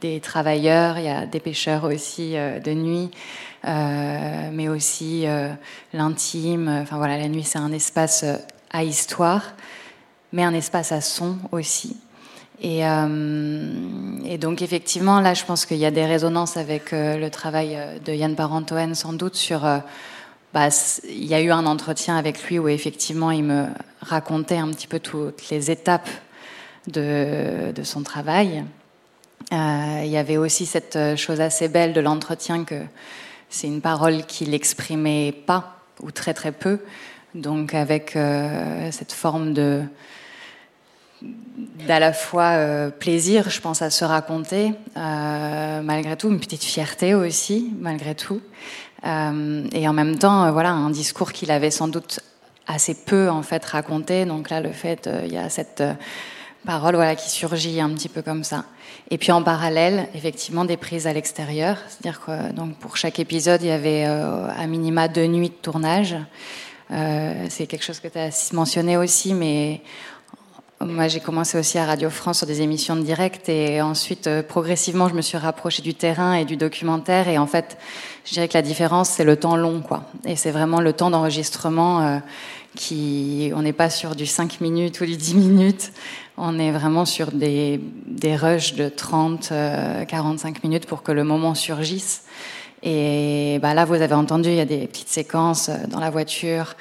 des 0.00 0.20
travailleurs, 0.20 0.98
il 0.98 1.04
y 1.04 1.08
a 1.08 1.26
des 1.26 1.40
pêcheurs 1.40 1.84
aussi 1.84 2.32
de 2.34 2.72
nuit. 2.72 3.10
Euh, 3.66 4.50
mais 4.52 4.68
aussi 4.68 5.26
euh, 5.26 5.52
l'intime. 5.92 6.68
Enfin 6.82 6.96
voilà, 6.96 7.18
la 7.18 7.28
nuit 7.28 7.42
c'est 7.42 7.58
un 7.58 7.72
espace 7.72 8.22
euh, 8.24 8.36
à 8.70 8.84
histoire, 8.84 9.42
mais 10.32 10.44
un 10.44 10.54
espace 10.54 10.92
à 10.92 11.02
son 11.02 11.36
aussi. 11.52 11.96
Et, 12.62 12.80
et, 12.80 14.36
donc 14.36 14.60
effectivement, 14.60 15.20
là, 15.20 15.32
je 15.32 15.46
pense 15.46 15.64
qu'il 15.64 15.78
y 15.78 15.86
a 15.86 15.90
des 15.90 16.04
résonances 16.04 16.58
avec 16.58 16.92
le 16.92 17.28
travail 17.30 17.78
de 18.04 18.12
Yann 18.12 18.36
Parentoen, 18.36 18.94
sans 18.94 19.14
doute 19.14 19.34
sur. 19.34 19.66
Bah, 20.52 20.68
il 21.04 21.26
y 21.26 21.34
a 21.34 21.40
eu 21.40 21.50
un 21.50 21.64
entretien 21.66 22.16
avec 22.16 22.42
lui 22.44 22.58
où 22.58 22.68
effectivement 22.68 23.30
il 23.30 23.44
me 23.44 23.66
racontait 24.00 24.56
un 24.56 24.68
petit 24.68 24.88
peu 24.88 24.98
toutes 24.98 25.48
les 25.50 25.70
étapes 25.70 26.08
de, 26.88 27.72
son 27.84 28.02
travail. 28.02 28.64
il 29.52 30.06
y 30.08 30.16
avait 30.16 30.38
aussi 30.38 30.66
cette 30.66 30.98
chose 31.16 31.40
assez 31.40 31.68
belle 31.68 31.92
de 31.92 32.00
l'entretien 32.00 32.64
que 32.64 32.82
c'est 33.50 33.66
une 33.66 33.80
parole 33.80 34.24
qu'il 34.26 34.50
n'exprimait 34.50 35.32
pas, 35.32 35.76
ou 36.00 36.10
très 36.10 36.32
très 36.32 36.52
peu, 36.52 36.78
donc 37.34 37.74
avec 37.74 38.16
euh, 38.16 38.90
cette 38.92 39.12
forme 39.12 39.52
de 39.52 39.82
d'à 41.86 41.98
la 41.98 42.14
fois 42.14 42.52
euh, 42.52 42.88
plaisir, 42.88 43.50
je 43.50 43.60
pense, 43.60 43.82
à 43.82 43.90
se 43.90 44.06
raconter, 44.06 44.72
euh, 44.96 45.82
malgré 45.82 46.16
tout, 46.16 46.30
une 46.30 46.40
petite 46.40 46.64
fierté 46.64 47.12
aussi, 47.14 47.70
malgré 47.78 48.14
tout, 48.14 48.40
et 49.02 49.88
en 49.88 49.92
même 49.92 50.18
temps, 50.18 50.52
voilà, 50.52 50.70
un 50.70 50.90
discours 50.90 51.32
qu'il 51.32 51.50
avait 51.50 51.70
sans 51.70 51.88
doute 51.88 52.20
assez 52.66 52.94
peu 52.94 53.30
en 53.30 53.42
fait 53.42 53.64
raconté. 53.64 54.24
Donc 54.26 54.50
là, 54.50 54.60
le 54.60 54.72
fait, 54.72 55.08
il 55.24 55.32
y 55.32 55.38
a 55.38 55.48
cette 55.48 55.82
parole 56.64 56.94
voilà, 56.94 57.16
qui 57.16 57.30
surgit 57.30 57.80
un 57.80 57.90
petit 57.90 58.08
peu 58.08 58.22
comme 58.22 58.44
ça. 58.44 58.64
Et 59.10 59.18
puis 59.18 59.32
en 59.32 59.42
parallèle, 59.42 60.08
effectivement, 60.14 60.64
des 60.64 60.76
prises 60.76 61.06
à 61.06 61.12
l'extérieur. 61.12 61.78
C'est-à-dire 61.88 62.20
que 62.20 62.52
donc, 62.52 62.76
pour 62.76 62.96
chaque 62.96 63.18
épisode, 63.18 63.62
il 63.62 63.68
y 63.68 63.72
avait 63.72 64.04
euh, 64.06 64.48
à 64.48 64.66
minima 64.66 65.08
deux 65.08 65.26
nuits 65.26 65.48
de 65.48 65.54
tournage. 65.54 66.16
Euh, 66.92 67.46
c'est 67.48 67.66
quelque 67.66 67.84
chose 67.84 68.00
que 68.00 68.08
tu 68.08 68.18
as 68.18 68.50
mentionné 68.52 68.96
aussi, 68.96 69.34
mais 69.34 69.80
moi 70.80 71.08
j'ai 71.08 71.20
commencé 71.20 71.58
aussi 71.58 71.76
à 71.78 71.84
Radio 71.84 72.08
France 72.08 72.38
sur 72.38 72.46
des 72.46 72.62
émissions 72.62 72.96
de 72.96 73.02
direct 73.02 73.50
et 73.50 73.82
ensuite 73.82 74.26
euh, 74.26 74.42
progressivement 74.42 75.10
je 75.10 75.14
me 75.14 75.20
suis 75.20 75.36
rapprochée 75.36 75.82
du 75.82 75.92
terrain 75.92 76.32
et 76.32 76.46
du 76.46 76.56
documentaire 76.56 77.28
et 77.28 77.36
en 77.36 77.46
fait 77.46 77.76
je 78.24 78.32
dirais 78.32 78.48
que 78.48 78.54
la 78.54 78.62
différence 78.62 79.08
c'est 79.10 79.24
le 79.24 79.36
temps 79.36 79.56
long 79.56 79.80
quoi. 79.80 80.04
Et 80.24 80.36
c'est 80.36 80.50
vraiment 80.50 80.80
le 80.80 80.92
temps 80.92 81.10
d'enregistrement 81.10 82.00
euh, 82.00 82.18
qui 82.76 83.52
on 83.54 83.62
n'est 83.62 83.72
pas 83.72 83.90
sur 83.90 84.14
du 84.14 84.26
5 84.26 84.60
minutes 84.60 85.00
ou 85.00 85.06
du 85.06 85.16
10 85.16 85.34
minutes. 85.34 85.92
On 86.36 86.58
est 86.58 86.70
vraiment 86.70 87.04
sur 87.04 87.32
des, 87.32 87.80
des 88.06 88.36
rushs 88.36 88.74
de 88.74 88.88
30, 88.88 89.52
45 90.08 90.56
euh, 90.56 90.60
minutes 90.64 90.86
pour 90.86 91.02
que 91.02 91.12
le 91.12 91.24
moment 91.24 91.54
surgisse. 91.54 92.24
Et 92.82 93.58
bah 93.60 93.74
là, 93.74 93.84
vous 93.84 94.00
avez 94.00 94.14
entendu, 94.14 94.48
il 94.48 94.54
y 94.54 94.60
a 94.60 94.64
des 94.64 94.86
petites 94.86 95.10
séquences 95.10 95.68
euh, 95.68 95.86
dans 95.88 96.00
la 96.00 96.08
voiture 96.08 96.76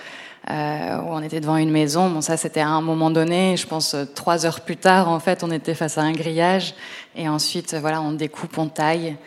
euh, 0.49 0.97
où 0.99 1.07
on 1.09 1.21
était 1.21 1.41
devant 1.41 1.57
une 1.57 1.71
maison. 1.71 2.09
Bon, 2.09 2.21
ça, 2.21 2.37
c'était 2.37 2.61
à 2.61 2.69
un 2.69 2.81
moment 2.81 3.09
donné. 3.09 3.57
Je 3.57 3.67
pense 3.67 3.95
trois 4.15 4.45
heures 4.45 4.61
plus 4.61 4.77
tard, 4.77 5.09
en 5.09 5.19
fait, 5.19 5.43
on 5.43 5.51
était 5.51 5.73
face 5.73 5.97
à 5.97 6.01
un 6.03 6.13
grillage. 6.13 6.73
Et 7.15 7.27
ensuite, 7.27 7.75
voilà, 7.75 8.01
on 8.01 8.13
découpe, 8.13 8.57
on 8.57 8.67
taille 8.67 9.17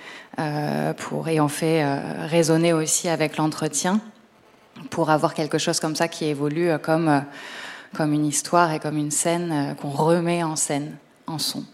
pour 0.96 1.28
et 1.28 1.40
on 1.40 1.48
fait 1.48 1.84
résonner 2.26 2.72
aussi 2.72 3.08
avec 3.08 3.36
l'entretien 3.36 4.00
pour 4.90 5.10
avoir 5.10 5.34
quelque 5.34 5.58
chose 5.58 5.78
comme 5.78 5.94
ça 5.94 6.08
qui 6.08 6.24
évolue 6.24 6.70
comme 6.82 7.22
comme 7.94 8.12
une 8.12 8.26
histoire 8.26 8.72
et 8.72 8.78
comme 8.78 8.96
une 8.96 9.10
scène 9.10 9.52
euh, 9.52 9.74
qu'on 9.74 9.90
remet 9.90 10.42
en 10.42 10.56
scène, 10.56 10.96
en 11.26 11.38
son. 11.38 11.64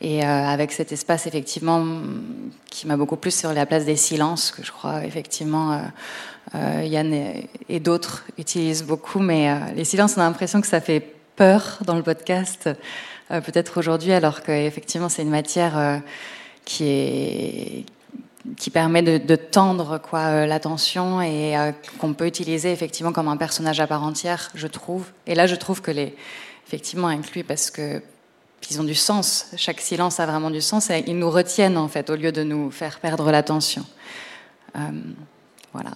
Et 0.00 0.24
euh, 0.24 0.46
avec 0.46 0.70
cet 0.70 0.92
espace, 0.92 1.26
effectivement, 1.26 1.84
qui 2.70 2.86
m'a 2.86 2.96
beaucoup 2.96 3.16
plu 3.16 3.32
sur 3.32 3.52
la 3.52 3.66
place 3.66 3.84
des 3.84 3.96
silences, 3.96 4.52
que 4.52 4.64
je 4.64 4.70
crois, 4.70 5.04
effectivement, 5.04 5.82
euh, 6.54 6.84
Yann 6.84 7.12
et, 7.68 7.80
d'autres 7.80 8.24
utilisent 8.38 8.84
beaucoup. 8.84 9.18
Mais 9.18 9.74
les 9.74 9.84
silences, 9.84 10.16
on 10.16 10.20
a 10.20 10.24
l'impression 10.24 10.60
que 10.60 10.68
ça 10.68 10.80
fait 10.80 11.00
peur 11.34 11.80
dans 11.84 11.96
le 11.96 12.04
podcast, 12.04 12.70
peut-être 13.28 13.78
aujourd'hui, 13.78 14.12
alors 14.12 14.42
qu'effectivement, 14.42 15.08
c'est 15.08 15.22
une 15.22 15.30
matière 15.30 16.00
qui 16.68 17.84
permet 18.72 19.02
de, 19.02 19.36
tendre 19.36 20.00
euh, 20.14 20.46
l'attention 20.46 21.22
et 21.22 21.56
euh, 21.56 21.72
qu'on 21.98 22.12
peut 22.12 22.26
utiliser 22.26 22.72
effectivement 22.72 23.12
comme 23.12 23.28
un 23.28 23.36
personnage 23.36 23.80
à 23.80 23.86
part 23.86 24.02
entière, 24.02 24.50
je 24.54 24.66
trouve. 24.66 25.06
Et 25.26 25.34
là, 25.34 25.46
je 25.46 25.54
trouve 25.54 25.80
que 25.80 25.90
les 25.90 26.14
effectivement 26.66 27.08
inclus 27.08 27.44
parce 27.44 27.70
que 27.70 28.02
ils 28.70 28.80
ont 28.80 28.84
du 28.84 28.94
sens. 28.94 29.46
Chaque 29.56 29.80
silence 29.80 30.20
a 30.20 30.26
vraiment 30.26 30.50
du 30.50 30.60
sens 30.60 30.90
et 30.90 31.04
ils 31.06 31.18
nous 31.18 31.30
retiennent 31.30 31.78
en 31.78 31.88
fait 31.88 32.10
au 32.10 32.16
lieu 32.16 32.32
de 32.32 32.42
nous 32.42 32.70
faire 32.70 32.98
perdre 32.98 33.30
l'attention. 33.30 33.86
Euh, 34.76 34.80
voilà. 35.72 35.92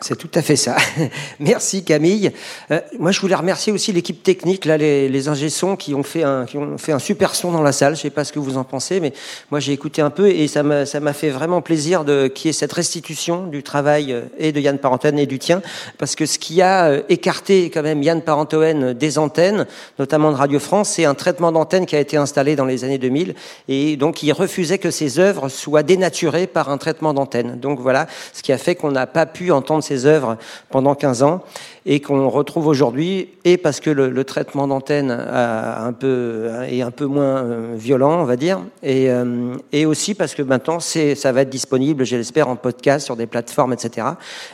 C'est 0.00 0.16
tout 0.16 0.30
à 0.34 0.42
fait 0.42 0.56
ça. 0.56 0.76
Merci 1.40 1.82
Camille. 1.82 2.30
Euh, 2.70 2.80
moi, 2.98 3.10
je 3.10 3.20
voulais 3.20 3.34
remercier 3.34 3.72
aussi 3.72 3.92
l'équipe 3.92 4.22
technique, 4.22 4.64
là, 4.64 4.76
les, 4.76 5.08
les 5.08 5.28
ingé 5.28 5.48
qui 5.78 5.94
ont 5.94 6.02
fait 6.02 6.22
un 6.22 6.46
qui 6.46 6.58
super 6.98 7.34
son 7.34 7.52
dans 7.52 7.62
la 7.62 7.72
salle. 7.72 7.96
Je 7.96 8.02
sais 8.02 8.10
pas 8.10 8.24
ce 8.24 8.32
que 8.32 8.38
vous 8.38 8.56
en 8.56 8.64
pensez, 8.64 9.00
mais 9.00 9.12
moi 9.50 9.60
j'ai 9.60 9.72
écouté 9.72 10.02
un 10.02 10.10
peu 10.10 10.28
et 10.28 10.46
ça 10.46 10.62
m'a 10.62 11.12
fait 11.12 11.30
vraiment 11.30 11.60
plaisir 11.62 12.04
de 12.04 12.28
qu'il 12.28 12.48
y 12.48 12.50
ait 12.50 12.52
cette 12.52 12.72
restitution 12.72 13.46
du 13.46 13.62
travail 13.62 14.12
euh, 14.12 14.22
et 14.38 14.52
de 14.52 14.60
Yann 14.60 14.78
Parentoen 14.78 15.18
et 15.18 15.26
du 15.26 15.38
tien, 15.38 15.62
parce 15.98 16.14
que 16.14 16.26
ce 16.26 16.38
qui 16.38 16.62
a 16.62 16.88
euh, 16.88 17.02
écarté 17.08 17.70
quand 17.70 17.82
même 17.82 18.02
Yann 18.02 18.22
Parentoen 18.22 18.92
des 18.92 19.18
antennes, 19.18 19.66
notamment 19.98 20.30
de 20.30 20.36
Radio 20.36 20.58
France, 20.58 20.90
c'est 20.90 21.04
un 21.04 21.14
traitement 21.14 21.52
d'antenne 21.52 21.86
qui 21.86 21.96
a 21.96 22.00
été 22.00 22.16
installé 22.16 22.56
dans 22.56 22.66
les 22.66 22.84
années 22.84 22.98
2000 22.98 23.34
et 23.68 23.96
donc 23.96 24.22
il 24.22 24.32
refusait 24.32 24.78
que 24.78 24.90
ses 24.90 25.18
œuvres 25.18 25.48
soient 25.48 25.82
dénaturées 25.82 26.46
par 26.46 26.68
un 26.70 26.78
traitement 26.78 27.14
d'antenne. 27.14 27.58
Donc 27.58 27.80
voilà, 27.80 28.06
ce 28.32 28.42
qui 28.42 28.52
a 28.52 28.58
fait 28.58 28.74
qu'on 28.74 28.92
n'a 28.92 29.06
pas 29.06 29.26
pu 29.26 29.50
entendre 29.50 29.82
ses 29.88 30.06
œuvres 30.06 30.36
pendant 30.70 30.94
15 30.94 31.22
ans 31.22 31.42
et 31.90 32.00
qu'on 32.00 32.28
retrouve 32.28 32.66
aujourd'hui, 32.66 33.30
et 33.44 33.56
parce 33.56 33.80
que 33.80 33.88
le, 33.88 34.24
traitement 34.24 34.68
d'antenne 34.68 35.10
un 35.10 35.92
peu, 35.94 36.50
est 36.68 36.82
un 36.82 36.90
peu 36.90 37.06
moins 37.06 37.38
euh, 37.38 37.74
violent, 37.76 38.20
on 38.20 38.24
va 38.24 38.36
dire, 38.36 38.60
et, 38.82 39.08
euh, 39.08 39.54
et 39.72 39.86
aussi 39.86 40.14
parce 40.14 40.34
que 40.34 40.42
maintenant 40.42 40.80
ça 40.80 41.32
va 41.32 41.40
être 41.42 41.48
disponible, 41.48 42.04
je 42.04 42.16
l'espère, 42.16 42.48
en 42.48 42.56
podcast 42.56 43.06
sur 43.06 43.16
des 43.16 43.26
plateformes, 43.26 43.72
etc. 43.72 44.06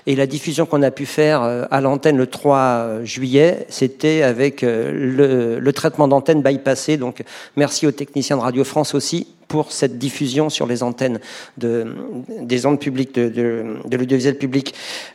Et 0.06 0.15
la 0.15 0.28
diffusion 0.28 0.65
qu'on 0.65 0.82
a 0.82 0.93
pu 0.93 1.06
faire 1.06 1.43
euh, 1.43 1.65
à 1.73 1.81
l'antenne 1.81 2.16
le 2.16 2.28
3 2.28 3.02
juillet, 3.02 3.66
c'était 3.69 4.23
avec 4.23 4.62
le, 4.62 5.59
le 5.59 5.73
traitement 5.73 6.06
d'antenne 6.06 6.40
bypassé. 6.40 6.98
Donc 6.98 7.24
merci 7.56 7.85
aux 7.89 7.93
techniciens 7.93 8.36
de 8.36 8.43
Radio 8.43 8.62
France 8.62 8.94
aussi 8.94 9.27
pour 9.48 9.72
cette 9.72 9.98
diffusion 9.98 10.50
sur 10.50 10.66
les 10.66 10.82
antennes 10.82 11.20
de, 11.58 11.94
des 12.40 12.66
ondes 12.66 12.80
publiques, 12.80 13.14
de, 13.14 13.28
de, 13.28 13.96
l'audiovisuel 13.96 14.38
public. 14.38 14.74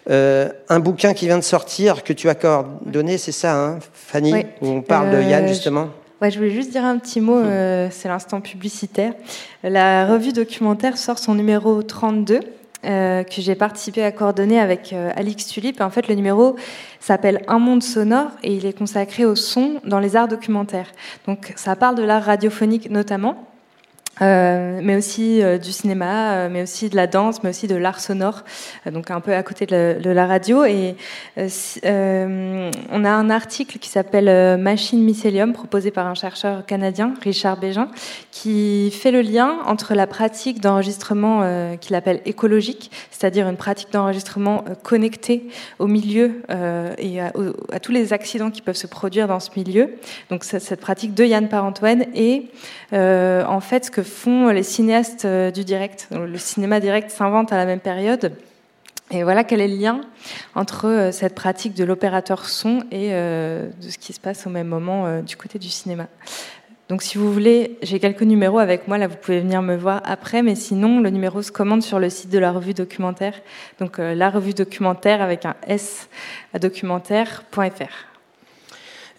Euh, 0.09 0.49
un 0.69 0.79
bouquin 0.79 1.13
qui 1.13 1.25
vient 1.25 1.37
de 1.37 1.43
sortir, 1.43 2.03
que 2.03 2.13
tu 2.13 2.29
as 2.29 2.35
coordonné, 2.35 3.17
c'est 3.17 3.31
ça, 3.31 3.55
hein, 3.55 3.79
Fanny 3.93 4.33
Où 4.61 4.67
on 4.67 4.81
parle 4.81 5.11
de 5.11 5.21
Yann, 5.21 5.45
euh, 5.45 5.47
justement 5.47 5.89
Ouais, 6.21 6.31
je 6.31 6.37
voulais 6.37 6.51
juste 6.51 6.71
dire 6.71 6.83
un 6.83 6.97
petit 6.97 7.21
mot, 7.21 7.37
euh, 7.37 7.87
c'est 7.91 8.09
l'instant 8.09 8.41
publicitaire. 8.41 9.13
La 9.63 10.05
revue 10.05 10.33
documentaire 10.33 10.97
sort 10.97 11.17
son 11.17 11.33
numéro 11.33 11.81
32. 11.81 12.41
que 12.83 13.23
j'ai 13.37 13.55
participé 13.55 14.03
à 14.03 14.11
coordonner 14.11 14.59
avec 14.59 14.93
Alix 15.15 15.47
Tulip. 15.47 15.79
En 15.79 15.89
fait, 15.89 16.07
le 16.09 16.15
numéro 16.15 16.57
s'appelle 16.99 17.41
Un 17.47 17.59
monde 17.59 17.83
sonore 17.83 18.31
et 18.43 18.53
il 18.53 18.65
est 18.65 18.77
consacré 18.77 19.23
au 19.23 19.35
son 19.35 19.79
dans 19.85 19.99
les 19.99 20.17
arts 20.17 20.27
documentaires. 20.27 20.91
Donc, 21.25 21.53
ça 21.55 21.77
parle 21.77 21.95
de 21.95 22.03
l'art 22.03 22.23
radiophonique 22.23 22.89
notamment, 22.89 23.48
Euh, 24.21 24.79
mais 24.83 24.97
aussi 24.97 25.41
euh, 25.41 25.57
du 25.57 25.71
cinéma, 25.71 26.33
euh, 26.33 26.49
mais 26.51 26.63
aussi 26.63 26.89
de 26.89 26.95
la 26.95 27.07
danse, 27.07 27.41
mais 27.43 27.51
aussi 27.51 27.67
de 27.67 27.75
l'art 27.75 27.99
sonore, 27.99 28.43
donc 28.91 29.11
un 29.11 29.21
peu 29.21 29.33
à 29.33 29.43
côté 29.43 29.65
de, 29.65 30.09
la 30.09 30.25
radio. 30.25 30.65
Et 30.65 30.95
on 31.37 33.05
a 33.05 33.09
un 33.09 33.29
article 33.29 33.77
qui 33.77 33.89
s'appelle 33.89 34.57
Machine 34.59 35.03
Mycelium, 35.03 35.53
proposé 35.53 35.91
par 35.91 36.07
un 36.07 36.15
chercheur 36.15 36.65
canadien, 36.65 37.13
Richard 37.21 37.57
Bégin, 37.57 37.89
qui 38.31 38.91
fait 38.91 39.11
le 39.11 39.21
lien 39.21 39.59
entre 39.65 39.93
la 39.93 40.07
pratique 40.07 40.59
d'enregistrement 40.61 41.77
qu'il 41.79 41.95
appelle 41.95 42.21
écologique, 42.25 42.91
c'est-à-dire 43.11 43.47
une 43.47 43.57
pratique 43.57 43.91
d'enregistrement 43.91 44.65
connectée 44.83 45.47
au 45.77 45.87
milieu 45.87 46.41
et 46.97 47.21
à, 47.21 47.31
à, 47.71 47.79
tous 47.79 47.91
les 47.91 48.13
accidents 48.13 48.49
qui 48.49 48.61
peuvent 48.61 48.75
se 48.75 48.87
produire 48.87 49.27
dans 49.27 49.39
ce 49.39 49.51
milieu. 49.55 49.95
Donc 50.31 50.43
cette 50.43 50.81
pratique 50.81 51.13
de 51.13 51.23
Yann 51.23 51.47
Parentoine 51.47 52.05
et 52.15 52.47
en 52.91 53.59
fait 53.59 53.85
ce 53.85 53.91
que 53.91 54.01
font 54.09 54.49
les 54.49 54.63
cinéastes 54.63 55.25
euh, 55.25 55.51
du 55.51 55.63
direct. 55.63 56.09
Le 56.11 56.37
cinéma 56.37 56.79
direct 56.79 57.09
s'invente 57.11 57.53
à 57.53 57.57
la 57.57 57.65
même 57.65 57.79
période. 57.79 58.33
Et 59.11 59.23
voilà 59.23 59.43
quel 59.43 59.61
est 59.61 59.67
le 59.67 59.75
lien 59.75 60.01
entre 60.53 60.87
euh, 60.87 61.11
cette 61.11 61.33
pratique 61.33 61.73
de 61.73 61.83
l'opérateur 61.83 62.45
son 62.45 62.79
et 62.91 63.13
euh, 63.13 63.69
de 63.81 63.89
ce 63.89 63.97
qui 63.97 64.13
se 64.13 64.19
passe 64.19 64.45
au 64.45 64.49
même 64.49 64.67
moment 64.67 65.21
du 65.21 65.37
côté 65.37 65.57
du 65.59 65.69
cinéma. 65.69 66.07
Donc 66.89 67.03
si 67.03 67.17
vous 67.17 67.31
voulez, 67.31 67.77
j'ai 67.83 67.99
quelques 67.99 68.23
numéros 68.23 68.59
avec 68.59 68.87
moi, 68.87 68.97
là 68.97 69.07
vous 69.07 69.15
pouvez 69.15 69.39
venir 69.39 69.61
me 69.61 69.75
voir 69.75 70.01
après, 70.05 70.41
mais 70.41 70.55
sinon 70.55 70.99
le 70.99 71.11
numéro 71.11 71.41
se 71.43 71.51
commande 71.51 71.83
sur 71.83 71.99
le 71.99 72.09
site 72.09 72.31
de 72.31 72.39
la 72.39 72.51
revue 72.51 72.73
documentaire, 72.73 73.35
donc 73.79 73.99
la 73.99 74.31
revue 74.31 74.55
documentaire 74.55 75.21
avec 75.21 75.45
un 75.45 75.55
S 75.67 76.09
à 76.51 76.57
documentaire.fr. 76.57 78.08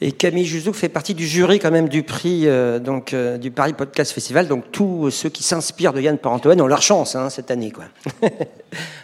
Et 0.02 0.12
Camille 0.12 0.46
Juzou 0.46 0.72
fait 0.72 0.88
partie 0.88 1.12
du 1.12 1.26
jury 1.26 1.58
quand 1.58 1.70
même 1.70 1.90
du 1.90 2.02
prix 2.02 2.48
euh, 2.48 2.78
donc 2.78 3.12
euh, 3.12 3.36
du 3.36 3.50
Paris 3.50 3.74
Podcast 3.74 4.12
Festival. 4.12 4.48
Donc 4.48 4.72
tous 4.72 5.10
ceux 5.10 5.28
qui 5.28 5.42
s'inspirent 5.42 5.92
de 5.92 6.00
Yann 6.00 6.16
Parentoen 6.16 6.58
ont 6.62 6.66
leur 6.66 6.80
chance 6.80 7.16
hein, 7.16 7.28
cette 7.28 7.50
année. 7.50 7.70
Quoi. 7.70 7.84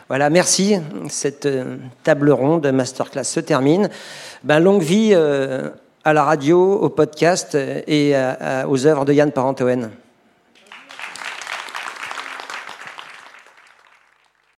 voilà, 0.08 0.30
merci. 0.30 0.76
Cette 1.10 1.44
euh, 1.44 1.76
table 2.02 2.30
ronde 2.30 2.66
masterclass 2.68 3.24
se 3.24 3.40
termine. 3.40 3.90
Ben, 4.42 4.58
longue 4.58 4.82
vie 4.82 5.14
à 5.14 6.12
la 6.12 6.24
radio, 6.24 6.78
au 6.78 6.88
podcast 6.88 7.54
et 7.54 8.14
aux 8.68 8.86
œuvres 8.86 9.04
de 9.04 9.12
Yann 9.12 9.32
Parentoen. 9.32 9.90